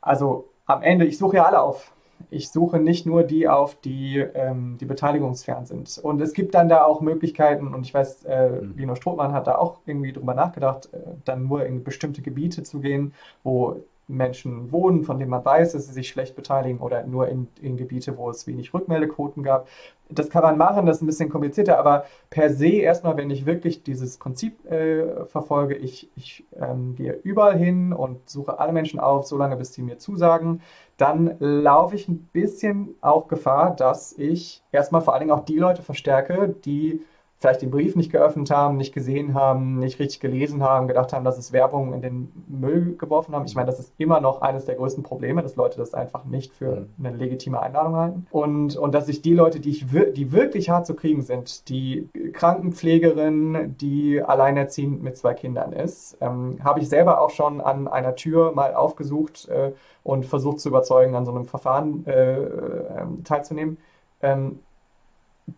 Also 0.00 0.48
am 0.66 0.82
Ende, 0.82 1.04
ich 1.04 1.18
suche 1.18 1.36
ja 1.36 1.44
alle 1.44 1.60
auf 1.60 1.92
ich 2.30 2.50
suche 2.50 2.78
nicht 2.78 3.06
nur 3.06 3.22
die 3.22 3.48
auf, 3.48 3.76
die, 3.80 4.18
ähm, 4.18 4.76
die 4.80 4.84
beteiligungsfern 4.84 5.66
sind. 5.66 5.98
Und 6.02 6.20
es 6.20 6.32
gibt 6.32 6.54
dann 6.54 6.68
da 6.68 6.84
auch 6.84 7.00
Möglichkeiten, 7.00 7.74
und 7.74 7.84
ich 7.86 7.94
weiß, 7.94 8.24
äh, 8.24 8.48
mhm. 8.48 8.74
Lino 8.76 8.94
Strothmann 8.94 9.32
hat 9.32 9.46
da 9.46 9.56
auch 9.56 9.80
irgendwie 9.86 10.12
drüber 10.12 10.34
nachgedacht, 10.34 10.88
äh, 10.92 10.98
dann 11.24 11.46
nur 11.46 11.64
in 11.66 11.84
bestimmte 11.84 12.22
Gebiete 12.22 12.62
zu 12.62 12.80
gehen, 12.80 13.14
wo 13.42 13.80
Menschen 14.08 14.70
wohnen, 14.70 15.02
von 15.02 15.18
denen 15.18 15.30
man 15.30 15.44
weiß, 15.44 15.72
dass 15.72 15.86
sie 15.86 15.92
sich 15.92 16.08
schlecht 16.08 16.36
beteiligen 16.36 16.78
oder 16.78 17.04
nur 17.04 17.28
in, 17.28 17.48
in 17.60 17.76
Gebiete, 17.76 18.16
wo 18.16 18.30
es 18.30 18.46
wenig 18.46 18.72
Rückmeldequoten 18.72 19.42
gab. 19.42 19.68
Das 20.08 20.30
kann 20.30 20.42
man 20.42 20.56
machen, 20.56 20.86
das 20.86 20.98
ist 20.98 21.02
ein 21.02 21.06
bisschen 21.06 21.28
komplizierter, 21.28 21.78
aber 21.78 22.04
per 22.30 22.50
se 22.50 22.68
erstmal, 22.68 23.16
wenn 23.16 23.30
ich 23.30 23.46
wirklich 23.46 23.82
dieses 23.82 24.18
Prinzip 24.18 24.64
äh, 24.70 25.24
verfolge, 25.26 25.74
ich, 25.74 26.08
ich 26.14 26.44
ähm, 26.54 26.94
gehe 26.94 27.14
überall 27.24 27.58
hin 27.58 27.92
und 27.92 28.30
suche 28.30 28.60
alle 28.60 28.72
Menschen 28.72 29.00
auf, 29.00 29.26
solange 29.26 29.56
bis 29.56 29.74
sie 29.74 29.82
mir 29.82 29.98
zusagen, 29.98 30.60
dann 30.96 31.34
laufe 31.40 31.96
ich 31.96 32.06
ein 32.06 32.28
bisschen 32.32 32.94
auch 33.00 33.26
Gefahr, 33.26 33.74
dass 33.74 34.12
ich 34.16 34.62
erstmal 34.70 35.00
vor 35.00 35.14
allen 35.14 35.22
Dingen 35.22 35.32
auch 35.32 35.44
die 35.44 35.58
Leute 35.58 35.82
verstärke, 35.82 36.54
die 36.64 37.02
vielleicht 37.38 37.60
den 37.60 37.70
Brief 37.70 37.96
nicht 37.96 38.10
geöffnet 38.10 38.50
haben, 38.50 38.76
nicht 38.76 38.94
gesehen 38.94 39.34
haben, 39.34 39.78
nicht 39.78 39.98
richtig 39.98 40.20
gelesen 40.20 40.62
haben, 40.62 40.88
gedacht 40.88 41.12
haben, 41.12 41.24
dass 41.24 41.36
es 41.36 41.52
Werbung 41.52 41.92
in 41.92 42.00
den 42.00 42.32
Müll 42.48 42.96
geworfen 42.96 43.34
haben. 43.34 43.44
Ich 43.44 43.54
meine, 43.54 43.66
das 43.66 43.78
ist 43.78 43.92
immer 43.98 44.20
noch 44.20 44.40
eines 44.40 44.64
der 44.64 44.76
größten 44.76 45.02
Probleme, 45.02 45.42
dass 45.42 45.54
Leute 45.54 45.76
das 45.76 45.92
einfach 45.92 46.24
nicht 46.24 46.54
für 46.54 46.86
mhm. 46.96 47.06
eine 47.06 47.16
legitime 47.16 47.60
Einladung 47.60 47.96
halten. 47.96 48.26
Und, 48.30 48.76
und 48.76 48.94
dass 48.94 49.06
sich 49.06 49.20
die 49.20 49.34
Leute, 49.34 49.60
die, 49.60 49.70
ich, 49.70 49.86
die 50.14 50.32
wirklich 50.32 50.70
hart 50.70 50.86
zu 50.86 50.94
kriegen 50.94 51.22
sind, 51.22 51.68
die 51.68 52.08
Krankenpflegerin, 52.32 53.76
die 53.78 54.22
alleinerziehend 54.22 55.02
mit 55.02 55.18
zwei 55.18 55.34
Kindern 55.34 55.72
ist, 55.72 56.16
ähm, 56.22 56.58
habe 56.64 56.80
ich 56.80 56.88
selber 56.88 57.20
auch 57.20 57.30
schon 57.30 57.60
an 57.60 57.86
einer 57.86 58.16
Tür 58.16 58.52
mal 58.52 58.74
aufgesucht 58.74 59.48
äh, 59.48 59.72
und 60.02 60.24
versucht 60.24 60.60
zu 60.60 60.70
überzeugen, 60.70 61.14
an 61.14 61.26
so 61.26 61.32
einem 61.32 61.44
Verfahren 61.44 62.06
äh, 62.06 62.38
äh, 62.38 63.04
teilzunehmen. 63.24 63.76
Ähm, 64.22 64.60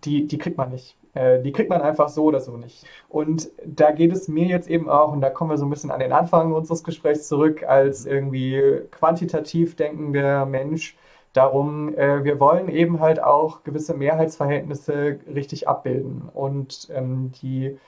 die, 0.05 0.27
die 0.27 0.39
kriegt 0.39 0.59
man 0.59 0.71
nicht. 0.71 0.98
Äh, 1.15 1.41
die 1.43 1.53
kriegt 1.53 1.71
man 1.71 1.83
einfach 1.83 2.09
so 2.09 2.25
oder 2.25 2.41
so 2.41 2.57
nicht. 2.57 2.85
Und 3.09 3.51
da 3.65 3.91
geht 3.93 4.13
es 4.13 4.29
mir 4.29 4.47
jetzt 4.47 4.69
eben 4.69 4.89
auch, 4.89 5.13
und 5.13 5.21
da 5.21 5.31
kommen 5.31 5.51
wir 5.51 5.59
so 5.59 5.67
ein 5.67 5.71
bisschen 5.71 5.91
an 5.91 6.01
den 6.01 6.13
Anfang 6.13 6.53
unseres 6.53 6.85
Gesprächs 6.85 7.29
zurück, 7.29 7.63
als 7.65 8.07
irgendwie 8.07 8.83
quantitativ 8.91 9.77
denkender 9.77 10.47
Mensch, 10.47 10.97
darum, 11.33 11.95
äh, 11.97 12.25
wir 12.25 12.41
wollen 12.41 12.69
eben 12.69 13.01
halt 13.01 13.23
auch 13.23 13.63
gewisse 13.63 13.95
Mehrheitsverhältnisse 13.95 15.21
richtig 15.33 15.69
abbilden. 15.69 16.29
Und 16.33 16.89
ähm, 16.93 17.33
die 17.43 17.79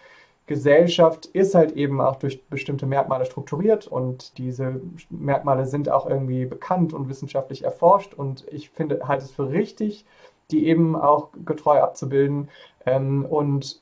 Gesellschaft 0.47 1.27
ist 1.27 1.55
halt 1.55 1.73
eben 1.73 2.01
auch 2.01 2.17
durch 2.17 2.45
bestimmte 2.47 2.85
Merkmale 2.87 3.25
strukturiert 3.25 3.87
und 3.87 4.37
diese 4.37 4.81
Merkmale 5.09 5.65
sind 5.67 5.89
auch 5.89 6.09
irgendwie 6.09 6.45
bekannt 6.45 6.93
und 6.93 7.09
wissenschaftlich 7.09 7.65
erforscht. 7.65 8.15
Und 8.15 8.45
ich 8.51 8.71
finde, 8.71 9.01
halt 9.07 9.23
es 9.23 9.31
für 9.31 9.51
richtig, 9.51 10.07
die 10.51 10.67
eben 10.67 10.97
auch 10.97 11.29
getreu 11.45 11.81
abzubilden. 11.81 12.49
Ähm, 12.87 13.25
und 13.25 13.81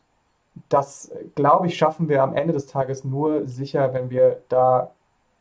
das, 0.68 1.12
glaube 1.34 1.66
ich, 1.68 1.76
schaffen 1.76 2.08
wir 2.08 2.22
am 2.22 2.34
Ende 2.34 2.52
des 2.52 2.66
Tages 2.66 3.04
nur 3.04 3.46
sicher, 3.46 3.94
wenn 3.94 4.10
wir 4.10 4.42
da 4.48 4.92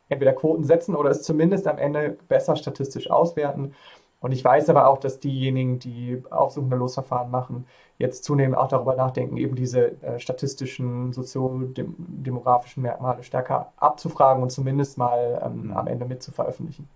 entweder 0.08 0.32
Quoten 0.32 0.64
setzen 0.64 0.94
oder 0.94 1.10
es 1.10 1.22
zumindest 1.22 1.66
am 1.66 1.78
Ende 1.78 2.16
besser 2.28 2.56
statistisch 2.56 3.10
auswerten. 3.10 3.74
Und 4.20 4.32
ich 4.32 4.44
weiß 4.44 4.68
aber 4.70 4.88
auch, 4.88 4.98
dass 4.98 5.20
diejenigen, 5.20 5.78
die 5.78 6.22
aufsuchende 6.30 6.76
Losverfahren 6.76 7.30
machen, 7.30 7.66
jetzt 7.98 8.24
zunehmend 8.24 8.56
auch 8.56 8.68
darüber 8.68 8.96
nachdenken, 8.96 9.36
eben 9.36 9.54
diese 9.54 10.02
äh, 10.02 10.18
statistischen, 10.18 11.12
soziodemografischen 11.12 12.82
Merkmale 12.82 13.22
stärker 13.22 13.72
abzufragen 13.76 14.42
und 14.42 14.50
zumindest 14.50 14.98
mal 14.98 15.40
ähm, 15.44 15.66
mhm. 15.66 15.76
am 15.76 15.86
Ende 15.86 16.04
mit 16.04 16.22
zu 16.22 16.32
veröffentlichen. 16.32 16.88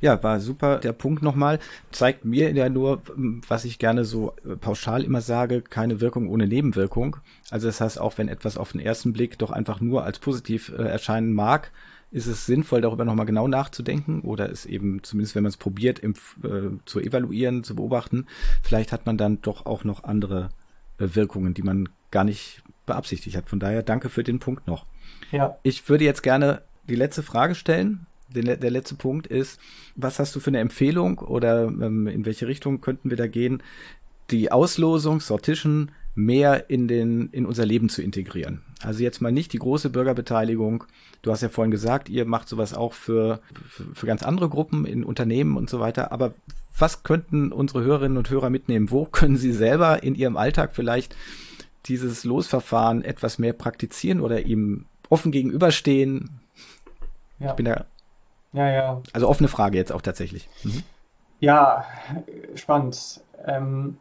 Ja, 0.00 0.22
war 0.22 0.40
super. 0.40 0.78
Der 0.78 0.92
Punkt 0.92 1.22
nochmal 1.22 1.58
zeigt 1.90 2.24
mir 2.24 2.52
ja 2.52 2.68
nur, 2.68 3.02
was 3.48 3.64
ich 3.64 3.78
gerne 3.78 4.04
so 4.04 4.34
äh, 4.44 4.56
pauschal 4.56 5.02
immer 5.02 5.20
sage, 5.20 5.62
keine 5.62 6.00
Wirkung 6.00 6.28
ohne 6.28 6.46
Nebenwirkung. 6.46 7.16
Also 7.50 7.68
das 7.68 7.80
heißt, 7.80 8.00
auch 8.00 8.18
wenn 8.18 8.28
etwas 8.28 8.56
auf 8.56 8.72
den 8.72 8.80
ersten 8.80 9.12
Blick 9.12 9.38
doch 9.38 9.50
einfach 9.50 9.80
nur 9.80 10.04
als 10.04 10.18
positiv 10.18 10.72
äh, 10.76 10.82
erscheinen 10.82 11.32
mag, 11.32 11.70
ist 12.10 12.26
es 12.26 12.44
sinnvoll, 12.44 12.82
darüber 12.82 13.04
nochmal 13.04 13.26
genau 13.26 13.48
nachzudenken 13.48 14.20
oder 14.20 14.48
ist 14.50 14.66
eben, 14.66 15.02
zumindest 15.02 15.34
wenn 15.34 15.44
man 15.44 15.50
es 15.50 15.56
probiert, 15.56 15.98
im, 15.98 16.12
äh, 16.44 16.76
zu 16.84 17.00
evaluieren, 17.00 17.64
zu 17.64 17.74
beobachten, 17.74 18.26
vielleicht 18.62 18.92
hat 18.92 19.06
man 19.06 19.16
dann 19.16 19.40
doch 19.40 19.64
auch 19.64 19.84
noch 19.84 20.04
andere 20.04 20.50
äh, 20.98 21.08
Wirkungen, 21.14 21.54
die 21.54 21.62
man 21.62 21.88
gar 22.10 22.24
nicht 22.24 22.62
beabsichtigt 22.84 23.36
hat. 23.36 23.48
Von 23.48 23.60
daher 23.60 23.82
danke 23.82 24.10
für 24.10 24.22
den 24.22 24.38
Punkt 24.38 24.66
noch. 24.66 24.84
Ja. 25.30 25.56
Ich 25.62 25.88
würde 25.88 26.04
jetzt 26.04 26.22
gerne 26.22 26.62
die 26.88 26.94
letzte 26.94 27.22
Frage 27.22 27.54
stellen. 27.54 28.06
Der, 28.34 28.56
der 28.56 28.70
letzte 28.70 28.94
Punkt 28.94 29.26
ist, 29.26 29.60
was 29.96 30.18
hast 30.18 30.34
du 30.34 30.40
für 30.40 30.50
eine 30.50 30.60
Empfehlung 30.60 31.18
oder 31.18 31.64
ähm, 31.64 32.06
in 32.06 32.24
welche 32.24 32.46
Richtung 32.46 32.80
könnten 32.80 33.10
wir 33.10 33.16
da 33.16 33.26
gehen, 33.26 33.62
die 34.30 34.50
Auslosung, 34.50 35.20
Sortischen 35.20 35.90
mehr 36.14 36.68
in, 36.68 36.88
den, 36.88 37.28
in 37.32 37.46
unser 37.46 37.64
Leben 37.64 37.88
zu 37.88 38.02
integrieren. 38.02 38.62
Also 38.82 39.02
jetzt 39.02 39.20
mal 39.20 39.32
nicht 39.32 39.52
die 39.52 39.58
große 39.58 39.90
Bürgerbeteiligung. 39.90 40.84
Du 41.22 41.30
hast 41.30 41.42
ja 41.42 41.48
vorhin 41.48 41.70
gesagt, 41.70 42.08
ihr 42.08 42.24
macht 42.26 42.48
sowas 42.48 42.74
auch 42.74 42.92
für, 42.92 43.40
für, 43.68 43.84
für 43.94 44.06
ganz 44.06 44.22
andere 44.22 44.48
Gruppen 44.48 44.84
in 44.84 45.04
Unternehmen 45.04 45.56
und 45.56 45.70
so 45.70 45.80
weiter. 45.80 46.12
Aber 46.12 46.34
was 46.76 47.02
könnten 47.02 47.52
unsere 47.52 47.82
Hörerinnen 47.82 48.18
und 48.18 48.28
Hörer 48.28 48.50
mitnehmen? 48.50 48.90
Wo 48.90 49.04
können 49.06 49.36
sie 49.36 49.52
selber 49.52 50.02
in 50.02 50.14
ihrem 50.14 50.36
Alltag 50.36 50.74
vielleicht 50.74 51.16
dieses 51.86 52.24
Losverfahren 52.24 53.02
etwas 53.02 53.38
mehr 53.38 53.52
praktizieren 53.52 54.20
oder 54.20 54.42
ihm 54.42 54.86
offen 55.08 55.32
gegenüberstehen? 55.32 56.40
Ja. 57.38 57.50
Ich 57.50 57.56
bin 57.56 57.66
da. 57.66 57.86
Ja, 58.52 58.70
ja. 58.70 59.02
Also 59.12 59.28
offene 59.28 59.48
Frage 59.48 59.78
jetzt 59.78 59.92
auch 59.92 60.02
tatsächlich. 60.02 60.48
Mhm. 60.64 60.82
Ja, 61.40 61.84
spannend. 62.54 63.20
Ähm, 63.44 63.98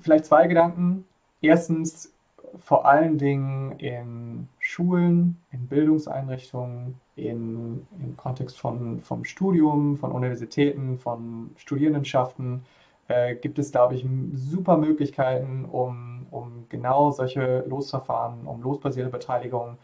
vielleicht 0.00 0.26
zwei 0.26 0.46
Gedanken. 0.46 1.04
Erstens, 1.40 2.12
vor 2.58 2.86
allen 2.86 3.18
Dingen 3.18 3.72
in 3.78 4.48
Schulen, 4.58 5.38
in 5.50 5.66
Bildungseinrichtungen, 5.66 7.00
in, 7.16 7.86
im 8.00 8.16
Kontext 8.16 8.58
von, 8.58 9.00
vom 9.00 9.24
Studium, 9.24 9.96
von 9.96 10.12
Universitäten, 10.12 10.98
von 10.98 11.50
Studierendenschaften, 11.56 12.64
äh, 13.08 13.34
gibt 13.34 13.58
es, 13.58 13.72
glaube 13.72 13.94
ich, 13.94 14.06
super 14.34 14.76
Möglichkeiten, 14.76 15.64
um, 15.64 16.26
um 16.30 16.66
genau 16.68 17.10
solche 17.10 17.64
Losverfahren, 17.66 18.46
um 18.46 18.62
losbasierte 18.62 19.10
Beteiligung 19.10 19.78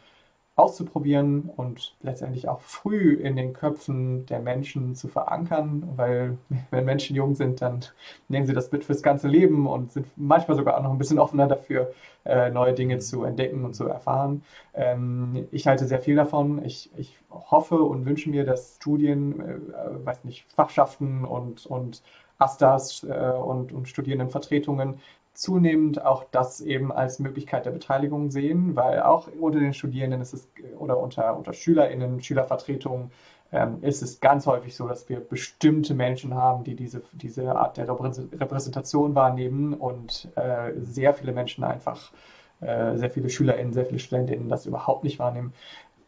auszuprobieren 0.57 1.51
und 1.57 1.97
letztendlich 2.01 2.49
auch 2.49 2.61
früh 2.61 3.15
in 3.15 3.35
den 3.35 3.55
Köpfen 3.55 4.25
der 4.27 4.39
Menschen 4.39 4.95
zu 4.95 5.09
verankern, 5.09 5.83
weil 5.97 6.39
wenn 6.71 6.85
Menschen 6.85 7.17
jung 7.17 7.35
sind, 7.35 7.61
dann 7.61 7.81
nehmen 8.29 8.47
sie 8.47 8.53
das 8.53 8.71
mit 8.71 8.85
fürs 8.85 9.03
ganze 9.03 9.27
Leben 9.27 9.67
und 9.67 9.93
sind 9.93 10.07
manchmal 10.17 10.57
sogar 10.57 10.79
auch 10.79 10.83
noch 10.83 10.93
ein 10.93 10.99
bisschen 10.99 11.19
offener 11.19 11.49
dafür, 11.49 11.93
äh, 12.25 12.51
neue 12.51 12.73
Dinge 12.73 12.99
zu 12.99 13.25
entdecken 13.25 13.65
und 13.65 13.75
zu 13.75 13.87
erfahren. 13.87 14.45
Ähm, 14.75 15.49
ich 15.51 15.67
halte 15.67 15.87
sehr 15.87 16.01
viel 16.01 16.15
davon. 16.15 16.65
Ich, 16.65 16.91
ich 16.97 17.19
hoffe 17.31 17.83
und 17.83 18.07
wünsche 18.07 18.31
mir, 18.31 18.45
dass 18.45 18.77
Studien, 18.77 19.41
äh, 19.41 20.07
weiß 20.07 20.25
nicht, 20.25 20.47
Fachschaften 20.53 21.25
und, 21.25 21.67
und 21.67 22.03
AStAs 22.39 23.05
äh, 23.05 23.31
und, 23.31 23.73
und 23.73 23.89
Studierendenvertretungen 23.89 25.01
zunehmend 25.35 26.05
auch 26.05 26.25
das 26.31 26.61
eben 26.61 26.93
als 26.93 27.19
Möglichkeit 27.19 27.67
der 27.67 27.73
Beteiligung 27.73 28.31
sehen, 28.31 28.77
weil 28.77 29.03
auch 29.03 29.29
unter 29.39 29.59
den 29.59 29.75
Studierenden 29.75 30.21
ist 30.21 30.33
es 30.33 30.49
oder 30.79 30.99
unter, 30.99 31.37
unter 31.37 31.53
SchülerInnen, 31.53 32.23
Schülervertretungen 32.23 33.11
ähm, 33.53 33.79
ist 33.83 34.03
es 34.03 34.21
ganz 34.21 34.47
häufig 34.47 34.75
so, 34.75 34.89
dass 34.89 35.09
wir 35.09 35.21
bestimmte 35.21 35.95
Menschen 35.95 36.35
haben, 36.35 36.65
die 36.65 36.75
diese, 36.75 37.03
diese 37.13 37.55
Art 37.55 37.77
der 37.77 37.89
Repräsentation 37.89 39.15
wahrnehmen 39.15 39.75
und 39.75 40.29
äh, 40.37 40.73
sehr 40.81 41.15
viele 41.15 41.33
Menschen 41.33 41.65
einfach, 41.65 42.13
äh, 42.61 42.97
sehr 42.97 43.11
viele 43.11 43.29
SchülerInnen, 43.29 43.73
sehr 43.73 43.87
viele 43.87 43.99
StudentInnen 43.99 44.49
das 44.49 44.67
überhaupt 44.67 45.05
nicht 45.05 45.19
wahrnehmen. 45.19 45.53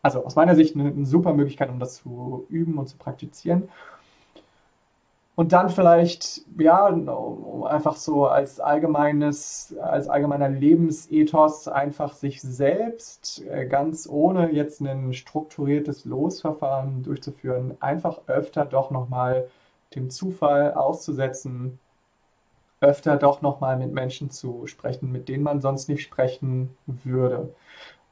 Also 0.02 0.24
aus 0.24 0.36
meiner 0.36 0.54
Sicht 0.54 0.76
eine, 0.76 0.88
eine 0.88 1.06
super 1.06 1.34
Möglichkeit, 1.34 1.68
um 1.68 1.80
das 1.80 1.96
zu 1.96 2.46
üben 2.48 2.78
und 2.78 2.86
zu 2.86 2.96
praktizieren. 2.96 3.68
Und 5.36 5.52
dann 5.52 5.68
vielleicht, 5.68 6.46
ja, 6.58 6.86
einfach 7.66 7.96
so 7.96 8.26
als 8.26 8.58
allgemeines, 8.58 9.76
als 9.82 10.08
allgemeiner 10.08 10.48
Lebensethos 10.48 11.68
einfach 11.68 12.14
sich 12.14 12.40
selbst 12.40 13.44
äh, 13.46 13.66
ganz 13.66 14.08
ohne 14.08 14.50
jetzt 14.52 14.80
ein 14.80 15.12
strukturiertes 15.12 16.06
Losverfahren 16.06 17.02
durchzuführen, 17.02 17.76
einfach 17.80 18.22
öfter 18.28 18.64
doch 18.64 18.90
nochmal 18.90 19.46
dem 19.94 20.08
Zufall 20.08 20.72
auszusetzen, 20.72 21.78
öfter 22.80 23.18
doch 23.18 23.42
nochmal 23.42 23.76
mit 23.76 23.92
Menschen 23.92 24.30
zu 24.30 24.66
sprechen, 24.66 25.12
mit 25.12 25.28
denen 25.28 25.44
man 25.44 25.60
sonst 25.60 25.88
nicht 25.90 26.02
sprechen 26.02 26.74
würde. 26.86 27.54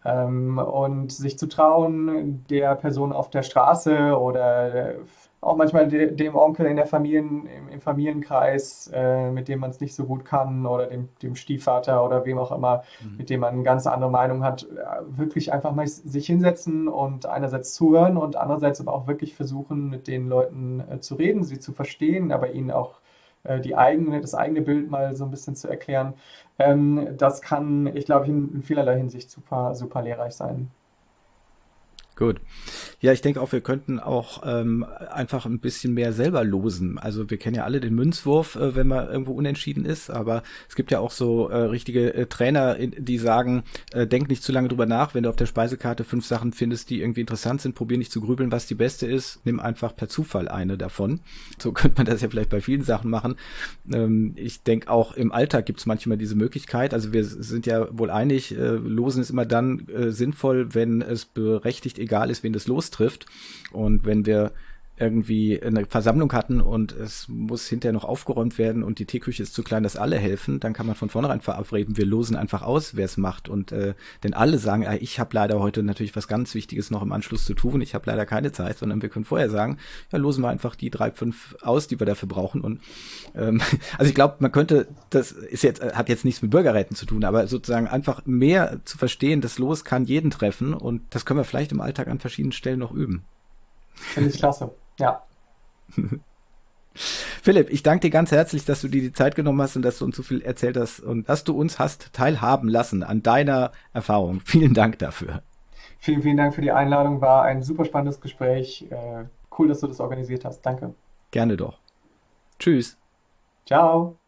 Ähm, 0.05 0.59
und 0.59 1.11
sich 1.13 1.39
zu 1.39 1.49
trauen, 1.49 2.45
der 2.51 2.75
Person 2.75 3.13
auf 3.15 3.31
der 3.31 3.43
Straße 3.43 4.19
oder 4.19 4.97
auch 5.45 5.57
manchmal 5.57 5.89
de 5.89 6.11
dem 6.11 6.35
Onkel 6.35 6.67
in 6.67 6.77
der 6.77 6.87
Familien, 6.87 7.47
im, 7.47 7.69
im 7.69 7.81
Familienkreis, 7.81 8.91
äh, 8.93 9.31
mit 9.31 9.49
dem 9.49 9.61
man 9.61 9.71
es 9.71 9.81
nicht 9.81 9.95
so 9.95 10.05
gut 10.05 10.25
kann, 10.25 10.67
oder 10.67 10.87
dem, 10.87 11.09
dem 11.23 11.37
Stiefvater 11.37 12.05
oder 12.05 12.25
wem 12.25 12.39
auch 12.39 12.53
immer, 12.53 12.83
mhm. 13.03 13.17
mit 13.19 13.31
dem 13.31 13.41
man 13.41 13.55
eine 13.55 13.63
ganz 13.63 13.87
andere 13.87 14.11
Meinung 14.11 14.43
hat, 14.43 14.67
wirklich 15.07 15.53
einfach 15.53 15.75
mal 15.75 15.87
sich 15.87 16.27
hinsetzen 16.27 16.89
und 16.89 17.27
einerseits 17.27 17.75
zuhören 17.75 18.17
und 18.17 18.37
andererseits 18.37 18.81
aber 18.81 18.95
auch 18.95 19.07
wirklich 19.07 19.35
versuchen, 19.35 19.91
mit 19.91 20.09
den 20.09 20.29
Leuten 20.29 20.83
äh, 20.91 21.01
zu 21.01 21.15
reden, 21.15 21.45
sie 21.45 21.59
zu 21.59 21.73
verstehen, 21.73 22.33
aber 22.33 22.53
ihnen 22.53 22.71
auch 22.71 23.01
äh, 23.45 23.61
die 23.61 23.77
eigene, 23.77 24.21
das 24.21 24.35
eigene 24.35 24.63
Bild 24.63 24.91
mal 24.91 25.15
so 25.15 25.25
ein 25.25 25.31
bisschen 25.31 25.55
zu 25.57 25.69
erklären. 25.69 26.15
Ähm, 26.59 27.09
das 27.17 27.43
kann, 27.43 27.87
ich 27.95 28.07
glaube, 28.07 28.27
in, 28.27 28.55
in 28.55 28.63
vielerlei 28.63 28.97
Hinsicht 28.97 29.31
super, 29.31 29.75
super 29.75 30.03
lehrreich 30.03 30.35
sein. 30.35 30.71
Gut. 32.17 32.41
Ja, 33.01 33.13
ich 33.13 33.23
denke 33.23 33.41
auch, 33.41 33.51
wir 33.51 33.61
könnten 33.61 33.99
auch 33.99 34.43
ähm, 34.47 34.85
einfach 34.85 35.47
ein 35.47 35.59
bisschen 35.59 35.95
mehr 35.95 36.13
selber 36.13 36.45
losen. 36.45 36.97
Also 36.97 37.29
wir 37.29 37.39
kennen 37.39 37.57
ja 37.57 37.65
alle 37.65 37.81
den 37.81 37.95
Münzwurf, 37.97 38.55
äh, 38.55 38.77
wenn 38.77 38.87
man 38.87 39.09
irgendwo 39.09 39.33
unentschieden 39.33 39.85
ist, 39.85 40.11
aber 40.11 40.45
es 40.69 40.77
gibt 40.77 40.93
ja 40.93 41.01
auch 41.01 41.11
so 41.11 41.49
äh, 41.49 41.57
richtige 41.57 42.15
äh, 42.15 42.27
Trainer, 42.27 42.77
die 42.77 43.19
sagen, 43.19 43.65
äh, 43.93 44.07
denk 44.07 44.29
nicht 44.29 44.45
zu 44.45 44.53
lange 44.53 44.69
drüber 44.69 44.87
nach, 44.87 45.13
wenn 45.13 45.25
du 45.25 45.29
auf 45.29 45.35
der 45.35 45.47
Speisekarte 45.47 46.05
fünf 46.05 46.25
Sachen 46.25 46.53
findest, 46.53 46.89
die 46.91 47.01
irgendwie 47.01 47.21
interessant 47.21 47.61
sind, 47.61 47.75
probier 47.75 47.99
nicht 47.99 48.13
zu 48.13 48.21
grübeln, 48.21 48.53
was 48.53 48.67
die 48.67 48.77
beste 48.77 49.09
ist, 49.09 49.41
nimm 49.45 49.59
einfach 49.59 49.97
per 49.97 50.09
Zufall 50.09 50.47
eine 50.47 50.79
davon. 50.79 51.19
So 51.59 51.73
könnte 51.73 51.97
man 51.99 52.07
das 52.07 52.21
ja 52.21 52.29
vielleicht 52.29 52.51
bei 52.51 52.61
vielen 52.61 52.85
Sachen 52.85 53.11
machen. 53.11 53.35
Ähm, 53.93 54.35
ich 54.37 54.63
denke 54.63 54.89
auch 54.89 55.15
im 55.15 55.33
Alltag 55.33 55.67
gibt 55.67 55.81
es 55.81 55.87
manchmal 55.87 56.17
diese 56.17 56.37
Möglichkeit. 56.37 56.95
Also 56.95 57.13
wir 57.13 57.25
sind 57.25 57.67
ja 57.67 57.89
wohl 57.91 58.11
einig, 58.11 58.57
äh, 58.57 58.69
losen 58.69 59.21
ist 59.21 59.31
immer 59.31 59.47
dann 59.47 59.89
äh, 59.89 60.13
sinnvoll, 60.13 60.75
wenn 60.77 61.03
es 61.03 61.25
berechtigt 61.25 61.99
egal 62.05 62.31
ist, 62.31 62.43
wen 62.43 62.53
das 62.53 62.67
lostrifft. 62.67 63.27
Und 63.73 64.05
wenn 64.05 64.27
wir 64.27 64.53
irgendwie 64.97 65.61
eine 65.61 65.87
Versammlung 65.87 66.33
hatten 66.33 66.61
und 66.61 66.93
es 66.93 67.27
muss 67.29 67.67
hinterher 67.67 67.93
noch 67.93 68.05
aufgeräumt 68.05 68.59
werden 68.59 68.85
und 68.85 69.01
die 69.01 69.07
Teeküche 69.07 69.43
ist 69.43 69.53
zu 69.53 69.65
klein, 69.65 69.83
dass 69.83 69.97
alle 69.97 70.17
helfen, 70.17 70.61
dann 70.61 70.73
kann 70.73 70.87
man 70.87 70.95
von 70.95 71.11
vornherein 71.11 71.41
verabreden, 71.41 71.97
wir 71.97 72.07
losen 72.07 72.37
einfach 72.37 72.63
aus, 72.63 72.95
wer 72.95 73.05
es 73.05 73.17
macht. 73.17 73.49
Und 73.49 73.73
äh, 73.73 73.95
denn 74.23 74.35
alle 74.35 74.59
sagen, 74.59 74.85
äh, 74.85 74.99
ich 74.99 75.19
habe 75.19 75.31
leider 75.35 75.59
heute 75.59 75.83
natürlich 75.83 76.15
was 76.15 76.29
ganz 76.29 76.55
Wichtiges 76.55 76.93
noch 76.93 77.03
im 77.03 77.11
Anschluss 77.11 77.45
zu 77.45 77.55
tun, 77.55 77.81
ich 77.81 77.95
habe 77.95 78.09
leider 78.09 78.25
keine 78.25 78.53
Zeit, 78.53 78.79
sondern 78.79 79.03
wir 79.03 79.09
können 79.09 79.25
vorher 79.25 79.51
sagen, 79.51 79.79
ja, 80.13 80.19
losen 80.19 80.45
wir 80.45 80.49
einfach 80.49 80.77
die 80.77 80.91
drei, 80.91 81.11
fünf 81.11 81.57
aus, 81.61 81.89
die 81.89 81.99
wir 81.99 82.07
dafür 82.07 82.29
brauchen. 82.29 82.61
Und 82.61 82.81
ähm, 83.35 83.61
also 83.99 84.09
ich 84.09 84.15
glaube, 84.15 84.37
man 84.39 84.53
könnte, 84.53 84.87
das 85.11 85.33
ist 85.33 85.65
jetzt, 85.65 85.83
hat 85.83 86.09
jetzt 86.09 86.25
nichts 86.25 86.41
mit 86.41 86.53
Bürgerräten 86.53 86.95
zu 86.95 87.05
tun, 87.05 87.25
aber 87.25 87.49
sozusagen 87.49 87.89
einfach 87.89 88.25
mehr 88.27 88.79
zu 88.85 88.97
verstehen, 88.97 89.41
das 89.41 89.59
Los 89.59 89.85
kann 89.85 90.05
jeden 90.05 90.31
treffen 90.31 90.73
und 90.73 91.03
das 91.11 91.27
können 91.27 91.41
wir 91.41 91.45
vielleicht 91.45 91.73
im 91.73 91.81
Alltag 91.81 92.07
an 92.07 92.21
verschiedenen 92.21 92.53
Stellen 92.53 92.79
noch 92.79 92.93
üben. 92.93 93.25
Finde 93.95 94.31
ich 94.31 94.39
klasse. 94.39 94.71
Ja. 94.99 95.23
Philipp, 96.95 97.71
ich 97.71 97.83
danke 97.83 98.03
dir 98.03 98.11
ganz 98.11 98.31
herzlich, 98.31 98.65
dass 98.65 98.81
du 98.81 98.89
dir 98.89 99.03
die 99.03 99.13
Zeit 99.13 99.35
genommen 99.35 99.61
hast 99.61 99.77
und 99.77 99.83
dass 99.83 99.99
du 99.99 100.05
uns 100.05 100.17
so 100.17 100.23
viel 100.23 100.41
erzählt 100.43 100.77
hast 100.77 101.01
und 101.01 101.29
dass 101.29 101.45
du 101.45 101.59
uns 101.59 101.79
hast 101.79 102.13
teilhaben 102.13 102.69
lassen 102.69 103.03
an 103.03 103.23
deiner 103.23 103.73
Erfahrung. 103.93 104.41
Vielen 104.45 104.75
Dank 104.75 104.99
dafür. 104.99 105.43
Vielen, 105.99 106.23
vielen 106.23 106.37
Dank 106.37 106.55
für 106.55 106.61
die 106.61 106.73
Einladung. 106.73 107.21
War 107.21 107.45
ein 107.45 107.63
super 107.63 107.85
spannendes 107.85 108.21
Gespräch. 108.21 108.87
Äh, 108.91 109.25
cool, 109.59 109.69
dass 109.69 109.81
du 109.81 109.87
das 109.87 110.01
organisiert 110.01 110.45
hast. 110.45 110.61
Danke. 110.61 110.95
Gerne 111.31 111.57
doch. 111.57 111.79
Tschüss. 112.59 112.99
Ciao. 113.67 114.19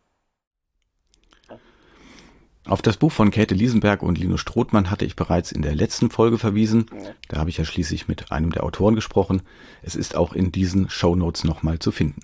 Auf 2.69 2.83
das 2.83 2.97
Buch 2.97 3.13
von 3.13 3.31
Käthe 3.31 3.55
Liesenberg 3.55 4.03
und 4.03 4.19
Lino 4.19 4.37
Strothmann 4.37 4.91
hatte 4.91 5.05
ich 5.05 5.15
bereits 5.15 5.53
in 5.53 5.63
der 5.63 5.77
letzten 5.77 6.11
Folge 6.11 6.37
verwiesen. 6.37 6.87
Da 7.29 7.39
habe 7.39 7.49
ich 7.49 7.59
ja 7.59 7.65
schließlich 7.65 8.09
mit 8.09 8.33
einem 8.33 8.51
der 8.51 8.65
Autoren 8.65 8.97
gesprochen. 8.97 9.43
Es 9.83 9.95
ist 9.95 10.17
auch 10.17 10.33
in 10.33 10.51
diesen 10.51 10.91
Show 10.91 11.15
Notes 11.15 11.45
nochmal 11.45 11.79
zu 11.79 11.93
finden. 11.93 12.23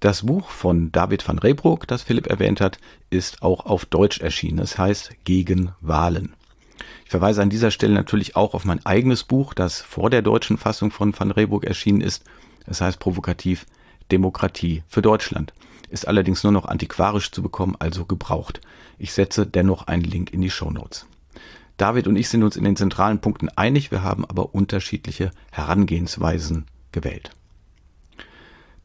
Das 0.00 0.26
Buch 0.26 0.50
von 0.50 0.90
David 0.90 1.26
van 1.26 1.38
Reybroek, 1.38 1.86
das 1.86 2.02
Philipp 2.02 2.26
erwähnt 2.26 2.60
hat, 2.60 2.78
ist 3.08 3.42
auch 3.42 3.66
auf 3.66 3.84
Deutsch 3.84 4.20
erschienen. 4.20 4.58
Es 4.58 4.78
heißt 4.78 5.12
Gegen 5.22 5.70
Wahlen. 5.80 6.34
Ich 7.04 7.10
verweise 7.10 7.40
an 7.40 7.50
dieser 7.50 7.70
Stelle 7.70 7.94
natürlich 7.94 8.34
auch 8.34 8.52
auf 8.52 8.64
mein 8.64 8.84
eigenes 8.84 9.22
Buch, 9.22 9.54
das 9.54 9.80
vor 9.80 10.10
der 10.10 10.22
deutschen 10.22 10.58
Fassung 10.58 10.90
von 10.90 11.16
van 11.16 11.30
Reybroek 11.30 11.64
erschienen 11.64 12.00
ist. 12.00 12.24
Es 12.66 12.80
heißt 12.80 12.98
provokativ 12.98 13.64
Demokratie 14.10 14.82
für 14.88 15.02
Deutschland. 15.02 15.52
Ist 15.88 16.08
allerdings 16.08 16.42
nur 16.42 16.52
noch 16.52 16.66
antiquarisch 16.66 17.30
zu 17.30 17.42
bekommen, 17.42 17.76
also 17.78 18.04
gebraucht. 18.04 18.60
Ich 18.98 19.12
setze 19.12 19.46
dennoch 19.46 19.86
einen 19.86 20.04
Link 20.04 20.32
in 20.32 20.40
die 20.40 20.50
Show 20.50 20.70
Notes. 20.70 21.06
David 21.76 22.06
und 22.06 22.16
ich 22.16 22.28
sind 22.28 22.42
uns 22.42 22.56
in 22.56 22.64
den 22.64 22.76
zentralen 22.76 23.20
Punkten 23.20 23.48
einig, 23.50 23.90
wir 23.90 24.02
haben 24.02 24.24
aber 24.24 24.54
unterschiedliche 24.54 25.30
Herangehensweisen 25.50 26.66
gewählt. 26.90 27.30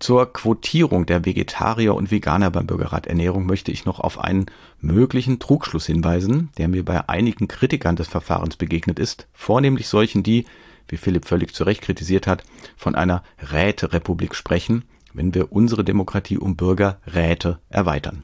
Zur 0.01 0.33
Quotierung 0.33 1.05
der 1.05 1.25
Vegetarier 1.25 1.93
und 1.93 2.09
Veganer 2.09 2.49
beim 2.49 2.65
Bürgerrat 2.65 3.05
Ernährung 3.05 3.45
möchte 3.45 3.71
ich 3.71 3.85
noch 3.85 3.99
auf 3.99 4.19
einen 4.19 4.47
möglichen 4.79 5.37
Trugschluss 5.37 5.85
hinweisen, 5.85 6.49
der 6.57 6.67
mir 6.67 6.83
bei 6.83 7.07
einigen 7.07 7.47
Kritikern 7.47 7.95
des 7.95 8.07
Verfahrens 8.07 8.57
begegnet 8.57 8.97
ist, 8.97 9.27
vornehmlich 9.31 9.87
solchen, 9.87 10.23
die, 10.23 10.45
wie 10.87 10.97
Philipp 10.97 11.25
völlig 11.25 11.53
zu 11.53 11.65
Recht 11.65 11.83
kritisiert 11.83 12.25
hat, 12.25 12.43
von 12.75 12.95
einer 12.95 13.21
Räterepublik 13.51 14.33
sprechen, 14.33 14.85
wenn 15.13 15.33
wir 15.33 15.51
unsere 15.51 15.83
Demokratie 15.83 16.37
um 16.37 16.55
Bürgerräte 16.55 17.59
erweitern. 17.69 18.23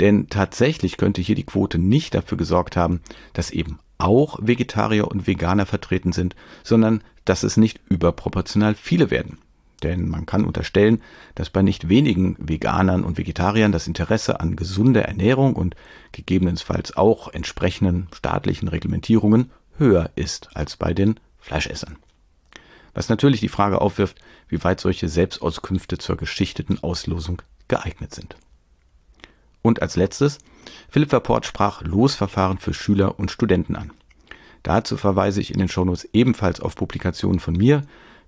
Denn 0.00 0.28
tatsächlich 0.28 0.96
könnte 0.96 1.20
hier 1.20 1.34
die 1.34 1.44
Quote 1.44 1.78
nicht 1.78 2.14
dafür 2.14 2.38
gesorgt 2.38 2.76
haben, 2.76 3.00
dass 3.32 3.50
eben 3.50 3.78
auch 3.98 4.38
Vegetarier 4.40 5.08
und 5.08 5.26
Veganer 5.26 5.66
vertreten 5.66 6.12
sind, 6.12 6.34
sondern 6.62 7.02
dass 7.24 7.42
es 7.42 7.56
nicht 7.56 7.80
überproportional 7.88 8.74
viele 8.74 9.10
werden. 9.10 9.38
Denn 9.82 10.08
man 10.08 10.26
kann 10.26 10.44
unterstellen, 10.44 11.00
dass 11.34 11.50
bei 11.50 11.62
nicht 11.62 11.88
wenigen 11.88 12.36
Veganern 12.38 13.04
und 13.04 13.18
Vegetariern 13.18 13.72
das 13.72 13.86
Interesse 13.86 14.40
an 14.40 14.56
gesunder 14.56 15.02
Ernährung 15.02 15.54
und 15.54 15.74
gegebenenfalls 16.12 16.96
auch 16.96 17.32
entsprechenden 17.32 18.08
staatlichen 18.14 18.68
Reglementierungen 18.68 19.50
höher 19.78 20.10
ist 20.16 20.50
als 20.54 20.76
bei 20.76 20.92
den 20.92 21.18
Fleischessern. 21.38 21.96
Was 22.92 23.08
natürlich 23.08 23.40
die 23.40 23.48
Frage 23.48 23.80
aufwirft, 23.80 24.18
wie 24.50 24.62
weit 24.62 24.80
solche 24.80 25.08
Selbstauskünfte 25.08 25.98
zur 25.98 26.16
geschichteten 26.16 26.82
Auslosung 26.82 27.40
geeignet 27.68 28.14
sind. 28.14 28.36
Und 29.62 29.82
als 29.82 29.96
letztes, 29.96 30.38
Philipp 30.88 31.10
Verport 31.10 31.46
sprach 31.46 31.82
Losverfahren 31.82 32.58
für 32.58 32.74
Schüler 32.74 33.18
und 33.18 33.30
Studenten 33.30 33.76
an. 33.76 33.92
Dazu 34.62 34.96
verweise 34.96 35.40
ich 35.40 35.52
in 35.52 35.58
den 35.58 35.68
Shownotes 35.68 36.08
ebenfalls 36.12 36.60
auf 36.60 36.74
Publikationen 36.74 37.40
von 37.40 37.54
mir, 37.54 37.82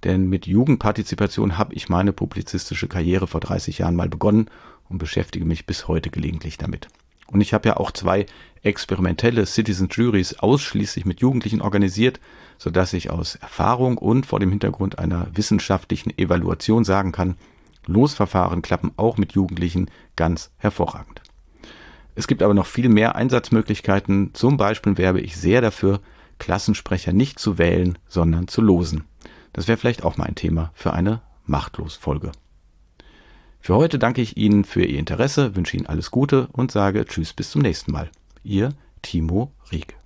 denn 0.04 0.28
mit 0.28 0.46
Jugendpartizipation 0.46 1.58
habe 1.58 1.74
ich 1.74 1.88
meine 1.88 2.12
publizistische 2.12 2.88
Karriere 2.88 3.26
vor 3.26 3.40
30 3.40 3.78
Jahren 3.78 3.96
mal 3.96 4.08
begonnen 4.08 4.48
und 4.88 4.98
beschäftige 4.98 5.44
mich 5.44 5.66
bis 5.66 5.88
heute 5.88 6.10
gelegentlich 6.10 6.58
damit. 6.58 6.88
Und 7.32 7.40
ich 7.40 7.54
habe 7.54 7.68
ja 7.68 7.78
auch 7.78 7.90
zwei 7.90 8.26
experimentelle 8.62 9.46
Citizen 9.46 9.88
Juries 9.90 10.38
ausschließlich 10.38 11.06
mit 11.06 11.20
Jugendlichen 11.20 11.62
organisiert, 11.62 12.20
sodass 12.58 12.92
ich 12.92 13.10
aus 13.10 13.36
Erfahrung 13.36 13.98
und 13.98 14.26
vor 14.26 14.38
dem 14.38 14.50
Hintergrund 14.50 14.98
einer 14.98 15.26
wissenschaftlichen 15.32 16.16
Evaluation 16.16 16.84
sagen 16.84 17.10
kann, 17.10 17.36
Losverfahren 17.86 18.62
klappen 18.62 18.92
auch 18.96 19.16
mit 19.16 19.32
Jugendlichen 19.32 19.90
ganz 20.14 20.50
hervorragend. 20.58 21.22
Es 22.14 22.26
gibt 22.26 22.42
aber 22.42 22.54
noch 22.54 22.66
viel 22.66 22.90
mehr 22.90 23.16
Einsatzmöglichkeiten. 23.16 24.34
Zum 24.34 24.58
Beispiel 24.58 24.98
werbe 24.98 25.20
ich 25.20 25.36
sehr 25.36 25.62
dafür, 25.62 26.00
Klassensprecher 26.38 27.12
nicht 27.12 27.38
zu 27.38 27.56
wählen, 27.56 27.98
sondern 28.06 28.46
zu 28.46 28.60
losen. 28.60 29.04
Das 29.54 29.68
wäre 29.68 29.78
vielleicht 29.78 30.04
auch 30.04 30.18
mal 30.18 30.24
ein 30.24 30.34
Thema 30.34 30.70
für 30.74 30.92
eine 30.92 31.22
Machtlos-Folge. 31.46 32.32
Für 33.62 33.76
heute 33.76 34.00
danke 34.00 34.20
ich 34.20 34.36
Ihnen 34.36 34.64
für 34.64 34.84
Ihr 34.84 34.98
Interesse, 34.98 35.54
wünsche 35.54 35.76
Ihnen 35.76 35.86
alles 35.86 36.10
Gute 36.10 36.48
und 36.50 36.72
sage 36.72 37.04
Tschüss 37.04 37.32
bis 37.32 37.52
zum 37.52 37.62
nächsten 37.62 37.92
Mal. 37.92 38.10
Ihr 38.42 38.74
Timo 39.02 39.52
Rieck. 39.70 40.01